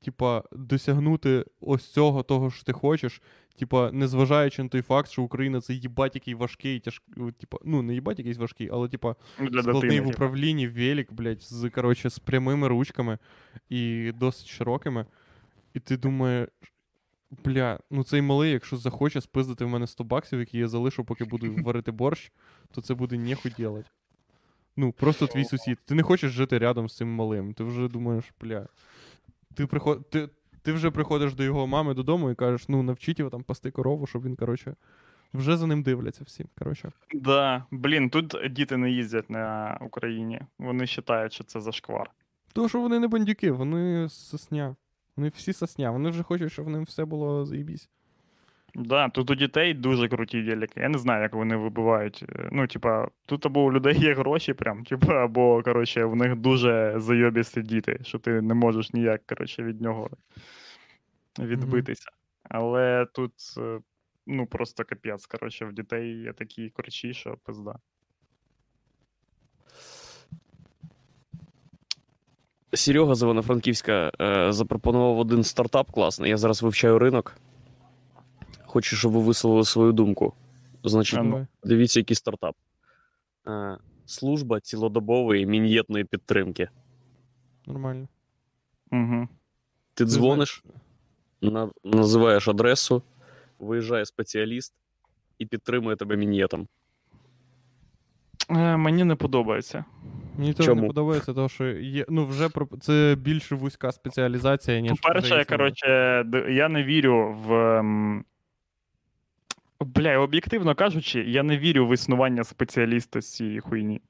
типа, 0.02 0.44
досягнути 0.52 1.46
ось 1.62 1.88
цього, 1.88 2.24
того, 2.24 2.52
що 2.52 2.64
ти 2.64 2.74
хочеш, 2.74 3.22
типа, 3.60 3.92
незважаючи 3.92 4.64
на 4.64 4.70
той 4.70 4.82
факт, 4.82 5.10
що 5.12 5.24
Україна 5.24 5.62
це 5.62 5.74
їбать 5.74 6.16
який 6.16 6.34
важкий, 6.34 6.80
тяжкий, 6.80 7.32
типа, 7.40 7.58
ну, 7.66 7.82
не 7.82 7.94
їбать 7.94 8.20
якийсь 8.20 8.38
важкий, 8.38 8.70
але, 8.72 8.88
типа, 8.90 9.16
Ну, 9.40 9.50
для 9.50 9.62
складний 9.62 9.82
дитини. 9.82 10.02
в 10.02 10.04
типу. 10.04 10.16
управлінні 10.16 10.68
велик, 10.68 11.14
блядь, 11.14 11.42
з, 11.42 11.70
коротше, 11.70 12.10
з 12.10 12.20
прямими 12.20 12.68
ручками 12.68 13.18
і 13.70 14.12
досить 14.12 14.48
широкими. 14.48 15.06
І 15.74 15.80
ти 15.80 15.98
думаєш, 15.98 16.50
бля, 17.46 17.80
ну 17.92 18.04
цей 18.04 18.22
малий, 18.22 18.52
якщо 18.52 18.78
захоче 18.78 19.22
спиздити 19.22 19.66
в 19.66 19.70
мене 19.70 19.88
100 19.88 20.04
баксів, 20.04 20.40
які 20.40 20.58
я 20.58 20.68
залишу, 20.68 21.06
поки 21.06 21.26
буду 21.26 21.56
варити 21.64 21.92
борщ, 21.92 22.32
то 22.72 22.82
це 22.82 22.94
буде 22.94 23.18
нехуй 23.18 23.54
делать. 23.58 23.86
Ну, 24.78 24.92
просто 24.92 25.28
твій 25.28 25.46
сусід. 25.46 25.80
Ти 25.86 25.96
не 25.96 26.04
хочеш 26.04 26.32
жити 26.32 26.58
рядом 26.58 26.90
з 26.90 26.98
цим 26.98 27.08
малим. 27.08 27.54
Ти 27.54 27.64
вже 27.64 27.88
думаєш, 27.88 28.26
бля. 28.42 28.68
Ти, 29.54 29.68
приход... 29.68 30.10
ти, 30.10 30.30
ти 30.62 30.74
вже 30.74 30.92
приходиш 30.92 31.36
до 31.36 31.44
його 31.44 31.68
мами 31.68 31.94
додому 31.94 32.32
і 32.32 32.36
кажеш, 32.36 32.70
ну, 32.70 32.84
навчіть 32.84 33.20
його 33.20 33.32
там 33.32 33.44
пасти 33.44 33.72
корову, 33.72 34.08
щоб 34.08 34.24
він, 34.24 34.36
коротше, 34.36 34.76
вже 35.34 35.58
за 35.58 35.68
ним 35.68 35.84
дивляться 35.84 36.24
всі. 36.24 36.46
Коротше. 36.60 36.92
Да, 37.14 37.66
блін, 37.72 38.10
тут 38.10 38.36
діти 38.50 38.78
не 38.78 38.92
їздять 38.92 39.30
на 39.30 39.78
Україні. 39.82 40.42
Вони 40.60 40.86
вважають, 41.08 41.34
що 41.34 41.44
це 41.44 41.62
зашквар. 41.62 42.12
Тому 42.54 42.70
що 42.70 42.82
вони 42.82 43.00
не 43.00 43.08
бандюки, 43.08 43.52
вони 43.52 44.10
сосня. 44.10 44.76
Вони 45.16 45.32
всі 45.36 45.54
сосня. 45.54 45.92
Вони 45.92 46.10
вже 46.10 46.24
хочуть, 46.24 46.52
щоб 46.52 46.66
в 46.66 46.70
ним 46.70 46.84
все 46.84 47.06
було 47.06 47.46
заєбісь. 47.46 47.90
Да, 48.76 49.10
тут 49.10 49.32
у 49.32 49.36
дітей 49.36 49.74
дуже 49.74 50.08
круті 50.08 50.42
велики. 50.42 50.80
Я 50.80 50.90
не 50.90 50.98
знаю, 50.98 51.24
як 51.24 51.34
вони 51.34 51.56
вибивають. 51.56 52.26
Е, 52.30 52.50
Ну, 52.52 52.68
типа, 52.68 53.08
тут 53.26 53.46
або 53.46 53.64
у 53.64 53.72
людей 53.72 54.00
є 54.00 54.14
гроші, 54.14 54.54
прям, 54.54 54.84
типа, 54.90 55.14
або, 55.24 55.64
коротше, 55.64 56.06
в 56.06 56.16
них 56.16 56.36
дуже 56.36 56.94
зайобісті 56.98 57.62
діти, 57.62 58.00
що 58.04 58.20
ти 58.20 58.42
не 58.42 58.54
можеш 58.54 58.94
ніяк, 58.94 59.26
коротше, 59.26 59.64
від 59.64 59.82
нього 59.82 60.10
відбитися. 61.40 62.10
Але 62.44 63.06
тут, 63.14 63.34
е, 63.58 63.80
ну, 64.28 64.46
просто 64.46 64.84
капець, 64.84 65.26
коротше, 65.26 65.66
в 65.66 65.74
дітей 65.74 66.22
є 66.22 66.34
такі 66.34 66.70
корчі, 66.70 67.14
що 67.14 67.38
пизда. 67.44 67.76
Серега 72.74 73.16
з 73.16 73.22
Івано-Франківська 73.22 74.12
е, 74.22 74.54
запропонував 74.54 75.20
один 75.20 75.44
стартап 75.44 75.92
класний. 75.92 76.30
Я 76.30 76.38
зараз 76.38 76.64
вивчаю 76.64 77.00
ринок. 77.00 77.36
Хочу, 78.72 78.96
щоб 78.96 79.12
ви 79.12 79.20
висловили 79.20 79.66
свою 79.66 79.92
думку. 79.92 80.34
Значить, 80.84 81.20
А 81.20 81.24
ну. 81.24 81.48
Дивіться, 81.64 82.00
який 82.00 82.16
стартап. 82.16 82.56
Е, 83.48 83.78
служба 84.06 84.60
цілодобової 84.60 85.46
мін'єтної 85.46 86.04
підтримки. 86.04 86.70
Нормально. 87.68 88.08
Угу. 88.92 89.28
Ти 89.94 90.06
дзвониш, 90.06 90.64
на, 91.42 91.70
називаєш 91.84 92.48
адресу, 92.48 93.04
виїжджає 93.60 94.06
спеціаліст 94.06 94.74
і 95.38 95.46
підтримує 95.46 95.96
тебе 95.96 96.16
мін'єтом. 96.16 96.68
Е, 98.50 98.78
мені 98.78 99.04
не 99.04 99.16
подобається. 99.16 99.86
Мені 100.38 100.54
теж 100.54 100.68
не 100.68 100.88
подобається, 100.88 101.34
тому 101.34 101.50
що 101.50 101.68
є, 101.68 102.06
ну, 102.10 102.26
вже 102.26 102.50
про... 102.50 102.68
це 102.82 103.16
більш 103.20 103.52
вузька 103.52 103.92
спеціалізація, 103.92 104.80
ніж. 104.80 104.92
По-перше, 105.02 105.46
коротше, 105.46 105.88
я 106.50 106.70
не 106.70 106.84
вірю 106.84 107.38
в. 107.48 107.82
Бля, 109.86 110.18
об'єктивно 110.18 110.76
кажучи, 110.76 111.20
я 111.20 111.44
не 111.44 111.58
вірю 111.58 111.88
в 111.88 111.94
існування 111.94 112.44
спеціаліста 112.44 113.22
з 113.22 113.34
цієї 113.34 113.60
хуйні. 113.60 114.02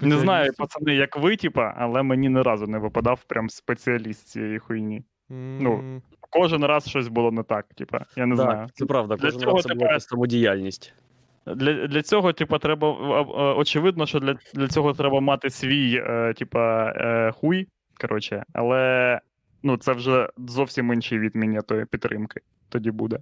Не 0.00 0.18
знаю, 0.18 0.52
пацани, 0.58 0.94
як 0.94 1.16
ви, 1.16 1.36
типа, 1.36 1.74
але 1.76 2.02
мені 2.02 2.28
ні 2.28 2.42
разу 2.42 2.66
не 2.66 2.78
випадав 2.78 3.24
прям 3.24 3.50
спеціаліст 3.50 4.28
з 4.28 4.30
цієї 4.32 4.58
хуйні. 4.58 5.04
ну, 5.28 6.00
Кожен 6.20 6.64
раз 6.64 6.88
щось 6.88 7.08
було 7.08 7.30
не 7.30 7.42
так, 7.42 7.66
типа, 7.74 8.04
я 8.16 8.26
не 8.26 8.36
знаю. 8.36 8.68
Це 8.74 8.86
правда, 8.86 9.16
Для 9.16 9.26
кожен 9.26 9.40
цього 9.40 9.56
раз 9.56 9.64
це 9.64 9.74
була 9.74 10.00
самодіяльність. 10.00 10.94
Для, 11.46 11.86
для 11.86 12.02
цього, 12.02 12.32
типа, 12.32 12.58
треба. 12.58 12.88
Очевидно, 13.56 14.06
що 14.06 14.20
для, 14.20 14.36
для 14.54 14.68
цього 14.68 14.92
треба 14.92 15.20
мати 15.20 15.50
свій, 15.50 16.02
е, 16.06 16.34
типа, 16.36 16.92
е, 16.96 17.32
хуй. 17.32 17.68
Коротше, 18.00 18.44
але 18.52 19.20
ну, 19.62 19.76
це 19.76 19.92
вже 19.92 20.28
зовсім 20.38 20.92
інший 20.92 21.18
відмінятої 21.18 21.84
підтримки 21.84 22.40
тоді 22.68 22.90
буде. 22.90 23.18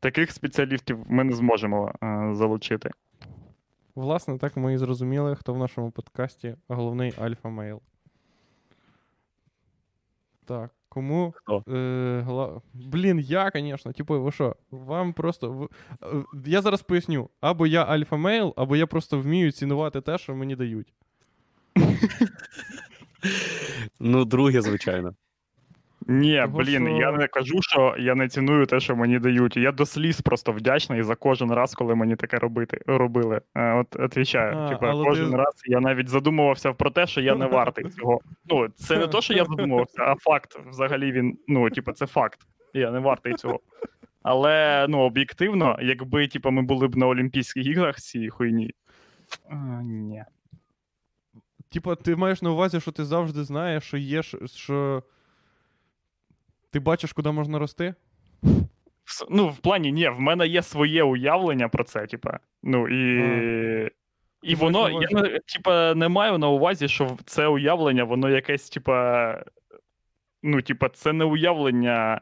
Таких 0.00 0.30
спеціалістів 0.32 0.98
ми 1.08 1.24
не 1.24 1.32
зможемо 1.32 1.92
е, 2.02 2.30
залучити. 2.34 2.90
Власне, 3.94 4.38
так 4.38 4.56
ми 4.56 4.74
і 4.74 4.78
зрозуміли, 4.78 5.34
хто 5.36 5.54
в 5.54 5.58
нашому 5.58 5.90
подкасті 5.90 6.56
головний 6.68 7.12
альфа-мейл. 7.12 7.80
Так, 10.44 10.70
кому. 10.88 11.34
Хто? 11.36 11.64
Е, 11.72 12.20
гла... 12.26 12.60
Блін, 12.74 13.18
я, 13.20 13.50
звісно. 13.54 13.92
Типу, 13.92 14.20
ви 14.22 14.32
що? 14.32 14.56
Вам 14.70 15.12
просто. 15.12 15.50
в- 15.52 15.68
е, 16.02 16.24
Я 16.46 16.62
зараз 16.62 16.82
поясню: 16.82 17.30
або 17.40 17.66
я 17.66 17.84
альфа-мейл, 17.84 18.52
або 18.56 18.76
я 18.76 18.86
просто 18.86 19.20
вмію 19.20 19.52
цінувати 19.52 20.00
те, 20.00 20.18
що 20.18 20.34
мені 20.34 20.56
дають. 20.56 20.92
Ну, 24.00 24.24
друге, 24.24 24.62
звичайно. 24.62 25.14
Ні, 26.06 26.36
Того, 26.36 26.58
блін, 26.58 26.86
що- 26.86 26.96
я 26.96 27.12
не 27.12 27.26
кажу, 27.26 27.62
що 27.62 27.94
я 27.98 28.14
не 28.14 28.28
ціную 28.28 28.66
те, 28.66 28.80
що 28.80 28.96
мені 28.96 29.18
дають. 29.18 29.56
Я 29.56 29.72
до 29.72 29.86
сліз 29.86 30.20
просто 30.20 30.52
вдячний 30.52 31.02
за 31.02 31.14
кожен 31.14 31.52
раз, 31.52 31.74
коли 31.74 31.94
мені 31.94 32.16
таке 32.16 32.38
робити, 32.38 32.80
робили. 32.86 33.40
Е, 33.54 33.74
От 33.74 33.96
відвічаю. 33.98 34.56
А, 34.58 34.68
Типа, 34.68 34.92
кожен 34.92 35.30
ти- 35.30 35.36
раз 35.36 35.62
я 35.66 35.80
навіть 35.80 36.08
задумувався 36.08 36.72
про 36.72 36.90
те, 36.90 37.06
що 37.06 37.20
я 37.20 37.34
не 37.34 37.46
вартий 37.46 37.84
цього. 37.90 38.20
Ну, 38.50 38.68
це 38.68 38.98
не 38.98 39.06
то, 39.06 39.20
що 39.20 39.34
я 39.34 39.44
задумувався, 39.44 40.02
а 40.02 40.14
факт. 40.14 40.60
Взагалі 40.70 41.12
він, 41.12 41.38
ну, 41.48 41.70
типа, 41.70 41.92
це 41.92 42.06
факт. 42.06 42.40
Я 42.74 42.90
не 42.90 42.98
вартий 42.98 43.34
цього. 43.34 43.60
Але 44.22 44.86
ну, 44.88 44.98
об'єктивно, 44.98 45.78
якби 45.82 46.28
типа, 46.28 46.50
ми 46.50 46.62
були 46.62 46.88
б 46.88 46.96
на 46.96 47.06
Олімпійських 47.06 47.66
іграх 47.66 47.96
цієї 47.96 48.30
хуйні. 48.30 48.70
А, 49.50 49.54
ні. 49.82 50.24
Типа, 51.72 51.94
ти 51.94 52.16
маєш 52.16 52.42
на 52.42 52.50
увазі, 52.50 52.80
що 52.80 52.92
ти 52.92 53.04
завжди 53.04 53.44
знаєш, 53.44 53.84
що 53.84 53.96
є, 53.96 54.22
що. 54.46 55.02
Ти 56.74 56.80
бачиш, 56.80 57.12
куди 57.12 57.30
можна 57.30 57.58
рости? 57.58 57.94
ну, 59.30 59.48
в 59.48 59.58
плані, 59.58 59.92
ні, 59.92 60.08
в 60.08 60.20
мене 60.20 60.46
є 60.46 60.62
своє 60.62 61.02
уявлення 61.02 61.68
про 61.68 61.84
це, 61.84 62.06
типа. 62.06 62.38
Ну 62.62 62.88
і. 62.88 63.90
І 64.42 64.54
Ти 64.54 64.54
воно, 64.54 65.00
я 65.02 65.38
типа, 65.54 65.94
не 65.94 66.08
маю 66.08 66.38
на 66.38 66.48
увазі, 66.48 66.88
що 66.88 67.16
це 67.24 67.46
уявлення, 67.46 68.04
воно 68.04 68.30
якесь, 68.30 68.70
типа. 68.70 69.44
Ну, 70.42 70.62
типа, 70.62 70.88
це 70.88 71.12
не 71.12 71.24
уявлення. 71.24 72.20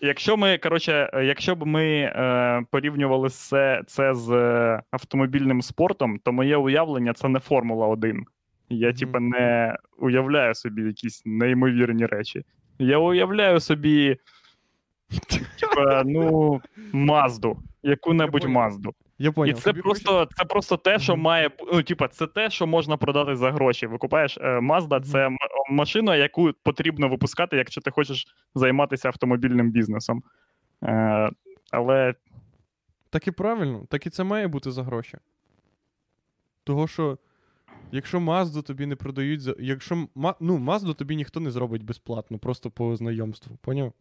Якщо 0.00 0.36
ми, 0.36 0.58
коротше, 0.58 1.10
якщо 1.24 1.54
б 1.54 1.66
ми 1.66 1.84
е, 1.86 2.64
порівнювали 2.70 3.28
це, 3.28 3.82
це 3.86 4.14
з 4.14 4.30
е, 4.30 4.82
автомобільним 4.90 5.62
спортом, 5.62 6.18
то 6.18 6.32
моє 6.32 6.56
уявлення 6.56 7.12
це 7.12 7.28
не 7.28 7.38
Формула 7.38 7.86
1. 7.86 8.24
Я, 8.68 8.92
типа, 8.92 9.20
не 9.20 9.76
уявляю 9.98 10.54
собі 10.54 10.82
якісь 10.82 11.22
неймовірні 11.24 12.06
речі. 12.06 12.44
Я 12.82 12.98
уявляю 12.98 13.60
собі, 13.60 14.16
типа, 15.60 16.02
ну, 16.06 16.60
Мазду, 16.92 17.58
яку-небудь. 17.82 18.44
Мазду. 18.44 18.94
Я 19.18 19.32
І 19.46 19.52
це 19.52 19.62
Тобі 19.62 19.80
просто, 19.80 20.28
це 20.36 20.44
просто 20.44 20.76
те, 20.76 20.98
що 20.98 21.16
має. 21.16 21.50
Ну, 21.72 21.82
типа, 21.82 22.08
це 22.08 22.26
те, 22.26 22.50
що 22.50 22.66
можна 22.66 22.96
продати 22.96 23.36
за 23.36 23.52
гроші. 23.52 23.86
Викупаєш 23.86 24.38
е, 24.38 24.58
Mazda 24.58 25.00
це 25.00 25.28
машина, 25.70 26.16
яку 26.16 26.50
потрібно 26.62 27.08
випускати, 27.08 27.56
якщо 27.56 27.80
ти 27.80 27.90
хочеш 27.90 28.26
займатися 28.54 29.08
автомобільним 29.08 29.70
бізнесом. 29.70 30.22
Е, 30.84 31.30
але 31.70 32.14
Так 33.10 33.26
і 33.26 33.30
правильно, 33.30 33.86
так 33.90 34.06
і 34.06 34.10
це 34.10 34.24
має 34.24 34.48
бути 34.48 34.70
за 34.70 34.82
гроші. 34.82 35.18
Того, 36.64 36.88
що 36.88 37.18
якщо 37.92 38.20
Мазду 38.20 38.62
тобі 38.62 38.86
не 38.86 38.96
продають 38.96 39.40
за. 39.40 39.54
Якщо 39.58 40.08
Ма... 40.14 40.34
ну, 40.40 40.58
Мазду 40.58 40.94
тобі 40.94 41.16
ніхто 41.16 41.40
не 41.40 41.50
зробить 41.50 41.82
безплатно, 41.84 42.38
просто 42.38 42.70
по 42.70 42.96
знайомству. 42.96 43.56
Поняв? 43.60 43.92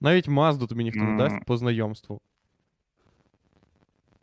Навіть 0.00 0.28
Мазду 0.28 0.66
тобі 0.66 0.84
ніхто 0.84 1.00
не 1.02 1.16
дасть 1.18 1.44
по 1.46 1.56
знайомству. 1.56 2.20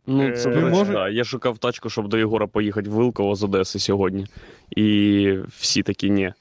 Ну, 0.06 0.36
це 0.36 0.50
Е, 0.50 0.54
до 0.54 0.60
речі, 0.60 0.76
може- 0.78 0.92
да. 0.92 1.08
Я 1.08 1.24
шукав 1.24 1.58
тачку, 1.58 1.90
щоб 1.90 2.08
до 2.08 2.18
Єгора 2.18 2.46
поїхати 2.46 2.90
в 2.90 2.92
Вилково 2.92 3.34
з 3.34 3.42
Одеси 3.42 3.78
сьогодні. 3.78 4.26
І 4.70 5.38
всі 5.48 5.82
такі 5.82 6.10
ні. 6.10 6.32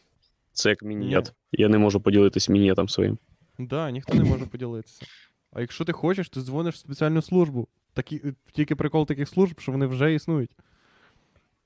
Це 0.52 0.70
як 0.70 0.84
мінієт. 0.84 1.34
Я 1.52 1.68
не 1.70 1.78
можу 1.78 2.02
поділитись 2.02 2.50
мінієтом 2.50 2.90
своїм. 2.90 3.18
Да, 3.60 3.92
ніхто 3.92 4.14
не 4.14 4.24
може 4.24 4.46
поділитися. 4.46 5.06
А 5.52 5.62
якщо 5.62 5.86
ти 5.86 5.92
хочеш, 5.92 6.30
ти 6.30 6.42
дзвониш 6.42 6.76
в 6.76 6.78
спеціальну 6.78 7.22
службу. 7.22 7.68
Такі, 7.94 8.22
тільки 8.52 8.76
прикол 8.76 9.06
таких 9.06 9.30
служб, 9.30 9.60
що 9.60 9.72
вони 9.72 9.86
вже 9.86 10.14
існують. 10.14 10.52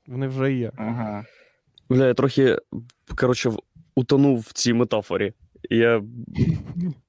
Вони 0.08 0.28
вже 0.28 0.54
є. 0.54 0.72
ага. 0.78 1.26
Бля, 1.90 2.08
я 2.08 2.14
трохи, 2.14 2.58
коротше, 3.16 3.52
утонув 3.96 4.40
в 4.40 4.54
цій 4.54 4.74
метафорі. 4.74 5.34
Я, 5.70 6.04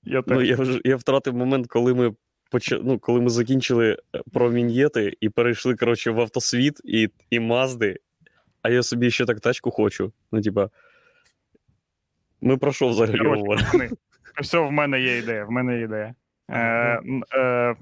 я 0.04 0.22
ну, 0.26 0.42
я, 0.42 0.56
вже, 0.56 0.80
я 0.84 0.96
втратив 0.96 1.34
момент, 1.34 1.66
коли 1.66 1.94
ми 1.94 2.14
поча... 2.50 2.80
ну, 2.84 2.98
коли 2.98 3.20
ми 3.20 3.30
закінчили 3.30 3.92
е, 4.14 4.22
про 4.32 4.50
мін'єти 4.50 5.16
і 5.20 5.28
перейшли, 5.28 5.76
коротше, 5.76 6.10
в 6.10 6.20
автосвіт 6.20 6.80
і, 6.84 7.08
і 7.30 7.40
Мазди, 7.40 7.98
а 8.62 8.70
я 8.70 8.82
собі 8.82 9.10
ще 9.10 9.24
так 9.24 9.40
тачку 9.40 9.70
хочу. 9.70 10.12
Ну, 10.32 10.40
типа. 10.40 10.70
Ми 12.40 12.56
про 12.56 12.72
що 12.72 12.88
взагалі 12.88 13.28
говоримо? 13.28 13.88
Все, 14.42 14.58
в 14.58 14.72
мене 14.72 15.00
є 15.00 15.18
ідея. 15.18 15.44
В 15.44 15.50
мене 15.50 15.76
є 15.76 15.84
ідея. 15.84 16.14
Е, 16.48 17.00
е, 17.38 17.76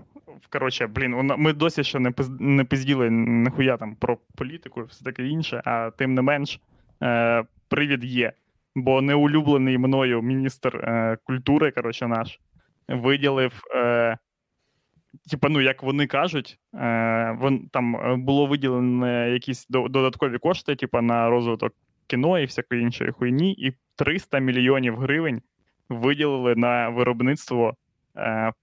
коротше, 0.51 0.87
блін, 0.87 1.15
ми 1.39 1.53
досі 1.53 1.85
ще 1.85 1.99
не, 1.99 2.13
не 2.41 2.65
пизділи 2.65 3.11
ніхуя 3.11 3.77
там 3.77 3.95
про 3.95 4.19
політику 4.37 4.81
і 4.81 4.85
все 4.85 5.05
таке 5.05 5.27
інше, 5.27 5.63
а 5.65 5.91
тим 5.91 6.15
не 6.15 6.23
менш, 6.23 6.61
е, 7.03 7.45
привід 7.69 8.05
є. 8.05 8.33
Бо 8.75 9.03
неулюблений 9.03 9.79
мною 9.79 10.23
міністр 10.23 10.77
е, 10.77 11.17
культури, 11.25 11.71
коротше, 11.71 12.09
наш, 12.09 12.41
виділив. 12.89 13.61
Е, 13.75 14.19
ну, 15.43 15.61
як 15.61 15.83
вони 15.83 16.07
кажуть, 16.07 16.59
е, 16.75 17.39
там 17.73 17.97
було 18.25 18.47
виділено 18.47 19.27
якісь 19.27 19.67
додаткові 19.69 20.39
кошти, 20.39 20.77
типа, 20.77 21.03
на 21.03 21.31
розвиток 21.31 21.75
кіно 22.07 22.39
і 22.39 22.45
всякої 22.45 22.83
іншої 22.83 23.11
хуйні, 23.11 23.53
і 23.53 23.73
300 23.97 24.39
мільйонів 24.39 24.97
гривень 24.97 25.43
виділили 25.89 26.55
на 26.57 26.89
виробництво 26.89 27.77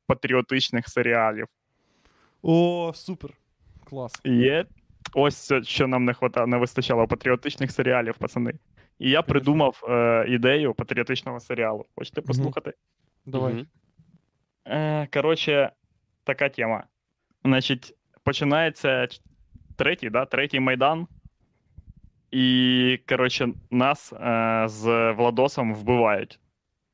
патріотичних 0.08 0.90
серіалів. 0.90 1.46
О, 2.42 2.92
супер. 2.96 3.32
Клас. 3.84 4.22
Є 4.24 4.66
ось 5.14 5.54
що 5.64 5.88
нам 5.88 6.06
не 6.06 6.14
хватало, 6.14 6.48
не 6.48 6.58
вистачало 6.58 7.08
патріотичних 7.08 7.72
серіалів, 7.72 8.18
пацани. 8.18 8.54
І 9.00 9.10
я 9.10 9.22
придумав 9.22 9.84
е, 9.90 10.26
ідею 10.28 10.74
патріотичного 10.74 11.40
серіалу. 11.40 11.86
Хочете 11.96 12.22
послухати? 12.22 12.74
Давай. 13.26 13.54
Мгм. 13.54 13.68
Е, 14.66 15.08
коротше, 15.14 15.72
така 16.24 16.50
тема. 16.50 16.84
Значить, 17.46 17.96
починається 18.24 19.08
третій, 19.76 20.10
да, 20.10 20.26
третій 20.26 20.60
майдан. 20.60 21.08
І, 22.32 23.00
коротше, 23.10 23.54
нас 23.72 24.14
е, 24.14 24.64
з 24.68 25.12
Владосом 25.12 25.74
вбивають. 25.74 26.40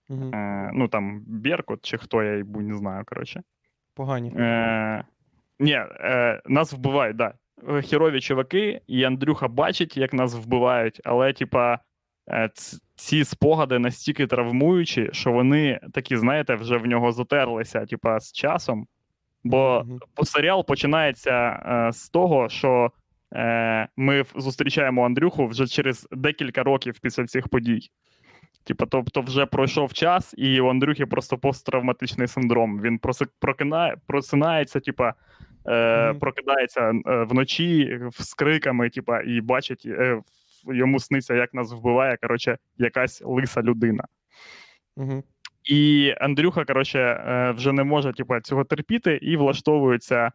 Угу. 0.09 0.31
Е, 0.33 0.71
ну 0.73 0.87
там 0.87 1.23
Беркут 1.27 1.79
чи 1.81 1.97
хто 1.97 2.23
я 2.23 2.35
їбу, 2.35 2.61
не 2.61 2.77
знаю, 2.77 3.03
коротше. 3.05 3.43
Погані. 3.93 4.33
Е, 4.35 5.03
ні, 5.59 5.73
е, 5.73 6.41
нас 6.45 6.73
вбивають, 6.73 7.17
да. 7.17 7.33
Херові 7.89 8.21
чуваки, 8.21 8.81
і 8.87 9.03
Андрюха 9.03 9.47
бачить, 9.47 9.97
як 9.97 10.13
нас 10.13 10.35
вбивають, 10.35 11.01
але, 11.03 11.33
типа, 11.33 11.79
е, 12.29 12.49
ці 12.95 13.23
спогади 13.23 13.79
настільки 13.79 14.27
травмуючі, 14.27 15.09
що 15.11 15.31
вони 15.31 15.79
такі, 15.93 16.17
знаєте, 16.17 16.55
вже 16.55 16.77
в 16.77 16.85
нього 16.85 17.11
затерлися, 17.11 17.85
типа, 17.85 18.19
з 18.19 18.31
часом. 18.31 18.87
Бо 19.43 19.85
бо 20.17 20.25
серіал 20.25 20.65
починається 20.65 21.31
е, 21.31 21.91
з 21.93 22.09
того, 22.09 22.49
що 22.49 22.91
е, 23.33 23.87
ми 23.97 24.23
зустрічаємо 24.35 25.05
Андрюху 25.05 25.47
вже 25.47 25.67
через 25.67 26.07
декілька 26.11 26.63
років 26.63 26.99
після 27.01 27.25
цих 27.25 27.47
подій. 27.47 27.89
Типа, 28.63 28.85
тобто, 28.85 29.21
вже 29.21 29.45
пройшов 29.45 29.93
час, 29.93 30.33
і 30.37 30.61
у 30.61 30.69
Андрюхи 30.69 31.05
просто 31.05 31.37
посттравматичний 31.37 32.27
синдром. 32.27 32.81
Він 32.81 32.99
прокинає, 33.39 33.97
просинається, 34.07 34.79
типа, 34.79 35.13
е, 35.67 36.09
Мгм. 36.09 36.19
прокидається 36.19 36.81
е, 36.81 37.23
вночі 37.23 37.99
з 38.11 38.33
криками, 38.33 38.89
типа, 38.89 39.21
і 39.21 39.41
бачить, 39.41 39.83
е, 39.85 40.21
йому 40.67 40.99
сниться, 40.99 41.33
як 41.35 41.53
нас 41.53 41.73
вбиває, 41.73 42.17
коротше, 42.17 42.57
якась 42.77 43.21
лиса 43.25 43.61
людина. 43.61 44.03
Угу. 44.95 45.23
І 45.63 46.13
Андрюха, 46.21 46.65
коротше, 46.65 46.99
е, 46.99 47.51
вже 47.51 47.71
не 47.71 47.83
може 47.83 48.13
типу, 48.13 48.39
цього 48.39 48.63
терпіти 48.63 49.19
і 49.21 49.37
влаштовується 49.37 50.31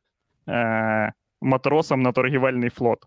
е, 0.48 1.12
матросом 1.40 2.02
на 2.02 2.12
торгівельний 2.12 2.70
флот. 2.70 2.98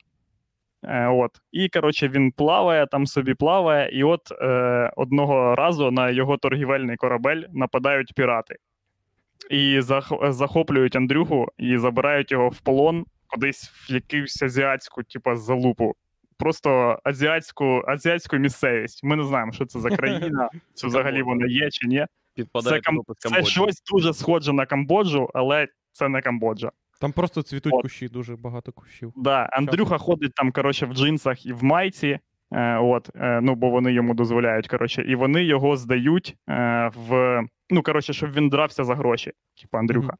Е, 0.84 1.07
от. 1.07 1.32
І, 1.51 1.69
коротше, 1.69 2.07
він 2.07 2.32
плаває, 2.32 2.88
там 2.88 3.07
собі 3.07 3.34
плаває, 3.34 3.99
і 3.99 4.03
от 4.03 4.32
е, 4.41 4.91
одного 4.95 5.55
разу 5.55 5.91
на 5.91 6.09
його 6.09 6.38
торгівельний 6.38 6.95
корабель 6.95 7.43
нападають 7.53 8.13
пірати. 8.15 8.55
І 9.50 9.80
зах- 9.80 10.32
захоплюють 10.32 10.96
Андрюху 10.96 11.48
і 11.58 11.78
забирають 11.78 12.32
його 12.32 12.50
в 12.50 12.60
полон 12.60 13.06
кудись 13.34 13.70
в 13.70 13.94
якусь 13.94 14.41
азіатську, 14.41 15.04
типу, 15.04 15.36
залупу. 15.36 15.96
Просто 16.38 17.00
азіатську, 17.04 17.84
азіатську 17.88 18.38
місцевість. 18.38 19.04
Ми 19.04 19.16
не 19.16 19.24
знаємо, 19.24 19.52
що 19.52 19.66
це 19.66 19.80
за 19.80 19.89
країна, 19.89 20.50
чи 20.76 20.88
взагалі 20.88 21.22
вона 21.22 21.48
є 21.48 21.70
чи 21.72 21.88
ні. 21.88 22.06
Підпадає 22.36 22.78
Це, 22.78 22.82
кам... 22.82 23.00
це 23.18 23.44
щось 23.44 23.84
дуже 23.94 24.14
схоже 24.14 24.54
на 24.54 24.66
Камбоджу, 24.66 25.30
але 25.34 25.68
це 25.91 26.10
не 26.10 26.22
Камбоджа. 26.22 26.72
Там 27.00 27.12
просто 27.12 27.41
цвітуть 27.41 27.74
От. 27.74 27.82
кущі, 27.82 28.08
дуже 28.08 28.36
багато 28.36 28.72
кущів. 28.72 29.14
Да, 29.16 29.50
Андрюха 29.52 29.98
ходить 29.98 30.34
там, 30.36 30.52
коротше, 30.52 30.86
в 30.86 30.94
джинсах 30.94 31.46
і 31.46 31.54
в 31.54 31.64
майці. 31.64 32.20
Е, 32.54 32.78
от, 32.78 33.10
е, 33.16 33.41
ну, 33.41 33.56
бо 33.56 33.70
вони 33.70 33.93
йому 33.93 34.14
дозволяють, 34.14 34.68
коротше, 34.68 35.01
і 35.01 35.16
вони 35.16 35.43
його 35.43 35.78
здають 35.78 36.36
е, 36.49 36.91
в. 36.95 37.41
Ну, 37.70 37.84
коротше, 37.84 38.14
щоб 38.14 38.34
він 38.34 38.49
дрався 38.49 38.84
за 38.84 38.95
гроші, 38.95 39.32
типу 39.62 39.78
Андрюха. 39.78 40.14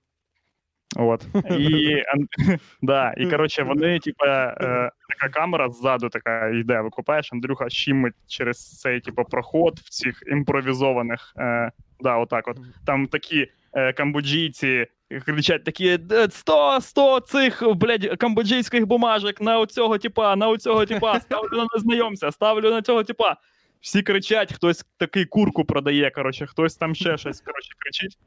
От. 0.95 1.27
І, 1.51 2.03
да, 2.81 3.13
і 3.17 3.25
коротше, 3.25 3.63
вони, 3.63 3.99
типа, 3.99 4.55
е, 4.61 4.91
така 5.09 5.34
камера 5.34 5.69
ззаду 5.69 6.09
така 6.09 6.47
йде, 6.47 6.81
викупаєш, 6.81 7.34
Андрюха 7.34 7.69
щимить 7.69 8.13
через 8.27 8.79
цей, 8.79 8.99
типу, 8.99 9.23
проход 9.23 9.79
в 9.79 9.89
цих 9.89 10.23
імпровізованих. 10.27 11.34
Е, 11.38 11.71
да, 11.99 12.17
отак 12.17 12.47
от. 12.47 12.57
Там 12.86 13.07
такі 13.07 13.47
камбоджійці 13.95 14.88
кричать 15.26 15.63
такі: 15.63 15.99
«Е, 16.11 16.28
100, 16.30 16.82
100 16.82 17.19
цих, 17.19 17.63
блядь, 17.76 18.17
камбоджійських 18.17 18.86
бумажок 18.86 19.41
на 19.41 19.59
оцього 19.59 19.97
типа, 19.97 20.36
на 20.36 20.49
оцього 20.49 20.86
типа, 20.86 21.19
ставлю 21.19 21.57
на 21.57 21.65
незнайомця, 21.76 22.32
ставлю 22.32 22.69
на 22.69 22.82
цього 22.82 23.03
типа. 23.03 23.36
Всі 23.82 24.01
кричать, 24.01 24.53
хтось 24.53 24.86
такий 24.97 25.26
курку 25.26 25.65
продає, 25.65 26.11
коротше, 26.11 26.45
хтось 26.45 26.76
там 26.76 26.95
ще 26.95 27.17
щось 27.17 27.41
коротше, 27.41 27.69
кричить. 27.78 28.17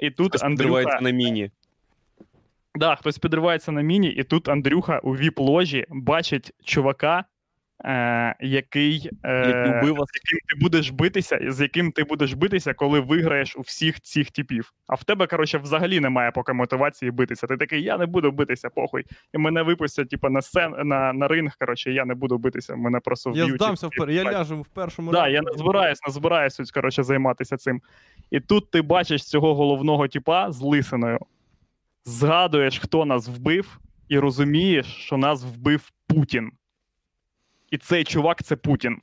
І 0.00 0.10
тут 0.10 0.28
Хтось 0.28 0.42
Андрюха. 0.42 0.62
підривається 0.62 1.00
на 1.00 1.10
міні. 1.10 1.50
Да, 2.74 2.96
хтось 2.96 3.18
підривається 3.18 3.72
на 3.72 3.80
міні, 3.80 4.08
і 4.08 4.24
тут 4.24 4.48
Андрюха 4.48 4.98
у 4.98 5.16
віп-ложі 5.16 5.84
бачить 5.88 6.52
чувака, 6.64 7.24
е, 7.84 8.36
який, 8.40 9.10
е, 9.22 9.48
Який 9.48 9.90
вас. 9.90 10.08
з 10.08 10.14
яким 10.14 10.38
ти 10.48 10.56
будеш 10.60 10.90
битися, 10.90 11.36
і 11.36 11.50
з 11.50 11.60
яким 11.60 11.92
ти 11.92 12.04
будеш 12.04 12.32
битися, 12.32 12.74
коли 12.74 13.00
виграєш 13.00 13.56
у 13.56 13.60
всіх 13.60 14.00
цих 14.00 14.30
типів. 14.30 14.72
А 14.86 14.94
в 14.94 15.04
тебе, 15.04 15.26
коротше, 15.26 15.58
взагалі 15.58 16.00
немає 16.00 16.30
поки 16.30 16.52
мотивації 16.52 17.10
битися. 17.10 17.46
Ти 17.46 17.56
такий, 17.56 17.82
я 17.82 17.98
не 17.98 18.06
буду 18.06 18.30
битися, 18.30 18.70
похуй. 18.70 19.04
І 19.34 19.38
мене 19.38 19.62
випустять, 19.62 20.08
типу, 20.08 20.28
на 20.28 20.42
сцен, 20.42 20.74
на, 20.84 21.12
на 21.12 21.28
ринг, 21.28 21.56
коротше, 21.60 21.92
я 21.92 22.04
не 22.04 22.14
буду 22.14 22.38
битися, 22.38 22.76
мене 22.76 23.00
просто 23.00 23.32
Я 23.34 23.46
здамся 23.46 23.86
і- 23.86 23.96
впер... 23.96 24.10
Я 24.10 24.24
ляжу 24.24 24.62
в 24.62 24.68
першому 24.68 25.12
Да, 25.12 25.28
я 25.28 25.42
не 25.42 25.52
збираюсь, 25.52 25.98
не 26.06 26.12
збираюсь 26.12 26.70
коротше, 26.70 27.02
займатися 27.02 27.56
цим. 27.56 27.80
І 28.30 28.40
тут 28.40 28.70
ти 28.70 28.82
бачиш 28.82 29.24
цього 29.24 29.54
головного 29.54 30.08
типа 30.08 30.52
з 30.52 30.60
лисиною, 30.60 31.18
згадуєш, 32.04 32.78
хто 32.78 33.04
нас 33.04 33.28
вбив, 33.28 33.78
і 34.08 34.18
розумієш, 34.18 34.86
що 34.86 35.16
нас 35.16 35.44
вбив 35.44 35.90
Путін. 36.08 36.50
І 37.70 37.78
цей 37.78 38.04
чувак 38.04 38.42
це 38.42 38.56
Путін. 38.56 39.00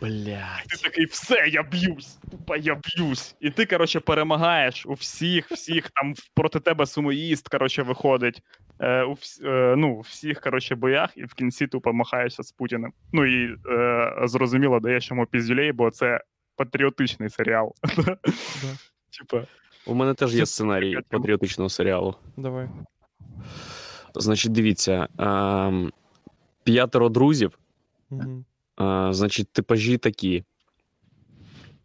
Блядь. 0.00 0.66
Ти 0.68 0.76
такий, 0.82 1.04
все, 1.04 1.48
я 1.48 1.62
б'юсь, 1.62 2.18
тупо 2.30 2.56
я 2.56 2.74
б'юсь. 2.74 3.36
І 3.40 3.50
ти, 3.50 3.66
коротше, 3.66 4.00
перемагаєш 4.00 4.86
у 4.86 4.92
всіх, 4.92 5.50
всіх 5.50 5.90
там 5.90 6.14
проти 6.34 6.60
тебе 6.60 6.86
сумоїст, 6.86 7.48
коротше, 7.48 7.82
виходить. 7.82 8.42
Е, 8.80 9.02
у 9.02 9.12
вс, 9.12 9.40
е, 9.44 9.74
ну, 9.76 9.94
у 9.94 10.00
всіх, 10.00 10.40
коротше, 10.40 10.74
боях, 10.74 11.10
і 11.16 11.24
в 11.24 11.34
кінці 11.34 11.66
тупо 11.66 11.92
махаєшся 11.92 12.42
з 12.42 12.52
Путіним. 12.52 12.92
Ну 13.12 13.26
і 13.26 13.56
е, 13.70 14.12
зрозуміло, 14.24 14.80
даєш 14.80 15.10
йому 15.10 15.26
піздюлей, 15.26 15.72
бо 15.72 15.90
це 15.90 16.20
патріотичний 16.56 17.30
серіал. 17.30 17.74
Типа, 19.18 19.46
У 19.86 19.94
мене 19.94 20.14
теж 20.14 20.34
є 20.34 20.46
сценарій 20.46 20.98
патріотичного 21.08 21.68
серіалу. 21.70 22.14
Давай. 22.36 22.68
Значить, 24.14 24.52
дивіться: 24.52 25.08
ем, 25.18 25.92
п'ятеро 26.64 27.08
друзів, 27.08 27.58
Е, 28.80 29.12
значить, 29.12 29.52
типажі 29.52 29.98
такі. 29.98 30.44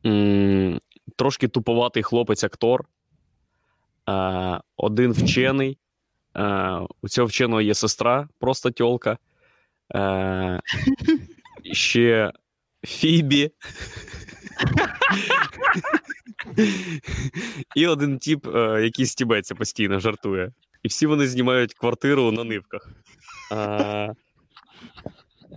М, 0.05 0.79
Трошки 1.15 1.47
туповатий 1.47 2.03
хлопець-актор, 2.03 2.85
е, 4.09 4.61
один 4.77 5.11
вчений. 5.11 5.77
Е, 6.35 6.79
У 7.01 7.07
цього 7.09 7.27
вченого 7.27 7.61
є 7.61 7.73
сестра, 7.73 8.29
просто 8.39 8.71
тьолка. 8.71 9.17
Е, 9.95 10.59
Ще 11.71 12.31
Фібі. 12.83 13.51
І 17.75 17.87
один 17.87 18.19
тип, 18.19 18.47
е, 18.55 18.81
який 18.83 19.05
стібеться 19.05 19.55
постійно, 19.55 19.99
жартує. 19.99 20.51
І 20.83 20.87
всі 20.87 21.05
вони 21.05 21.27
знімають 21.27 21.73
квартиру 21.73 22.31
на 22.31 22.43
нивках. 22.43 22.89
А... 23.51 24.13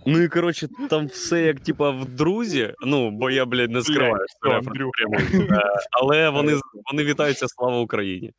Ну 0.05 0.21
і 0.21 0.27
коротше, 0.27 0.67
там 0.89 1.05
все 1.07 1.41
як 1.41 1.59
типа 1.59 1.89
в 1.89 2.05
друзі. 2.05 2.73
Ну, 2.85 3.11
бо 3.11 3.29
я, 3.29 3.45
блядь, 3.45 3.71
не 3.71 3.81
скриваю. 3.81 4.25
що 4.45 4.61
прямий. 4.91 5.47
Е, 5.51 5.61
Але 5.91 6.29
вони, 6.29 6.59
вони 6.91 7.03
вітаються 7.03 7.47
слава 7.47 7.79
Україні. 7.79 8.31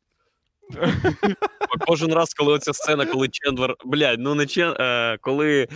Кожен 1.87 2.13
раз, 2.13 2.33
коли 2.33 2.53
оця 2.53 2.73
сцена, 2.73 3.05
коли 3.05 3.29
Чендлер. 3.29 3.75
Блядь, 3.85 4.19
ну 4.19 4.35
не 4.35 4.45
Чен, 4.45 4.73
е, 4.79 5.17
коли 5.21 5.67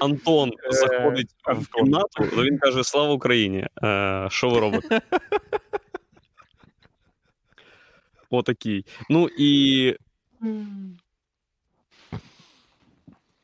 Антон 0.00 0.52
заходить 0.70 1.30
в 1.46 1.66
кімнату, 1.68 2.24
то 2.36 2.42
він 2.42 2.58
каже: 2.58 2.84
Слава 2.84 3.12
Україні! 3.12 3.66
Е, 3.84 4.26
Що 4.30 4.48
ви 4.50 4.60
робите? 4.60 5.00
Отакий. 8.30 8.84
Ну 9.10 9.28
і. 9.38 9.94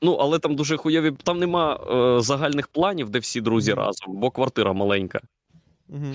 Ну, 0.03 0.15
але 0.15 0.39
там 0.39 0.57
дуже 0.57 0.77
хуйові. 0.77 1.13
Там 1.23 1.39
нема 1.39 1.75
е, 1.77 2.21
загальних 2.21 2.69
планів, 2.69 3.11
де 3.11 3.19
всі 3.19 3.41
друзі 3.41 3.75
разом, 3.75 4.17
бо 4.17 4.31
квартира 4.31 4.73
маленька. 4.73 5.21
Угу. 5.89 6.15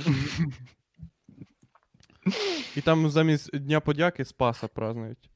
І 2.75 2.81
там 2.81 3.09
замість 3.09 3.57
Дня 3.57 3.79
подяки 3.79 4.25
Спаса 4.25 4.67
празднують. 4.67 5.29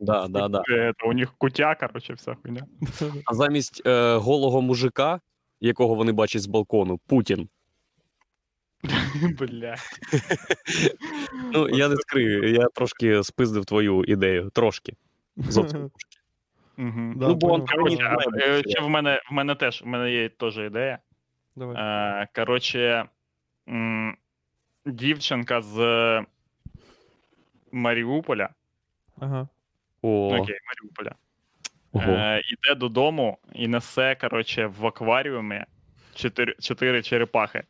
Да, 0.00 0.28
да, 0.28 0.48
да. 0.48 0.62
Е, 0.70 0.92
то 0.98 1.08
у 1.08 1.12
них 1.12 1.32
кутя, 1.38 1.74
коротше, 1.74 2.14
вся 2.14 2.34
хуйня. 2.42 2.66
А 3.24 3.34
замість 3.34 3.82
е, 3.86 4.16
голого 4.16 4.62
мужика, 4.62 5.20
якого 5.60 5.94
вони 5.94 6.12
бачать 6.12 6.42
з 6.42 6.46
балкону, 6.46 7.00
Путін. 7.06 7.48
Бля. 9.38 9.76
Ну, 11.52 11.68
я 11.68 11.88
не 11.88 11.96
скрию, 11.96 12.52
я 12.52 12.66
трошки 12.74 13.22
спиздив 13.22 13.64
твою 13.64 14.04
ідею. 14.04 14.50
Трошки. 14.50 14.96
Зовсім. 15.36 15.90
Угу. 16.78 17.12
Да, 17.16 17.28
ну, 17.28 17.34
бо 17.34 17.48
понял. 17.48 17.60
он 17.60 17.66
Коротше, 17.66 18.78
е, 18.78 18.82
в 18.82 18.88
мене, 18.88 19.22
в 19.30 19.32
мене 19.32 19.54
теж 19.54 19.82
в 19.82 19.86
мене 19.86 20.12
є 20.12 20.28
теж 20.28 20.58
ідея. 20.58 20.98
Давай. 21.56 21.76
Е, 22.22 22.28
коротше, 22.34 23.04
дівчинка 24.86 25.62
з 25.62 25.76
Маріуполя. 27.72 28.48
Ага. 29.20 29.48
О, 30.02 30.36
окей, 30.36 30.58
Маріуполя. 30.68 31.14
ого. 31.92 32.12
Е, 32.12 32.42
іде 32.44 32.74
додому 32.74 33.38
і 33.52 33.68
несе, 33.68 34.14
коротше, 34.14 34.66
в 34.66 34.86
акваріумі 34.86 35.64
чотири, 36.14 36.54
чотири 36.60 37.02
черепахи. 37.02 37.62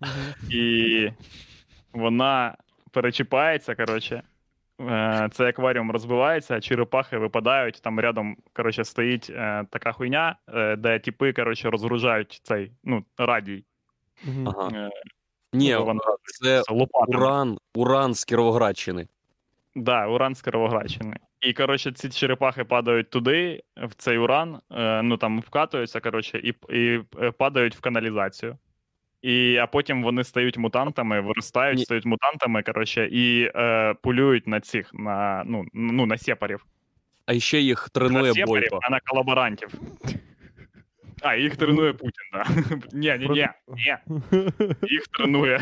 Мгм. 0.00 0.50
І 0.50 1.10
вона 1.92 2.56
перечіпається, 2.90 3.74
коротше. 3.74 4.22
Е, 4.80 5.28
Цей 5.32 5.46
акваріум 5.46 5.90
розбивається, 5.90 6.60
черепахи 6.60 7.18
випадають. 7.18 7.80
Там 7.82 8.00
рядом, 8.00 8.36
коротше, 8.52 8.84
стоїть 8.84 9.30
е, 9.30 9.64
така 9.70 9.92
хуйня, 9.92 10.36
е, 10.54 10.76
де 10.76 10.98
типи, 10.98 11.32
коротше, 11.32 11.70
розгружають 11.70 12.40
цей, 12.42 12.72
ну, 12.84 13.04
радій. 13.18 13.64
Ага. 14.46 14.70
Е, 14.74 14.90
Ні, 15.52 15.72
ну, 15.72 15.84
вона 15.84 16.00
це 16.24 16.62
лопатами. 16.68 17.18
уран, 17.18 17.58
уран 17.74 18.14
з 18.14 18.24
Кіровоградщини. 18.24 19.06
Да, 19.74 20.06
уран 20.06 20.34
з 20.34 20.42
Кировоградщини. 20.42 21.16
І, 21.40 21.52
коротше, 21.52 21.92
ці 21.92 22.08
черепахи 22.08 22.64
падають 22.64 23.10
туди, 23.10 23.62
в 23.76 23.94
цей 23.94 24.18
уран, 24.18 24.60
е, 24.72 25.02
ну 25.02 25.16
там 25.16 25.40
вкатуються, 25.40 26.00
коротше, 26.00 26.38
і, 26.38 26.54
і 26.76 27.00
е, 27.22 27.30
падають 27.30 27.76
в 27.76 27.80
каналізацію. 27.80 28.58
І, 29.24 29.56
а 29.56 29.66
потім 29.66 30.02
вони 30.02 30.24
стають 30.24 30.58
мутантами, 30.58 31.20
виростають, 31.20 31.78
Ні. 31.78 31.84
стають 31.84 32.04
мутантами, 32.04 32.62
коротше, 32.62 33.08
і 33.12 33.50
е, 33.54 33.94
полюють 34.02 34.46
на 34.46 34.60
цих, 34.60 34.90
на, 34.94 35.42
ну, 35.46 35.64
ну, 35.72 36.06
на 36.06 36.18
сепарів. 36.18 36.66
А 37.26 37.34
ще 37.38 37.60
їх 37.60 37.88
Не 37.96 38.02
на 38.02 38.08
тренує 38.08 38.32
сепарів, 38.32 38.46
Бойко. 38.48 38.78
а 38.82 38.90
на 38.90 39.00
колаборантів. 39.00 39.68
А, 41.22 41.34
їх 41.34 41.56
тренує 41.56 41.92
Путін. 41.92 42.24
Да. 42.32 42.44
Ні, 42.92 43.16
ні, 43.18 43.28
ні, 43.28 43.48
ні. 43.68 43.96
Їх 44.90 45.08
тренує. 45.08 45.60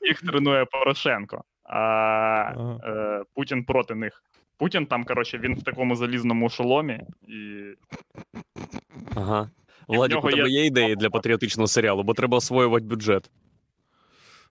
Їх 0.00 0.20
тренує 0.20 0.64
Порошенко. 0.64 1.44
А 1.64 1.78
Ага. 1.78 2.78
е, 2.84 3.24
Путін 3.34 3.64
проти 3.64 3.94
них. 3.94 4.22
Путін 4.58 4.86
там, 4.86 5.04
коротше, 5.04 5.38
він 5.38 5.54
в 5.54 5.62
такому 5.62 5.96
залізному 5.96 6.48
шоломі, 6.48 7.00
і 7.28 7.62
Ага. 9.16 9.50
І 9.92 9.98
в 9.98 10.00
у 10.00 10.08
тебе 10.08 10.50
є- 10.50 10.66
ідеї 10.66 10.96
для 10.96 11.10
патріотичного 11.10 11.66
серіалу, 11.66 12.02
бо 12.02 12.14
треба 12.14 12.36
освоювати 12.36 12.86
бюджет. 12.86 13.30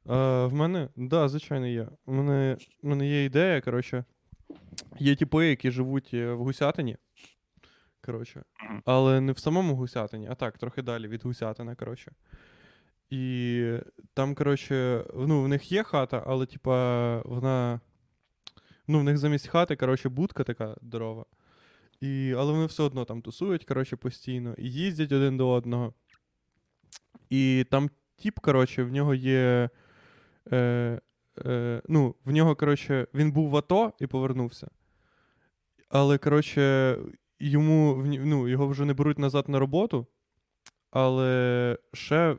Е, 0.10 0.46
в 0.46 0.54
мене, 0.54 0.90
да, 0.96 1.30
звичайно, 1.30 1.68
є. 1.68 1.88
У 2.06 2.14
мене, 2.14 2.58
у 2.84 2.88
мене 2.90 3.08
є 3.08 3.26
ідея, 3.26 3.62
коротше. 3.62 4.04
Є 5.00 5.16
типи, 5.16 5.48
які 5.48 5.72
живуть 5.72 6.10
е, 6.14 6.34
в 6.34 6.44
Гусятині. 6.44 6.98
Коротше. 8.06 8.44
Але 8.86 9.22
не 9.22 9.32
в 9.32 9.40
самому 9.40 9.76
Гусятині, 9.76 10.28
а 10.32 10.36
так, 10.36 10.58
трохи 10.58 10.82
далі 10.82 11.08
від 11.08 11.24
Гусятина, 11.24 11.76
коротше. 11.76 12.12
І 13.10 13.74
там, 14.14 14.36
коротше, 14.36 15.06
ну, 15.16 15.42
в 15.42 15.48
них 15.48 15.72
є 15.72 15.84
хата, 15.84 16.24
але, 16.28 16.46
типа, 16.46 17.18
вона. 17.26 17.80
Ну, 18.88 19.00
в 19.00 19.04
них 19.04 19.18
замість 19.18 19.48
хати, 19.48 19.76
коротше, 19.76 20.10
будка 20.10 20.44
така 20.44 20.76
здорова. 20.82 21.26
І, 22.02 22.34
але 22.38 22.52
вони 22.52 22.66
все 22.66 22.84
одно 22.84 23.06
там 23.06 23.22
тусують, 23.22 23.66
коротше, 23.66 23.95
постійно, 23.95 24.56
і 24.58 24.72
їздять 24.72 25.12
один 25.12 25.38
до 25.38 25.50
одного. 25.50 25.93
І 27.30 27.66
там 27.72 27.89
тіп, 28.16 28.39
коротше, 28.39 28.84
в 28.84 28.91
нього 28.91 29.14
є. 29.16 29.70
Е, 30.52 31.02
е, 31.45 31.82
ну, 31.88 32.16
в 32.26 32.32
нього, 32.32 32.56
коротше, 32.56 33.08
він 33.14 33.32
був 33.32 33.50
в 33.50 33.58
АТО 33.58 33.93
і 34.00 34.08
повернувся. 34.08 34.68
Але, 35.89 36.18
коротше, 36.18 36.97
йому 37.39 38.04
ну, 38.06 38.47
його 38.47 38.68
вже 38.68 38.86
не 38.86 38.93
беруть 38.93 39.20
назад 39.20 39.50
на 39.50 39.60
роботу, 39.60 40.08
але 40.91 41.78
ще 41.93 42.38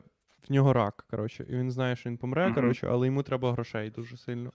в 0.48 0.52
нього 0.52 0.72
рак, 0.72 1.06
коротше. 1.10 1.46
І 1.48 1.56
він 1.56 1.70
знає, 1.70 1.96
що 1.96 2.10
він 2.10 2.18
помре, 2.18 2.44
Мгм. 2.46 2.54
коротше, 2.54 2.88
але 2.90 3.06
йому 3.06 3.22
треба 3.22 3.52
грошей 3.52 3.90
дуже 3.90 4.16
сильно. 4.16 4.52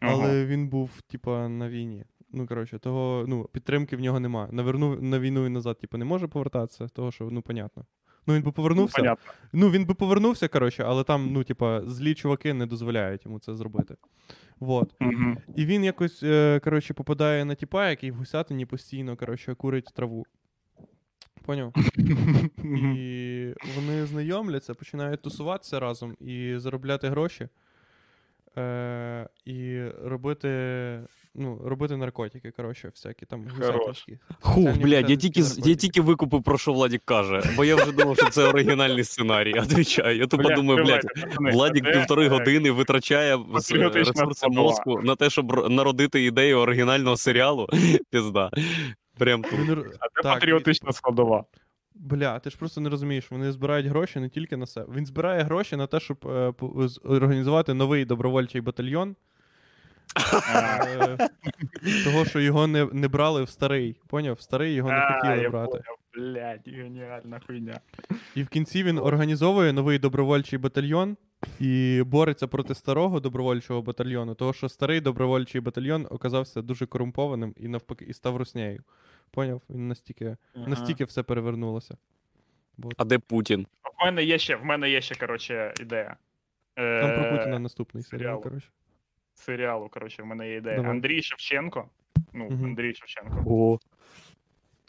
Ага. 0.00 0.12
Але 0.12 0.46
він 0.46 0.68
був, 0.68 1.00
типа, 1.00 1.48
на 1.48 1.68
війні. 1.68 2.04
Ну, 2.32 2.46
коротше, 2.46 2.78
того, 2.78 3.24
ну, 3.28 3.44
підтримки 3.52 3.96
в 3.96 4.00
нього 4.00 4.20
немає. 4.20 4.48
Наверну, 4.52 5.00
на 5.00 5.18
війну 5.18 5.46
і 5.46 5.48
назад, 5.48 5.78
типу, 5.78 5.98
не 5.98 6.04
може 6.04 6.28
повертатися, 6.28 6.88
того, 6.88 7.12
що, 7.12 7.28
ну, 7.30 7.42
понятно. 7.42 7.86
Ну, 8.26 8.34
він 8.34 8.42
би 8.42 8.46
ну, 8.46 8.52
повернувся. 8.52 8.96
понятно. 8.98 9.32
Ну, 9.52 9.70
він 9.70 9.84
би 9.84 9.94
повернувся, 9.94 10.48
коротше, 10.48 10.84
але 10.86 11.04
там, 11.04 11.32
ну, 11.32 11.44
типа, 11.44 11.82
злі 11.86 12.14
чуваки 12.14 12.54
не 12.54 12.66
дозволяють 12.66 13.24
йому 13.24 13.38
це 13.38 13.54
зробити. 13.54 13.94
Вот. 14.60 14.94
Мгм. 15.00 15.38
І 15.56 15.66
він 15.66 15.84
якось, 15.84 16.22
е, 16.22 16.60
коротше, 16.64 16.94
попадає 16.94 17.44
на 17.44 17.54
тіпа, 17.54 17.90
який 17.90 18.10
в 18.10 18.14
гусятині 18.14 18.66
постійно, 18.66 19.16
коротше, 19.16 19.54
курить 19.54 19.88
траву. 19.94 20.26
Поняв? 21.44 21.74
І 22.96 23.54
вони 23.76 24.06
знайомляться, 24.06 24.74
починають 24.74 25.22
тусуватися 25.22 25.80
разом 25.80 26.16
і 26.20 26.54
заробляти 26.56 27.08
гроші. 27.08 27.48
Е, 28.58 29.28
і 29.44 29.82
робити, 30.04 30.48
ну, 31.34 31.60
робити 31.64 31.96
наркотики, 31.96 32.50
коротше, 32.50 32.88
всякі 32.88 33.26
там 33.26 33.48
гусятинські. 33.56 34.18
Хух, 34.40 34.78
блядь, 34.78 35.10
я 35.10 35.16
тільки, 35.16 35.42
я 35.56 35.74
тільки 35.74 36.00
викупив, 36.00 36.42
про 36.42 36.58
що 36.58 36.72
Владік 36.72 37.02
каже, 37.04 37.42
бо 37.56 37.64
я 37.64 37.76
вже 37.76 37.92
думав, 37.92 38.16
що 38.16 38.30
це 38.30 38.48
оригінальний 38.48 39.04
сценарій. 39.04 39.52
Отвічаю. 39.58 40.18
Я 40.18 40.26
тупо 40.26 40.48
думаю, 40.54 40.84
блядь, 40.84 41.06
Владік 41.52 41.84
півтори 41.84 42.26
е, 42.26 42.28
години 42.28 42.70
витрачає 42.70 43.38
ресурси 43.94 44.48
мозку 44.48 45.00
на 45.02 45.16
те, 45.16 45.30
щоб 45.30 45.70
народити 45.70 46.24
ідею 46.24 46.58
оригінального 46.58 47.16
серіалу. 47.16 47.68
Пізда. 48.10 48.50
Прям 49.18 49.42
тут. 49.42 49.60
А 50.00 50.08
це 50.08 50.22
Так, 50.22 50.34
патріотична 50.34 50.92
складова. 50.92 51.44
Бля, 51.94 52.38
ти 52.38 52.50
ж 52.50 52.58
просто 52.58 52.80
не 52.80 52.90
розумієш, 52.90 53.30
вони 53.30 53.52
збирають 53.52 53.86
гроші 53.86 54.20
не 54.20 54.28
тільки 54.28 54.56
на 54.56 54.66
себе. 54.66 54.94
Він 54.96 55.06
збирає 55.06 55.42
гроші 55.42 55.76
на 55.76 55.86
те, 55.86 56.00
щоб 56.00 56.26
е, 56.26 56.52
організувати 57.04 57.74
новий 57.74 58.04
добровольчий 58.04 58.60
батальйон. 58.60 59.16
Е, 60.16 61.28
того, 62.04 62.24
що 62.24 62.40
його 62.40 62.66
не, 62.66 62.84
не 62.92 63.08
брали 63.08 63.42
в 63.42 63.48
старий. 63.48 64.00
Поняв? 64.06 64.34
В 64.34 64.40
старий 64.40 64.74
його 64.74 64.88
не 64.90 64.96
А, 64.96 65.12
хотіли 65.20 65.42
я 65.42 65.50
брати. 65.50 65.80
Блядь, 66.14 66.68
геніальна 66.68 67.40
хуйня. 67.46 67.80
І 68.34 68.42
в 68.42 68.48
кінці 68.48 68.82
він 68.82 68.98
організовує 68.98 69.72
новий 69.72 69.98
добровольчий 69.98 70.58
батальйон 70.58 71.16
і 71.60 72.02
бореться 72.06 72.46
проти 72.46 72.74
старого 72.74 73.20
добровольчого 73.20 73.82
батальйону, 73.82 74.34
того 74.34 74.52
що 74.52 74.68
старий 74.68 75.00
добровольчий 75.00 75.60
батальйон 75.60 76.06
оказався 76.10 76.62
дуже 76.62 76.86
корумпованим 76.86 77.54
і 77.56 77.68
навпаки 77.68 78.04
і 78.04 78.12
став 78.12 78.36
руснею. 78.36 78.82
Поняв? 79.30 79.62
Він 79.70 79.88
настільки, 79.88 80.36
настільки 80.54 81.04
все 81.04 81.22
перевернулося. 81.22 81.96
Вот. 82.78 82.94
А 82.96 83.04
де 83.04 83.18
Путін? 83.18 83.66
В 84.00 84.04
мене 84.04 84.24
є 84.24 84.38
ще, 84.38 84.56
в 84.56 84.64
мене 84.64 84.90
є 84.90 85.00
ще, 85.00 85.14
коротше, 85.14 85.74
ідея. 85.80 86.16
Е, 86.76 87.00
Там 87.02 87.22
про 87.22 87.36
Путіна 87.36 87.58
наступний 87.58 88.02
серіал, 88.02 88.42
коротше. 88.42 88.68
Серіалу, 89.38 89.88
коротше, 89.88 90.22
в 90.22 90.26
мене 90.26 90.48
є 90.48 90.56
ідея. 90.56 90.76
Давай. 90.76 90.90
Андрій 90.90 91.22
Шевченко. 91.22 91.88
Ну, 92.32 92.44
Мгм. 92.44 92.64
Андрій 92.64 92.94
Шевченко. 92.94 93.44
О, 93.46 93.78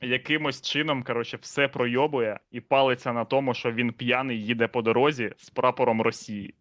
Якимось 0.01 0.61
чином, 0.61 1.03
коротше, 1.03 1.37
все 1.41 1.67
пройобує 1.67 2.39
і 2.51 2.61
палиться 2.61 3.13
на 3.13 3.25
тому, 3.25 3.53
що 3.53 3.71
він 3.71 3.91
п'яний 3.91 4.45
їде 4.45 4.67
по 4.67 4.81
дорозі 4.81 5.33
з 5.37 5.49
прапором 5.49 6.01
Росії. 6.01 6.53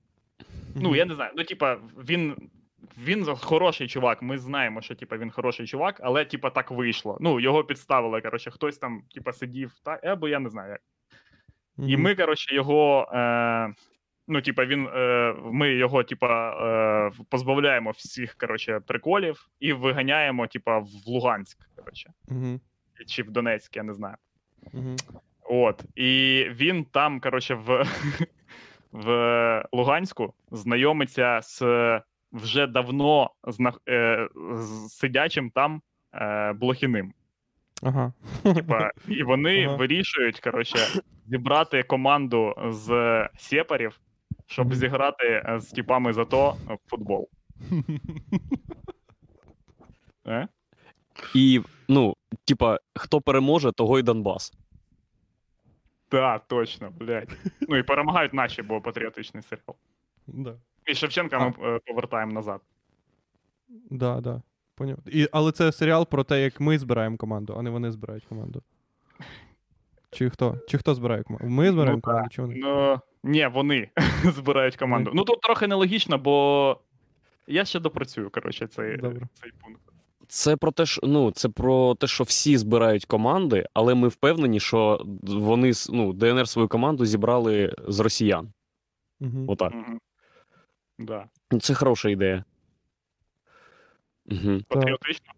Ну, 0.74 0.96
я 0.96 1.04
не 1.04 1.14
знаю. 1.14 1.32
Ну, 1.36 1.44
типа, 1.44 1.74
він. 1.98 2.36
Він 3.04 3.24
хороший 3.24 3.88
чувак. 3.88 4.22
Ми 4.22 4.38
знаємо, 4.38 4.82
що 4.82 4.94
типа 4.94 5.16
він 5.16 5.30
хороший 5.30 5.66
чувак, 5.66 6.00
але 6.04 6.24
типа 6.24 6.50
так 6.50 6.70
вийшло. 6.70 7.18
Ну, 7.20 7.40
його 7.40 7.64
підставили. 7.64 8.20
Коротше, 8.20 8.50
хтось 8.50 8.78
там, 8.78 9.02
типа, 9.14 9.32
сидів, 9.32 9.72
та 9.82 10.00
або 10.02 10.28
я 10.28 10.38
не 10.38 10.50
знаю 10.50 10.70
як. 10.70 10.80
І 11.88 11.96
ми, 11.96 12.14
коротше, 12.14 12.54
його. 12.54 13.08
Е, 13.12 13.74
ну, 14.28 14.40
типа, 14.42 14.64
він. 14.64 14.86
Е, 14.86 15.34
ми 15.44 15.74
його, 15.74 16.04
типа, 16.04 16.50
е, 16.50 17.10
позбавляємо 17.28 17.90
всіх, 17.90 18.34
коротше, 18.34 18.80
приколів 18.86 19.48
і 19.60 19.72
виганяємо, 19.72 20.46
типа, 20.46 20.78
в 20.78 20.88
Луганськ, 21.06 21.58
коротше, 21.76 22.10
Мгм. 22.28 22.60
чи 23.06 23.22
в 23.22 23.30
Донецьк, 23.30 23.76
я 23.76 23.82
не 23.82 23.94
знаю. 23.94 24.16
Мгм. 24.72 24.96
От. 25.42 25.84
І 25.94 26.44
він 26.50 26.84
там, 26.84 27.20
коротше, 27.20 27.54
в, 27.54 27.84
в 28.92 29.64
Луганську 29.72 30.34
знайомиться 30.50 31.40
з 31.42 31.62
вже 32.32 32.66
давно 32.66 33.30
зна, 33.46 33.72
е, 33.88 34.28
з 34.54 34.88
сидячим 34.88 35.50
там 35.50 35.82
е, 36.14 36.52
Блохіним. 36.52 37.12
Ага. 37.82 38.12
Типа, 38.42 38.90
і 39.08 39.22
вони 39.22 39.64
Ага. 39.64 39.76
вирішують, 39.76 40.40
коротше, 40.40 41.02
зібрати 41.26 41.82
команду 41.82 42.54
з 42.68 42.88
сепарів, 43.38 44.00
щоб 44.48 44.74
зіграти 44.74 45.24
е, 45.24 45.60
з 45.60 45.66
типами 45.70 46.12
за 46.12 46.24
то 46.24 46.56
в 46.68 46.90
футбол. 46.90 47.28
Е? 50.26 50.48
і, 51.34 51.60
ну, 51.88 52.14
типа, 52.44 52.78
хто 52.94 53.20
переможе, 53.20 53.72
того 53.72 53.98
й 53.98 54.02
Донбас. 54.02 54.52
Так, 56.08 56.44
точно, 56.48 56.90
блядь. 56.90 57.36
Ну 57.60 57.76
і 57.76 57.82
перемагають 57.82 58.34
наші, 58.34 58.62
бо 58.62 58.80
патріотичний 58.80 59.42
серіал. 59.42 59.76
Да. 60.26 60.54
І 60.86 60.94
Шевченка 60.94 61.38
ми 61.38 61.54
е, 61.68 61.80
повертаємо 61.86 62.32
назад. 62.32 62.60
Да, 63.90 64.20
да. 64.20 64.42
Поняв. 64.74 64.98
І, 65.06 65.28
але 65.32 65.52
це 65.52 65.72
серіал 65.72 66.08
про 66.08 66.24
те, 66.24 66.42
як 66.42 66.60
ми 66.60 66.78
збираємо 66.78 67.16
команду, 67.16 67.54
а 67.58 67.62
не 67.62 67.70
вони 67.70 67.90
збирають 67.92 68.24
команду. 68.24 68.62
Чи 70.10 70.30
хто? 70.30 70.58
Чи 70.68 70.78
хто 70.78 70.94
збирає 70.94 71.22
команду? 71.22 71.48
Ми 71.48 71.72
збираємо 71.72 71.96
Ну, 71.96 72.02
команду, 72.02 72.28
чи 72.30 72.42
вони? 72.42 72.54
Ну, 72.56 73.00
ні, 73.22 73.46
вони 73.46 73.88
збирають 74.24 74.76
команду. 74.76 75.10
Ну 75.14 75.24
тут 75.24 75.40
трохи 75.40 75.66
нелогічно, 75.66 76.18
бо 76.18 76.76
я 77.46 77.64
ще 77.64 77.80
допрацюю, 77.80 78.30
коротше, 78.30 78.66
цей, 78.66 78.98
цей 79.34 79.52
пункт. 79.62 79.80
Це 80.28 80.56
про 80.56 80.72
те, 80.72 80.86
що 80.86 81.00
ну 81.06 81.30
це 81.30 81.48
про 81.48 81.94
те, 81.94 82.06
що 82.06 82.24
всі 82.24 82.56
збирають 82.56 83.04
команди, 83.04 83.66
але 83.74 83.94
ми 83.94 84.08
впевнені, 84.08 84.60
що 84.60 85.04
вони 85.22 85.72
ну, 85.90 86.12
ДНР 86.12 86.48
свою 86.48 86.68
команду 86.68 87.04
зібрали 87.06 87.74
з 87.88 88.00
росіян. 88.00 88.52
Угу. 89.20 89.44
Отак. 89.48 89.72
Угу. 89.74 89.98
Да. 90.98 91.28
Ну, 91.50 91.60
Це 91.60 91.74
хороша 91.74 92.08
ідея. 92.08 92.44
Угу. 94.30 94.60
Патріотично. 94.68 95.32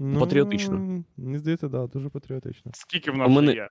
Ну, 0.00 0.20
Патріотично. 0.20 1.04
Мені 1.16 1.38
здається, 1.38 1.68
да, 1.68 1.86
дуже 1.86 2.08
патріотично. 2.08 2.70
Скільки 2.74 3.10
в 3.10 3.16
нас 3.16 3.30
мене- 3.30 3.52
є? 3.52 3.68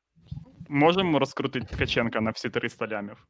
Можемо 0.70 1.20
розкрутити 1.20 1.65
Ткаченка 1.76 2.22
на 2.22 2.32
всі 2.32 2.49
300 2.49 2.88
лямів? 2.88 3.28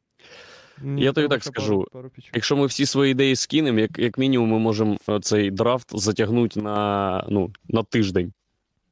Ні, 0.82 1.02
Я 1.02 1.12
тобі 1.12 1.28
так 1.28 1.44
скажу. 1.44 1.84
Пару, 1.92 2.10
пару. 2.10 2.10
Якщо 2.34 2.56
ми 2.56 2.66
всі 2.66 2.86
свої 2.86 3.12
ідеї 3.12 3.36
скинемо, 3.36 3.78
як, 3.78 3.98
як 3.98 4.18
мінімум, 4.18 4.50
ми 4.50 4.58
можемо 4.58 4.96
е, 5.08 5.20
цей 5.20 5.50
драфт 5.50 5.98
затягнути 5.98 6.62
на, 6.62 7.26
ну, 7.28 7.52
на 7.68 7.82
тиждень. 7.82 8.32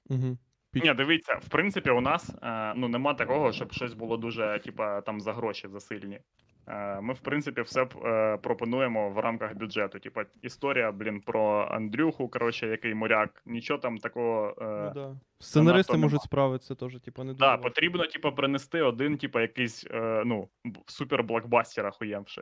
Угу. 0.09 0.39
Ні, 0.75 0.95
дивіться, 0.95 1.35
в 1.35 1.49
принципі, 1.49 1.91
у 1.91 2.01
нас 2.01 2.31
е, 2.43 2.73
ну, 2.77 2.89
нема 2.89 3.15
такого, 3.15 3.53
щоб 3.53 3.73
щось 3.73 3.95
було 3.95 4.17
дуже, 4.17 4.61
типа, 4.65 5.01
там 5.01 5.21
за 5.21 5.33
гроші 5.33 5.69
засильні. 5.69 6.21
Е, 6.69 7.01
Ми, 7.01 7.15
в 7.15 7.19
принципі, 7.21 7.61
все 7.63 7.83
е, 8.05 8.37
пропонуємо 8.37 9.11
в 9.11 9.19
рамках 9.19 9.55
бюджету. 9.55 9.99
Типа, 9.99 10.25
історія, 10.43 10.93
блін, 10.93 11.21
про 11.21 11.69
Андрюху, 11.71 12.29
коротше, 12.29 12.67
який 12.67 12.95
моряк. 12.95 13.43
Нічого 13.47 13.81
там 13.81 13.99
такого. 13.99 14.55
Ну, 14.61 14.67
Е, 14.67 14.93
да. 14.95 15.17
Сценаристи 15.39 15.93
нема. 15.93 16.03
можуть 16.03 16.23
справитися 16.23 16.75
теж, 16.75 17.01
типу, 17.01 17.25
не. 17.25 17.35
Да, 17.35 17.57
потрібно, 17.57 18.07
типа, 18.07 18.31
принести 18.31 18.83
один, 18.83 19.19
типа, 19.19 19.41
якийсь 19.41 19.87
ну, 20.25 20.49
супер 20.87 21.23
блокбастер 21.23 21.93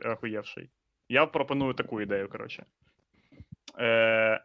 ахуєвший. 0.05 0.69
Я 1.09 1.25
пропоную 1.25 1.73
таку 1.73 2.01
ідею, 2.01 2.29
коротше. 2.29 2.65
Е, 3.79 4.43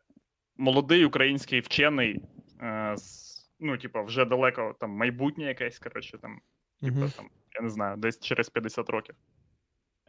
молодий 0.56 1.04
український 1.04 1.60
вчений, 1.60 2.22
е, 2.62 2.92
з, 2.96 3.30
ну, 3.60 3.76
типа, 3.78 4.02
вже 4.02 4.24
далеко 4.24 4.76
там 4.80 4.90
майбутнє 4.90 5.44
якесь, 5.44 5.78
коротше, 5.78 6.18
там, 6.18 6.40
типа, 6.80 6.96
Мгм. 6.98 7.10
там, 7.16 7.30
я 7.54 7.62
не 7.62 7.68
знаю, 7.68 7.96
десь 7.96 8.20
через 8.20 8.48
50 8.48 8.90
років. 8.90 9.14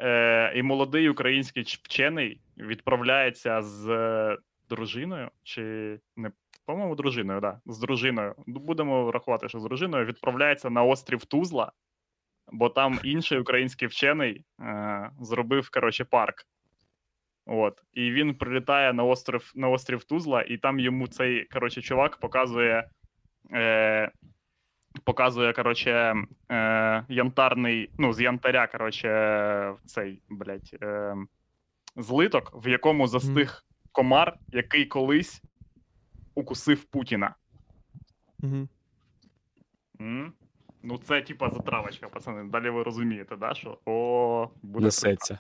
Е, 0.02 0.54
і 0.56 0.64
молодий 0.64 1.10
український 1.10 1.64
вчений 1.64 2.42
відправляється 2.58 3.62
з 3.62 3.90
е, 3.90 4.38
дружиною, 4.70 5.30
чи 5.44 6.00
не 6.16 6.32
по-моєму, 6.66 6.96
дружиною, 6.96 7.40
да. 7.40 7.60
З 7.66 7.80
дружиною. 7.80 8.36
Ну, 8.48 8.60
Будемо 8.60 9.12
рахувати, 9.12 9.50
що 9.50 9.60
з 9.60 9.64
дружиною 9.64 10.06
відправляється 10.06 10.70
на 10.70 10.84
острів 10.84 11.26
Тузла, 11.26 11.72
бо 12.52 12.70
там 12.70 13.00
інший 13.04 13.40
український 13.40 13.88
вчений 13.88 14.46
е, 14.62 15.12
зробив, 15.22 15.70
коротше, 15.70 16.06
парк. 16.06 16.46
От. 17.46 17.82
І 17.94 18.12
він 18.12 18.36
прилітає 18.36 18.94
на 18.94 19.04
острів, 19.04 19.52
на 19.56 19.70
острів 19.70 20.04
Тузла, 20.04 20.42
і 20.42 20.58
там 20.58 20.80
йому 20.80 21.08
цей, 21.08 21.46
коротше, 21.46 21.82
чувак 21.82 22.18
показує. 22.18 22.90
Е, 23.52 24.12
показує, 25.04 25.54
коротше, 25.54 26.16
е, 26.52 27.06
янтарний, 27.10 27.90
ну, 27.98 28.14
з 28.14 28.22
янтаря, 28.22 28.68
коротше, 28.68 29.76
цей, 29.86 30.22
блядь, 30.30 30.78
е, 30.84 31.16
злиток, 31.96 32.52
в 32.66 32.68
якому 32.68 33.08
застиг 33.08 33.64
комар, 33.92 34.38
який 34.48 34.86
колись 34.86 35.42
укусив 36.36 36.84
Путіна. 36.84 37.36
Мгм. 38.40 38.70
М? 40.02 40.34
Ну, 40.84 40.98
це 40.98 41.22
типа 41.22 41.50
затравочка, 41.50 42.10
пацани. 42.10 42.50
Далі 42.50 42.70
ви 42.70 42.84
розумієте, 42.84 43.36
да, 43.36 43.54
що 43.54 43.78
о, 43.86 44.50
буде 44.62 44.86
Несеться. 44.86 45.40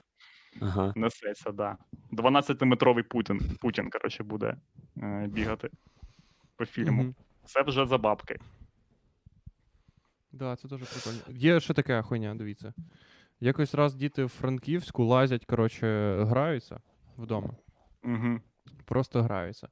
Ага. 0.62 0.93
Несеться, 0.95 1.52
да. 1.52 1.78
12-метровий 2.12 3.04
Путін, 3.04 3.41
Путін, 3.62 3.89
коротше, 3.89 4.24
буде 4.24 4.56
е, 4.97 5.28
бігати 5.28 5.70
по 6.56 6.66
фільму. 6.66 7.04
Мгм. 7.04 7.16
Це 7.45 7.62
вже 7.62 7.86
за 7.86 7.97
бабки. 7.97 8.39
Да, 10.32 10.56
це 10.56 10.68
дуже 10.68 10.86
прикольно. 10.86 11.40
Є 11.40 11.60
ще 11.60 11.74
така 11.74 12.02
хуйня, 12.02 12.36
дивіться. 12.36 12.74
Якось 13.40 13.76
раз 13.76 13.94
діти 13.96 14.24
в 14.24 14.30
Франківську 14.30 15.04
лазять, 15.06 15.46
коротше, 15.46 16.18
граються 16.24 16.82
вдома. 17.18 17.50
Угу. 18.04 18.40
Просто 18.86 19.22
граються. 19.24 19.68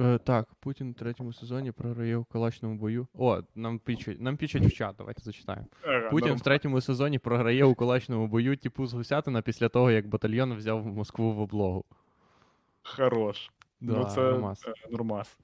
Е, 0.00 0.18
так, 0.18 0.54
Путін 0.60 0.90
у 0.90 0.92
третьому 0.92 1.32
сезоні 1.32 1.72
програє 1.72 2.16
у 2.16 2.24
кулачному 2.24 2.76
бою. 2.76 3.06
О, 3.14 3.40
нам 3.54 3.78
пічуть, 3.78 4.20
нам 4.20 4.36
пічуть 4.36 4.64
в 4.66 4.72
чат, 4.72 4.94
давайте 4.98 5.22
зачитаємо. 5.22 5.66
Ага, 5.82 6.10
Путін 6.10 6.28
норм. 6.28 6.38
в 6.38 6.42
третьому 6.42 6.80
сезоні 6.80 7.18
програє 7.18 7.64
у 7.64 7.74
кулачному 7.74 8.26
бою 8.26 8.56
типу 8.56 8.86
з 8.86 8.92
Гусятина 8.92 9.42
після 9.42 9.68
того, 9.68 9.90
як 9.90 10.06
батальйон 10.06 10.54
взяв 10.54 10.86
Москву 10.86 11.32
в 11.32 11.40
облогу. 11.40 11.84
Хорош. 12.82 13.50
Да, 13.80 13.92
ну, 13.92 14.04
це 14.04 14.20
нормас. 14.20 14.64
е, 14.66 14.72
нормас. 14.90 15.38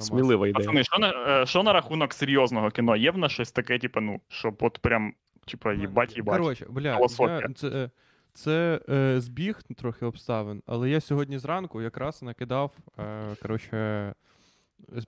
Смілива 0.00 0.48
ідея. 0.48 0.66
Пацани, 0.66 0.84
що 0.84 0.98
на, 0.98 1.40
е, 1.42 1.46
що 1.46 1.62
на 1.62 1.72
рахунок 1.72 2.14
серйозного 2.14 2.70
кіно? 2.70 2.96
Є 2.96 3.10
в 3.10 3.18
нас 3.18 3.32
щось 3.32 3.52
таке, 3.52 3.78
типу, 3.78 4.00
ну, 4.00 4.20
щоб 4.28 4.56
от 4.60 4.78
прям, 4.78 5.14
типа, 5.46 5.72
їбать, 5.72 6.16
їбать. 6.16 6.40
Коротше, 6.40 6.66
бля, 6.68 6.98
я, 7.00 7.08
це, 7.54 7.68
е, 7.68 7.90
це 8.32 8.80
е, 8.88 9.20
збіг 9.20 9.62
трохи 9.76 10.06
обставин, 10.06 10.62
але 10.66 10.90
я 10.90 11.00
сьогодні 11.00 11.38
зранку 11.38 11.82
якраз 11.82 12.22
накидав 12.22 12.72
е, 12.98 13.36
коротше, 13.42 14.14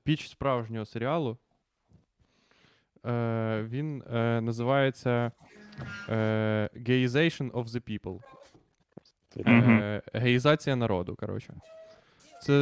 піч 0.05 0.29
справжнього 0.29 0.85
серіалу. 0.85 1.39
Е, 3.07 3.67
він 3.69 4.03
е, 4.15 4.41
називається 4.41 5.33
е, 6.09 6.69
Gayization 6.77 7.51
of 7.51 7.65
the 7.65 7.81
People. 7.91 8.21
Е, 9.47 10.03
геїзація 10.13 10.77
народу, 10.77 11.17
коротше. 11.17 11.55
Це 12.43 12.53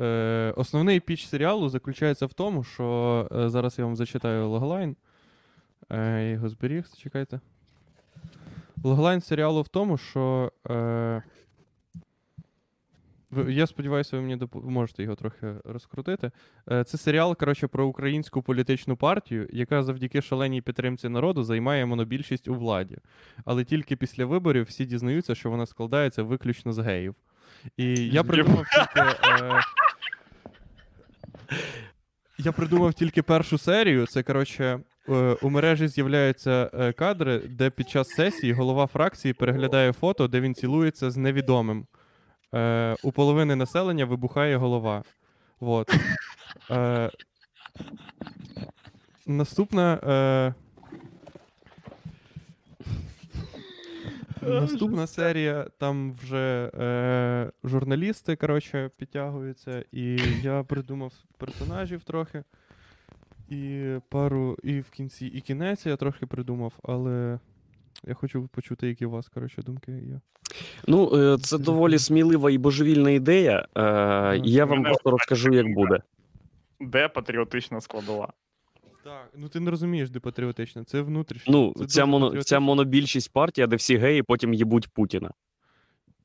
е, 0.00 0.52
основний 0.56 1.00
піч 1.00 1.26
серіалу 1.26 1.68
заключається 1.68 2.26
в 2.26 2.32
тому, 2.32 2.64
що 2.64 3.28
е, 3.32 3.48
зараз 3.48 3.78
я 3.78 3.84
вам 3.84 3.96
зачитаю 3.96 4.48
логлайн. 4.48 4.96
Е, 5.90 6.22
я 6.22 6.30
його 6.30 6.48
зберіг, 6.48 6.86
чекайте. 6.96 7.40
Логлайн 8.84 9.20
серіалу 9.20 9.62
в 9.62 9.68
тому, 9.68 9.98
що. 9.98 10.52
Е, 10.70 11.22
я 13.48 13.66
сподіваюся, 13.66 14.16
ви 14.16 14.22
мені 14.22 14.36
допоможете 14.36 15.02
його 15.02 15.14
трохи 15.14 15.54
розкрутити. 15.64 16.30
Е, 16.70 16.84
це 16.84 16.98
серіал, 16.98 17.36
коротше, 17.36 17.66
про 17.66 17.86
українську 17.86 18.42
політичну 18.42 18.96
партію, 18.96 19.48
яка 19.52 19.82
завдяки 19.82 20.22
шаленій 20.22 20.60
підтримці 20.62 21.08
народу 21.08 21.44
займає 21.44 21.86
монобільшість 21.86 22.48
у 22.48 22.54
владі. 22.54 22.98
Але 23.44 23.64
тільки 23.64 23.96
після 23.96 24.24
виборів 24.24 24.64
всі 24.64 24.84
дізнаються, 24.84 25.34
що 25.34 25.50
вона 25.50 25.66
складається 25.66 26.22
виключно 26.22 26.72
з 26.72 26.78
геїв. 26.78 27.14
І 27.76 28.08
я 28.08 28.22
придумав 28.22 28.64
тільки. 28.72 29.00
Е, 29.00 29.60
я 32.38 32.52
придумав 32.52 32.94
тільки 32.94 33.22
першу 33.22 33.58
серію. 33.58 34.06
Це, 34.06 34.22
коротше, 34.22 34.80
е, 35.08 35.12
у 35.42 35.50
мережі 35.50 35.88
з'являються 35.88 36.70
е, 36.74 36.92
кадри, 36.92 37.38
де 37.38 37.70
під 37.70 37.88
час 37.90 38.08
сесії 38.08 38.52
голова 38.52 38.86
фракції 38.86 39.34
переглядає 39.34 39.92
фото, 39.92 40.28
де 40.28 40.40
він 40.40 40.54
цілується 40.54 41.10
з 41.10 41.16
невідомим. 41.16 41.86
Е, 42.54 42.96
у 43.02 43.12
половини 43.12 43.56
населення 43.56 44.04
вибухає 44.04 44.56
голова. 44.56 45.02
Вот. 45.60 45.94
Е, 46.70 47.10
наступна. 49.26 49.94
Е, 49.94 50.61
Наступна 54.42 55.06
серія, 55.06 55.66
там 55.78 56.12
вже 56.12 56.70
е, 56.74 57.52
журналісти, 57.64 58.36
коротше, 58.36 58.90
підтягуються, 58.96 59.84
і 59.92 60.18
я 60.42 60.62
придумав 60.62 61.12
персонажів 61.38 62.02
трохи. 62.02 62.44
І 63.48 63.82
пару. 64.08 64.56
І 64.62 64.80
в 64.80 64.90
кінці, 64.90 65.26
і 65.26 65.40
кінець 65.40 65.86
я 65.86 65.96
трохи 65.96 66.26
придумав, 66.26 66.72
але 66.82 67.38
я 68.04 68.14
хочу 68.14 68.48
почути, 68.48 68.88
які 68.88 69.06
у 69.06 69.10
вас, 69.10 69.28
коротше, 69.28 69.62
думки 69.62 69.92
є. 69.92 70.20
Ну, 70.86 71.10
е, 71.14 71.38
це 71.38 71.58
доволі 71.58 71.98
смілива 71.98 72.50
і 72.50 72.58
божевільна 72.58 73.10
ідея. 73.10 73.66
Е, 73.76 74.40
я 74.44 74.64
вам 74.64 74.82
просто 74.82 75.10
розкажу, 75.10 75.52
як 75.52 75.74
буде. 75.74 76.02
Де 76.80 77.08
патріотична 77.08 77.80
складова? 77.80 78.32
Так, 79.04 79.30
ну 79.36 79.48
ти 79.48 79.60
не 79.60 79.70
розумієш, 79.70 80.10
де 80.10 80.20
патріотично, 80.20 80.84
це 80.84 81.00
внутрішньо. 81.00 81.52
Ну, 81.52 81.74
це 81.78 81.86
ця, 81.86 82.06
моно, 82.06 82.42
ця 82.42 82.60
монобільшість 82.60 83.32
партія, 83.32 83.66
де 83.66 83.76
всі 83.76 83.96
геї 83.96 84.22
потім 84.22 84.54
їбуть 84.54 84.88
Путіна. 84.88 85.30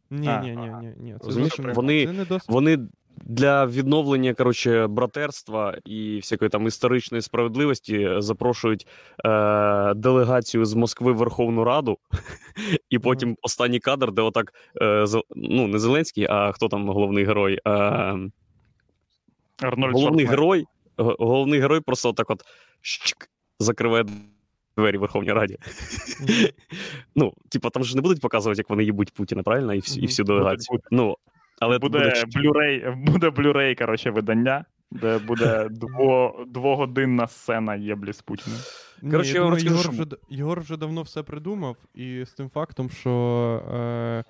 Ні, 0.10 0.28
А, 0.28 0.42
ні, 0.42 0.56
ні, 0.56 0.72
ні, 0.82 0.94
ні. 0.98 1.16
Це 1.20 1.26
Розумієш, 1.26 1.60
вони- 1.60 2.06
це 2.06 2.14
не 2.14 2.26
досить. 2.26 2.50
Вони 2.50 2.80
для 3.22 3.66
відновлення 3.66 4.34
коротше, 4.34 4.88
братерства 4.88 5.78
і 5.86 6.20
всякої 6.20 6.50
там 6.50 6.68
історичної 6.68 7.22
справедливості 7.22 8.10
запрошують 8.18 8.88
е, 9.26 9.94
делегацію 9.94 10.66
з 10.66 10.74
Москви 10.74 11.12
в 11.12 11.16
Верховну 11.16 11.64
Раду, 11.64 11.98
і 12.90 13.00
потім 13.00 13.38
останній 13.42 13.80
кадр, 13.80 14.12
де 14.12 14.22
отак 14.22 14.54
е, 14.82 15.06
ну 15.36 15.68
не 15.68 15.80
Зеленський, 15.80 16.28
а 16.30 16.52
хто 16.52 16.68
там 16.68 16.90
головний 16.90 17.26
герой? 17.26 17.60
Е, 17.68 17.70
Арнольд 19.62 19.94
головний 19.94 20.26
Шварценеггер. 20.26 20.30
герой, 20.30 20.66
головний 20.98 21.60
герой 21.60 21.80
просто 21.82 22.14
так 22.14 22.30
от 22.30 22.44
щик, 22.82 23.30
закриває 23.60 24.06
двері 24.78 24.98
в 24.98 25.02
Верховній 25.02 25.34
Раді. 25.34 25.58
Мгм. 26.22 26.48
Ну, 27.16 27.34
типа, 27.50 27.70
там 27.70 27.84
ж 27.84 27.96
не 27.96 28.02
будуть 28.02 28.22
показувати, 28.22 28.60
як 28.60 28.70
вони 28.70 28.84
їбуть 28.84 29.14
Путіна, 29.14 29.44
правильно? 29.44 29.74
І 29.74 29.80
всю, 29.80 30.04
і 30.04 30.08
всю 30.08 30.26
делегацію. 30.26 30.80
Ну, 30.92 31.18
але 31.60 31.80
буде, 31.80 32.00
буде 32.00 32.24
блюрей, 32.36 32.86
буде 32.96 33.30
блюрей, 33.30 33.76
коротше, 33.76 34.10
видання, 34.12 34.66
де 34.92 35.18
буде 35.18 35.68
дво, 35.72 36.46
двогодинна 36.48 37.28
сцена 37.28 37.76
єблі 37.76 38.14
з 38.14 38.22
Путіним. 38.22 38.60
Коротше, 39.12 39.30
я 39.30 39.36
я 39.36 39.42
вам 39.42 39.58
думаю, 39.58 39.74
розкажу, 39.74 39.92
Єгор, 39.92 40.08
що 40.08 40.18
вже, 40.18 40.38
Єгор 40.38 40.62
вже 40.62 40.78
давно 40.78 41.02
все 41.02 41.24
придумав, 41.24 41.78
і 41.96 42.26
з 42.26 42.32
тим 42.32 42.50
фактом, 42.50 42.90
що 42.90 43.12
е, 43.74 44.24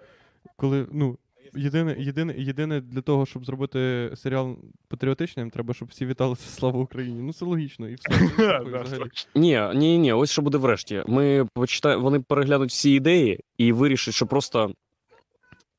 коли, 0.56 0.88
ну, 0.92 1.18
єдине, 1.56 1.96
єдине, 2.00 2.36
єдине 2.38 2.82
для 2.82 3.02
того, 3.02 3.26
щоб 3.26 3.46
зробити 3.46 4.12
серіал 4.16 4.58
патріотичним, 4.88 5.50
треба, 5.50 5.74
щоб 5.74 5.88
всі 5.88 6.06
віталися 6.06 6.50
Слава 6.50 6.80
Україні. 6.80 7.22
Ну, 7.22 7.34
це 7.34 7.46
логічно, 7.46 7.90
і 7.90 7.96
все. 7.96 8.10
Да, 8.38 8.82
взагалі. 8.82 9.10
Ні, 9.36 9.62
ні, 9.76 9.98
ні, 9.98 10.14
ось 10.14 10.32
що 10.32 10.42
буде 10.42 10.58
врешті. 10.58 11.04
Ми 11.08 11.48
почитаємо, 11.54 12.04
вони 12.04 12.20
переглянуть 12.20 12.70
всі 12.70 12.92
ідеї 12.92 13.40
і 13.58 13.72
вирішать, 13.72 14.14
що 14.14 14.26
просто 14.26 14.66
е, 14.68 14.72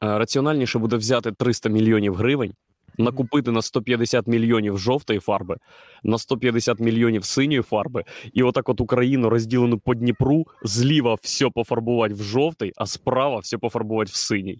раціональніше 0.00 0.78
буде 0.78 0.96
взяти 0.96 1.32
300 1.32 1.68
мільйонів 1.68 2.14
гривень, 2.14 2.52
накупити 2.98 3.50
на 3.50 3.62
150 3.62 4.26
мільйонів 4.26 4.78
жовтої 4.78 5.20
фарби, 5.20 5.56
на 6.02 6.18
150 6.18 6.80
мільйонів 6.80 7.24
синьої 7.24 7.62
фарби, 7.62 8.04
і 8.32 8.42
отак 8.42 8.68
от 8.68 8.80
Україну 8.80 9.30
розділену 9.30 9.78
по 9.78 9.94
Дніпру, 9.94 10.46
зліва 10.62 11.16
все 11.22 11.50
пофарбувати 11.50 12.14
в 12.14 12.22
жовтий, 12.22 12.72
а 12.76 12.86
справа 12.86 13.38
все 13.38 13.58
пофарбувати 13.58 14.10
в 14.12 14.16
синій. 14.16 14.58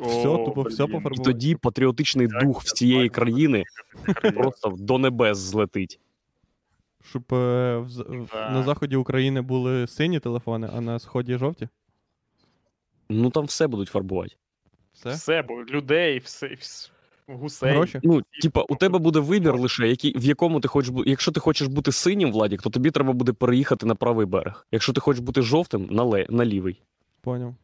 Все, 0.00 0.28
О, 0.28 0.44
тупо 0.44 0.62
все. 0.62 0.84
І 1.12 1.18
тоді 1.24 1.54
патріотичний 1.54 2.26
дух 2.26 2.62
всієї 2.62 3.08
країни 3.08 3.64
просто 4.34 4.74
до 4.78 4.98
небес 4.98 5.38
злетить. 5.38 6.00
Щоб 7.08 7.22
е, 7.34 7.76
в, 7.76 7.86
в- 7.86 8.34
на 8.34 8.62
заході 8.62 8.96
України 8.96 9.40
були 9.42 9.86
сині 9.86 10.20
телефони, 10.20 10.68
а 10.74 10.80
на 10.80 10.98
сході 10.98 11.36
жовті. 11.38 11.68
Ну 13.08 13.30
там 13.30 13.44
все 13.44 13.66
будуть 13.66 13.88
фарбувати. 13.88 14.34
Все? 14.92 15.10
Все, 15.10 15.42
бо 15.42 15.54
людей, 15.64 16.18
все, 16.18 16.46
вс- 16.46 16.90
гусей. 17.26 17.72
Гроші? 17.72 18.00
Ну, 18.02 18.22
типа, 18.42 18.64
у 18.68 18.76
тебе 18.76 18.98
буде 18.98 19.18
вибір 19.20 19.56
лише, 19.58 19.88
який, 19.88 20.18
в 20.18 20.24
якому 20.24 20.60
ти 20.60 20.68
хочеш 20.68 20.90
бути. 20.90 21.10
Якщо 21.10 21.32
ти 21.32 21.40
хочеш 21.40 21.68
бути 21.68 21.92
синім, 21.92 22.32
Владік, 22.32 22.62
то 22.62 22.70
тобі 22.70 22.90
треба 22.90 23.12
буде 23.12 23.32
переїхати 23.32 23.86
на 23.86 23.94
правий 23.94 24.26
берег. 24.26 24.66
Якщо 24.72 24.92
ти 24.92 25.00
хочеш 25.00 25.20
бути 25.22 25.42
жовтим, 25.42 25.86
на, 25.90 26.02
ле, 26.02 26.26
на 26.30 26.44
лівий. 26.44 26.82
Поняв. 27.20 27.54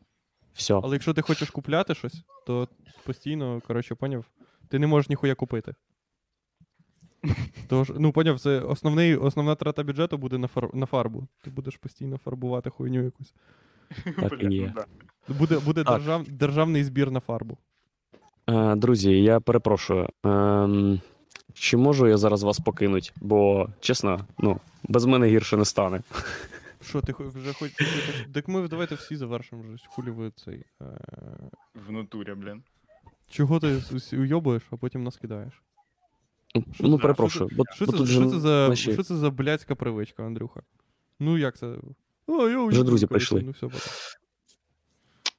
Все. 0.55 0.75
Але 0.75 0.95
якщо 0.95 1.15
ти 1.15 1.23
хочеш 1.23 1.51
купляти 1.51 1.95
щось, 1.95 2.25
то 2.47 2.69
постійно, 3.05 3.63
коротше, 3.67 3.95
поняв, 3.95 4.25
ти 4.69 4.79
не 4.79 4.87
можеш 4.87 5.09
ніхуя 5.09 5.35
купити. 5.35 5.75
Тож, 7.69 7.93
ну, 7.99 8.13
поняв, 8.13 8.41
це 8.41 8.61
основний, 8.61 9.17
основна 9.17 9.55
трата 9.55 9.83
бюджету 9.83 10.19
буде 10.19 10.39
на, 10.39 10.47
фар, 10.47 10.75
на 10.75 10.87
фарбу. 10.87 11.27
Ти 11.45 11.51
будеш 11.51 11.77
постійно 11.77 12.19
фарбувати 12.19 12.71
хуйню 12.71 13.05
якусь. 13.05 13.35
Так 14.31 14.43
і 14.43 14.55
є. 14.55 14.67
ну 14.67 14.73
да. 15.29 15.35
Буде, 15.35 15.59
буде 15.59 15.85
Так. 15.85 15.95
держав, 15.99 16.29
державний 16.29 16.85
збір 16.85 17.11
на 17.11 17.21
фарбу. 17.21 17.59
Е, 18.49 18.75
друзі, 18.77 19.23
я 19.23 19.41
перепрошую. 19.41 20.09
Ем, 20.25 21.01
чи 21.55 21.77
можу 21.77 22.09
я 22.09 22.17
зараз 22.17 22.43
вас 22.43 22.59
покинуть? 22.59 23.13
Бо, 23.21 23.69
чесно, 23.81 24.21
ну, 24.39 24.61
без 24.85 25.05
мене 25.05 25.27
гірше 25.27 25.57
не 25.57 25.65
стане. 25.65 26.01
Що, 26.83 27.01
ти 27.01 27.15
вже 27.19 27.53
хоч. 27.53 27.71
Так 28.35 28.49
ми 28.49 28.69
давайте 28.69 28.95
всі 28.95 29.17
завершимо 29.17 29.63
вже. 29.63 29.87
Хулі 29.89 30.11
ви 30.11 30.31
цей. 30.31 30.65
Е... 30.83 30.85
В 31.75 31.93
натурі, 31.93 32.35
блін. 32.35 32.63
Чого 33.31 33.61
ти 33.61 33.83
уйобуєш, 34.13 34.63
а 34.71 34.77
потім 34.77 35.05
нас 35.05 35.17
кидаєш? 35.17 35.63
Що 36.75 36.89
ну, 36.89 36.97
це- 36.97 37.03
перепрошую. 37.03 37.51
Бо, 37.53 37.65
Що 37.75 37.87
бо 37.87 37.93
це, 37.93 37.99
тут 37.99 38.09
що, 38.09 38.31
це 38.31 38.39
за, 38.39 38.69
наші- 38.69 38.93
що 38.93 39.03
це 39.03 39.17
за 39.17 39.31
блядська 39.31 39.75
привичка, 39.75 40.27
Андрюха? 40.27 40.63
Ну 41.21 41.39
як 41.39 41.57
це? 41.57 41.67
О, 42.27 42.49
я 42.49 42.59
уйобую, 42.59 42.83
друзі 42.83 43.07
прийшли. 43.07 43.43
Ну, 43.43 43.51
все. 43.51 43.69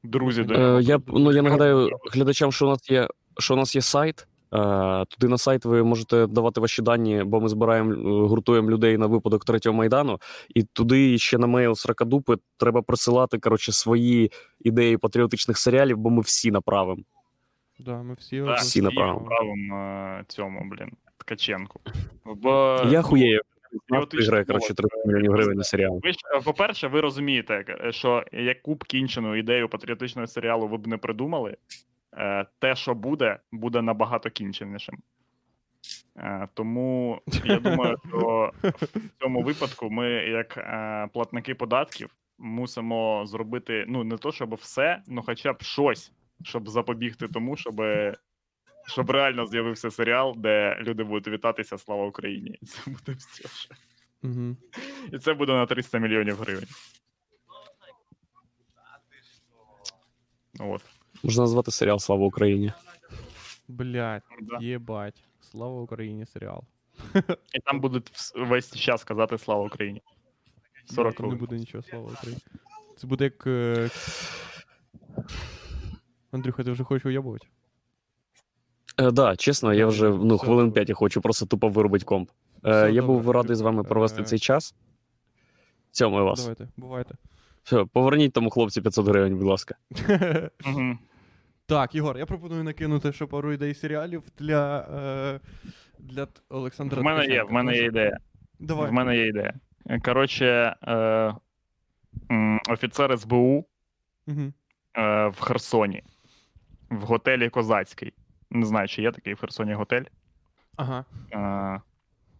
Друзі, 0.04 0.44
до 0.44 0.54
Е, 0.54 0.82
я, 0.82 1.02
ну, 1.08 1.32
я 1.32 1.42
нагадаю 1.42 1.90
глядачам, 2.12 2.52
що 2.52 2.66
у 2.66 2.70
нас 2.70 2.90
є, 2.90 3.08
що 3.40 3.54
у 3.54 3.58
нас 3.58 3.76
є 3.76 3.82
сайт. 3.82 4.28
Е, 4.54 5.06
туди 5.06 5.28
на 5.28 5.38
сайт 5.38 5.66
ви 5.66 5.84
можете 5.84 6.28
давати 6.28 6.62
ваші 6.62 6.82
дані, 6.82 7.24
бо 7.26 7.42
ми 7.42 7.50
збираємо, 7.50 7.94
е, 7.94 8.28
гуртуємо 8.28 8.70
людей 8.70 8.98
на 8.98 9.08
випадок 9.08 9.46
третього 9.46 9.78
майдану. 9.78 10.20
І 10.56 10.64
туди 10.64 11.18
ще 11.18 11.38
на 11.38 11.48
мейл 11.48 11.76
Сракадупи 11.76 12.36
треба 12.58 12.82
присилати 12.82 13.40
коротше, 13.40 13.72
свої 13.72 14.32
ідеї 14.60 14.98
патріотичних 14.98 15.58
серіалів, 15.58 15.98
бо 15.98 16.10
ми 16.10 16.22
всі 16.22 16.52
направимо. 16.52 17.04
Да, 17.80 18.04
ми 18.04 18.14
всі, 18.14 18.42
Да, 18.42 18.54
всі 18.54 18.82
направо. 18.82 19.22
правом 19.22 19.60
цьому, 20.28 20.70
блін. 20.72 20.92
Ткаченку. 21.18 21.80
Бо 22.26 22.82
Я 22.90 23.02
хуєю. 23.02 23.42
Виграє, 24.14 24.46
коротше, 24.46 24.74
30 24.74 25.06
мільйонів 25.06 25.32
гривень 25.32 25.58
на 25.58 25.64
серіал. 25.64 26.00
Ви 26.04 26.10
е, 26.10 26.42
по-перше, 26.44 26.88
ви 26.88 27.02
розумієте, 27.02 27.66
е, 27.86 27.92
що 27.92 28.24
яку 28.32 28.76
б 28.76 28.84
кінчену 28.84 29.36
ідею 29.36 29.70
патріотичного 29.70 30.28
серіалу 30.28 30.68
ви 30.68 30.78
б 30.78 30.88
не 30.88 30.98
придумали, 30.98 31.52
е, 31.52 31.56
те, 32.60 32.76
що 32.76 32.94
буде, 32.94 33.40
буде 33.52 33.82
набагато 33.82 34.30
кінченішим. 34.30 34.98
Е, 36.18 36.48
Тому 36.54 37.22
я 37.46 37.60
думаю, 37.60 37.98
що 38.08 38.52
в 38.64 39.10
цьому 39.20 39.44
випадку 39.44 39.90
ми, 39.90 40.10
як 40.12 40.58
е, 40.58 41.10
платники 41.14 41.56
податків, 41.56 42.10
мусимо 42.38 43.26
зробити 43.26 43.86
ну 43.88 44.04
не 44.04 44.18
то, 44.18 44.32
щоб 44.32 44.56
все, 44.56 45.02
ну 45.08 45.22
хоча 45.22 45.54
б 45.54 45.62
щось, 45.62 46.12
щоб 46.44 46.70
запобігти 46.70 47.28
тому, 47.28 47.58
щоб, 47.58 47.82
щоб 48.88 49.10
реально 49.10 49.46
з'явився 49.46 49.92
серіал, 49.92 50.34
де 50.38 50.78
люди 50.82 51.04
будуть 51.04 51.28
вітатися 51.28 51.78
Слава 51.78 52.06
Україні. 52.06 52.60
І 52.62 52.66
це 52.66 52.92
буде 52.92 53.18
все. 53.18 53.76
Угу. 54.24 54.58
І 55.14 55.18
це 55.18 55.34
буде 55.34 55.52
на 55.54 55.66
300 55.66 56.00
мільйонів 56.00 56.38
гривень. 56.38 56.68
От. 60.60 61.01
Можна 61.24 61.44
назвати 61.44 61.72
серіал 61.72 62.00
Слава 62.00 62.26
Україні. 62.26 62.72
Блять, 63.68 64.24
Да. 64.42 64.58
єбать. 64.62 65.24
Слава 65.42 65.82
Україні 65.82 66.26
серіал. 66.26 66.64
І 67.54 67.60
там 67.66 67.80
будуть 67.80 68.12
весь 68.36 68.76
час 68.76 69.04
казати 69.04 69.38
Слава 69.38 69.66
Україні. 69.66 70.02
40 70.86 71.16
Там 71.16 71.30
не 71.30 71.36
буде 71.36 71.56
нічого, 71.56 71.84
слава 71.84 72.12
Україні. 72.12 72.42
Це 72.98 73.08
буде 73.08 73.24
як. 73.24 73.48
е, 73.48 73.90
Андрюха, 76.32 76.64
ти 76.64 76.72
вже 76.72 76.84
хочеш 76.84 77.06
уябувати? 77.06 77.48
Е, 78.98 79.12
да, 79.12 79.36
чесно, 79.36 79.74
я 79.74 79.88
вже 79.88 80.10
ну, 80.10 80.38
хвилин 80.38 80.72
5 80.72 80.90
я 80.90 80.96
хочу 80.96 81.22
просто 81.22 81.46
тупо 81.46 81.70
виробити 81.70 82.06
комп. 82.06 82.30
Е, 82.66 82.70
Все 82.72 82.92
я 82.92 83.02
був 83.02 83.18
добре, 83.24 83.34
радий 83.38 83.56
з 83.56 83.62
вами 83.62 83.84
провести 83.84 84.24
цей 84.24 84.40
час. 84.40 84.76
Цьому 85.92 86.26
вас. 86.26 86.40
Давайте, 86.40 86.68
бувайте. 86.78 87.16
Все, 87.64 87.86
поверніть 87.86 88.34
тому 88.34 88.50
хлопцю 88.50 88.82
500 88.82 89.08
гривень, 89.08 89.38
будь 89.38 89.48
ласка. 89.48 89.76
Так, 91.66 91.96
Ігор, 91.96 92.18
я 92.18 92.26
пропоную 92.26 92.64
накинути 92.64 93.14
ще 93.14 93.26
пару 93.26 93.54
ідей 93.54 93.74
серіалів 93.74 94.24
для, 94.38 94.80
е, 94.80 95.40
для 96.00 96.28
Олександра 96.50 97.02
В 97.02 97.04
мене 97.04 97.26
є, 97.26 97.44
в 97.44 97.52
мене 97.52 97.76
є 97.76 97.86
ідея. 97.86 98.18
Давай. 98.60 98.90
В 98.90 98.94
мене 98.94 99.18
є 99.18 99.28
ідея. 99.28 99.54
Коротше, 100.06 100.76
е, 100.88 101.34
офіцер 102.70 103.20
СБУ 103.20 103.66
Угу. 104.28 104.54
е, 104.98 105.28
в 105.28 105.40
Херсоні, 105.40 106.04
в 106.90 107.02
готелі 107.02 107.50
Козацький. 107.50 108.14
Не 108.50 108.66
знаю, 108.66 108.88
чи 108.88 109.02
є 109.02 109.12
такий 109.12 109.34
в 109.34 109.40
Херсоні 109.40 109.74
готель. 109.74 110.04
Ага. 110.76 111.06
Е, 111.34 111.82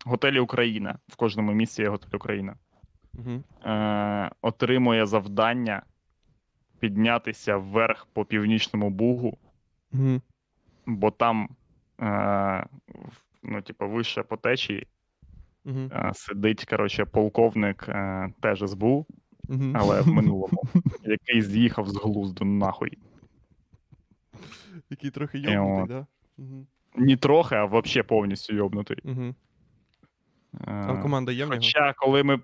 готелі 0.06 0.40
Україна. 0.40 0.98
В 1.08 1.16
кожному 1.16 1.52
місці 1.52 1.82
є 1.82 1.90
готель 1.90 2.16
Україна. 2.18 2.56
Угу. 3.14 3.44
е, 3.70 4.32
отримує 4.42 5.06
завдання 5.06 5.84
піднятися 6.82 7.58
вверх 7.58 8.08
по 8.14 8.26
північному 8.26 8.90
бугу, 8.90 9.38
Угу. 9.94 10.22
бо 10.86 11.12
там, 11.12 11.50
е, 12.02 12.66
ну, 13.44 13.62
типу, 13.62 13.90
вище 13.90 14.24
по 14.24 14.38
течії 14.38 14.88
Угу. 15.66 15.80
е, 15.92 16.12
сидить, 16.16 16.66
коротше, 16.66 17.06
полковник 17.06 17.86
е, 17.90 18.34
теж 18.42 18.60
СБУ, 18.68 19.06
Угу. 19.50 19.72
але 19.74 20.02
в 20.02 20.08
минулому, 20.08 20.64
який 21.04 21.42
з'їхав 21.42 21.90
з 21.90 21.96
глузду 21.98 22.46
нахуй. 22.46 22.98
Який 24.90 25.12
трохи 25.12 25.38
йобнутий, 25.38 25.84
от. 25.84 25.88
да? 25.88 26.06
Угу. 26.38 26.66
Не 26.96 27.18
трохи, 27.18 27.56
а 27.56 27.66
взагалі 27.66 28.04
повністю 28.08 28.56
йобнутий. 28.56 28.98
Угу. 29.04 29.36
А 30.66 30.98
команда 31.02 31.32
є? 31.32 31.46
Хоча, 31.46 31.94
коли 31.98 32.24
ми. 32.24 32.40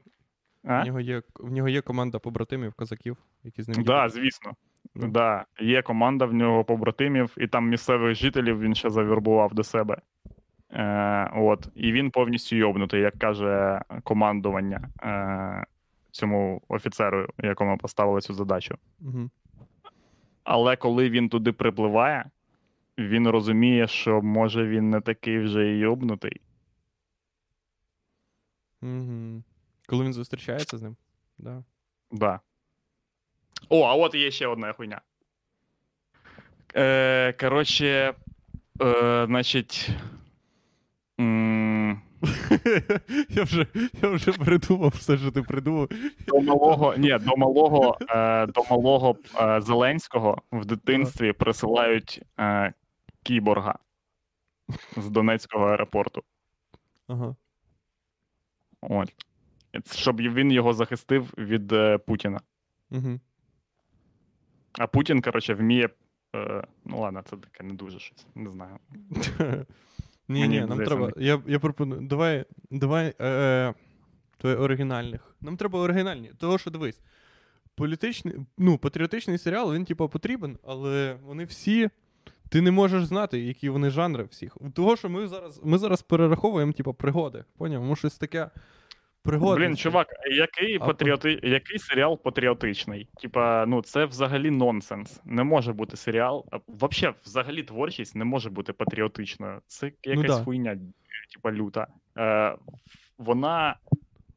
А? 0.68 0.82
В 0.82 0.86
нього 0.86 0.99
є, 0.99 1.22
в 1.39 1.51
нього 1.51 1.70
є 1.70 1.82
команда 1.82 2.20
побратимів, 2.20 2.74
козаків, 2.74 3.18
які 3.43 3.63
з 3.63 3.68
ним 3.68 3.84
Да, 3.84 4.09
звісно. 4.09 4.51
Ну. 4.95 5.07
Да. 5.07 5.45
Є 5.59 5.82
команда 5.82 6.26
в 6.26 6.34
нього 6.34 6.63
побратимів, 6.63 7.36
і 7.38 7.47
там 7.47 7.70
місцевих 7.70 8.15
жителів 8.15 8.59
він 8.59 8.76
ще 8.76 8.89
завірбував 8.89 9.53
до 9.53 9.63
себе. 9.63 9.97
Е, 10.72 11.32
от. 11.36 11.68
І 11.76 11.91
він 11.91 12.11
повністю 12.11 12.55
йобнутий, 12.55 13.01
як 13.01 13.13
каже 13.13 13.82
командування 14.03 14.89
е, 15.03 15.65
цьому 16.11 16.61
офіцеру, 16.68 17.28
якому 17.43 17.78
поставили 17.78 18.22
цю 18.22 18.34
задачу. 18.34 18.76
Угу. 19.01 19.30
Але 20.43 20.76
коли 20.76 21.09
він 21.09 21.30
туди 21.30 21.51
припливає, 21.51 22.30
він 22.97 23.28
розуміє, 23.28 23.88
що 23.88 24.22
може 24.22 24.68
він 24.68 24.89
не 24.89 25.01
такий 25.01 25.39
вже 25.39 25.72
і 25.72 25.78
йобнутий. 25.78 26.41
Угу. 28.82 29.43
Коли 29.88 30.05
він 30.05 30.13
зустрічається 30.13 30.77
з 30.77 30.81
ним? 30.81 30.95
Да. 31.38 31.63
Да. 32.11 32.39
О, 33.69 33.81
а 33.83 33.93
от 33.95 34.15
є 34.15 34.31
ще 34.31 34.47
одна 34.47 34.73
хуйня. 34.73 35.01
Е, 36.75 37.33
коротше, 37.33 38.13
е, 38.81 39.25
значить. 39.27 39.89
м, 41.19 42.01
я, 43.29 43.43
вже, 43.43 43.67
я 44.01 44.09
вже 44.09 44.31
придумав 44.31 44.89
все, 44.95 45.17
що 45.17 45.31
ти 45.31 45.41
придумав. 45.41 45.89
До 46.27 46.39
малого, 46.41 46.95
ні, 46.97 47.17
до 47.21 47.38
малого, 47.38 47.97
е, 48.09 48.45
до 48.45 48.63
малого 48.69 49.15
е, 49.41 49.61
Зеленського 49.61 50.41
в 50.51 50.65
дитинстві 50.65 51.33
присилають 51.33 52.21
е, 52.39 52.73
кіборга 53.23 53.75
з 54.97 55.09
Донецького 55.09 55.65
аеропорту. 55.65 56.23
Ага. 57.07 57.35
От. 58.81 59.13
Щоб 59.91 60.22
він 60.22 60.51
його 60.51 60.74
захистив 60.74 61.34
від 61.38 61.72
е, 61.72 61.97
Путіна. 61.97 62.39
Угу. 62.91 63.20
А 64.80 64.88
Путін, 64.88 65.22
коротше, 65.22 65.53
вміє. 65.53 65.89
Е, 66.36 66.63
ну 66.86 66.99
ладно, 66.99 67.24
це 67.30 67.38
таке 67.38 67.63
не 67.63 67.74
дуже 67.74 67.99
щось. 67.99 68.28
Не 68.36 68.49
знаю. 68.49 68.78
Ні, 70.30 70.47
ні, 70.47 70.61
нам 70.61 70.78
треба. 70.78 71.11
Я, 71.18 71.41
я 71.47 71.59
пропоную. 71.59 72.01
Давай, 72.01 72.45
давай 72.72 73.13
е, 73.22 73.74
твоє 74.38 74.55
оригінальних. 74.55 75.36
Нам 75.41 75.57
треба 75.57 75.80
оригінальні. 75.80 76.32
Того, 76.38 76.57
що 76.57 76.72
дивись. 76.72 77.01
Політичний, 77.76 78.36
ну, 78.57 78.78
патріотичний 78.78 79.38
серіал, 79.38 79.74
він, 79.74 79.86
типу, 79.86 80.09
потрібен, 80.09 80.57
але 80.63 81.18
вони 81.24 81.45
всі. 81.45 81.89
Ти 82.49 82.61
не 82.61 82.72
можеш 82.72 83.05
знати, 83.05 83.39
які 83.39 83.70
вони 83.70 83.89
жанри 83.89 84.24
всіх. 84.24 84.57
Того, 84.74 84.95
що 84.95 85.09
ми 85.09 85.28
зараз, 85.28 85.61
ми 85.63 85.78
зараз 85.78 86.01
перераховуємо, 86.01 86.72
типу, 86.72 86.93
пригоди. 86.93 87.43
Поняв? 87.57 87.84
Може, 87.84 87.99
щось 87.99 88.18
таке. 88.18 88.49
Пригоди. 89.28 89.59
Блін, 89.59 89.78
чувак, 89.78 90.07
який, 90.32 90.78
А, 90.82 90.86
патріоти... 90.86 91.39
який 91.43 91.80
серіал 91.80 92.21
патріотичний? 92.21 93.09
Типа, 93.21 93.65
ну 93.67 93.82
це 93.82 94.05
взагалі 94.05 94.51
нонсенс. 94.51 95.21
Не 95.25 95.43
може 95.43 95.73
бути 95.73 95.97
серіал. 95.97 96.45
Вообще, 96.67 97.13
взагалі, 97.25 97.63
творчість 97.63 98.15
не 98.15 98.25
може 98.25 98.49
бути 98.49 98.73
патріотичною. 98.73 99.61
Це 99.67 99.91
якась 100.03 100.23
Ну 100.23 100.23
да. 100.23 100.43
хуйня, 100.43 100.78
типа 101.34 101.51
люта. 101.51 101.88
Е, 102.17 102.55
вона 103.17 103.75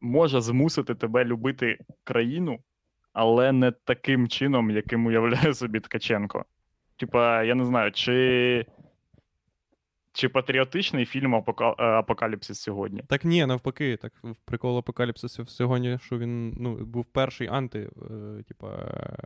може 0.01 0.41
змусити 0.41 0.95
тебе 0.95 1.25
любити 1.25 1.79
країну, 2.05 2.59
але 3.13 3.53
не 3.53 3.71
таким 3.71 4.29
чином, 4.29 4.71
яким 4.71 5.07
уявляє 5.07 5.55
собі 5.55 5.81
Ткаченко. 5.81 6.45
Типа, 6.97 7.43
я 7.43 7.55
не 7.55 7.65
знаю, 7.65 7.93
чи. 7.93 8.67
Чи 10.13 10.29
патріотичний 10.29 11.07
фільм 11.07 11.35
Апока... 11.35 11.75
е, 11.79 11.85
Апокаліпсис 11.85 12.61
сьогодні? 12.61 13.03
Так 13.09 13.25
ні, 13.25 13.47
навпаки, 13.47 13.97
так 13.97 14.13
в 14.23 14.37
прикол 14.37 14.79
апокаліпсису 14.79 15.47
сьогодні, 15.47 15.99
що 16.03 16.19
він 16.19 16.57
ну, 16.61 16.77
був 16.77 17.05
перший 17.05 17.49
анти, 17.49 17.91
е, 18.11 18.43
типа. 18.43 18.69
е, 18.73 19.17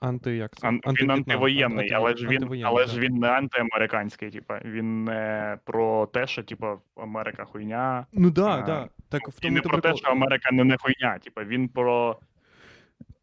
Анти, 0.00 0.36
як 0.36 0.56
це? 0.56 0.68
Ан- 0.68 0.80
він 0.86 1.10
антивоєнний, 1.10 1.90
анти- 1.90 1.94
але 1.96 2.16
ж 2.16 2.26
він, 2.28 2.64
але 2.64 2.86
ж 2.86 3.00
він 3.00 3.14
не 3.14 3.28
антиамериканський, 3.28 4.30
типа. 4.30 4.60
Він 4.64 5.04
не 5.04 5.58
про 5.64 6.06
те, 6.06 6.26
що 6.26 6.42
типа 6.42 6.78
Америка 6.96 7.44
хуйня. 7.44 8.06
Ну 8.12 8.30
да, 8.30 8.58
а, 8.58 8.62
да. 8.62 8.88
Так 9.08 9.28
в 9.28 9.38
І 9.42 9.50
не 9.50 9.60
про 9.60 9.80
те, 9.80 9.96
що 9.96 10.08
Америка 10.08 10.50
не, 10.52 10.64
не 10.64 10.76
хуйня. 10.76 11.18
Типа 11.18 11.44
він 11.44 11.68
про 11.68 12.20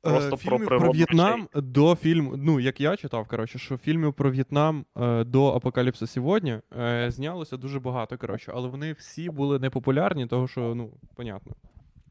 просто 0.10 0.36
Е, 0.36 0.46
про 0.46 0.60
про 0.60 0.92
В'єтнам 0.92 1.48
до 1.56 1.96
фільму, 1.96 2.34
ну 2.38 2.60
як 2.60 2.82
я 2.82 2.98
читав, 2.98 3.28
коротше, 3.28 3.60
що 3.60 3.78
фільмів 3.78 4.14
про 4.14 4.32
В'єтнам 4.32 4.86
е, 4.98 5.24
до 5.24 5.48
Апокаліпсису 5.48 6.14
сьогодні 6.14 6.60
е, 6.80 7.12
знялося 7.12 7.58
дуже 7.58 7.80
багато, 7.80 8.18
коротше, 8.18 8.52
але 8.56 8.70
вони 8.70 8.94
всі 8.94 9.30
були 9.30 9.60
непопулярні, 9.60 10.28
того 10.28 10.48
що, 10.48 10.76
ну, 10.76 10.92
понятно. 11.16 11.54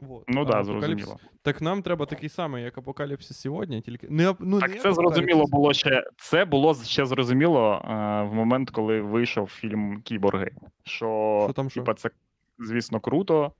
Вот. 0.00 0.24
ну 0.28 0.40
А 0.40 0.44
да, 0.44 0.64
зрозуміло. 0.64 1.16
Так 1.42 1.62
нам 1.62 1.82
треба 1.82 2.06
такий 2.06 2.28
самий, 2.28 2.64
як 2.64 2.78
Апокаліпсис 2.78 3.40
сьогодні, 3.40 3.80
тільки. 3.80 4.06
Не, 4.10 4.34
ну, 4.40 4.60
Так 4.60 4.70
не 4.70 4.78
це 4.78 4.92
зрозуміло 4.92 5.44
було 5.46 5.72
ще. 5.72 6.04
Це 6.16 6.44
було 6.44 6.74
ще 6.74 7.06
зрозуміло 7.06 7.82
е, 7.84 7.88
в 8.22 8.34
момент, 8.34 8.70
коли 8.70 9.00
вийшов 9.00 9.46
фільм 9.46 10.02
Кіборги. 10.02 10.50
Що, 10.84 11.40
Що 11.44 11.52
там 11.52 11.70
що? 11.70 11.80
типа, 11.80 11.94
це, 11.94 12.10
звісно, 12.58 13.00
круто, 13.00 13.52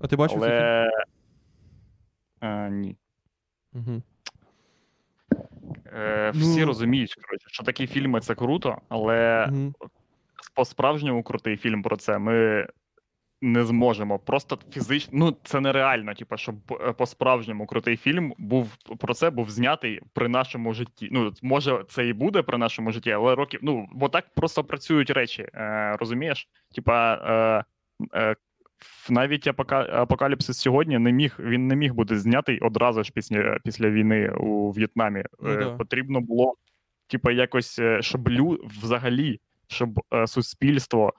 А 0.00 0.06
ти 0.06 0.16
бачив 0.16 0.40
цей 0.40 0.50
фільм? 0.50 0.90
Е, 2.40 2.70
ні. 2.70 2.96
Угу. 3.74 4.02
Е, 5.94 6.30
всі 6.34 6.60
Ну- 6.60 6.66
розуміють, 6.66 7.14
коротше, 7.14 7.46
що 7.48 7.64
такі 7.64 7.86
фільми 7.86 8.20
це 8.20 8.34
круто, 8.34 8.78
але 8.88 9.48
Угу. 9.52 9.72
по-справжньому 10.54 11.22
крутий 11.22 11.56
фільм 11.56 11.82
про 11.82 11.96
це 11.96 12.18
ми 12.18 12.66
не 13.42 13.64
зможемо. 13.64 14.18
Просто 14.18 14.58
фізично, 14.72 15.18
ну 15.18 15.36
це 15.44 15.60
нереально. 15.60 16.14
Типа, 16.14 16.36
щоб 16.36 16.56
е, 16.70 16.92
по-справжньому 16.92 17.66
крутий 17.66 17.96
фільм 17.96 18.34
був 18.38 18.76
про 18.76 19.14
це 19.14 19.30
був 19.30 19.50
знятий 19.50 20.00
при 20.12 20.28
нашому 20.28 20.74
житті. 20.74 21.08
Ну, 21.12 21.32
може, 21.42 21.84
це 21.88 22.06
і 22.06 22.12
буде 22.12 22.42
при 22.42 22.58
нашому 22.58 22.92
житті, 22.92 23.10
але 23.10 23.34
років. 23.34 23.60
Ну, 23.62 23.88
бо 23.92 24.08
так 24.08 24.24
просто 24.34 24.64
працюють 24.64 25.10
речі. 25.10 25.48
Е, 25.54 25.96
Розумієш? 26.00 26.48
Типа. 26.74 27.14
Е, 27.14 27.64
е, 28.14 28.36
навіть 29.10 29.46
апокаліпсис 29.70 30.58
сьогодні 30.58 30.98
не 30.98 31.12
міг 31.12 31.36
він 31.38 31.66
не 31.66 31.76
міг 31.76 31.94
бути 31.94 32.18
знятий 32.18 32.58
одразу 32.58 33.04
ж 33.04 33.12
після 33.14 33.58
після 33.64 33.90
війни 33.90 34.30
у 34.30 34.70
В'єтнамі. 34.70 35.24
Ну, 35.40 35.50
е, 35.50 35.56
да. 35.56 35.70
Потрібно 35.76 36.20
було, 36.20 36.54
типа, 37.06 37.32
якось, 37.32 37.78
е, 37.78 38.02
щоб 38.02 38.28
лю... 38.28 38.58
взагалі, 38.82 39.40
щоб 39.66 40.00
е, 40.14 40.26
суспільство 40.26 41.12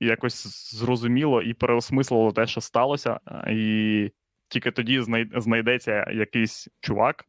якось 0.00 0.74
зрозуміло 0.74 1.42
і 1.42 1.54
переосмислило 1.54 2.32
те, 2.32 2.46
що 2.46 2.60
сталося, 2.60 3.20
і 3.50 4.10
тільки 4.48 4.70
тоді 4.70 5.02
знайдеться 5.36 6.10
якийсь 6.10 6.68
чувак. 6.80 7.24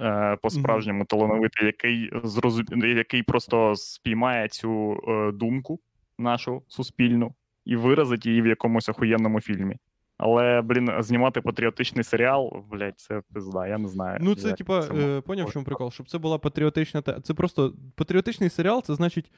е, 0.00 0.36
По-справжньому 0.42 1.04
талановитий, 1.04 1.66
який 1.66 2.10
зрозум... 2.24 2.66
який 2.84 3.22
просто 3.22 3.76
спіймає 3.76 4.48
цю 4.48 5.00
е, 5.08 5.32
думку 5.32 5.80
нашу 6.18 6.62
суспільну 6.68 7.34
і 7.64 7.76
виразить 7.76 8.26
її 8.26 8.42
в 8.42 8.46
якомусь 8.46 8.88
охуєнному 8.88 9.40
фільмі. 9.40 9.76
Але, 10.18 10.62
блін, 10.62 10.90
знімати 10.98 11.40
патріотичний 11.40 12.04
серіал, 12.04 12.64
блядь, 12.70 13.00
це 13.00 13.22
пизда, 13.32 13.66
я 13.66 13.78
не 13.78 13.88
знаю. 13.88 14.18
Ну, 14.22 14.34
це, 14.34 14.52
типа, 14.52 14.80
е, 14.80 15.20
поняв, 15.20 15.46
в 15.46 15.52
чому 15.52 15.64
прикол? 15.64 15.90
Щоб 15.90 16.08
це 16.08 16.18
була 16.18 16.38
патріотична 16.38 17.02
тема. 17.02 17.20
Це 17.20 17.34
просто 17.34 17.74
патріотичний 17.94 18.50
серіал, 18.50 18.82
це 18.82 18.94
значить 18.94 19.32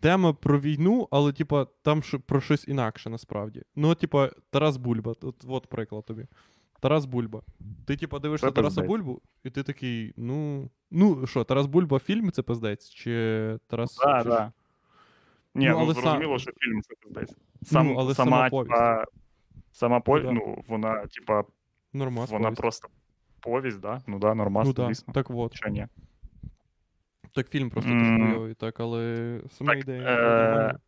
тема 0.00 0.32
про 0.32 0.60
війну, 0.60 1.08
але, 1.10 1.32
типа, 1.32 1.66
там 1.82 2.02
що- 2.02 2.20
про 2.20 2.40
щось 2.40 2.68
інакше 2.68 3.10
насправді. 3.10 3.62
Ну, 3.76 3.94
типа, 3.94 4.30
Тарас 4.50 4.76
Бульба. 4.76 5.14
От, 5.22 5.44
от 5.48 5.66
приклад 5.66 6.04
тобі. 6.04 6.26
Тарас 6.80 7.04
Бульба. 7.04 7.42
Ти, 7.86 7.96
типа, 7.96 8.18
дивишся 8.18 8.46
Це 8.46 8.52
Тараса 8.52 8.80
пиздець. 8.80 8.88
Бульбу, 8.88 9.22
і 9.44 9.50
ти 9.50 9.62
такий, 9.62 10.14
ну. 10.16 10.70
Ну, 10.90 11.26
що, 11.26 11.44
Тарас 11.44 11.66
Бульба 11.66 11.98
фільм 11.98 12.32
це 12.32 12.42
пиздець? 12.42 12.90
Чи 12.90 13.58
Тарас. 13.66 13.94
Так, 13.94 14.22
чи 14.22 14.28
так. 14.28 14.50
Ні, 15.54 15.68
Ну, 15.68 15.78
ну, 15.86 15.92
зрозуміло, 15.92 16.38
що 16.38 16.50
фільм 16.58 16.82
це 16.82 16.94
пиздець. 17.02 17.36
Сам, 17.62 17.86
Ну, 17.86 17.96
але 17.98 18.14
сама, 18.14 18.30
сама 18.30 18.50
повість. 18.50 19.10
сама 19.72 20.00
повість, 20.00 20.26
да. 20.26 20.32
ну, 20.32 20.64
вона, 20.68 21.06
типа, 21.06 21.44
вона 21.92 22.26
повість. 22.26 22.56
просто 22.56 22.88
повість, 23.40 23.80
да? 23.80 24.00
Ну 24.06 24.18
да, 24.18 24.34
нормас, 24.34 24.66
Ну, 24.66 24.72
да. 24.72 24.86
звісно. 24.86 25.14
Так 25.14 25.30
от. 25.30 25.54
Що 25.56 25.68
ні. 25.68 25.86
Так 27.34 27.48
фільм 27.48 27.70
просто 27.70 27.90
М. 27.90 28.32
дуже 28.32 28.54
так, 28.54 28.80
але 28.80 29.40
сама 29.50 29.72
Так, 29.74 29.82
ідея. 29.82 30.02
е. 30.08 30.78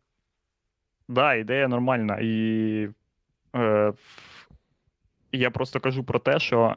Да, 1.07 1.33
ідея 1.35 1.67
нормальна. 1.67 2.17
І 2.21 2.89
е, 3.55 3.93
я 5.31 5.51
просто 5.51 5.79
кажу 5.79 6.03
про 6.03 6.19
те, 6.19 6.39
що 6.39 6.75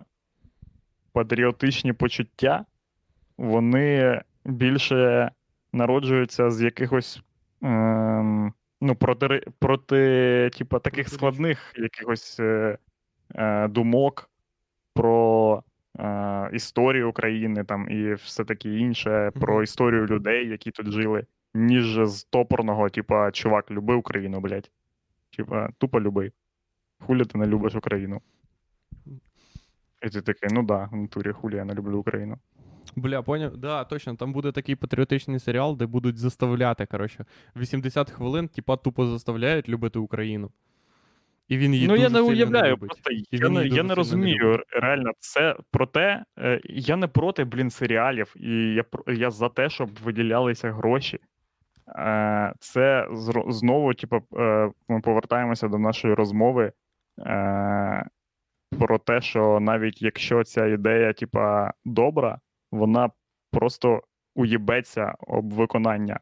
патріотичні 1.13 1.93
почуття, 1.93 2.65
вони 3.39 4.23
більше 4.45 5.31
народжуються 5.73 6.51
з 6.51 6.63
якихось 6.63 7.23
ем, 7.67 8.55
ну, 8.81 8.95
проти, 8.95 9.43
проти 9.59 10.51
типа, 10.59 10.79
таких 10.79 11.09
складних 11.09 11.73
якихось 11.77 12.41
е, 12.41 12.79
е, 13.35 13.69
думок 13.69 14.31
про 14.95 15.63
е, 15.99 16.51
історію 16.53 17.11
України 17.11 17.65
там, 17.65 17.91
і 17.91 18.15
все 18.15 18.45
таке 18.45 18.69
інше, 18.69 19.31
про 19.41 19.63
історію 19.63 20.07
людей, 20.07 20.49
які 20.49 20.71
тут 20.71 20.93
жили, 20.93 21.27
ніж 21.55 21.99
з 22.03 22.25
топорного, 22.25 22.89
типа, 22.89 23.31
чувак, 23.31 23.71
люби 23.71 23.95
Україну, 23.95 24.41
блядь. 24.41 24.71
Типа, 25.37 25.69
тупо 25.79 26.01
люби. 26.01 26.33
Хулі 26.99 27.25
ти 27.25 27.39
не 27.39 27.47
любиш 27.47 27.75
Україну. 27.75 28.21
І 30.03 30.09
ти 30.09 30.23
такий, 30.23 30.49
ну 30.53 30.63
да, 30.63 30.85
в 30.93 30.97
натурі 30.97 31.33
хулі 31.33 31.57
я 31.57 31.65
не 31.65 31.75
люблю 31.75 31.99
Україну. 31.99 32.39
Бля, 32.97 33.23
поняв? 33.23 33.57
Да, 33.57 33.85
точно, 33.85 34.15
там 34.17 34.33
буде 34.33 34.53
такий 34.53 34.75
патріотичний 34.77 35.39
серіал, 35.39 35.77
де 35.77 35.87
будуть 35.87 36.19
заставляти, 36.19 36.87
коротше, 36.87 37.25
80 37.57 38.11
хвилин, 38.11 38.49
типа 38.49 38.77
тупо 38.77 39.07
заставляють 39.07 39.69
любити 39.69 39.99
Україну. 39.99 40.51
І 41.49 41.59
він 41.59 41.75
її 41.75 41.87
ну, 41.89 41.93
дуже 41.95 42.03
я 42.03 42.09
не 42.11 42.21
уявляю, 42.21 42.73
любить. 42.73 42.89
просто 42.91 43.11
я 43.31 43.49
не, 43.49 43.55
я 43.55 43.63
не 43.63 43.71
сильно 43.71 43.83
не 43.83 43.95
розумію 43.95 44.63
реально 44.73 45.11
це 45.19 45.57
проте. 45.71 46.25
е, 46.39 46.61
Я 46.65 46.97
не 46.97 47.07
проти, 47.07 47.45
блін, 47.45 47.71
серіалів, 47.71 48.35
і 48.37 48.51
я, 48.75 48.85
я 49.07 49.31
за 49.31 49.49
те, 49.49 49.69
щоб 49.71 49.91
виділялися 50.05 50.73
гроші. 50.73 51.19
Е, 51.89 52.53
Це 52.61 53.09
знову, 53.49 53.95
типу, 53.95 54.21
ми 54.89 55.01
повертаємося 55.01 55.69
до 55.69 55.79
нашої 55.79 56.15
розмови 56.15 56.73
про 58.79 58.99
те, 58.99 59.21
що 59.21 59.61
навіть 59.61 60.03
якщо 60.03 60.45
ця 60.45 60.67
ідея, 60.67 61.13
типа, 61.13 61.73
добра, 61.85 62.39
вона 62.77 63.11
просто 63.51 64.03
уїбеться 64.35 65.15
об 65.21 65.53
виконання. 65.53 66.21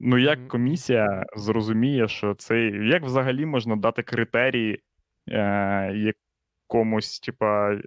Ну, 0.00 0.18
як 0.18 0.48
комісія 0.48 1.26
зрозуміє, 1.36 2.08
що 2.08 2.34
це 2.34 2.60
як 2.66 3.02
взагалі 3.02 3.46
можна 3.46 3.76
дати 3.76 4.02
критерії 4.02 4.80
е, 5.28 6.14
якомусь, 6.68 7.20
типа, 7.20 7.78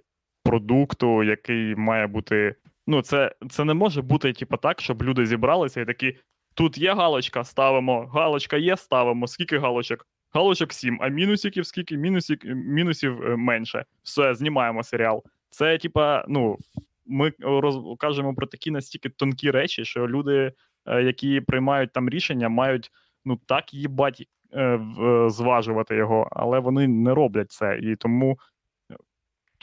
продукту, 0.44 1.22
який 1.22 1.76
має 1.76 2.06
бути. 2.06 2.54
Ну, 2.86 3.02
це, 3.02 3.34
це 3.50 3.64
не 3.64 3.74
може 3.74 4.02
бути, 4.02 4.32
типа, 4.32 4.56
так, 4.56 4.80
щоб 4.80 5.02
люди 5.02 5.26
зібралися 5.26 5.80
і 5.80 5.84
такі: 5.84 6.16
тут 6.54 6.78
є 6.78 6.94
галочка, 6.94 7.44
ставимо, 7.44 8.06
галочка 8.06 8.56
є, 8.56 8.76
ставимо. 8.76 9.26
Скільки 9.26 9.58
галочок? 9.58 10.06
Галочок 10.30 10.72
7, 10.72 10.98
а 11.02 11.08
мінусиків 11.08 11.66
скільки? 11.66 11.96
Мінусик, 11.96 12.44
мінусів 12.44 13.22
е, 13.22 13.36
менше. 13.36 13.84
Все, 14.02 14.34
знімаємо 14.34 14.82
серіал. 14.82 15.24
Це, 15.50 15.78
типа, 15.78 16.24
ну, 16.28 16.58
ми 17.06 17.32
роз, 17.40 17.98
кажемо 17.98 18.34
про 18.34 18.46
такі 18.46 18.70
настільки 18.70 19.08
тонкі 19.08 19.50
речі, 19.50 19.84
що 19.84 20.08
люди, 20.08 20.52
е, 20.86 21.02
які 21.02 21.40
приймають 21.40 21.92
там 21.92 22.08
рішення, 22.08 22.48
мають 22.48 22.90
ну 23.24 23.40
так 23.46 23.74
їбать 23.74 24.28
е, 24.52 24.62
е, 24.62 25.30
зважувати 25.30 25.96
його, 25.96 26.28
але 26.32 26.58
вони 26.58 26.88
не 26.88 27.14
роблять 27.14 27.50
це. 27.50 27.78
І 27.78 27.96
тому 27.96 28.38
е, 28.90 28.96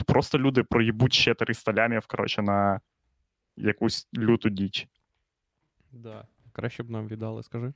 просто 0.06 0.38
люди 0.38 0.62
проїбуть 0.62 1.12
ще 1.12 1.34
300 1.34 1.72
лямів, 1.72 2.06
коротше, 2.06 2.42
на 2.42 2.80
якусь 3.56 4.08
люту 4.18 4.48
діч. 4.48 4.88
Да. 5.92 6.24
Краще 6.52 6.82
б 6.82 6.90
нам 6.90 7.08
віддали, 7.08 7.42
скажи. 7.42 7.72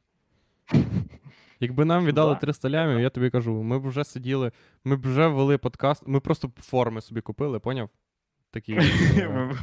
Якби 1.61 1.85
нам 1.85 2.07
віддали 2.07 2.35
Да. 2.35 2.41
300 2.41 2.71
лямів, 2.71 3.01
я 3.01 3.11
тобі 3.11 3.31
кажу, 3.31 3.63
ми 3.63 3.79
б 3.79 3.87
вже 3.87 4.05
сиділи, 4.05 4.53
ми 4.85 4.97
б 4.97 5.01
вже 5.01 5.27
вели 5.27 5.59
подкаст, 5.59 6.09
ми 6.09 6.21
просто 6.21 6.53
форми 6.57 7.01
собі 7.01 7.21
купили, 7.21 7.59
поняв? 7.59 7.91
Такі 8.51 8.73
е, 9.17 9.55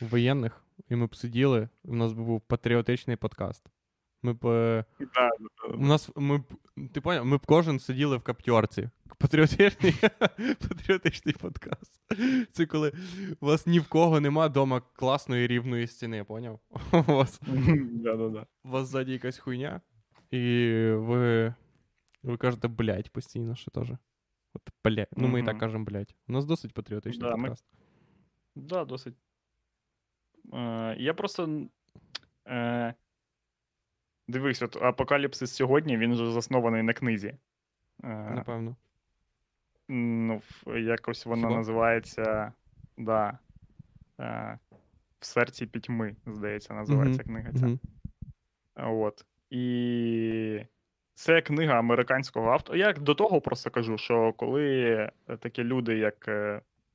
воєнних, 0.00 0.64
і 0.88 0.96
ми 0.96 1.06
б 1.06 1.16
сиділи, 1.16 1.68
у 1.84 1.94
нас 1.94 2.12
би 2.12 2.22
був 2.24 2.40
патріотичний 2.40 3.16
подкаст. 3.16 3.66
Ми 4.22 4.32
б. 4.32 4.46
е, 4.46 4.84
Да, 5.00 5.30
У 5.74 5.86
нас 5.86 6.10
ми 6.16 6.38
б. 6.38 6.42
Ти 6.92 7.00
поняв, 7.00 7.26
ми 7.26 7.36
б 7.36 7.46
кожен 7.46 7.78
сиділи 7.78 8.16
в 8.16 8.22
каптерці. 8.22 8.90
Патріотичний, 9.18 9.94
патріотичний 10.68 11.34
подкаст. 11.40 12.00
Це 12.52 12.66
коли 12.66 12.92
у 13.40 13.46
вас 13.46 13.66
ні 13.66 13.78
в 13.80 13.88
кого 13.88 14.20
нема 14.20 14.46
вдома 14.46 14.80
класної 14.80 15.46
рівної 15.46 15.86
стіни, 15.86 16.24
поняв? 16.24 16.60
У 16.92 17.02
вас, 17.02 17.40
у 18.64 18.68
вас 18.68 18.88
ззаді 18.88 19.12
якась 19.12 19.38
хуйня, 19.38 19.80
і 20.30 20.40
ви. 20.94 21.54
Ви 22.22 22.36
кажете, 22.36 22.68
блядь, 22.68 23.10
постійно 23.10 23.54
ще 23.54 23.70
теж. 23.70 23.90
От, 24.54 24.62
блядь. 24.84 25.08
Ну, 25.16 25.28
ми 25.28 25.40
і 25.40 25.42
так 25.42 25.58
кажемо, 25.58 25.84
блядь. 25.84 26.14
У 26.28 26.32
нас 26.32 26.44
досить 26.44 26.74
патріотичний 26.74 27.30
подкаст. 27.30 27.64
Да, 28.56 28.84
досить. 28.84 29.14
Е, 30.52 30.96
я 30.98 31.14
просто. 31.14 31.66
Е, 32.46 32.94
дивись, 34.28 34.62
от 34.62 34.76
Апокаліпсис 34.76 35.54
сьогодні, 35.54 35.96
він 35.96 36.14
же 36.14 36.30
заснований 36.30 36.82
на 36.82 36.92
книзі. 36.92 37.34
Е, 38.04 38.30
Напевно. 38.34 38.76
Ну, 39.88 40.42
якось 40.66 41.26
вона 41.26 41.42
Хіба? 41.48 41.56
називається. 41.56 42.52
Да. 42.96 43.38
Е, 44.20 44.58
в 45.20 45.24
серці 45.26 45.66
пітьми, 45.66 46.16
здається, 46.26 46.74
називається 46.74 47.22
книга 47.22 47.52
ця. 47.52 47.66
Мгм. 47.66 47.78
От. 48.76 49.24
І 49.50 50.60
це 51.14 51.42
книга 51.42 51.78
американського 51.78 52.50
автора. 52.50 52.78
Я 52.78 52.92
до 52.92 53.14
того 53.14 53.40
просто 53.40 53.70
кажу, 53.70 53.98
що 53.98 54.32
коли 54.32 54.84
е, 55.28 55.36
такі 55.36 55.64
люди, 55.64 55.98
як. 55.98 56.28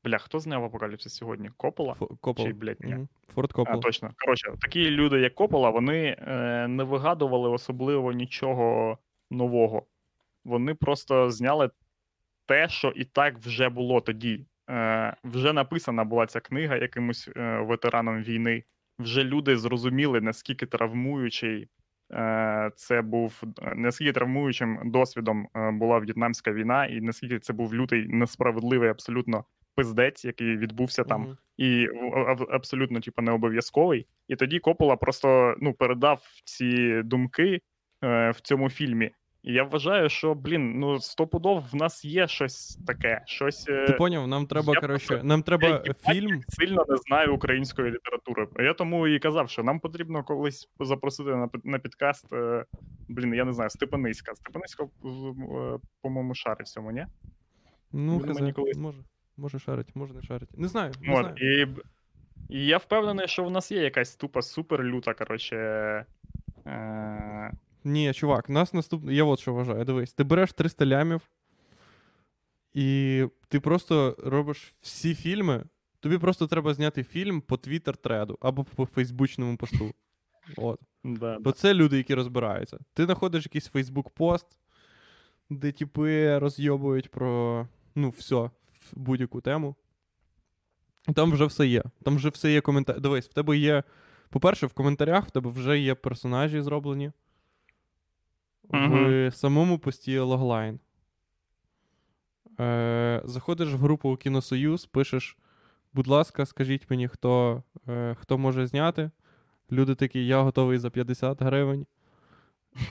Бля, 0.04 0.18
хто 0.18 0.40
зняв 0.40 0.64
Апокаліпсис 0.64 1.16
сьогодні? 1.16 1.50
Копола? 1.58 1.94
Фо- 1.94 2.18
Копол. 2.22 2.46
Чи, 2.46 2.54
блядь, 2.54 2.82
ні? 2.82 2.94
Мгм. 2.94 3.08
Форд 3.34 3.54
А, 3.56 3.78
точно. 3.78 4.12
Коротше, 4.18 4.54
такі 4.62 4.92
люди, 4.92 5.20
як 5.20 5.36
Копола, 5.36 5.70
вони 5.70 6.18
е, 6.20 6.68
не 6.68 6.84
вигадували 6.84 7.50
особливо 7.50 8.12
нічого 8.12 8.98
нового. 9.32 9.84
Вони 10.46 10.76
просто 10.76 11.32
зняли 11.32 11.70
те, 12.46 12.70
що 12.70 12.94
і 12.96 13.06
так 13.06 13.40
вже 13.40 13.70
було 13.70 14.02
тоді. 14.02 14.46
Е, 14.70 15.16
вже 15.24 15.54
написана 15.54 16.04
була 16.04 16.26
ця 16.26 16.40
книга 16.40 16.76
якимось 16.76 17.30
е, 17.38 17.60
ветераном 17.60 18.24
війни. 18.24 18.64
Вже 19.00 19.24
люди 19.24 19.58
зрозуміли, 19.58 20.22
наскільки 20.22 20.66
травмуючий 20.66 21.68
е, 22.12 22.72
це 22.76 23.02
був 23.02 23.44
е, 23.62 23.74
наскільки 23.76 24.12
травмуючим 24.14 24.92
досвідом 24.92 25.48
е, 25.56 25.72
була 25.72 26.00
в'єтнамська 26.00 26.52
війна, 26.52 26.86
і 26.86 27.02
наскільки 27.02 27.40
це 27.40 27.54
був 27.54 27.76
лютий 27.76 28.08
несправедливий 28.08 28.90
абсолютно 28.90 29.46
пиздець, 29.76 30.26
який 30.26 30.58
відбувся 30.58 31.04
там, 31.04 31.22
Мгм. 31.22 31.38
і 31.58 31.88
абсолютно 32.52 33.00
типу, 33.00 33.22
не 33.22 33.32
обов'язковий. 33.32 34.08
І 34.28 34.36
тоді 34.36 34.60
Копола 34.60 34.96
просто 34.96 35.56
ну, 35.62 35.74
передав 35.74 36.22
ці 36.46 37.02
думки 37.04 37.62
е, 38.04 38.32
в 38.32 38.40
цьому 38.42 38.70
фільмі. 38.70 39.12
І 39.44 39.54
я 39.54 39.64
вважаю, 39.64 40.10
що 40.10 40.34
блін, 40.36 40.80
ну 40.80 41.00
стопудов 41.00 41.64
в 41.72 41.76
нас 41.76 42.06
є 42.06 42.28
щось 42.28 42.80
таке, 42.88 43.22
щось. 43.26 43.66
е, 43.70 43.86
Ти 43.88 43.94
поняв, 43.94 44.28
нам 44.28 44.46
треба, 44.46 44.74
я 44.74 44.80
коротше, 44.82 45.22
нам 45.24 45.44
треба 45.44 45.68
я 45.86 45.94
фільм. 45.94 46.30
як 46.36 46.44
сильно 46.50 46.86
не 46.90 46.98
знаю 46.98 47.36
української 47.36 47.92
літератури. 47.92 48.48
Я 48.60 48.74
тому 48.74 49.08
і 49.08 49.20
казав, 49.20 49.50
що 49.50 49.64
нам 49.64 49.80
потрібно 49.80 50.24
колись 50.24 50.70
запросити 50.80 51.30
на, 51.30 51.50
на 51.64 51.80
підкаст. 51.80 52.34
е, 52.34 52.66
Блін, 53.10 53.34
я 53.34 53.46
не 53.46 53.54
знаю, 53.54 53.70
Степаниська. 53.70 54.36
Степаниська, 54.36 54.84
е, 54.84 54.88
по-моєму, 56.02 56.36
шарить 56.36 56.68
в 56.68 56.72
цьому, 56.72 56.92
ні? 56.92 57.06
Ну, 57.92 58.18
Він 58.18 58.34
мені 58.34 58.54
колись- 58.54 58.78
може. 58.78 58.98
Може 59.38 59.60
шарить, 59.60 59.96
може 59.96 60.14
не 60.14 60.22
шарить. 60.22 60.58
Не 60.58 60.68
знаю. 60.68 60.92
Не 61.02 61.14
От, 61.20 61.26
знаю. 61.26 61.36
і, 61.40 61.68
і 62.50 62.66
я 62.66 62.78
впевнений, 62.78 63.28
що 63.28 63.44
в 63.44 63.52
нас 63.52 63.72
є 63.72 63.82
якась 63.82 64.16
тупа 64.16 64.42
суперлюта, 64.42 65.14
коротше. 65.14 65.56
Е, 66.66 67.52
Ні, 67.84 68.14
чувак, 68.14 68.50
нас 68.50 68.74
наступне. 68.74 69.14
Я 69.14 69.24
от 69.24 69.40
що 69.40 69.54
вважаю. 69.54 69.86
Дивись, 69.86 70.14
ти 70.14 70.24
береш 70.24 70.54
300 70.54 70.86
лямів, 70.86 71.22
і 72.74 73.26
ти 73.48 73.60
просто 73.60 74.16
робиш 74.24 74.74
всі 74.82 75.16
фільми. 75.16 75.64
Тобі 76.00 76.18
просто 76.18 76.48
треба 76.48 76.74
зняти 76.74 77.04
фільм 77.04 77.42
по 77.42 77.58
твіттер 77.58 77.98
треду 77.98 78.38
або 78.42 78.64
по 78.64 78.86
фейсбучному 78.86 79.58
посту. 79.58 79.94
От. 80.58 80.80
да, 81.04 81.40
То 81.40 81.52
це 81.52 81.74
люди, 81.74 81.98
які 81.98 82.16
розбираються. 82.16 82.78
Ти 82.94 83.06
знаходиш 83.06 83.46
якийсь 83.46 83.68
фейсбук 83.68 84.10
пост, 84.10 84.48
де 85.50 85.72
типи 85.72 86.40
розйобують 86.40 87.12
про 87.12 87.68
ну, 87.96 88.10
все, 88.10 88.50
будь-яку 88.96 89.42
тему. 89.42 89.76
Там 91.16 91.32
вже 91.32 91.46
все 91.46 91.68
є. 91.68 91.84
Там 92.04 92.16
вже 92.16 92.30
все 92.30 92.52
є 92.52 92.62
коментарі. 92.62 93.00
Дивись, 93.00 93.30
в 93.30 93.34
тебе 93.34 93.58
є. 93.58 93.84
По-перше, 94.30 94.68
в 94.68 94.74
коментарях 94.74 95.28
в 95.28 95.32
тебе 95.32 95.50
вже 95.50 95.80
є 95.80 95.96
персонажі 95.96 96.62
зроблені. 96.62 97.12
В 98.70 99.32
самому 99.32 99.80
пості 99.80 100.20
логлайн. 100.20 100.80
Е, 102.60 103.22
заходиш 103.26 103.70
в 103.74 103.78
групу 103.78 104.16
Кіносоюз, 104.16 104.86
пишеш, 104.86 105.38
будь 105.94 106.08
ласка, 106.08 106.46
скажіть 106.46 106.90
мені, 106.90 107.08
хто, 107.08 107.64
е, 107.88 108.16
хто 108.20 108.38
може 108.38 108.68
зняти. 108.68 109.12
Люди 109.72 109.96
такі, 109.96 110.28
я 110.28 110.42
готовий 110.42 110.78
за 110.78 110.90
50 110.90 111.42
гривень. 111.42 111.86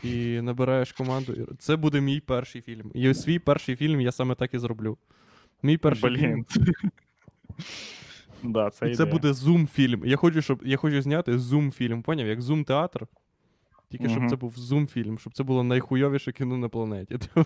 І 0.03 0.41
набираєш 0.41 0.93
команду. 0.93 1.49
Це 1.59 1.77
буде 1.77 2.01
мій 2.01 2.21
перший 2.21 2.63
фільм. 2.63 2.91
І 2.95 3.15
свій 3.15 3.39
перший 3.39 3.77
фільм 3.77 4.01
я 4.01 4.13
саме 4.13 4.35
так 4.35 4.55
і 4.55 4.59
зроблю. 4.59 4.99
Мій 5.63 5.77
перший 5.77 6.17
фільм. 6.19 6.47
Да, 8.43 8.71
це, 8.71 8.91
І 8.91 8.95
це 8.95 9.03
ідея. 9.03 9.13
буде 9.19 9.33
зум-фільм. 9.33 10.03
Я 10.05 10.17
хочу, 10.17 10.43
щоб 10.43 10.63
я 10.65 10.77
хочу 10.77 11.03
зняти 11.03 11.39
зум-фільм. 11.39 12.03
Поняв, 12.03 12.27
як 12.27 12.41
зум-театр. 12.41 13.07
Тільки 13.91 14.09
щоб 14.09 14.31
це 14.31 14.37
був 14.37 14.55
зум-фільм, 14.59 15.19
щоб 15.19 15.35
це 15.35 15.43
було 15.43 15.63
найхуйовіше 15.63 16.33
кіно 16.33 16.57
на 16.59 16.69
планеті. 16.69 17.19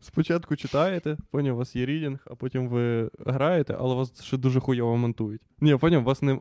Спочатку 0.00 0.56
читаєте, 0.56 1.16
поняв, 1.30 1.54
у 1.54 1.58
вас 1.58 1.76
є 1.76 1.86
рідінг, 1.86 2.26
а 2.30 2.34
потім 2.34 2.68
ви 2.68 3.10
граєте, 3.26 3.76
але 3.78 3.94
вас 3.94 4.22
ще 4.22 4.36
дуже 4.36 4.60
хуйово 4.60 4.96
монтують. 4.96 5.42
Ні, 5.60 5.76
поняв, 5.76 6.02
вас 6.02 6.22
не. 6.22 6.32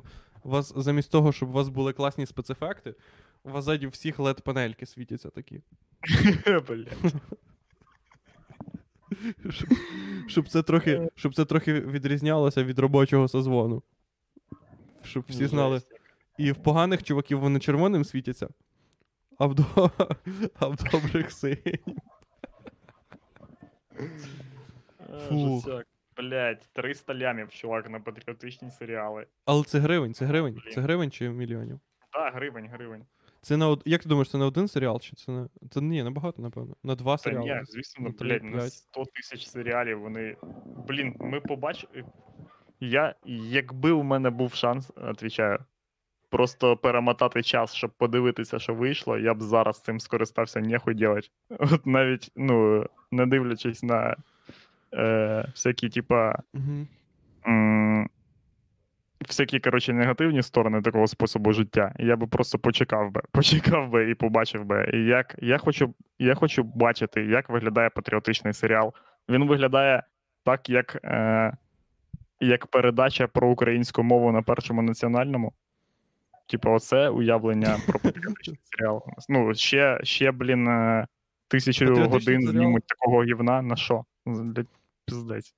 У 0.44 0.50
вас 0.50 0.74
замість 0.76 1.12
того, 1.12 1.32
щоб 1.32 1.50
у 1.50 1.52
вас 1.52 1.70
були 1.70 1.94
класні 1.94 2.26
спецефекти, 2.26 2.96
у 3.44 3.50
вас 3.52 3.64
ззаді 3.66 3.88
всіх 3.88 4.20
led 4.20 4.42
панельки 4.42 4.86
світяться 4.86 5.30
такі. 5.30 5.62
Блядь. 6.68 7.14
Щоб, 9.50 9.70
щоб, 10.28 10.50
це 10.50 10.64
трохи, 10.64 11.10
щоб 11.16 11.36
це 11.36 11.46
трохи 11.46 11.74
відрізнялося 11.74 12.64
від 12.64 12.80
робочого 12.80 13.28
созвону. 13.28 13.84
Щоб 15.04 15.24
всі 15.30 15.48
знали. 15.48 15.82
І 16.38 16.52
в 16.52 16.56
поганих 16.56 17.04
чуваків 17.04 17.40
вони 17.40 17.60
червоним 17.60 18.06
світяться, 18.06 18.48
а 19.38 19.46
в, 19.46 19.56
до... 19.56 19.64
а 20.60 20.68
в 20.68 20.76
добрих 20.76 21.32
синім. 21.32 21.98
Е, 25.10 25.20
Фух. 25.30 25.70
300 26.74 27.16
лямів, 27.16 27.50
чувак, 27.50 27.90
на 27.90 28.00
патріотичні 28.00 28.72
серіали. 28.72 29.28
Але 29.46 29.64
це 29.64 29.80
гривень, 29.80 30.14
це 30.14 30.26
гривень. 30.26 30.54
Блін. 30.54 30.74
Це 30.74 30.82
гривень 30.82 31.12
чи 31.12 31.30
мільйонів? 31.30 31.80
Так, 32.12 32.34
гривень, 32.34 32.68
гривень. 32.68 33.06
Це 33.42 33.58
на 33.58 33.70
од... 33.70 33.82
Як 33.86 34.04
ти 34.04 34.10
думаєш, 34.10 34.30
це 34.30 34.38
на 34.38 34.46
один 34.46 34.68
серіал? 34.68 35.00
Чи 35.00 35.16
це 35.16 35.32
на. 35.32 35.50
Це 35.72 35.82
ні, 35.82 36.04
набагато, 36.04 36.42
напевно. 36.42 36.76
На 36.84 36.96
два 36.96 37.14
Та 37.14 37.24
серіали. 37.24 37.46
ні, 37.46 37.62
звісно, 37.64 38.04
на 38.04 38.10
ну, 38.10 38.16
блядь, 38.20 38.44
на 38.44 38.58
п'ять. 38.58 38.74
100 38.74 39.04
тисяч 39.16 39.48
серіалів 39.48 40.00
вони. 40.00 40.38
Блін, 40.88 41.16
ми 41.20 41.42
побачили. 41.42 42.04
Я, 42.80 43.16
якби 43.26 43.92
у 43.92 44.04
мене 44.04 44.30
був 44.30 44.54
шанс, 44.54 44.92
відповідаю, 44.98 45.60
просто 46.30 46.78
перемотати 46.78 47.44
час, 47.44 47.74
щоб 47.74 47.92
подивитися, 47.92 48.60
що 48.60 48.74
вийшло, 48.74 49.18
я 49.18 49.34
б 49.34 49.42
зараз 49.42 49.82
цим 49.82 50.00
скористався, 50.00 50.60
нехуй 50.60 50.94
делать. 50.94 51.32
От 51.60 51.86
навіть, 51.86 52.32
ну, 52.36 52.86
не 53.12 53.26
дивлячись 53.26 53.84
на 53.84 54.16
е, 54.94 55.46
всякі, 55.56 55.90
типа, 55.90 56.36
Угу. 56.54 56.88
м, 57.48 58.10
всякі, 59.28 59.60
коротше, 59.60 59.94
негативні 59.94 60.44
сторони 60.44 60.82
такого 60.82 61.08
способу 61.08 61.54
життя, 61.54 61.94
я 62.00 62.16
би 62.16 62.28
просто 62.28 62.60
почекав 62.60 63.12
би, 63.12 63.22
почекав 63.32 63.90
би 63.90 64.12
і 64.12 64.16
побачив 64.16 64.66
би. 64.66 64.90
І 64.94 64.98
як 64.98 65.36
я 65.42 65.58
хочу, 65.58 65.94
я 66.20 66.36
хочу 66.36 66.64
бачити, 66.64 67.26
як 67.26 67.50
виглядає 67.50 67.90
патріотичний 67.90 68.54
серіал. 68.54 68.94
Він 69.30 69.48
виглядає 69.48 70.04
так, 70.44 70.70
як, 70.70 71.00
е, 71.04 71.54
як 72.40 72.68
передача 72.68 73.28
про 73.28 73.50
українську 73.50 74.04
мову 74.04 74.32
на 74.32 74.42
першому 74.42 74.82
національному. 74.82 75.54
Типу, 76.48 76.72
оце 76.72 77.10
уявлення 77.10 77.78
про 77.88 78.00
патріотичний 78.04 78.58
серіал. 78.64 79.04
Ну, 79.30 79.54
ще, 79.54 80.00
ще 80.04 80.32
блін, 80.32 80.68
е, 80.68 81.08
тисячу 81.48 81.86
годин 81.96 82.22
серіал? 82.22 82.52
знімуть 82.52 82.88
такого 82.88 83.24
гівна 83.24 83.62
на 83.62 83.76
що? 83.76 84.04
Для 84.26 84.64
пиздець. 85.06 85.54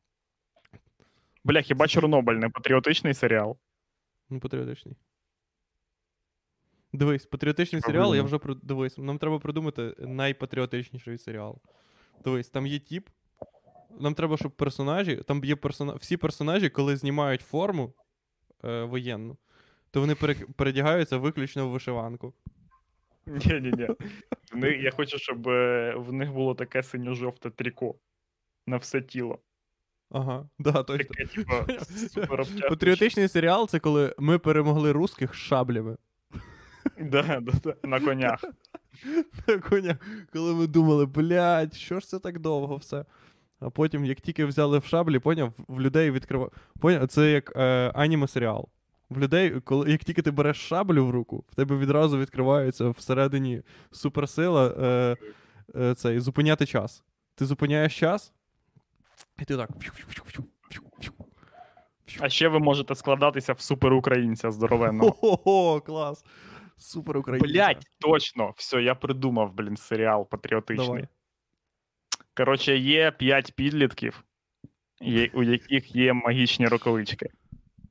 Бля, 1.44 1.62
хіба 1.62 1.88
Чорнобиль 1.88 2.36
не 2.36 2.50
патріотичний 2.50 3.14
серіал? 3.14 3.58
Ну, 4.30 4.40
патріотичний. 4.40 4.96
Дивись, 6.94 7.26
патріотичний 7.26 7.82
Типа, 7.82 7.92
серіал, 7.92 8.16
я 8.16 8.24
вже 8.24 8.38
про- 8.38 8.54
дивись, 8.54 8.98
нам 8.98 9.18
треба 9.18 9.40
придумати 9.40 9.96
найпатріотичніший 10.00 11.18
серіал. 11.18 11.58
Дивись, 12.24 12.50
там 12.50 12.68
є 12.68 12.80
тіп. 12.80 13.10
Нам 14.00 14.14
треба, 14.14 14.38
щоб 14.38 14.52
персонажі. 14.52 15.16
Там 15.16 15.44
є 15.44 15.56
персона... 15.56 15.94
всі 15.94 16.18
персонажі, 16.18 16.70
коли 16.70 16.96
знімають 16.98 17.42
форму 17.42 17.94
е, 18.64 18.84
воєнну, 18.84 19.38
то 19.92 20.00
вони 20.00 20.16
пере... 20.16 20.36
передягаються 20.36 21.18
виключно 21.18 21.68
в 21.68 21.72
вишиванку. 21.72 22.34
Ні, 23.26 23.60
ні, 23.60 23.74
ні. 23.78 24.68
Я 24.84 24.92
хочу, 24.92 25.18
щоб 25.18 25.48
е, 25.48 25.94
в 25.98 26.14
них 26.14 26.34
було 26.34 26.56
таке 26.56 26.84
синьо-жовте 26.84 27.50
тріко 27.50 27.96
на 28.68 28.78
все 28.78 29.02
тіло. 29.02 29.40
Ага, 30.12 30.46
да, 30.60 30.84
точно. 30.84 31.16
Таке, 31.16 31.26
типу, 31.26 31.54
супер. 32.14 32.46
Патріотичний 32.70 33.28
серіал 33.28 33.68
це 33.68 33.80
коли 33.80 34.16
ми 34.20 34.40
перемогли 34.40 34.92
русських 34.92 35.34
шаблями. 35.34 35.98
Да, 37.00 37.42
да, 37.42 37.52
да, 37.64 37.76
на 37.84 38.00
конях. 38.00 38.44
На 39.48 39.58
коня, 39.58 39.98
коли 40.34 40.54
ми 40.54 40.68
думали, 40.68 41.06
блядь, 41.06 41.74
що 41.74 42.00
ж 42.00 42.08
це 42.08 42.20
так 42.20 42.40
довго 42.40 42.76
все. 42.76 43.06
А 43.60 43.70
потім, 43.70 44.06
як 44.06 44.22
тільки 44.22 44.46
взяли 44.46 44.80
в 44.80 44.86
шаблі, 44.86 45.20
поняв, 45.20 45.54
в 45.68 45.82
людей 45.82 46.12
відкривав. 46.12 46.52
Поняв, 46.80 47.08
це 47.08 47.32
як 47.32 47.54
е, 47.56 47.92
аніме 47.96 48.28
серіал. 48.28 48.68
В 49.10 49.20
людей, 49.20 49.60
коли 49.64 49.92
як 49.92 50.04
тільки 50.04 50.22
ти 50.22 50.32
береш 50.32 50.58
шаблю 50.58 51.06
в 51.06 51.10
руку, 51.10 51.44
в 51.52 51.56
тебе 51.56 51.78
відразу 51.78 52.18
відкривається 52.18 52.90
всередині 52.90 53.62
суперсила 53.92 54.68
е, 54.68 55.18
е, 55.76 55.96
цей, 55.96 56.20
зупиняти 56.20 56.66
час. 56.66 57.04
Ти 57.36 57.46
зупиняєш 57.46 58.00
час, 58.00 58.34
і 59.40 59.46
ти 59.46 59.58
так. 59.58 59.70
А 62.20 62.30
ще 62.30 62.48
ви 62.48 62.60
можете 62.60 62.96
складатися 62.96 63.54
в 63.54 63.60
суперукраїнця 63.62 64.52
здоровенного. 64.52 65.16
Ого, 65.22 65.82
клас! 65.82 66.26
Супер 66.78 67.18
українця. 67.18 67.54
Блять, 67.54 67.88
точно, 68.00 68.54
все, 68.58 68.82
я 68.82 68.96
придумав, 68.96 69.54
блін, 69.54 69.78
серіал 69.78 70.30
патріотичний. 70.30 70.88
Давай. 70.88 71.08
Коротше, 72.38 72.78
є 72.78 73.12
п'ять 73.12 73.56
підлітків, 73.56 74.24
у 75.34 75.44
яких 75.44 75.96
є 75.96 76.14
магічні 76.14 76.68
рукавички. 76.68 77.30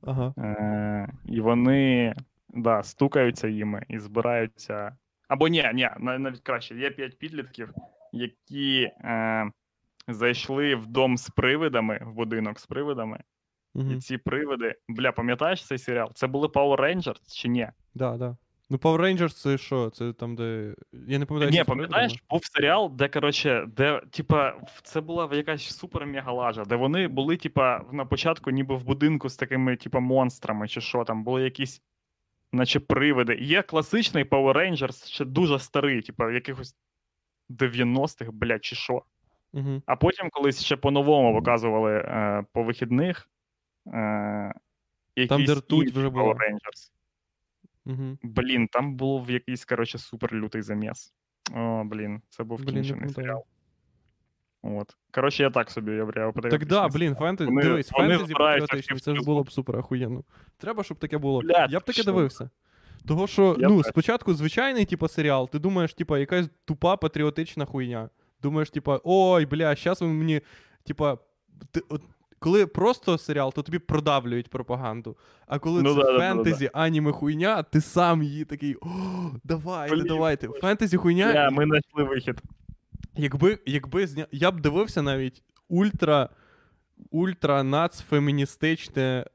Ага. 0.01 0.33
Е, 0.37 1.13
і 1.25 1.41
вони 1.41 2.13
да, 2.49 2.83
стукаються 2.83 3.47
їми 3.47 3.85
і 3.89 3.99
збираються. 3.99 4.97
Або 5.27 5.47
ні, 5.47 5.71
ні, 5.73 5.89
навіть 5.99 6.41
краще. 6.41 6.75
Є 6.75 6.91
п'ять 6.91 7.19
підлітків, 7.19 7.69
які 8.11 8.81
е, 8.83 9.51
зайшли 10.07 10.75
в 10.75 10.87
дом 10.87 11.17
з 11.17 11.29
привидами, 11.29 11.99
в 12.05 12.13
будинок 12.13 12.59
з 12.59 12.65
привидами. 12.65 13.23
І 13.75 13.79
Угу. 13.79 13.95
ці 13.95 14.17
привиди. 14.17 14.75
Бля, 14.89 15.11
пам'ятаєш 15.11 15.65
цей 15.65 15.77
серіал? 15.77 16.11
Це 16.13 16.27
були 16.27 16.47
Power 16.47 16.79
Rangers 16.79 17.35
чи 17.35 17.47
ні? 17.47 17.67
Да, 17.93 18.17
да. 18.17 18.37
Ну, 18.69 18.77
Power 18.77 19.01
Rangers 19.01 19.29
це 19.29 19.57
що? 19.57 19.89
Це 19.89 20.13
там, 20.13 20.35
де. 20.35 20.75
Я 21.07 21.19
не 21.19 21.25
пам'ятаю. 21.25 21.51
Ні, 21.51 21.63
пам'ятаєш, 21.63 22.23
був 22.29 22.45
серіал, 22.45 22.91
де, 22.93 23.07
коротше, 23.09 23.65
де, 23.67 24.01
типа, 24.11 24.53
це 24.83 25.01
була 25.01 25.29
якась 25.35 25.77
супер 25.77 26.05
мега 26.05 26.31
лажа, 26.31 26.63
де 26.65 26.75
вони 26.75 27.07
були, 27.07 27.37
типа, 27.37 27.81
на 27.91 28.05
початку, 28.05 28.51
ніби 28.51 28.75
в 28.75 28.83
будинку 28.83 29.29
з 29.29 29.35
такими, 29.35 29.75
типа, 29.75 29.99
монстрами, 29.99 30.67
чи 30.67 30.81
що 30.81 31.03
там, 31.03 31.23
були 31.23 31.43
якісь, 31.43 31.81
наче 32.51 32.79
привиди. 32.79 33.35
Є 33.35 33.61
класичний 33.61 34.23
Power 34.23 34.53
Rangers, 34.53 35.07
ще 35.07 35.25
дуже 35.25 35.59
старий, 35.59 36.01
типа, 36.01 36.31
якихось 36.31 36.75
90-х, 37.49 38.31
блядь, 38.31 38.65
чи 38.65 38.75
що. 38.75 39.03
Угу. 39.53 39.81
А 39.85 39.95
потім 39.95 40.29
колись 40.29 40.63
ще 40.63 40.75
по-новому 40.75 41.39
показували 41.39 41.93
е, 41.93 42.45
по 42.53 42.63
вихідних. 42.63 43.29
Е, 43.87 44.53
якийсь 45.15 45.49
де 45.49 45.55
ртуть 45.55 45.91
вже. 45.91 46.07
Rangers. 46.07 46.91
Угу. 47.85 48.17
Блін, 48.23 48.67
там 48.67 48.95
був 48.95 49.31
якийсь, 49.31 49.65
коротше, 49.65 49.97
супер 49.97 50.33
лютий 50.33 50.61
заміс. 50.61 51.13
О, 51.55 51.83
блін, 51.85 52.21
це 52.29 52.43
був 52.43 52.59
Блін, 52.59 52.75
кінчений 52.75 53.09
серіал. 53.09 53.43
От. 54.63 54.97
Коротше, 55.11 55.43
я 55.43 55.49
так 55.49 55.71
собі 55.71 55.91
уявляю. 55.91 56.33
Так 56.33 56.65
да, 56.65 56.87
блін, 56.87 57.15
фентезі. 57.15 57.49
Вони- 57.49 57.61
Дивись, 57.61 57.91
вони 57.91 58.09
фентезі 58.09 58.33
патріотичні, 58.33 58.99
це 58.99 59.15
ж 59.15 59.21
було 59.21 59.43
б 59.43 59.51
супер 59.51 59.77
охуєнно. 59.77 60.23
Треба, 60.57 60.83
щоб 60.83 60.97
таке 60.99 61.17
було. 61.17 61.41
Бля, 61.41 61.67
я 61.69 61.79
б 61.79 61.83
таке 61.83 61.97
точно. 61.97 62.03
дивився. 62.03 62.49
Того, 63.07 63.27
що, 63.27 63.55
Я 63.59 63.69
ну, 63.69 63.77
теж. 63.77 63.91
спочатку 63.91 64.33
звичайний, 64.33 64.85
типу, 64.85 65.07
серіал, 65.07 65.49
ти 65.49 65.59
думаєш, 65.59 65.93
типа, 65.93 66.19
якась 66.19 66.49
тупа 66.65 66.97
патріотична 66.97 67.65
хуйня. 67.65 68.09
Думаєш, 68.43 68.69
типа, 68.69 68.99
ой, 69.03 69.45
бля, 69.45 69.75
щас 69.75 70.01
ви 70.01 70.07
мені, 70.07 70.41
типа, 70.83 71.17
ти, 71.71 71.81
от, 71.89 72.01
коли 72.39 72.67
просто 72.67 73.17
серіал, 73.17 73.53
то 73.53 73.61
тобі 73.61 73.79
продавлюють 73.79 74.49
пропаганду. 74.49 75.17
А 75.47 75.59
коли 75.59 75.81
Ну 75.81 75.89
це 75.89 75.95
да, 75.95 76.03
да, 76.03 76.11
да, 76.11 76.17
да, 76.17 76.19
фентезі, 76.19 76.69
аніме 76.73 77.11
хуйня, 77.11 77.63
ти 77.63 77.81
сам 77.81 78.23
її 78.23 78.45
такий, 78.45 78.75
о, 78.81 78.87
давайте, 79.43 79.95
Блін, 79.95 80.05
давайте. 80.07 80.47
Фентезі 80.47 80.97
хуйня, 80.97 81.33
Я, 81.33 81.49
ми 81.49 81.65
знайшли 81.65 82.03
вихід. 82.03 82.41
Якби, 83.15 83.59
якби 83.65 84.07
зня... 84.07 84.27
я 84.31 84.51
б 84.51 84.59
дивився 84.59 85.01
навіть 85.01 85.43
ультра, 85.69 86.29
ультра 87.11 87.63
нацфеміністичне 87.63 89.25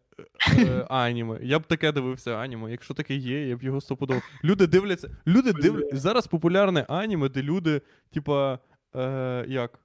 е, 0.59 0.87
аніме. 0.91 1.39
Я 1.43 1.59
б 1.59 1.67
таке 1.67 1.93
дивився 1.93 2.37
аніме. 2.37 2.71
Якщо 2.71 2.95
таке 2.95 3.15
є, 3.15 3.49
я 3.49 3.57
б 3.57 3.63
його 3.63 3.81
стопудово. 3.81 4.21
Люди 4.45 4.67
дивляться. 4.67 5.11
Люди 5.27 5.53
дивляться. 5.53 5.97
Зараз 5.97 6.27
популярне 6.27 6.87
аніме, 6.89 7.29
де 7.29 7.43
люди, 7.43 7.83
типа, 8.13 8.59
е, 8.97 9.45
як? 9.49 9.81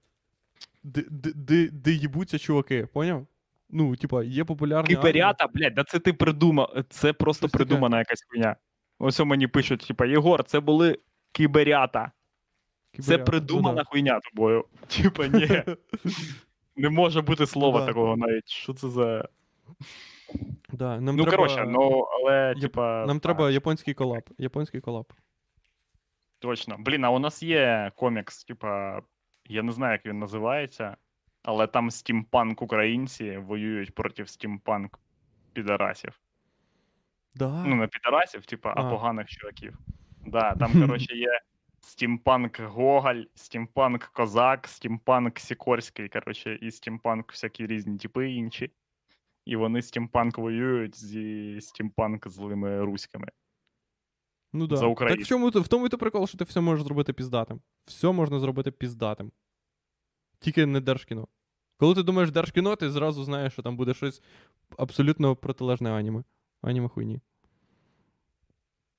Де, 0.83 1.91
їбуться 1.91 2.39
чуваки, 2.39 2.87
поняв? 2.93 3.27
Ну, 3.69 3.95
типа, 3.95 4.23
є 4.23 4.43
популярне. 4.43 4.87
аніме. 4.87 5.01
Кіберята, 5.01 5.47
блядь, 5.53 5.73
да 5.73 5.83
це 5.83 5.99
ти 5.99 6.13
придумав. 6.13 6.83
Це 6.89 7.13
просто 7.13 7.47
Щось 7.47 7.51
таке. 7.51 7.65
придумана 7.65 7.99
якась 7.99 8.23
хуйня. 8.29 8.55
Ось 8.99 9.19
у 9.19 9.25
мені 9.25 9.47
пишуть, 9.47 9.87
типа, 9.87 10.05
Єгор, 10.05 10.43
це 10.43 10.59
були 10.59 10.97
кіберята. 11.31 12.11
Це 12.99 13.17
придумана 13.17 13.81
Ну, 13.81 13.85
хуйня 13.85 14.19
тобою. 14.19 14.65
Типа, 14.87 15.27
ні. 15.27 15.63
Не 16.75 16.89
може 16.89 17.21
бути 17.21 17.47
слова 17.47 17.79
да. 17.79 17.85
такого 17.85 18.17
навіть. 18.17 18.49
Що 18.49 18.73
це 18.73 18.89
за. 18.89 19.27
да, 20.73 20.99
нам 21.01 21.15
ну, 21.15 21.23
треба... 21.23 21.37
коротше, 21.37 21.65
ну, 21.67 22.01
але, 22.01 22.55
типа. 22.61 23.05
Нам 23.07 23.19
так, 23.19 23.21
треба 23.21 23.51
японський 23.51 23.93
колаб. 23.93 24.23
Японський 24.37 24.81
колаб. 24.81 25.13
Точно. 26.41 26.75
Блін, 26.79 27.05
а 27.05 27.09
у 27.09 27.19
нас 27.19 27.43
є 27.43 27.91
комікс, 27.95 28.43
типа, 28.43 29.01
я 29.45 29.63
не 29.63 29.71
знаю, 29.71 29.91
як 29.91 30.05
він 30.05 30.19
називається, 30.19 30.97
але 31.43 31.67
там 31.67 31.91
стімпанк 31.91 32.61
українці 32.61 33.37
воюють 33.37 33.95
проти 33.95 34.25
стімпанк 34.25 34.99
підарасів. 35.53 36.19
Да. 37.35 37.63
Ну, 37.65 37.75
не 37.75 37.87
підарасів, 37.87 38.45
типа, 38.45 38.73
а 38.77 38.81
А. 38.81 38.89
поганих 38.89 39.27
чуваків. 39.27 39.77
Да, 40.25 40.55
там, 40.59 40.71
коротше, 40.81 41.15
є 41.15 41.39
стімпанк 41.79 42.59
Гоголь, 42.59 43.23
стімпанк 43.35 44.03
Козак, 44.03 44.67
стімпанк 44.67 45.39
Сікорський, 45.39 46.09
коротше, 46.09 46.55
і 46.61 46.71
стімпанк 46.71 47.31
всякі 47.31 47.67
різні 47.67 47.97
типи 47.97 48.31
інші. 48.31 48.71
І 49.45 49.55
вони 49.55 49.81
стімпанк 49.81 50.37
воюють 50.37 50.97
зі 50.97 51.61
стімпанк 51.61 52.27
злими 52.27 52.85
руськими. 52.85 53.27
Ну 54.53 54.67
да. 54.67 54.75
за 54.75 54.93
Так 54.93 55.19
в 55.19 55.25
чому 55.25 55.49
в 55.49 55.67
тому 55.67 55.85
і 55.85 55.89
то 55.89 55.97
прикол, 55.97 56.27
що 56.27 56.37
ти 56.37 56.43
все 56.43 56.61
можеш 56.61 56.85
зробити 56.85 57.13
піздатим. 57.13 57.61
Все 57.85 58.11
можна 58.11 58.39
зробити 58.39 58.71
піздатим. 58.71 59.31
Тільки 60.39 60.65
не 60.65 60.79
держкіно. 60.79 61.27
Коли 61.77 61.95
ти 61.95 62.03
думаєш 62.03 62.31
держкіно, 62.31 62.75
ти 62.75 62.89
зразу 62.89 63.23
знаєш, 63.23 63.53
що 63.53 63.61
там 63.61 63.77
буде 63.77 63.93
щось 63.93 64.21
абсолютно 64.77 65.35
протилежне 65.35 65.91
аніме. 65.91 66.23
Аніме 66.61 66.87
хуйні. 66.87 67.19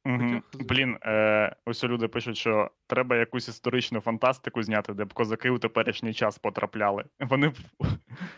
Угу. 0.07 0.43
Блін, 0.69 0.99
е, 1.03 1.57
ось 1.66 1.85
люди 1.85 2.09
пишуть, 2.09 2.37
що 2.37 2.70
треба 2.87 3.16
якусь 3.16 3.49
історичну 3.49 4.01
фантастику 4.01 4.62
зняти, 4.62 4.95
де 4.95 5.05
б 5.05 5.12
козаки 5.12 5.51
у 5.51 5.59
теперішній 5.59 6.15
час 6.15 6.39
потрапляли. 6.39 7.05
Вони 7.20 7.49
б. 7.49 7.55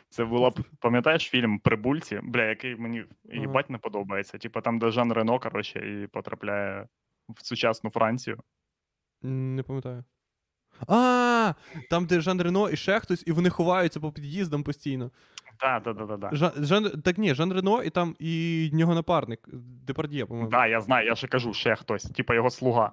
Це 0.09 0.25
була 0.25 0.51
б, 0.51 0.61
пам'ятаєш 0.81 1.23
фільм 1.23 1.59
Прибульці, 1.59 2.21
бля, 2.23 2.45
який 2.45 2.77
мені 2.77 3.05
їбать 3.25 3.71
не 3.71 3.79
подобається. 3.79 4.39
Типа 4.39 4.61
там, 4.61 4.79
де 4.79 4.91
Жан 4.91 5.13
Рено, 5.13 5.39
коротше, 5.39 5.79
і 5.79 6.07
потрапляє 6.07 6.87
в 7.29 7.47
сучасну 7.47 7.91
Францію. 7.91 8.39
Не 9.23 9.63
пам'ятаю. 9.63 10.05
А, 10.89 11.53
там, 11.91 12.07
де 12.07 12.21
Жан 12.21 12.43
Рено 12.43 12.71
і 12.71 12.77
ще 12.77 13.01
хтось, 13.01 13.25
і 13.27 13.33
вони 13.33 13.51
ховаються 13.51 14.01
по 14.01 14.13
під'їздам 14.13 14.63
постійно. 14.63 15.11
Так, 15.61 15.83
так, 15.83 15.97
так, 15.97 16.21
так. 16.21 16.37
Жан, 16.37 16.53
Жан, 16.57 17.03
так 17.03 17.19
ні, 17.19 17.35
Жан 17.35 17.53
Рено 17.53 17.83
і 17.83 17.91
там 17.91 18.17
і 18.19 18.67
його 18.79 18.95
напарник, 18.95 19.49
Депард'є, 19.87 20.27
по-моєму. 20.27 20.51
Так, 20.51 20.71
я 20.71 20.81
знаю, 20.81 21.07
я 21.07 21.15
ще 21.15 21.29
кажу, 21.29 21.55
ще 21.55 21.77
хтось, 21.77 22.03
типа 22.03 22.35
його 22.35 22.51
слуга. 22.51 22.93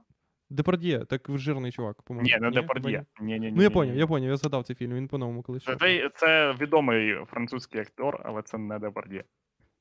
Депард'є, 0.49 1.05
так 1.05 1.21
жирний 1.29 1.71
чувак, 1.71 2.01
по-моєму. 2.01 2.25
Ні, 2.25 2.37
не 2.41 2.49
Хіба 2.49 2.61
Депард'є. 2.61 3.05
Ні, 3.21 3.39
ні, 3.39 3.39
ні. 3.39 3.53
Ну, 3.55 3.63
я 3.63 3.69
поняв, 3.69 3.95
я 3.95 4.07
поняв, 4.07 4.29
я 4.29 4.37
згадав 4.37 4.63
цей 4.63 4.75
фільм, 4.75 4.93
він 4.93 5.07
по-новому 5.07 5.43
колись. 5.43 5.63
Це, 5.63 6.09
це, 6.15 6.53
відомий 6.61 7.25
французький 7.25 7.81
актор, 7.81 8.21
але 8.25 8.41
це 8.41 8.57
не 8.57 8.79
Депардє. 8.79 9.23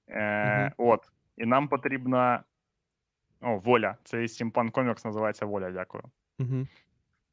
Е, 0.09 0.73
От. 0.77 1.01
І 1.37 1.47
нам 1.47 1.69
потрібна. 1.69 2.45
О, 3.41 3.59
воля. 3.59 3.97
Цей 4.05 4.29
стімпан 4.29 4.71
комікс 4.71 5.05
називається 5.05 5.47
Воля, 5.47 5.71
дякую. 5.71 6.05
Угу. 6.39 6.67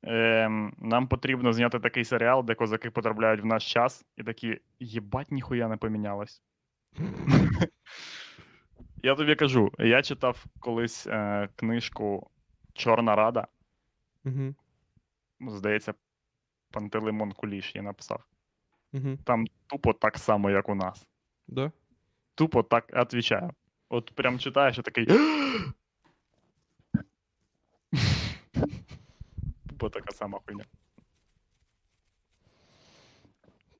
Е, 0.06 0.50
нам 0.78 1.08
потрібно 1.08 1.54
зняти 1.54 1.80
такий 1.80 2.06
серіал, 2.06 2.44
де 2.46 2.56
козаки 2.56 2.90
потрапляють 2.90 3.42
в 3.42 3.46
наш 3.46 3.74
час, 3.74 4.06
і 4.18 4.24
такі, 4.24 4.60
єбать, 4.80 5.32
ніхуя 5.32 5.68
не 5.68 5.78
помінялось. 5.78 6.42
Я 9.04 9.16
тобі 9.16 9.36
кажу, 9.36 9.72
я 9.80 10.02
читав 10.02 10.46
колись 10.60 11.08
е, 11.08 11.50
книжку 11.56 12.30
Чорна 12.74 13.16
Рада. 13.16 13.48
Угу. 14.26 14.56
Здається, 15.42 15.94
Пантелеймон 16.72 17.32
Куліш 17.32 17.76
її 17.76 17.86
написав. 17.86 18.24
Угу. 18.94 19.18
Там 19.24 19.46
тупо 19.68 19.94
так 19.94 20.18
само, 20.18 20.50
як 20.50 20.70
у 20.70 20.76
нас. 20.76 21.08
Да? 21.48 21.72
Тупо 22.36 22.64
так 22.64 22.92
отвечаю. 22.94 23.52
От 23.90 24.16
прям 24.16 24.40
читаєш 24.40 24.78
і 24.78 24.82
такий. 24.82 25.08
Тупо 29.78 29.90
така 29.90 30.12
сама 30.14 30.40
хуйня. 30.46 30.66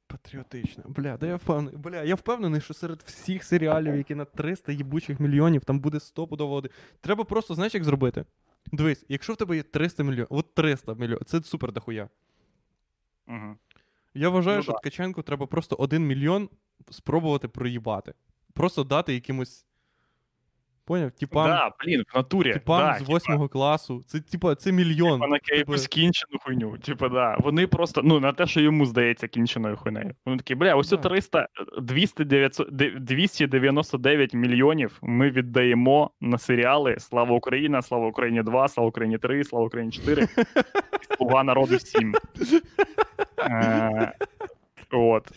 Патріотично. 0.08 0.84
Бля, 0.88 1.18
да 1.18 1.28
я 1.28 1.36
впевнений. 1.36 1.78
Бля, 1.78 2.04
я 2.04 2.16
впевнений, 2.16 2.62
що 2.62 2.74
серед 2.74 3.02
всіх 3.02 3.44
серіалів, 3.44 3.96
які 3.96 4.16
на 4.16 4.26
300 4.26 4.72
їбучих 4.72 5.20
мільйонів, 5.20 5.64
там 5.64 5.80
буде 5.80 6.00
100 6.00 6.26
води. 6.26 6.70
Треба 7.02 7.24
просто, 7.24 7.56
знаєш, 7.56 7.74
як 7.74 7.84
зробити? 7.84 8.26
Дивись, 8.72 9.06
якщо 9.10 9.34
в 9.34 9.36
тебе 9.36 9.56
є 9.56 9.64
300 9.64 10.04
мільйонів, 10.04 10.28
от 10.30 10.54
300 10.54 10.94
мільйонів, 10.94 11.26
це 11.26 11.42
супер 11.42 11.72
дохуя. 11.72 12.10
Угу. 13.28 13.56
Я 14.14 14.30
вважаю, 14.30 14.58
Ну 14.58 14.64
що 14.64 14.72
да. 14.72 14.78
Ткаченку 14.78 15.22
треба 15.22 15.46
просто 15.46 15.76
1 15.76 16.08
мільйон 16.08 16.50
спробувати 16.90 17.48
проїбати. 17.48 18.14
Просто 18.54 18.84
дати 18.84 19.14
якимось. 19.14 19.67
Поняв? 20.88 21.12
Типам, 21.12 21.48
Да, 21.48 21.72
блін, 21.86 22.04
в 22.14 22.18
натурі. 22.18 22.54
типам 22.54 22.80
да, 22.80 23.06
з 23.06 23.10
8 23.10 23.48
класу. 23.48 24.04
Це, 24.08 24.20
типа, 24.20 24.56
це 24.56 24.72
мільйон. 24.72 25.14
Типа 25.20 25.28
на 25.28 25.38
Типа- 25.40 25.56
якусь 25.58 25.88
кінчену 25.88 26.40
хуйню. 26.40 26.78
Типа, 26.78 27.10
да. 27.10 27.38
Вони 27.40 27.68
просто, 27.68 28.02
ну, 28.04 28.20
на 28.20 28.32
те, 28.34 28.46
що 28.48 28.62
йому 28.62 28.86
здається 28.86 29.28
кінченою 29.28 29.78
хуйнею. 29.78 30.12
Вони 30.26 30.38
такі, 30.38 30.56
бля, 30.56 30.76
ось 30.76 30.90
Да. 30.90 30.98
300, 30.98 31.48
200, 31.82 32.24
900, 32.26 32.68
299 33.00 34.34
мільйонів 34.34 34.98
ми 35.02 35.30
віддаємо 35.32 36.12
на 36.22 36.38
серіали 36.38 36.96
Слава 37.00 37.36
Україна, 37.36 37.82
Слава 37.82 38.08
Україні 38.08 38.44
2, 38.44 38.68
Слава 38.68 38.88
Україні 38.90 39.18
3, 39.18 39.44
Слава 39.44 39.66
Україні 39.66 39.92
4, 39.92 40.28
Слуга 41.18 41.44
народу 41.44 41.80
7. 41.80 42.14
Е, 43.50 44.14
от. 44.92 45.32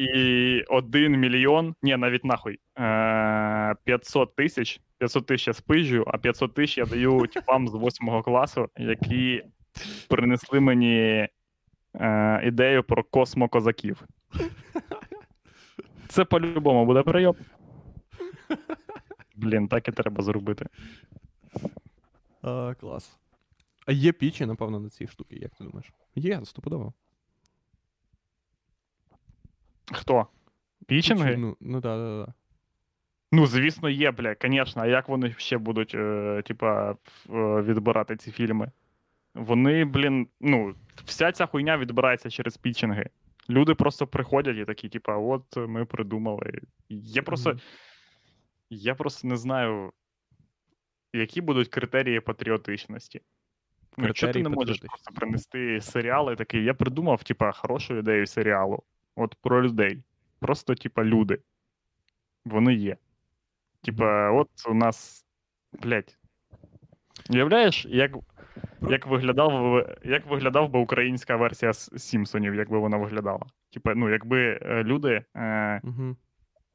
І 0.00 0.64
1 0.68 1.16
мільйон, 1.16 1.74
ні, 1.82 1.96
навіть 1.96 2.24
нахуй. 2.24 2.58
Е, 2.78 3.74
500 3.84 4.36
тисяч. 4.36 4.80
500 4.98 5.26
тисяч 5.26 5.46
я 5.46 5.52
спижу, 5.52 6.04
а 6.06 6.18
500 6.18 6.54
тисяч 6.54 6.78
я 6.78 6.86
даю 6.86 7.26
типам 7.34 7.68
з 7.68 7.74
8 7.74 8.22
класу, 8.22 8.68
які 8.78 9.42
принесли 10.08 10.60
мені 10.60 11.28
е, 11.94 12.40
ідею 12.44 12.82
про 12.82 13.04
космокозаків. 13.04 14.02
Це 16.08 16.24
по-любому 16.24 16.86
буде 16.86 17.02
прийом. 17.02 17.36
Блін, 19.36 19.68
так 19.68 19.88
і 19.88 19.92
треба 19.92 20.22
зробити. 20.22 20.66
А, 22.42 22.74
клас. 22.80 23.18
А 23.86 23.92
є 23.92 24.12
пічі, 24.12 24.46
напевно, 24.46 24.80
на 24.80 24.88
ці 24.88 25.06
штуки, 25.06 25.36
як 25.36 25.54
ти 25.54 25.64
думаєш? 25.64 25.92
Є, 26.14 26.40
стопудово. 26.44 26.92
Хто? 29.92 30.26
Пічинги? 30.86 31.36
Ну, 31.36 31.56
ну 31.60 31.80
да, 31.80 31.96
да, 31.96 32.24
да. 32.26 32.32
Ну, 33.32 33.46
звісно, 33.46 33.88
є, 33.88 34.10
бля, 34.10 34.36
звісно. 34.42 34.82
А 34.82 34.86
як 34.86 35.08
вони 35.08 35.34
ще 35.38 35.58
будуть, 35.58 35.94
е, 35.94 36.42
типа, 36.46 36.90
е, 36.90 36.96
відбирати 37.62 38.16
ці 38.16 38.30
фільми? 38.30 38.70
Вони, 39.34 39.84
блін, 39.84 40.28
ну, 40.40 40.74
вся 41.04 41.32
ця 41.32 41.46
хуйня 41.46 41.78
відбирається 41.78 42.30
через 42.30 42.56
пітчинги. 42.56 43.06
Люди 43.50 43.74
просто 43.74 44.06
приходять 44.06 44.56
і 44.56 44.64
такі, 44.64 44.88
типа, 44.88 45.16
от 45.16 45.56
ми 45.56 45.84
придумали. 45.84 46.60
Я 46.88 47.22
просто. 47.22 47.50
Мгм. 47.50 47.60
Я 48.72 48.94
просто 48.94 49.28
не 49.28 49.36
знаю, 49.36 49.92
які 51.12 51.40
будуть 51.40 51.68
критерії 51.68 52.20
патріотичності. 52.20 53.20
Ну, 53.96 54.06
якщо 54.06 54.28
ти 54.28 54.42
не 54.42 54.48
можеш 54.48 54.78
просто 54.78 55.12
принести 55.14 55.80
серіали, 55.80 56.36
такий, 56.36 56.64
я 56.64 56.74
придумав, 56.74 57.22
типа, 57.22 57.52
хорошу 57.52 57.96
ідею 57.96 58.26
серіалу. 58.26 58.82
От 59.16 59.34
про 59.42 59.62
людей. 59.62 60.02
Просто, 60.38 60.74
типа, 60.74 61.04
люди. 61.04 61.38
Вони 62.44 62.74
є. 62.74 62.96
Типа, 63.82 64.30
от 64.30 64.48
у 64.68 64.74
нас. 64.74 65.26
Блять. 65.82 66.18
Уявляєш, 67.30 67.86
як, 67.86 68.12
як, 68.80 69.06
виглядав, 69.06 69.86
як 70.04 70.26
виглядав 70.26 70.70
би 70.70 70.78
українська 70.78 71.36
версія 71.36 71.72
Сімпсонів, 71.72 72.54
якби 72.54 72.78
вона 72.78 72.96
виглядала? 72.96 73.46
Типа, 73.72 73.94
ну, 73.94 74.10
якби 74.10 74.58
е, 74.62 74.84
люди 74.84 75.24
е, 75.36 75.80
Угу. 75.84 76.16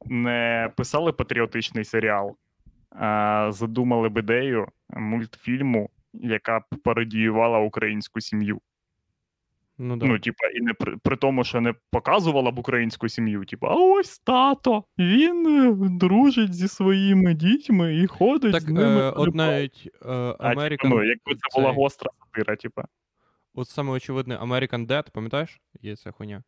не 0.04 0.70
писали 0.76 1.12
патріотичний 1.12 1.84
серіал, 1.84 2.36
а 2.90 3.48
задумали 3.52 4.08
б 4.08 4.18
ідею 4.18 4.68
мультфільму, 4.88 5.90
яка 6.12 6.60
б 6.60 6.64
пародіювала 6.84 7.58
українську 7.58 8.20
сім'ю. 8.20 8.60
Ну, 9.78 9.96
да. 9.96 10.06
Ну, 10.06 10.18
типа, 10.18 10.46
і 10.54 10.60
не 10.60 10.74
при, 10.74 10.96
при 10.96 11.16
тому, 11.16 11.44
що 11.44 11.60
не 11.60 11.74
показувала 11.90 12.50
б 12.50 12.58
українську 12.58 13.08
сім'ю. 13.08 13.44
Типа, 13.44 13.68
а 13.68 13.74
ось 13.74 14.18
тато, 14.18 14.84
він 14.98 15.46
е, 15.46 15.88
дружить 15.98 16.54
зі 16.54 16.68
своїми 16.68 17.34
дітьми 17.34 17.96
і 17.96 18.06
ходить 18.06 18.52
так, 18.52 18.62
з 18.62 18.68
ними. 18.68 19.00
е, 19.00 19.10
от 19.10 19.34
навіть 19.34 19.88
е, 20.02 20.08
А, 20.08 20.54
American... 20.54 20.68
типа, 20.68 20.88
ну, 20.88 21.04
якби 21.04 21.34
це 21.34 21.58
була 21.60 21.70
цей- 21.72 21.76
гостра 21.82 22.10
сатира, 22.24 22.56
типа. 22.56 22.84
От 23.54 23.68
саме 23.68 23.90
очевидне 23.92 24.36
American 24.36 24.86
Dead, 24.86 25.10
пам'ятаєш? 25.12 25.60
Є 25.82 25.96
ця 25.96 26.10
хуйня. 26.10 26.42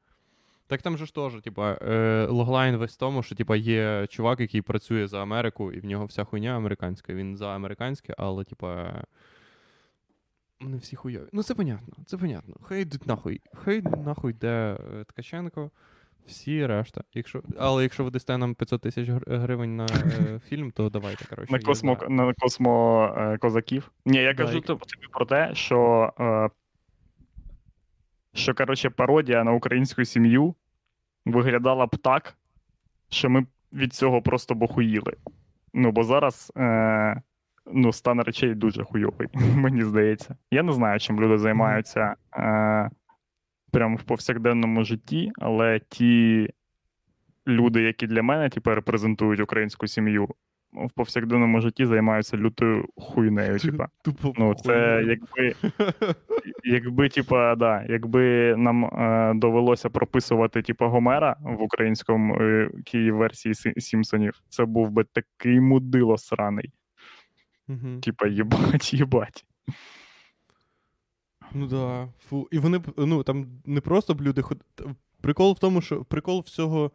Так 0.66 0.82
там 0.82 0.98
же 0.98 1.06
ж 1.06 1.14
теж, 1.14 1.32
типа, 1.42 1.78
е, 1.82 2.26
логлайн 2.30 2.76
весь 2.76 2.94
в 2.94 2.98
тому, 2.98 3.22
що 3.22 3.34
типа, 3.34 3.56
є 3.56 4.06
чувак, 4.10 4.40
який 4.40 4.62
працює 4.62 5.06
за 5.06 5.22
Америку, 5.22 5.72
і 5.72 5.80
в 5.80 5.84
нього 5.84 6.04
вся 6.06 6.24
хуйня 6.24 6.56
американська. 6.56 7.14
Він 7.14 7.36
за 7.36 7.54
американське, 7.54 8.14
але, 8.18 8.44
типа. 8.44 9.02
Вони 10.60 10.76
всі 10.76 10.96
хуйові. 10.96 11.28
Ну, 11.32 11.42
це 11.42 11.54
понятно, 11.54 11.94
це 12.06 12.16
понятно. 12.16 12.54
Хай 12.62 12.82
йдуть 12.82 13.06
нахуй. 13.06 13.40
Хай 13.54 13.82
нахуй 13.82 14.32
йде 14.32 14.78
е, 14.94 15.04
Ткаченко, 15.04 15.70
всі 16.26 16.66
решта. 16.66 17.04
Якщо... 17.14 17.42
Але 17.58 17.82
якщо 17.82 18.04
ви 18.04 18.10
дасте 18.10 18.38
нам 18.38 18.54
500 18.54 18.80
тисяч 18.80 19.08
гривень 19.26 19.76
на 19.76 19.86
е, 19.86 20.40
фільм, 20.48 20.70
то 20.70 20.90
давайте, 20.90 21.24
коротше. 21.24 21.52
На 21.52 21.58
космо, 21.58 21.98
на 22.08 22.34
космо 22.38 23.04
е, 23.18 23.38
козаків. 23.38 23.92
Ні, 24.04 24.18
я 24.18 24.34
кажу 24.34 24.60
тобі 24.60 25.06
про 25.12 25.26
те, 25.26 25.54
що. 25.54 26.12
Е, 26.20 26.50
що, 28.34 28.54
коротше, 28.54 28.90
пародія 28.90 29.44
на 29.44 29.52
українську 29.52 30.04
сім'ю 30.04 30.54
виглядала 31.26 31.86
б 31.86 31.96
так, 31.96 32.36
що 33.08 33.30
ми 33.30 33.46
від 33.72 33.94
цього 33.94 34.22
просто 34.22 34.54
бохуїли. 34.54 35.16
Ну, 35.74 35.92
бо 35.92 36.04
зараз 36.04 36.52
е, 36.56 37.22
ну, 37.72 37.92
стан 37.92 38.20
речей 38.20 38.54
дуже 38.54 38.84
хуйовий, 38.84 39.28
мені 39.54 39.84
здається. 39.84 40.36
Я 40.50 40.62
не 40.62 40.72
знаю, 40.72 41.00
чим 41.00 41.20
люди 41.20 41.38
займаються 41.38 42.14
е, 42.36 42.90
прямо 43.70 43.96
в 43.96 44.02
повсякденному 44.02 44.84
житті, 44.84 45.32
але 45.38 45.80
ті 45.88 46.48
люди, 47.46 47.82
які 47.82 48.06
для 48.06 48.22
мене 48.22 48.48
типу, 48.48 48.74
репрезентують 48.74 49.40
українську 49.40 49.86
сім'ю, 49.86 50.28
в 50.72 50.90
повсякденному 50.90 51.60
житті 51.60 51.86
займаються 51.86 52.36
лютою 52.36 52.86
хуйнею. 52.96 53.58
Типа. 53.58 53.88
Тупо 54.04 54.32
Ну, 54.36 54.54
це 54.54 55.04
якби, 55.06 55.54
якби, 56.64 57.08
типа, 57.08 57.54
да, 57.54 57.84
якби 57.88 58.54
нам 58.56 58.84
е, 58.84 59.32
довелося 59.34 59.90
прописувати 59.90 60.62
типа 60.62 60.86
Гомера 60.86 61.36
в 61.40 61.62
українському 61.62 62.34
е, 62.40 62.70
версії 63.12 63.54
Сімпсонів, 63.54 64.42
це 64.48 64.64
був 64.64 64.90
би 64.90 65.04
такий 65.04 65.60
мудило 65.60 66.18
сраний. 66.18 66.72
Мгм. 67.68 68.00
Типа, 68.00 68.26
їбать, 68.28 68.94
їбать. 68.94 69.46
Ну 71.52 71.66
да. 71.66 72.08
Фу. 72.28 72.48
І 72.50 72.58
вони 72.58 72.80
ну 72.96 73.22
там 73.22 73.46
не 73.64 73.80
просто 73.80 74.14
б 74.14 74.22
люди 74.22 74.42
ход... 74.42 74.64
Прикол 75.20 75.52
в 75.52 75.58
тому, 75.58 75.80
що 75.80 76.04
прикол 76.04 76.42
всього 76.46 76.92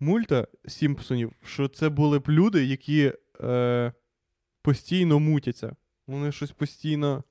мульта 0.00 0.46
Сімпсонів, 0.66 1.32
що 1.44 1.68
це 1.68 1.88
були 1.88 2.18
б 2.18 2.24
люди, 2.28 2.64
які 2.64 3.12
е, 3.40 3.92
постійно 4.62 5.18
мутяться. 5.18 5.76
Вони 6.06 6.32
щось 6.32 6.52
постійно. 6.52 7.24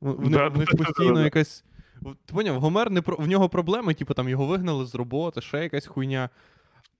в- 0.00 0.30
Да, 0.30 0.48
в 0.48 0.58
них 0.58 0.68
постійно 0.70 1.14
да. 1.14 1.24
якась. 1.24 1.64
Ти 2.26 2.34
поняв, 2.34 2.60
Гомер 2.60 2.90
не 2.90 3.02
про... 3.02 3.16
в 3.16 3.26
нього 3.28 3.48
проблеми, 3.48 3.94
типу 3.94 4.14
там 4.14 4.28
його 4.28 4.46
вигнали 4.46 4.84
з 4.86 4.94
роботи, 4.94 5.40
ще 5.40 5.62
якась 5.62 5.86
хуйня. 5.86 6.30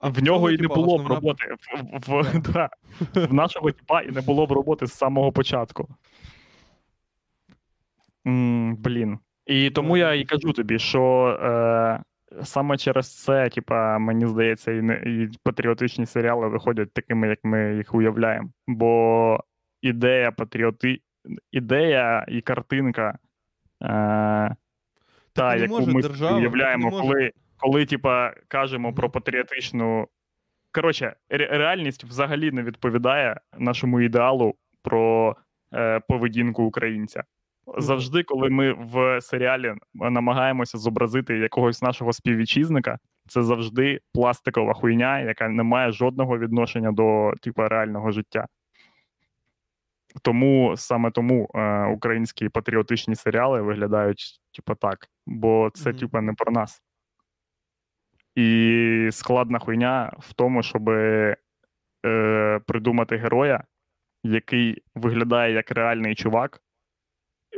А 0.05 0.09
в 0.09 0.23
нього 0.23 0.51
і 0.51 0.59
не 0.59 0.69
було 0.69 0.99
б 0.99 1.07
роботи. 1.07 1.45
В, 1.93 2.23
в, 2.23 2.41
да. 2.53 2.69
в 3.15 3.35
нашого 3.35 3.71
типа 3.71 4.01
і 4.01 4.11
не 4.11 4.21
було 4.21 4.47
б 4.47 4.53
роботи 4.53 4.87
з 4.87 4.93
самого 4.93 5.33
початку. 5.33 5.89
М, 8.27 8.77
блін. 8.77 9.19
І 9.47 9.71
тому 9.71 9.97
я 9.97 10.15
і 10.15 10.25
кажу 10.25 10.53
тобі, 10.53 10.79
що 10.79 11.27
е, 11.43 12.01
саме 12.45 12.77
через 12.77 13.23
це, 13.23 13.49
типа, 13.49 13.99
мені 13.99 14.27
здається, 14.27 14.73
і, 14.73 14.83
не, 14.83 14.95
і 14.95 15.29
патріотичні 15.43 16.07
серіали 16.07 16.49
виходять 16.49 16.93
такими, 16.93 17.29
як 17.29 17.39
ми 17.43 17.77
їх 17.77 17.95
уявляємо. 17.95 18.51
Бо 18.67 19.39
ідея 19.83 20.33
патріоти... 20.33 21.01
ідея 21.53 22.27
і 22.29 22.41
картинка. 22.41 23.19
Е, 23.83 24.57
та, 25.33 25.57
яку 25.57 25.81
може 25.81 25.93
ми 25.93 26.03
держава, 26.03 26.39
уявляємо, 26.39 26.91
коли, 26.91 27.33
коли 27.57 27.87
типа, 27.87 28.35
кажемо 28.49 28.93
про 28.93 29.11
патріотичну. 29.11 30.09
Коротше, 30.73 31.17
ре- 31.31 31.57
реальність 31.59 32.05
взагалі 32.05 32.51
не 32.51 32.63
відповідає 32.63 33.41
нашому 33.59 34.01
ідеалу 34.01 34.55
про 34.83 35.37
е, 35.75 36.01
поведінку 36.09 36.63
українця. 36.63 37.25
Завжди, 37.79 38.23
коли 38.23 38.51
ми 38.51 38.73
в 38.73 39.21
серіалі 39.21 39.75
намагаємося 39.95 40.79
зобразити 40.79 41.39
якогось 41.39 41.83
нашого 41.83 42.13
співвітчизника, 42.13 42.99
це 43.29 43.43
завжди 43.43 44.01
пластикова 44.15 44.75
хуйня, 44.75 45.21
яка 45.21 45.49
не 45.49 45.63
має 45.63 45.93
жодного 45.93 46.39
відношення 46.39 46.93
до 46.93 47.33
типа 47.43 47.69
реального 47.69 48.11
життя. 48.11 48.47
Тому 50.23 50.75
саме 50.77 51.11
тому 51.11 51.49
е, 51.55 51.85
українські 51.87 52.49
патріотичні 52.49 53.15
серіали 53.15 53.63
виглядають, 53.63 54.41
типа, 54.57 54.75
так, 54.75 55.09
бо 55.27 55.71
це, 55.75 55.91
Мгм. 55.91 55.99
типа, 55.99 56.21
не 56.21 56.33
про 56.33 56.53
нас. 56.53 56.83
І 58.35 59.09
складна 59.13 59.59
хуйня 59.59 60.13
в 60.19 60.33
тому, 60.33 60.63
щоб 60.63 60.89
е, 60.89 61.37
придумати 62.67 63.17
героя, 63.17 63.65
який 64.23 64.83
виглядає 64.95 65.55
як 65.55 65.71
реальний 65.71 66.15
чувак, 66.15 66.61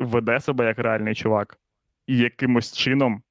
веде 0.01 0.41
себе 0.41 0.65
як 0.67 0.79
реальний 0.79 1.15
чувак, 1.15 1.59
і 2.07 2.19
якимось 2.19 2.73
чином 2.73 3.23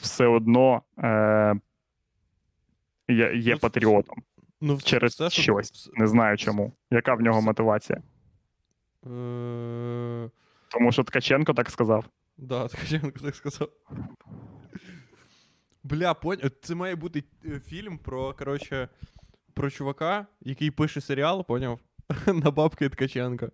все 0.00 0.26
одно 0.26 0.82
е, 0.98 1.54
є, 3.08 3.32
є 3.34 3.52
Ну, 3.54 3.58
патріотом 3.58 4.22
Ну, 4.60 4.78
через 4.84 5.12
все, 5.12 5.30
що- 5.30 5.42
щось. 5.42 5.90
Не 5.94 6.06
знаю 6.06 6.36
чому. 6.36 6.72
Яка 6.90 7.14
в 7.14 7.20
нього 7.20 7.42
мотивація? 7.42 7.98
Е, 9.06 10.30
Тому 10.70 10.92
що 10.92 11.04
Ткаченко 11.04 11.54
так 11.54 11.70
сказав. 11.70 12.04
Да, 12.36 12.68
Ткаченко 12.68 13.20
так 13.20 13.36
сказав. 13.36 13.68
Бля, 15.84 16.14
поняв. 16.14 16.50
Це 16.62 16.74
має 16.74 16.96
бути 16.96 17.24
е, 17.44 17.60
фільм 17.60 17.98
про, 17.98 18.34
коротше, 18.34 18.88
про 19.54 19.70
чувака, 19.70 20.26
який 20.40 20.70
пише 20.70 21.00
серіал, 21.00 21.46
поняв? 21.46 21.80
На 22.26 22.50
бабки 22.50 22.88
Ткаченка. 22.88 23.50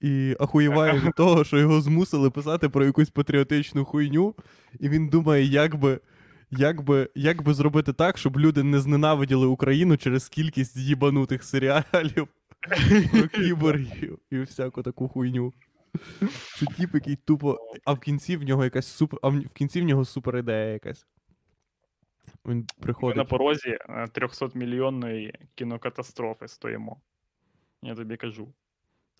І 0.00 0.36
ахуєває 0.40 1.00
від 1.00 1.14
того, 1.16 1.44
що 1.44 1.58
його 1.58 1.80
змусили 1.80 2.30
писати 2.30 2.68
про 2.68 2.84
якусь 2.84 3.10
патріотичну 3.10 3.84
хуйню, 3.84 4.34
і 4.80 4.88
він 4.88 5.08
думає, 5.08 5.44
як 5.44 5.76
би, 5.76 6.00
як 6.50 6.82
би, 6.82 7.08
як 7.14 7.42
би 7.42 7.54
зробити 7.54 7.92
так, 7.92 8.18
щоб 8.18 8.40
люди 8.40 8.62
не 8.62 8.80
зненавиділи 8.80 9.46
Україну 9.46 9.96
через 9.96 10.28
кількість 10.28 10.76
їбанутих 10.76 11.44
серіалів 11.44 12.28
про 13.12 13.28
кіборгів 13.28 14.18
і 14.30 14.40
всяку 14.40 14.82
таку 14.82 15.08
хуйню. 15.08 15.52
Це 16.56 16.66
тип, 16.66 16.94
який 16.94 17.16
тупо. 17.16 17.58
А 17.84 17.92
в 17.92 18.00
кінці 18.00 18.36
в 18.36 18.42
нього 18.42 18.64
якась 18.64 18.86
супер. 18.86 19.20
А 19.22 19.28
в 19.28 19.48
кінці 19.48 19.80
в 19.80 19.84
нього 19.84 20.04
супер 20.04 20.36
ідея 20.36 20.72
якась. 20.72 21.06
Він 22.46 22.66
Ми 23.02 23.14
на 23.14 23.24
порозі 23.24 23.78
300 24.12 24.48
мільйонної 24.54 25.34
кінокатастрофи 25.54 26.48
стоїмо. 26.48 27.00
Я 27.82 27.94
тобі 27.94 28.16
кажу. 28.16 28.48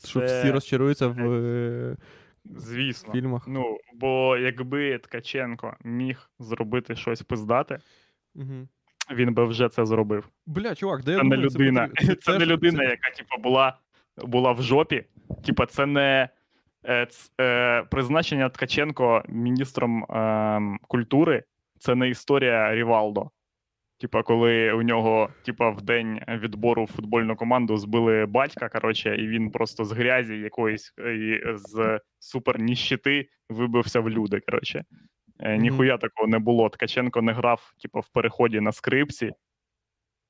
Щоб 0.04 0.22
Це- 0.28 0.40
всі 0.40 0.50
розчаруються 0.50 1.06
в 1.06 1.32
е, 1.32 1.96
Звісно. 2.44 3.12
фільмах. 3.12 3.44
Ну, 3.48 3.78
бо 3.94 4.36
якби 4.36 4.98
Ткаченко 4.98 5.76
міг 5.84 6.30
зробити 6.38 6.96
щось 6.96 7.22
пиздате, 7.22 7.78
Угу. 8.34 8.68
він 9.14 9.34
би 9.34 9.44
вже 9.44 9.68
це 9.68 9.86
зробив. 9.86 10.28
Бля, 10.46 10.74
чувак, 10.74 11.04
де 11.04 11.12
я 11.12 11.16
не 11.16 11.22
думаю, 11.22 11.50
це 11.50 11.58
людина. 11.58 11.88
потрібно- 11.88 12.14
Це, 12.14 12.38
не 12.38 12.46
людина, 12.46 12.78
це- 12.78 12.84
яка, 12.84 13.10
типу, 13.10 13.42
була, 13.42 13.78
була 14.16 14.52
в 14.52 14.62
жопі. 14.62 15.04
Типа, 15.46 15.66
це 15.66 15.86
не 15.86 16.00
е, 16.00 16.22
е, 16.24 16.28
призначення 17.90 18.48
Ткаченко 18.48 19.22
міністром 19.28 20.04
е, 20.04 20.78
культури, 20.88 21.44
це 21.78 21.94
не 21.94 22.08
історія 22.08 22.74
Рівалдо. 22.74 23.30
Типа, 24.00 24.22
коли 24.22 24.72
у 24.72 24.82
нього, 24.82 25.28
типа, 25.44 25.70
в 25.70 25.82
день 25.82 26.20
відбору 26.28 26.84
в 26.84 26.92
футбольну 26.92 27.36
команду 27.36 27.76
збили 27.76 28.26
батька, 28.26 28.68
коротше, 28.68 29.16
і 29.16 29.26
він 29.26 29.50
просто 29.50 29.84
з 29.84 29.92
грязі 29.92 30.34
якоїсь 30.34 30.94
е, 30.98 31.14
і 31.14 31.42
з 31.54 32.00
супер 32.18 32.60
ніщити 32.60 33.28
вибився 33.48 34.00
в 34.00 34.10
люди. 34.10 34.40
Коротше. 34.40 34.84
Е, 35.40 35.52
Мгм. 35.52 35.62
Ніхуя 35.62 35.98
такого 35.98 36.28
не 36.28 36.38
було. 36.38 36.68
Ткаченко 36.68 37.22
не 37.22 37.32
грав, 37.32 37.72
типа, 37.82 38.00
в 38.00 38.08
переході 38.08 38.60
на 38.60 38.72
скрипці. 38.72 39.32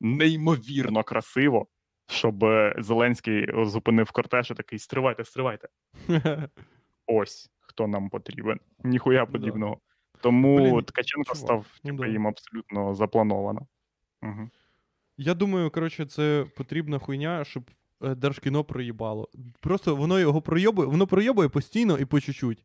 Неймовірно 0.01 1.03
красиво, 1.03 1.67
щоб 2.09 2.45
е, 2.45 2.75
Зеленський 2.79 3.47
зупинив 3.65 4.11
кортеж 4.11 4.51
і 4.51 4.55
такий: 4.55 4.79
стривайте, 4.79 5.25
стривайте. 5.25 5.69
Ось 7.07 7.51
хто 7.61 7.87
нам 7.87 8.09
потрібен. 8.09 8.61
Ніхуя 8.85 9.25
Да. 9.25 9.33
подібного. 9.33 9.79
Тому 10.21 10.57
Блін, 10.59 10.83
Ткаченко 10.85 11.25
чувак, 11.35 11.37
став 11.37 11.67
ну 11.85 11.91
типу, 11.91 12.03
да. 12.03 12.09
їм 12.09 12.27
абсолютно 12.27 12.95
заплановано. 12.95 13.67
Угу. 14.23 14.51
Я 15.17 15.35
думаю, 15.35 15.71
коротше, 15.71 16.07
це 16.07 16.47
потрібна 16.57 16.99
хуйня, 16.99 17.45
щоб 17.45 17.71
е, 18.05 18.15
Держкіно 18.15 18.65
проїбало. 18.65 19.29
Просто 19.61 19.97
воно 19.97 20.21
його 20.21 20.43
пройобує, 20.43 20.89
воно 20.89 21.07
пройобує 21.07 21.49
постійно 21.49 21.99
і 21.99 22.05
по 22.05 22.21
чуть-чуть. 22.21 22.65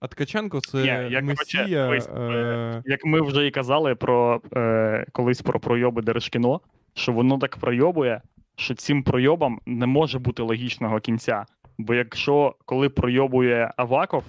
А 0.00 0.08
Ткаченко 0.08 0.60
це 0.60 0.78
Ні, 0.78 0.86
я, 0.86 1.20
коротше, 1.20 1.22
месія. 1.58 1.84
дивись, 1.84 2.08
е, 2.08 2.82
Як 2.86 3.04
ми 3.04 3.20
вже 3.20 3.46
і 3.46 3.50
казали 3.50 3.94
про 3.94 4.40
е, 4.56 5.06
колись 5.12 5.42
про 5.42 5.60
пройоби 5.60 6.02
Держкіно, 6.02 6.60
що 6.94 7.12
воно 7.12 7.38
так 7.38 7.56
пройобує, 7.56 8.22
що 8.56 8.74
цим 8.74 9.02
пройобам 9.02 9.60
не 9.66 9.86
може 9.86 10.18
бути 10.18 10.42
логічного 10.42 11.00
кінця. 11.00 11.46
Бо 11.78 11.94
якщо 11.94 12.54
коли 12.64 12.88
пройобує 12.88 13.72
Аваков, 13.76 14.24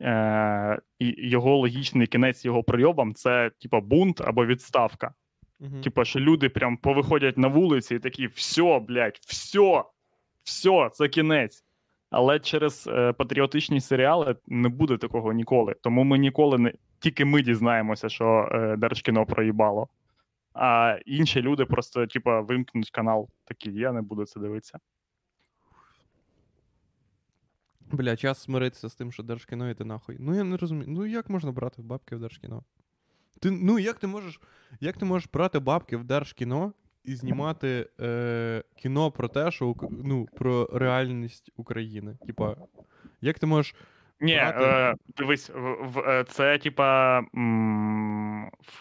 е, 0.00 0.78
і 0.98 1.14
його 1.28 1.56
логічний 1.56 2.06
кінець 2.06 2.44
його 2.44 2.62
пройобам 2.62 3.14
це 3.14 3.50
типа 3.62 3.80
бунт 3.80 4.20
або 4.20 4.46
відставка. 4.46 5.14
мгм. 5.60 5.80
Типа, 5.80 6.04
що 6.04 6.20
люди 6.20 6.48
прям 6.48 6.76
повиходять 6.76 7.38
на 7.38 7.48
вулиці 7.48 7.94
і 7.94 7.98
такі: 7.98 8.26
все, 8.26 8.80
блядь, 8.88 9.18
все, 9.26 9.84
все, 10.44 10.90
це 10.92 11.08
кінець. 11.08 11.64
Але 12.10 12.40
через 12.40 12.88
е, 12.92 13.12
патріотичні 13.12 13.80
серіали 13.80 14.36
не 14.46 14.68
буде 14.68 14.96
такого 14.96 15.32
ніколи. 15.32 15.74
Тому 15.82 16.04
ми 16.04 16.18
ніколи 16.18 16.58
не 16.58 16.72
тільки 16.98 17.24
ми 17.24 17.42
дізнаємося, 17.42 18.08
що 18.08 18.48
е, 18.52 18.76
Держкіно 18.76 19.26
проїбало. 19.26 19.88
А 20.54 20.98
інші 21.06 21.42
люди 21.42 21.64
просто, 21.64 22.06
типа, 22.06 22.40
вимкнуть 22.40 22.90
канал. 22.90 23.28
Такі, 23.44 23.72
я 23.72 23.92
не 23.92 24.02
буду 24.02 24.24
це 24.24 24.40
дивитися. 24.40 24.78
Бля, 27.80 28.16
час 28.16 28.42
смиритися 28.42 28.88
з 28.88 28.94
тим, 28.94 29.12
що 29.12 29.22
Держкіно 29.22 29.70
йде 29.70 29.84
нахуй. 29.84 30.16
Ну 30.20 30.34
я 30.34 30.44
не 30.44 30.56
розумію. 30.56 30.86
Ну 30.88 31.06
як 31.06 31.30
можна 31.30 31.52
брати 31.52 31.82
бабки 31.82 32.16
в 32.16 32.20
Держкіно? 32.20 32.64
Ти, 33.40 33.50
ну 33.50 33.78
як 33.78 33.98
ти 33.98 34.06
можеш. 34.06 34.40
Як 34.80 34.96
ти 34.96 35.04
можеш 35.04 35.28
брати 35.32 35.58
бабки 35.58 35.96
в 35.96 36.04
Держкіно 36.04 36.72
і 37.04 37.14
знімати 37.14 37.88
е, 38.00 38.64
кіно 38.76 39.10
про 39.10 39.28
те, 39.28 39.50
що 39.50 39.74
ну, 39.90 40.28
про 40.36 40.68
реальність 40.72 41.50
України? 41.56 42.16
Типа, 42.26 42.56
як 43.20 43.38
ти 43.38 43.46
можеш. 43.46 43.74
Ні, 44.22 44.34
е, 44.34 44.94
дивись, 45.16 45.50
в, 45.80 45.98
е, 45.98 46.24
це 46.24 46.58
типа 46.58 47.20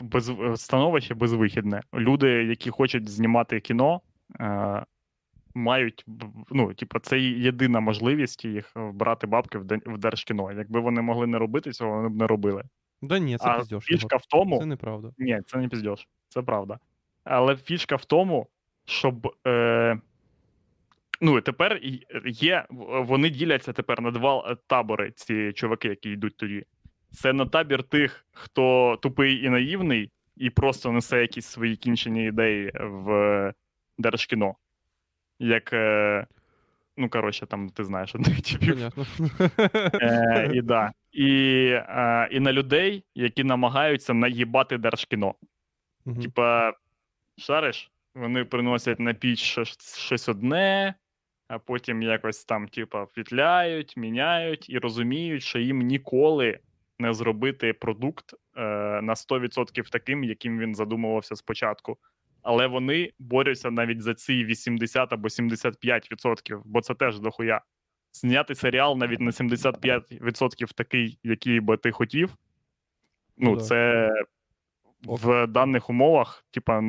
без, 0.01 0.31
становище 0.55 1.13
безвихідне. 1.13 1.81
Люди, 1.93 2.30
які 2.30 2.69
хочуть 2.69 3.09
знімати 3.09 3.59
кіно, 3.59 4.01
е, 4.39 4.84
мають 5.55 6.05
ну, 6.51 6.73
типа, 6.73 6.99
це 6.99 7.19
єдина 7.19 7.80
можливість 7.80 8.45
їх 8.45 8.72
брати 8.76 9.27
бабки 9.27 9.57
в, 9.57 9.63
в 9.85 9.97
держкіно. 9.97 10.51
Якби 10.51 10.80
вони 10.80 11.01
могли 11.01 11.27
не 11.27 11.38
робити 11.38 11.72
цього, 11.72 11.91
вони 11.91 12.09
б 12.09 12.15
не 12.15 12.27
робили. 12.27 12.63
Да 13.01 13.19
ні, 13.19 13.38
це 13.38 13.49
а 13.49 13.80
фішка 13.80 14.18
в 14.18 14.26
тому, 14.26 14.59
Це 14.59 14.65
неправда. 14.65 15.11
ні, 15.18 15.41
це 15.45 15.57
не 15.57 15.68
піздьош, 15.68 16.07
це 16.30 16.41
правда. 16.41 16.80
Але 17.23 17.55
фішка 17.55 17.95
в 17.95 18.05
тому, 18.05 18.47
щоб. 18.85 19.35
Е, 19.47 19.99
ну, 21.22 21.41
тепер 21.41 21.80
є. 22.26 22.65
Вони 22.89 23.30
діляться 23.30 23.73
тепер 23.73 24.02
на 24.02 24.11
два 24.11 24.57
табори, 24.68 25.11
ці 25.11 25.53
чуваки, 25.53 25.88
які 25.88 26.10
йдуть 26.10 26.38
тоді. 26.38 26.65
Це 27.11 27.34
на 27.34 27.45
табір 27.45 27.84
тих, 27.84 28.26
хто 28.31 28.98
тупий 29.02 29.45
і 29.45 29.49
наївний, 29.49 30.11
і 30.38 30.49
просто 30.49 30.91
несе 30.91 31.22
якісь 31.22 31.45
свої 31.45 31.76
кінчені 31.76 32.26
ідеї 32.26 32.72
в 32.76 33.53
Держкіно. 33.98 34.56
Як. 35.39 35.73
Е, 35.73 36.27
ну, 36.98 37.10
коротше, 37.10 37.45
там 37.45 37.69
ти 37.69 37.84
знаєш 37.84 38.15
одних 38.15 38.41
типів. 38.41 38.77
Е, 40.02 40.52
і, 40.53 40.61
да. 40.61 40.91
і, 41.11 41.65
е, 41.73 42.27
і 42.31 42.39
на 42.39 42.53
людей, 42.53 43.03
які 43.15 43.43
намагаються 43.43 44.14
наїбати 44.14 44.77
Держкіно. 44.77 45.35
Мгм. 46.06 46.22
Типа, 46.22 46.73
шариш, 47.38 47.91
вони 48.15 48.45
приносять 48.45 48.99
на 48.99 49.14
піч 49.14 49.60
щось 49.98 50.30
одне, 50.30 50.93
а 51.52 51.60
потім 51.60 52.02
якось 52.02 52.45
там, 52.45 52.68
типа, 52.68 53.06
петляють, 53.06 53.98
міняють 53.98 54.69
і 54.69 54.78
розуміють, 54.78 55.44
що 55.44 55.60
їм 55.60 55.80
ніколи 55.80 56.60
не 56.99 57.14
зробити 57.14 57.73
продукт 57.73 58.34
е, 58.34 58.61
на 59.02 59.14
100% 59.14 59.90
таким, 59.91 60.23
яким 60.23 60.60
він 60.60 60.76
задумувався 60.76 61.36
спочатку. 61.36 61.98
Але 62.41 62.68
вони 62.68 63.11
борються 63.19 63.72
навіть 63.72 64.02
за 64.02 64.14
ці 64.14 64.45
80 64.45 65.14
або 65.14 65.28
75%, 65.28 66.61
бо 66.65 66.82
це 66.82 66.94
теж 66.94 67.19
дохуя. 67.19 67.61
Зняти 68.14 68.56
серіал 68.56 68.98
навіть 68.98 69.19
на 69.19 69.32
75% 69.32 70.73
такий, 70.73 71.19
який 71.23 71.60
би 71.60 71.78
ти 71.78 71.91
хотів. 71.91 72.36
Ну, 73.38 73.52
Ну 73.52 73.61
це 73.61 74.10
в 75.03 75.48
даних 75.48 75.90
умовах, 75.90 76.45
типа, 76.52 76.84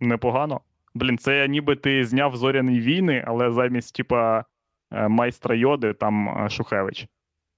непогано. 0.00 0.60
Блін, 0.98 1.18
це 1.18 1.48
ніби 1.48 1.76
ти 1.76 2.04
зняв 2.04 2.36
зоряні 2.36 2.80
війни, 2.80 3.24
але 3.26 3.52
замість, 3.52 3.96
типа, 3.96 4.44
е, 4.90 5.08
майстра 5.08 5.54
йоди 5.54 5.94
там 5.94 6.28
е, 6.28 6.50
Шухевич. 6.50 7.06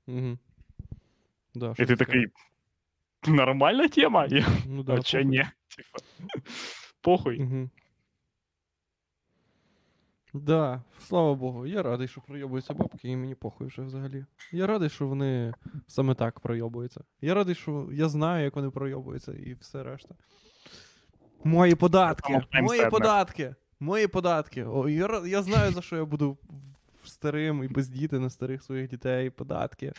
Мгм. 0.07 0.39
Да, 1.55 1.75
І 1.79 1.87
ти 1.87 1.97
такий. 1.97 2.27
Нормальна 3.27 3.89
тема? 3.89 4.29
Ну, 4.67 4.83
да, 4.83 4.95
а 4.99 5.03
чи 5.03 5.25
ні? 5.25 5.37
Типа, 5.77 5.99
похуй. 7.01 7.43
Угу. 7.43 7.71
Да, 10.35 10.83
слава 10.99 11.35
Богу, 11.35 11.67
я 11.67 11.83
радий, 11.83 12.09
що 12.09 12.21
пройобуються 12.21 12.75
бабки, 12.75 13.09
і 13.09 13.17
мені 13.17 13.35
похуй 13.35 13.67
вже 13.67 13.83
взагалі. 13.83 14.25
Я 14.53 14.67
радий, 14.67 14.89
що 14.89 15.07
вони 15.07 15.55
саме 15.87 16.15
так 16.15 16.41
пройобуються. 16.41 17.05
Я 17.21 17.35
радий, 17.35 17.55
що 17.55 17.89
я 17.93 18.09
знаю, 18.09 18.45
як 18.45 18.57
вони 18.57 18.71
пройобуються, 18.71 19.33
і 19.33 19.55
все 19.55 19.83
решта. 19.83 20.15
Мої 21.45 21.75
податки! 21.75 22.41
Мої 22.53 22.91
податки! 22.91 23.55
Мої 23.81 24.07
податки! 24.07 24.65
О, 24.65 24.89
я, 24.89 25.23
я 25.27 25.43
знаю, 25.43 25.73
за 25.73 25.83
що 25.83 25.97
я 25.97 26.05
буду 26.05 26.39
старим 27.05 27.65
і 27.65 27.69
бездіти 27.69 28.19
на 28.19 28.31
старих 28.31 28.63
своїх 28.63 28.89
дітей. 28.89 29.31
Податки. 29.31 29.93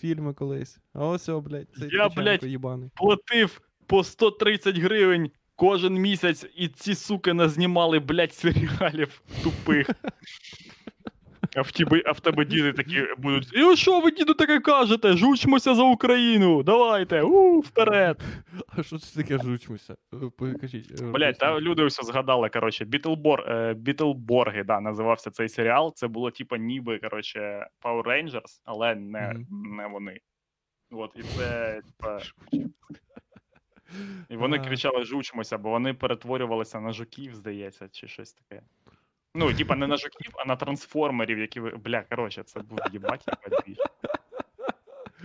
Фільми 0.00 0.34
колись. 0.34 0.78
А 0.92 1.06
ось, 1.06 1.28
о, 1.28 1.40
блядь, 1.40 1.68
цей 1.78 1.88
Я, 1.92 2.08
блядь, 2.08 2.44
їбаний. 2.44 2.90
Платив 2.94 3.60
по 3.86 4.04
130 4.04 4.78
гривень 4.78 5.30
кожен 5.56 5.94
місяць, 5.94 6.46
і 6.56 6.68
ці 6.68 6.94
суки 6.94 7.32
назнімали, 7.32 7.98
блядь, 7.98 8.34
серіалів 8.34 9.22
тупих. 9.42 9.90
А 11.56 11.62
в 11.62 11.72
тебе, 11.72 12.02
а 12.06 12.12
в 12.12 12.20
тебе 12.20 12.44
діти 12.44 12.72
такі 12.72 13.02
будуть. 13.18 13.52
І 13.54 13.76
що 13.76 14.00
ви, 14.00 14.10
діду, 14.10 14.34
таке 14.34 14.60
кажете? 14.60 15.12
Жучмося 15.12 15.74
за 15.74 15.82
Україну! 15.82 16.62
Давайте! 16.62 17.22
У, 17.22 17.60
вперед! 17.60 18.20
А 18.68 18.82
що 18.82 18.98
це 18.98 19.22
таке 19.22 19.38
жучмося? 19.44 19.96
Е, 20.14 20.16
Покажіть. 20.38 21.00
е, 21.00 21.04
Блять, 21.04 21.38
та 21.38 21.60
люди 21.60 21.84
все 21.84 22.02
згадали. 22.02 22.48
Коротше, 22.48 22.84
Бітлбор, 22.84 23.40
е, 23.40 23.74
Бітлборги, 23.74 24.64
да, 24.64 24.80
називався 24.80 25.30
цей 25.30 25.48
серіал. 25.48 25.92
Це 25.94 26.08
було 26.08 26.30
типа 26.30 26.56
ніби 26.58 26.98
коротше, 26.98 27.66
Power 27.82 28.02
Rangers, 28.02 28.60
але 28.64 28.94
не, 28.94 29.32
Мгм. 29.34 29.76
не 29.76 29.86
вони. 29.86 30.20
От, 30.90 31.10
і 31.16 31.22
це, 31.22 31.80
типа. 31.86 32.20
І 34.28 34.36
вони 34.36 34.58
кричали 34.58 35.04
жучмося, 35.04 35.58
бо 35.58 35.70
вони 35.70 35.94
перетворювалися 35.94 36.80
на 36.80 36.92
жуків, 36.92 37.34
здається, 37.34 37.88
чи 37.92 38.08
щось 38.08 38.32
таке. 38.32 38.62
Ну, 39.38 39.54
типа, 39.54 39.76
не 39.76 39.86
на 39.86 39.96
жуків, 39.96 40.32
а 40.34 40.44
на 40.44 40.56
трансформерів, 40.56 41.38
які 41.38 41.60
ви. 41.60 41.70
Бля, 41.70 42.02
коротше, 42.02 42.42
це 42.42 42.60
був 42.60 42.78
їбать, 42.92 43.24
їбать 43.28 43.64
двіж. 43.66 43.78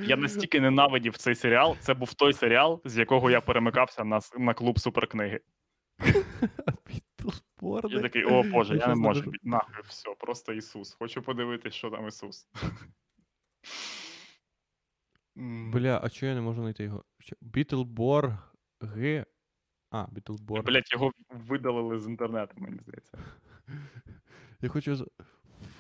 Я 0.08 0.18
настільки 0.18 0.62
ненавидів 0.62 1.18
цей 1.18 1.36
серіал. 1.36 1.78
Це 1.80 1.94
був 1.94 2.14
той 2.14 2.34
серіал, 2.34 2.82
з 2.86 2.98
якого 2.98 3.32
я 3.32 3.42
перемикався 3.42 4.04
на, 4.04 4.20
на 4.38 4.54
клуб 4.54 4.80
суперкниги. 4.80 5.40
Я 7.90 8.02
такий, 8.02 8.24
о 8.24 8.44
Боже, 8.44 8.78
я 8.78 8.88
не 8.88 8.96
можу. 8.96 9.32
Нахуй, 9.44 9.84
все, 9.88 10.16
просто 10.20 10.54
Ісус. 10.54 10.94
Хочу 11.00 11.22
подивитись, 11.22 11.74
що 11.74 11.90
там 11.90 12.08
Ісус. 12.08 12.48
Бля, 15.36 16.00
а 16.04 16.10
чого 16.10 16.30
я 16.30 16.36
не 16.36 16.42
можу 16.42 16.62
знайти 16.62 16.84
його? 16.84 17.04
Бітлборг. 17.42 18.56
Г. 18.82 19.26
А, 19.92 20.08
Бітлборг. 20.12 20.66
Блять, 20.66 20.92
його 20.92 21.12
видалили 21.30 22.00
з 22.00 22.08
інтернету, 22.08 22.54
мені 22.58 22.78
здається. 22.78 23.18
Я 24.62 24.70
хочу. 24.70 25.06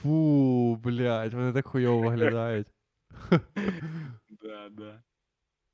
Фу, 0.01 0.75
блядь, 0.75 1.33
вони 1.33 1.53
так 1.53 1.67
хуйово 1.67 2.01
виглядають. 2.01 2.67
Да, 4.41 4.69
да. 4.69 5.03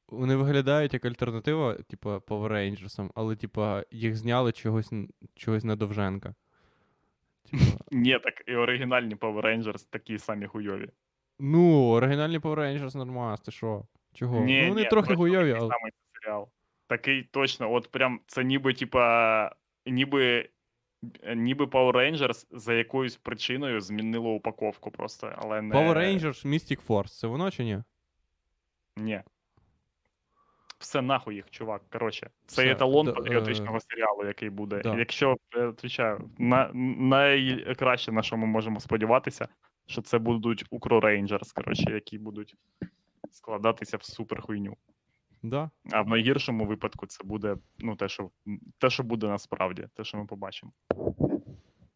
Вони 0.09 0.35
виглядають 0.35 0.93
як 0.93 1.05
альтернатива, 1.05 1.73
типа, 1.73 2.17
Power 2.17 2.51
Rangers, 2.51 3.11
але, 3.15 3.35
типа, 3.35 3.83
їх 3.91 4.15
зняли 4.15 4.51
чогось, 4.51 4.91
чогось 5.35 5.63
на 5.63 5.75
Довженка. 5.75 6.35
Типа, 7.51 7.63
Ні, 7.91 8.19
так 8.23 8.43
і 8.47 8.55
оригінальні 8.55 9.15
Power 9.15 9.41
Rangers 9.41 9.87
такі 9.89 10.17
самі 10.17 10.47
хуйові. 10.47 10.89
ну, 11.39 11.89
оригінальні 11.89 12.39
Power 12.39 12.55
Rangers 12.55 12.97
нормас, 12.97 13.41
ти 13.41 13.51
що? 13.51 13.85
Чого? 14.13 14.39
Ні, 14.39 14.61
ну, 14.61 14.69
вони 14.69 14.81
ні, 14.81 14.87
трохи 14.87 15.15
хуйові, 15.15 15.51
але. 15.51 15.69
самий 15.69 15.91
серіал. 16.13 16.49
Такий 16.87 17.23
точно, 17.23 17.73
от 17.73 17.91
прям 17.91 18.19
це 18.27 18.43
ніби, 18.43 18.73
типа, 18.73 19.51
ніби. 19.85 20.49
Ніби 21.35 21.65
Power 21.65 21.91
Rangers 21.91 22.45
за 22.51 22.73
якоюсь 22.73 23.17
причиною 23.17 23.81
змінило 23.81 24.29
упаковку 24.29 24.91
просто, 24.91 25.33
але 25.37 25.61
не. 25.61 25.75
Power 25.75 25.97
Rangers 25.97 26.47
Mystic 26.47 26.87
Force, 26.87 27.19
це 27.19 27.27
воно 27.27 27.51
чи 27.51 27.63
ні? 27.63 27.83
Ні. 28.97 29.21
Все 30.79 31.01
нахуй 31.01 31.35
їх, 31.35 31.49
чувак. 31.49 31.81
Коротше, 31.91 32.29
це 32.45 32.61
Все, 32.61 32.71
еталон 32.71 33.05
да, 33.05 33.11
патріотичного 33.11 33.79
серіалу, 33.79 34.25
який 34.25 34.49
буде. 34.49 34.81
да. 34.83 34.95
Якщо 34.97 35.35
я 35.55 35.67
відповідаю, 35.67 36.29
на, 36.37 36.71
найкраще, 36.73 38.11
на 38.11 38.23
що 38.23 38.37
ми 38.37 38.47
можемо 38.47 38.79
сподіватися, 38.79 39.47
що 39.85 40.01
це 40.01 40.17
будуть 40.17 40.65
Укро 40.69 40.99
Rangers, 40.99 41.53
коротше, 41.55 41.91
які 41.91 42.17
будуть 42.17 42.55
складатися 43.31 43.97
в 43.97 44.03
супер 44.03 44.41
хуйню. 44.41 44.77
Да. 45.49 45.69
А 45.91 46.01
в 46.01 46.07
найгіршому 46.07 46.65
випадку 46.65 47.05
це 47.07 47.23
буде 47.23 47.57
ну, 47.79 47.95
те, 47.95 48.09
що, 48.09 48.29
те, 48.77 48.89
що 48.89 49.03
буде 49.03 49.27
насправді, 49.27 49.87
те, 49.95 50.03
що 50.03 50.17
ми 50.17 50.25
побачимо. 50.25 50.71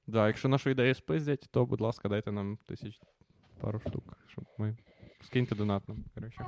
Да, 0.08 0.28
якщо 0.28 0.50
нашу 0.50 0.70
ідею 0.70 0.96
спиздять, 0.96 1.48
то, 1.52 1.66
будь 1.66 1.82
ласка, 1.82 2.10
дайте 2.10 2.32
нам 2.32 2.58
тисяч 2.68 3.00
пару 3.62 3.80
штук, 3.80 4.18
щоб 4.28 4.46
ми. 4.58 4.78
Скиньте 5.22 5.56
донат 5.56 5.88
нам, 5.88 6.04
коротше. 6.16 6.46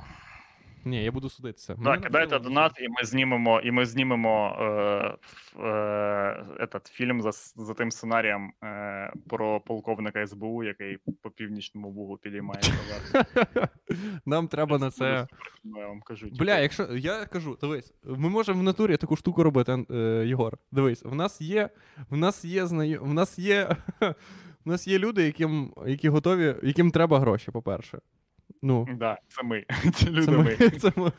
Ні, 0.84 1.04
я 1.04 1.12
буду 1.12 1.28
судитися. 1.28 1.76
Так, 1.84 2.00
кидайте 2.00 2.38
донат, 2.38 2.72
і 2.80 2.88
ми 2.88 3.04
знімемо, 3.04 3.60
і 3.60 3.70
ми 3.70 3.86
знімемо 3.86 4.56
е, 4.60 4.64
е, 4.64 5.68
этот, 6.60 6.90
фільм 6.90 7.22
за, 7.22 7.32
за 7.56 7.74
тим 7.74 7.90
сценарієм 7.90 8.52
е, 8.64 9.12
про 9.28 9.60
полковника 9.60 10.26
СБУ, 10.26 10.64
який 10.64 10.98
по 11.22 11.30
північному 11.30 11.90
бугу 11.90 12.16
підіймає 12.16 12.60
товар. 12.60 13.68
Нам 14.26 14.48
треба 14.48 14.78
на 14.78 14.90
це. 14.90 15.26
Я 15.64 15.88
вам 15.88 16.00
кажу. 16.00 16.28
Бля, 16.32 16.58
якщо 16.58 16.96
я 16.96 17.26
кажу, 17.26 17.58
дивись, 17.60 17.94
ми 18.04 18.28
можемо 18.28 18.60
в 18.60 18.62
натурі 18.62 18.96
таку 18.96 19.16
штуку 19.16 19.42
робити, 19.42 19.86
е, 19.90 19.96
Єгор. 20.26 20.58
Дивись, 20.72 21.02
в 21.04 21.14
нас 21.14 21.40
є, 21.40 21.68
в 22.10 22.16
нас 22.16 22.44
є 22.44 22.66
знайомі, 22.66 23.10
в 23.10 23.14
нас 23.14 23.38
є, 23.38 23.76
в 24.64 24.68
нас 24.68 24.86
є 24.86 24.98
люди, 24.98 25.24
яким, 25.24 25.74
які 25.86 26.08
готові, 26.08 26.54
яким 26.62 26.90
треба 26.90 27.20
гроші, 27.20 27.50
по-перше. 27.50 27.98
Ну, 28.64 28.88
Да, 28.98 29.18
це 29.28 29.42
ми. 29.42 29.64
Ці 29.94 30.10
люди 30.10 30.26
це 30.26 30.30
ми. 30.32 30.56
ми. 30.60 30.70
Це 30.70 30.92
ми. 30.96 31.12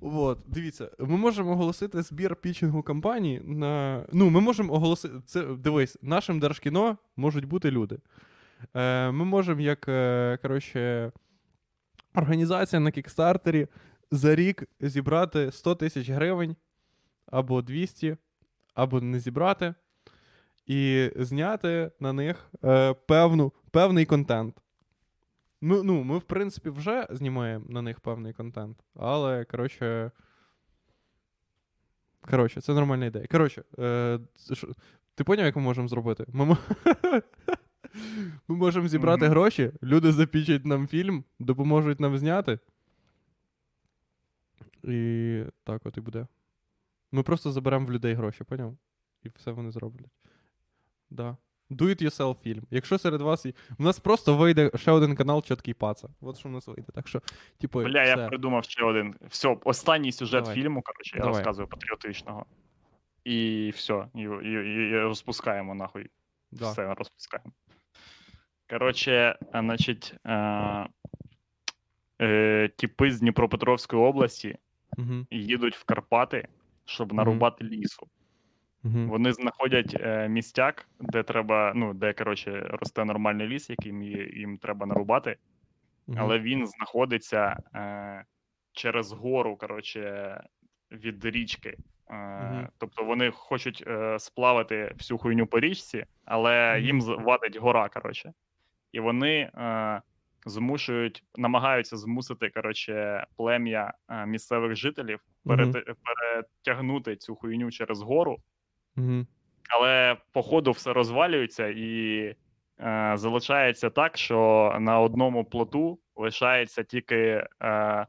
От, 0.00 0.38
дивіться, 0.46 0.90
ми 0.98 1.16
можемо 1.16 1.52
оголосити 1.52 2.02
збір 2.02 2.36
пічингу 2.36 2.82
кампанії 2.82 3.42
на. 3.44 4.04
Ну, 4.12 4.30
ми 4.30 4.40
можемо 4.40 4.72
оголосити. 4.72 5.14
Це 5.26 5.42
дивись, 5.42 5.98
нашим 6.02 6.40
держкіно 6.40 6.98
можуть 7.16 7.44
бути 7.44 7.70
люди. 7.70 7.98
Е, 8.74 9.10
ми 9.10 9.24
можемо, 9.24 9.60
як 9.60 9.88
е, 9.88 10.38
коротше, 10.42 11.12
організація 12.14 12.80
на 12.80 12.90
кікстартері 12.90 13.66
за 14.10 14.34
рік 14.34 14.64
зібрати 14.80 15.52
100 15.52 15.74
тисяч 15.74 16.10
гривень 16.10 16.56
або 17.26 17.62
200, 17.62 18.16
або 18.74 19.00
не 19.00 19.20
зібрати, 19.20 19.74
і 20.66 21.10
зняти 21.16 21.90
на 22.00 22.12
них 22.12 22.50
е, 22.64 22.94
певну, 22.94 23.52
певний 23.70 24.06
контент. 24.06 24.62
Ну, 25.60 25.82
ну, 25.82 26.04
ми, 26.04 26.18
в 26.18 26.22
принципі, 26.22 26.70
вже 26.70 27.06
знімаємо 27.10 27.64
на 27.68 27.82
них 27.82 28.00
певний 28.00 28.32
контент, 28.32 28.76
але, 28.94 29.44
коротше. 29.44 30.10
Коротше, 32.20 32.60
це 32.60 32.74
нормальна 32.74 33.06
ідея. 33.06 33.26
Коротше, 33.26 33.62
е, 33.78 34.18
ти 35.14 35.24
поняв, 35.24 35.46
як 35.46 35.56
ми 35.56 35.62
можемо 35.62 35.88
зробити? 35.88 36.24
Ми, 36.28 36.44
ми 38.48 38.56
можемо 38.56 38.88
зібрати 38.88 39.24
Мгм. 39.24 39.30
гроші, 39.30 39.72
люди 39.82 40.12
запічать 40.12 40.64
нам 40.64 40.86
фільм, 40.88 41.24
допоможуть 41.38 42.00
нам 42.00 42.18
зняти. 42.18 42.58
І 44.84 45.42
так 45.64 45.86
от 45.86 45.96
і 45.96 46.00
буде. 46.00 46.26
Ми 47.12 47.22
просто 47.22 47.52
заберемо 47.52 47.86
в 47.86 47.92
людей 47.92 48.14
гроші, 48.14 48.44
поняв? 48.44 48.76
І 49.22 49.28
все 49.28 49.50
вони 49.50 49.70
зроблять. 49.70 50.10
Да. 51.10 51.36
Do 51.70 51.82
it 51.82 52.02
yourself 52.02 52.42
фільм. 52.42 52.62
Якщо 52.70 52.98
серед 52.98 53.20
вас 53.20 53.46
є. 53.46 53.52
У 53.78 53.82
нас 53.82 53.98
просто 53.98 54.36
вийде 54.36 54.70
ще 54.74 54.90
один 54.90 55.16
канал 55.16 55.42
Чоткий 55.42 55.74
Паца. 55.74 56.08
От 56.20 56.38
що 56.38 56.48
в 56.48 56.52
нас 56.52 56.66
вийде. 56.66 56.92
Так 56.94 57.08
що, 57.08 57.22
типу, 57.60 57.82
Бля, 57.82 58.04
я 58.04 58.16
придумав 58.28 58.64
ще 58.64 58.84
один. 58.84 59.14
Все, 59.28 59.56
останній 59.64 60.12
сюжет 60.12 60.42
Давай. 60.44 60.54
фільму, 60.56 60.82
коротше, 60.82 61.16
я 61.16 61.22
Давай. 61.22 61.36
розказую 61.36 61.68
патріотичного. 61.68 62.46
І 63.24 63.70
все, 63.74 64.06
і, 64.14 64.20
і, 64.20 64.24
і, 64.24 64.90
і 64.90 64.98
розпускаємо 64.98 65.74
нахуй. 65.74 66.10
Да. 66.52 66.70
Все, 66.70 66.94
розпускаємо. 66.94 67.52
Коротше, 68.70 69.38
значить, 69.52 70.14
е, 70.26 70.88
е, 72.20 72.70
тіпи 72.76 73.12
з 73.12 73.20
Дніпропетровської 73.20 74.02
області 74.02 74.56
Угу. 74.98 75.26
їдуть 75.30 75.76
в 75.76 75.84
Карпати, 75.84 76.48
щоб 76.84 77.12
нарубати 77.12 77.64
лісу. 77.64 78.08
Угу. 78.84 78.98
Вони 79.06 79.32
знаходять 79.32 79.96
е, 80.00 80.28
містяк, 80.28 80.88
де 81.00 81.22
треба, 81.22 81.72
ну, 81.76 81.94
де, 81.94 82.12
коротше, 82.12 82.60
росте 82.70 83.04
нормальний 83.04 83.48
ліс, 83.48 83.70
яким 83.70 84.02
їм 84.02 84.58
треба 84.58 84.86
нарубати, 84.86 85.36
але 86.16 86.38
він 86.38 86.66
знаходиться 86.66 87.56
е, 87.74 88.24
через 88.72 89.12
гору, 89.12 89.56
коротше, 89.56 90.40
від 90.90 91.24
річки. 91.24 91.76
Е, 92.10 92.14
Мгм. 92.14 92.68
Тобто 92.78 93.04
вони 93.04 93.30
хочуть 93.30 93.84
е, 93.86 94.18
сплавити 94.18 94.92
всю 94.98 95.18
хуйню 95.18 95.46
по 95.46 95.60
річці, 95.60 96.04
але 96.24 96.74
Мгм. 96.74 96.84
їм 96.84 97.00
вадить 97.00 97.56
гора, 97.56 97.88
коротше. 97.88 98.32
І 98.92 99.00
вони 99.00 99.38
е, 99.54 100.02
змушують, 100.46 101.24
намагаються 101.36 101.96
змусити 101.96 102.50
коротше, 102.50 103.26
плем'я 103.36 103.92
е, 104.08 104.26
місцевих 104.26 104.74
жителів 104.76 105.20
Мгм. 105.44 105.56
перете- 105.56 105.94
перетягнути 106.04 107.16
цю 107.16 107.34
хуйню 107.34 107.70
через 107.70 108.02
гору, 108.02 108.38
Угу. 108.96 109.26
але 109.70 110.16
по 110.32 110.42
ходу 110.42 110.70
все 110.70 110.92
розвалюється 110.92 111.68
і 111.68 112.18
е, 112.80 113.12
залишається 113.14 113.90
так, 113.90 114.16
що 114.18 114.76
на 114.80 115.00
одному 115.00 115.44
плоту 115.44 115.98
лишається 116.16 116.82
тільки 116.82 117.46
е, 117.60 118.06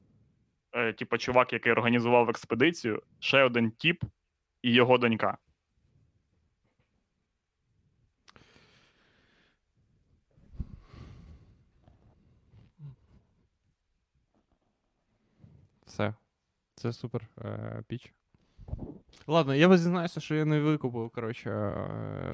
е, 0.74 0.94
типу, 0.94 1.18
чувак, 1.18 1.54
який 1.54 1.72
організував 1.72 2.30
експедицію, 2.30 3.02
ще 3.20 3.44
один 3.44 3.72
тіп 3.72 4.04
і 4.62 4.74
його 4.74 4.98
донька. 4.98 5.38
Все. 15.86 16.14
Це 16.76 16.94
супер 16.94 17.28
е, 17.46 17.84
піч. 17.88 18.14
Ладно, 19.28 19.56
я 19.56 19.78
зізнаюся, 19.78 20.20
що 20.20 20.36
я 20.36 20.46
не 20.46 20.60
викупив, 20.60 21.10
коротше, 21.10 21.50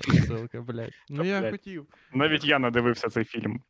ссылки, 0.08 0.62
блядь. 0.62 0.94
Ну 1.10 1.24
я 1.24 1.40
блядь. 1.42 1.52
хотів. 1.52 1.86
Навіть 2.14 2.46
я 2.46 2.60
не 2.60 2.72
дивився 2.72 3.10
цей 3.10 3.24
фільм. 3.24 3.62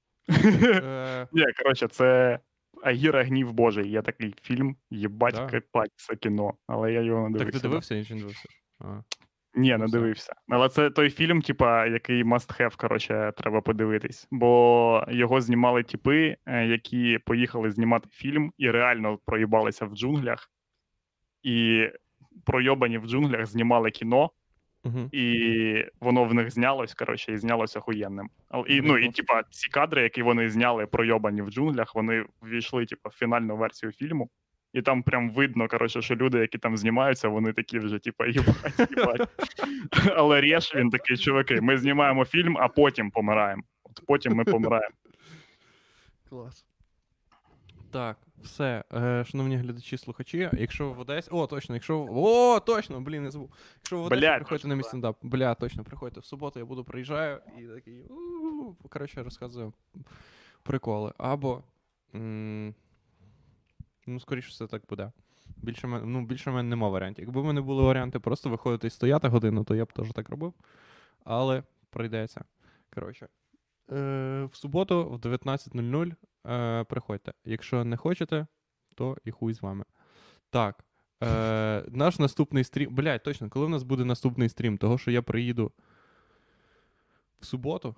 Ні, 1.32 1.46
коротше, 1.64 1.88
це 1.88 2.40
Агіра 2.84 3.24
Гнів 3.24 3.54
Божий. 3.54 3.90
Є 3.90 4.02
такий 4.02 4.36
фільм, 4.42 4.76
їбать, 4.92 5.36
Да? 5.36 5.48
кипать, 5.48 5.92
це 5.96 6.16
кіно. 6.16 6.54
Але 6.68 6.94
я 6.94 7.02
його 7.02 7.30
не 7.30 7.40
так 7.40 7.52
ти 7.52 7.60
дивився 7.60 8.06
чи 8.06 8.14
не 8.16 8.20
дивився? 8.20 8.50
Ні, 9.56 9.72
Ну, 9.72 9.78
не 9.78 9.88
дивився. 9.88 10.34
Але 10.48 10.70
це 10.70 10.90
той 10.90 11.10
фільм, 11.10 11.42
типа, 11.42 11.86
який 11.86 12.24
must 12.24 12.62
have, 12.62 12.78
коротше, 12.78 13.34
треба 13.38 13.62
подивитись. 13.62 14.28
Бо 14.32 15.04
його 15.08 15.42
знімали 15.42 15.84
типи, 15.84 16.38
е, 16.46 16.66
які 16.68 17.20
поїхали 17.26 17.72
знімати 17.72 18.10
фільм 18.12 18.52
і 18.58 18.72
реально 18.72 19.20
проїбалися 19.26 19.86
в 19.86 19.96
джунглях. 19.96 20.52
І 21.44 21.88
пройобані 22.46 22.98
в 22.98 23.08
джунглях 23.08 23.46
знімали 23.46 23.92
кіно, 23.92 24.32
Угу. 24.84 25.10
і 25.12 25.86
воно 26.00 26.24
в 26.24 26.34
них 26.34 26.52
знялось, 26.52 26.94
коротше, 26.94 27.32
і 27.32 27.38
знялося 27.38 27.80
охуєнним. 27.80 28.30
І, 28.68 28.82
ну, 28.82 28.98
і, 28.98 29.10
типа, 29.10 29.44
ці 29.50 29.70
кадри, 29.70 30.04
які 30.04 30.22
вони 30.22 30.50
зняли 30.50 30.86
пройобані 30.86 31.42
в 31.42 31.50
джунглях, 31.50 31.96
вони 31.96 32.26
ввійшли, 32.42 32.86
типа, 32.86 33.10
в 33.10 33.14
фінальну 33.14 33.58
версію 33.58 33.92
фільму, 33.92 34.30
і 34.74 34.82
там 34.82 35.04
прям 35.04 35.30
видно, 35.30 35.68
коротше, 35.68 36.02
що 36.02 36.16
люди, 36.16 36.38
які 36.40 36.58
там 36.58 36.78
знімаються, 36.78 37.28
вони 37.28 37.54
такі 37.54 37.80
вже, 37.80 38.00
типа, 38.00 38.28
їбать, 38.28 38.80
їбать. 38.98 39.30
Але 40.16 40.42
Рєш, 40.42 40.76
він 40.76 40.90
такий, 40.90 41.18
чуваки, 41.18 41.62
ми 41.62 41.78
знімаємо 41.78 42.26
фільм, 42.26 42.58
а 42.58 42.68
потім 42.68 43.12
помираємо. 43.12 43.64
От 43.84 44.06
потім 44.08 44.34
ми 44.34 44.44
помираємо. 44.44 44.96
Клас. 46.30 46.66
Так, 47.92 48.18
все. 48.48 48.84
Е, 48.94 49.24
шановні 49.28 49.58
глядачі, 49.58 49.98
слухачі, 49.98 50.50
якщо 50.54 50.94
в 50.94 51.00
Одесі. 51.00 51.30
О, 51.32 51.48
точно, 51.48 51.76
якщо. 51.76 52.08
О, 52.10 52.60
точно, 52.60 53.02
блін, 53.02 53.24
не 53.24 53.32
забув. 53.32 53.52
Якщо 53.76 53.98
в 53.98 54.06
Одесі 54.06 54.20
Блядь, 54.22 54.36
приходьте 54.36 54.56
точно, 54.56 54.70
на 54.70 54.76
мій 54.76 54.84
стендап. 54.84 55.18
Бля, 55.22 55.56
точно, 55.56 55.84
приходьте 55.84 56.20
в 56.20 56.26
суботу, 56.26 56.60
я 56.60 56.66
буду 56.66 56.84
приїжджаю 56.84 57.40
і 57.60 57.62
такий. 57.64 58.06
Коротше, 58.90 59.24
розказую 59.24 59.74
приколи. 60.64 61.14
Або. 61.18 61.64
м, 62.16 62.76
Ну, 64.10 64.20
скоріше 64.20 64.50
все 64.50 64.68
так 64.68 64.82
буде. 64.90 65.12
Більше, 65.58 65.88
мен- 65.88 66.02
ну, 66.06 66.26
більше 66.26 66.52
в 66.52 66.54
мене 66.54 66.70
нема 66.70 66.90
варіантів. 66.90 67.26
Якби 67.26 67.42
в 67.42 67.46
мене 67.46 67.62
були 67.62 67.84
варіанти 67.84 68.20
просто 68.20 68.50
виходити 68.50 68.88
і 68.88 68.90
стояти 68.90 69.28
годину, 69.28 69.64
то 69.64 69.76
я 69.76 69.86
б 69.86 69.94
теж 69.94 70.12
так 70.14 70.30
робив. 70.30 70.54
Але 71.24 71.64
прийдеться. 71.90 72.44
Коротше. 72.96 73.28
Е, 73.92 73.96
в 74.52 74.56
суботу 74.56 75.10
в 75.10 75.18
19.00 75.18 76.16
е, 76.48 76.84
приходьте. 76.84 77.34
Якщо 77.46 77.86
не 77.86 77.98
хочете, 77.98 78.48
то 78.96 79.18
і 79.26 79.32
хуй 79.32 79.54
з 79.54 79.62
вами. 79.62 79.86
Так. 80.50 80.84
Е, 81.24 81.84
наш 81.88 82.20
наступний 82.20 82.64
стрім. 82.64 82.96
Блядь, 82.96 83.24
точно, 83.24 83.50
коли 83.50 83.66
в 83.66 83.70
нас 83.70 83.84
буде 83.84 84.06
наступний 84.06 84.50
стрім? 84.50 84.78
Того, 84.78 84.98
що 84.98 85.12
я 85.12 85.22
приїду 85.22 85.72
в 87.40 87.46
суботу. 87.46 87.96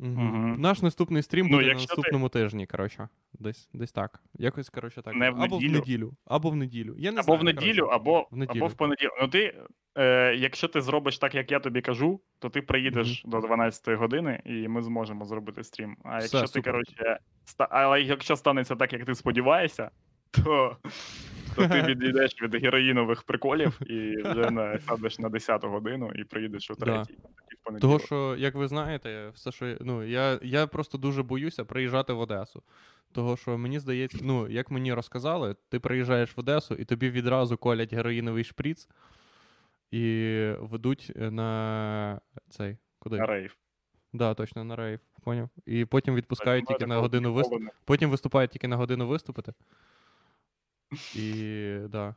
Угу. 0.00 0.54
Наш 0.58 0.82
наступний 0.82 1.22
стрім 1.22 1.46
Ну, 1.46 1.50
буде 1.52 1.62
на 1.62 1.68
якщо 1.68 1.86
ти- 1.88 1.96
наступному 1.96 2.28
тижні, 2.28 2.66
коротше. 2.66 3.08
Десь, 3.32 3.68
десь 3.72 3.92
так. 3.92 4.20
Якось, 4.34 4.70
коротше, 4.70 5.02
так. 5.02 5.14
Не 5.14 5.30
в 5.30 5.34
або 5.42 5.56
неділю? 5.56 5.70
в 5.70 5.72
неділю. 5.80 6.12
Або 6.26 6.50
в 6.50 6.56
неділю. 6.56 6.94
Я 6.98 7.12
не 7.12 7.16
Або 7.20 7.24
знаю, 7.24 7.40
в 7.40 7.44
неділю, 7.44 7.80
коротше. 7.82 7.96
або, 7.96 8.28
в 8.30 8.36
неділю. 8.36 8.58
або 8.58 8.66
в 8.66 8.74
понеділок. 8.74 9.14
Ну 9.22 9.28
ти, 9.28 9.54
е, 9.98 10.34
якщо 10.34 10.68
ти 10.68 10.80
зробиш 10.80 11.18
так, 11.18 11.34
як 11.34 11.52
я 11.52 11.60
тобі 11.60 11.80
кажу, 11.80 12.20
то 12.38 12.48
ти 12.48 12.62
приїдеш 12.62 13.22
до 13.26 13.40
12 13.40 13.94
години, 13.94 14.42
і 14.44 14.68
ми 14.68 14.82
зможемо 14.82 15.24
зробити 15.24 15.64
стрім. 15.64 15.96
А 16.04 16.18
Все, 16.18 16.24
якщо 16.24 16.40
ти, 16.40 16.46
супер. 16.46 16.72
коротше, 16.72 17.18
ста... 17.48 17.68
але 17.70 18.02
якщо 18.02 18.36
станеться 18.36 18.76
так, 18.76 18.92
як 18.92 19.04
ти 19.04 19.14
сподіваєшся, 19.14 19.90
то, 20.30 20.76
то 21.56 21.68
ти 21.68 21.82
відійдеш 21.88 22.42
від 22.42 22.54
героїнових 22.62 23.22
приколів 23.22 23.80
і 23.90 24.22
вже 24.22 24.50
на, 24.50 24.78
сядеш 24.78 25.18
на 25.18 25.28
10 25.28 25.64
годину 25.64 26.12
і 26.14 26.24
приїдеш 26.24 26.70
о 26.70 26.74
третій. 26.74 27.12
В 27.12 27.37
Того, 27.80 27.98
що, 27.98 28.36
як 28.38 28.54
ви 28.54 28.68
знаєте, 28.68 29.30
все, 29.34 29.52
що 29.52 29.76
ну, 29.80 30.02
я, 30.02 30.38
я 30.42 30.66
просто 30.66 30.98
дуже 30.98 31.22
боюся 31.22 31.64
приїжджати 31.64 32.12
в 32.12 32.20
Одесу. 32.20 32.62
Того, 33.12 33.36
що 33.36 33.58
мені 33.58 33.78
здається, 33.78 34.18
ну, 34.22 34.48
як 34.48 34.70
мені 34.70 34.92
розказали, 34.92 35.56
ти 35.68 35.80
приїжджаєш 35.80 36.36
в 36.36 36.40
Одесу 36.40 36.74
і 36.74 36.84
тобі 36.84 37.10
відразу 37.10 37.56
колять 37.56 37.94
героїновий 37.94 38.44
шприц 38.44 38.88
і 39.90 40.34
ведуть 40.60 41.12
на 41.16 42.20
цей. 42.48 42.76
Куди? 42.98 43.16
На 43.16 43.26
рейв. 43.26 43.56
Да, 44.12 44.34
точно, 44.34 44.64
на 44.64 44.76
рейв. 44.76 45.00
Поняв. 45.22 45.48
І 45.66 45.84
потім 45.84 46.14
відпускають 46.14 46.66
тільки 46.66 46.86
на 46.86 46.98
годину 46.98 47.22
такого 47.22 47.36
виступ. 47.36 47.60
ніколи 47.60 47.76
Потім 47.84 48.10
виступають 48.10 48.50
тільки 48.50 48.68
на 48.68 48.76
годину 48.76 49.08
виступити. 49.08 49.52
І 51.14 51.76
да. 51.88 52.14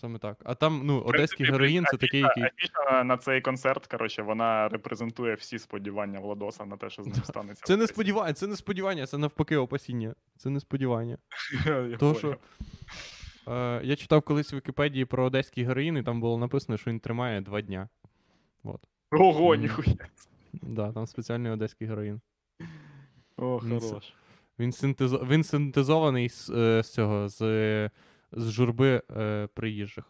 Саме 0.00 0.18
так. 0.18 0.36
А 0.44 0.54
там, 0.54 0.80
ну, 0.84 1.00
одеський 1.00 1.46
героїн 1.46 1.84
це 1.90 1.96
такий, 1.96 2.20
який. 2.20 2.42
Афіша 2.42 3.04
на 3.04 3.16
цей 3.16 3.40
концерт, 3.40 3.86
коротше, 3.86 4.22
вона 4.22 4.68
репрезентує 4.68 5.34
всі 5.34 5.58
сподівання 5.58 6.20
Владоса 6.20 6.64
на 6.64 6.76
те, 6.76 6.90
що 6.90 7.02
з 7.02 7.06
ним 7.06 7.24
станеться. 7.24 7.64
Це 7.66 7.76
не 7.76 7.86
сподівання, 7.86 8.32
це 8.32 8.46
не 8.46 8.56
сподівання, 8.56 9.06
це 9.06 9.18
навпаки 9.18 9.56
опасіння. 9.56 10.14
Це 10.36 10.50
не 10.50 10.60
сподівання. 10.60 11.18
Понял. 11.98 12.14
що 12.14 12.36
е, 13.48 13.80
я 13.84 13.96
читав 13.96 14.22
колись 14.22 14.52
в 14.52 14.56
Вікіпедії 14.56 15.04
про 15.04 15.24
одеський 15.24 15.64
героїн, 15.64 15.96
і 15.96 16.02
там 16.02 16.20
було 16.20 16.38
написано, 16.38 16.78
що 16.78 16.90
він 16.90 17.00
тримає 17.00 17.40
два 17.40 17.60
дня. 17.60 17.88
От. 18.64 18.80
Ого, 19.10 19.54
ніхуя. 19.54 19.96
Да, 20.52 20.92
там 20.92 21.06
спеціальний 21.06 21.52
одеський 21.52 21.88
героїн. 21.88 22.20
О, 23.36 23.60
хорош. 23.60 24.14
Він, 24.58 24.72
синтезо... 24.72 25.26
він 25.30 25.44
синтезований 25.44 26.28
з, 26.28 26.50
е, 26.50 26.82
з 26.82 26.92
цього, 26.92 27.28
з, 27.28 27.42
е, 27.42 27.90
з 28.32 28.50
журби 28.50 29.02
е, 29.16 29.48
приїжджих. 29.54 30.04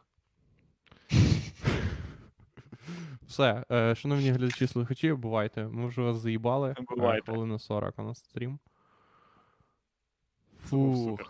Все, 3.27 3.65
е, 3.73 3.95
шановні 3.95 4.31
глядачі 4.31 4.67
слухачі, 4.67 5.13
бувайте. 5.13 5.69
Ми 5.69 5.87
вже 5.87 6.03
вас 6.03 6.17
заїбали. 6.17 6.75
Е, 6.79 6.85
Бувайте. 6.97 7.33
Хвилину 7.33 7.59
40 7.59 7.99
у 7.99 8.03
нас 8.03 8.19
стрім. 8.19 8.59
Фух. 10.59 11.21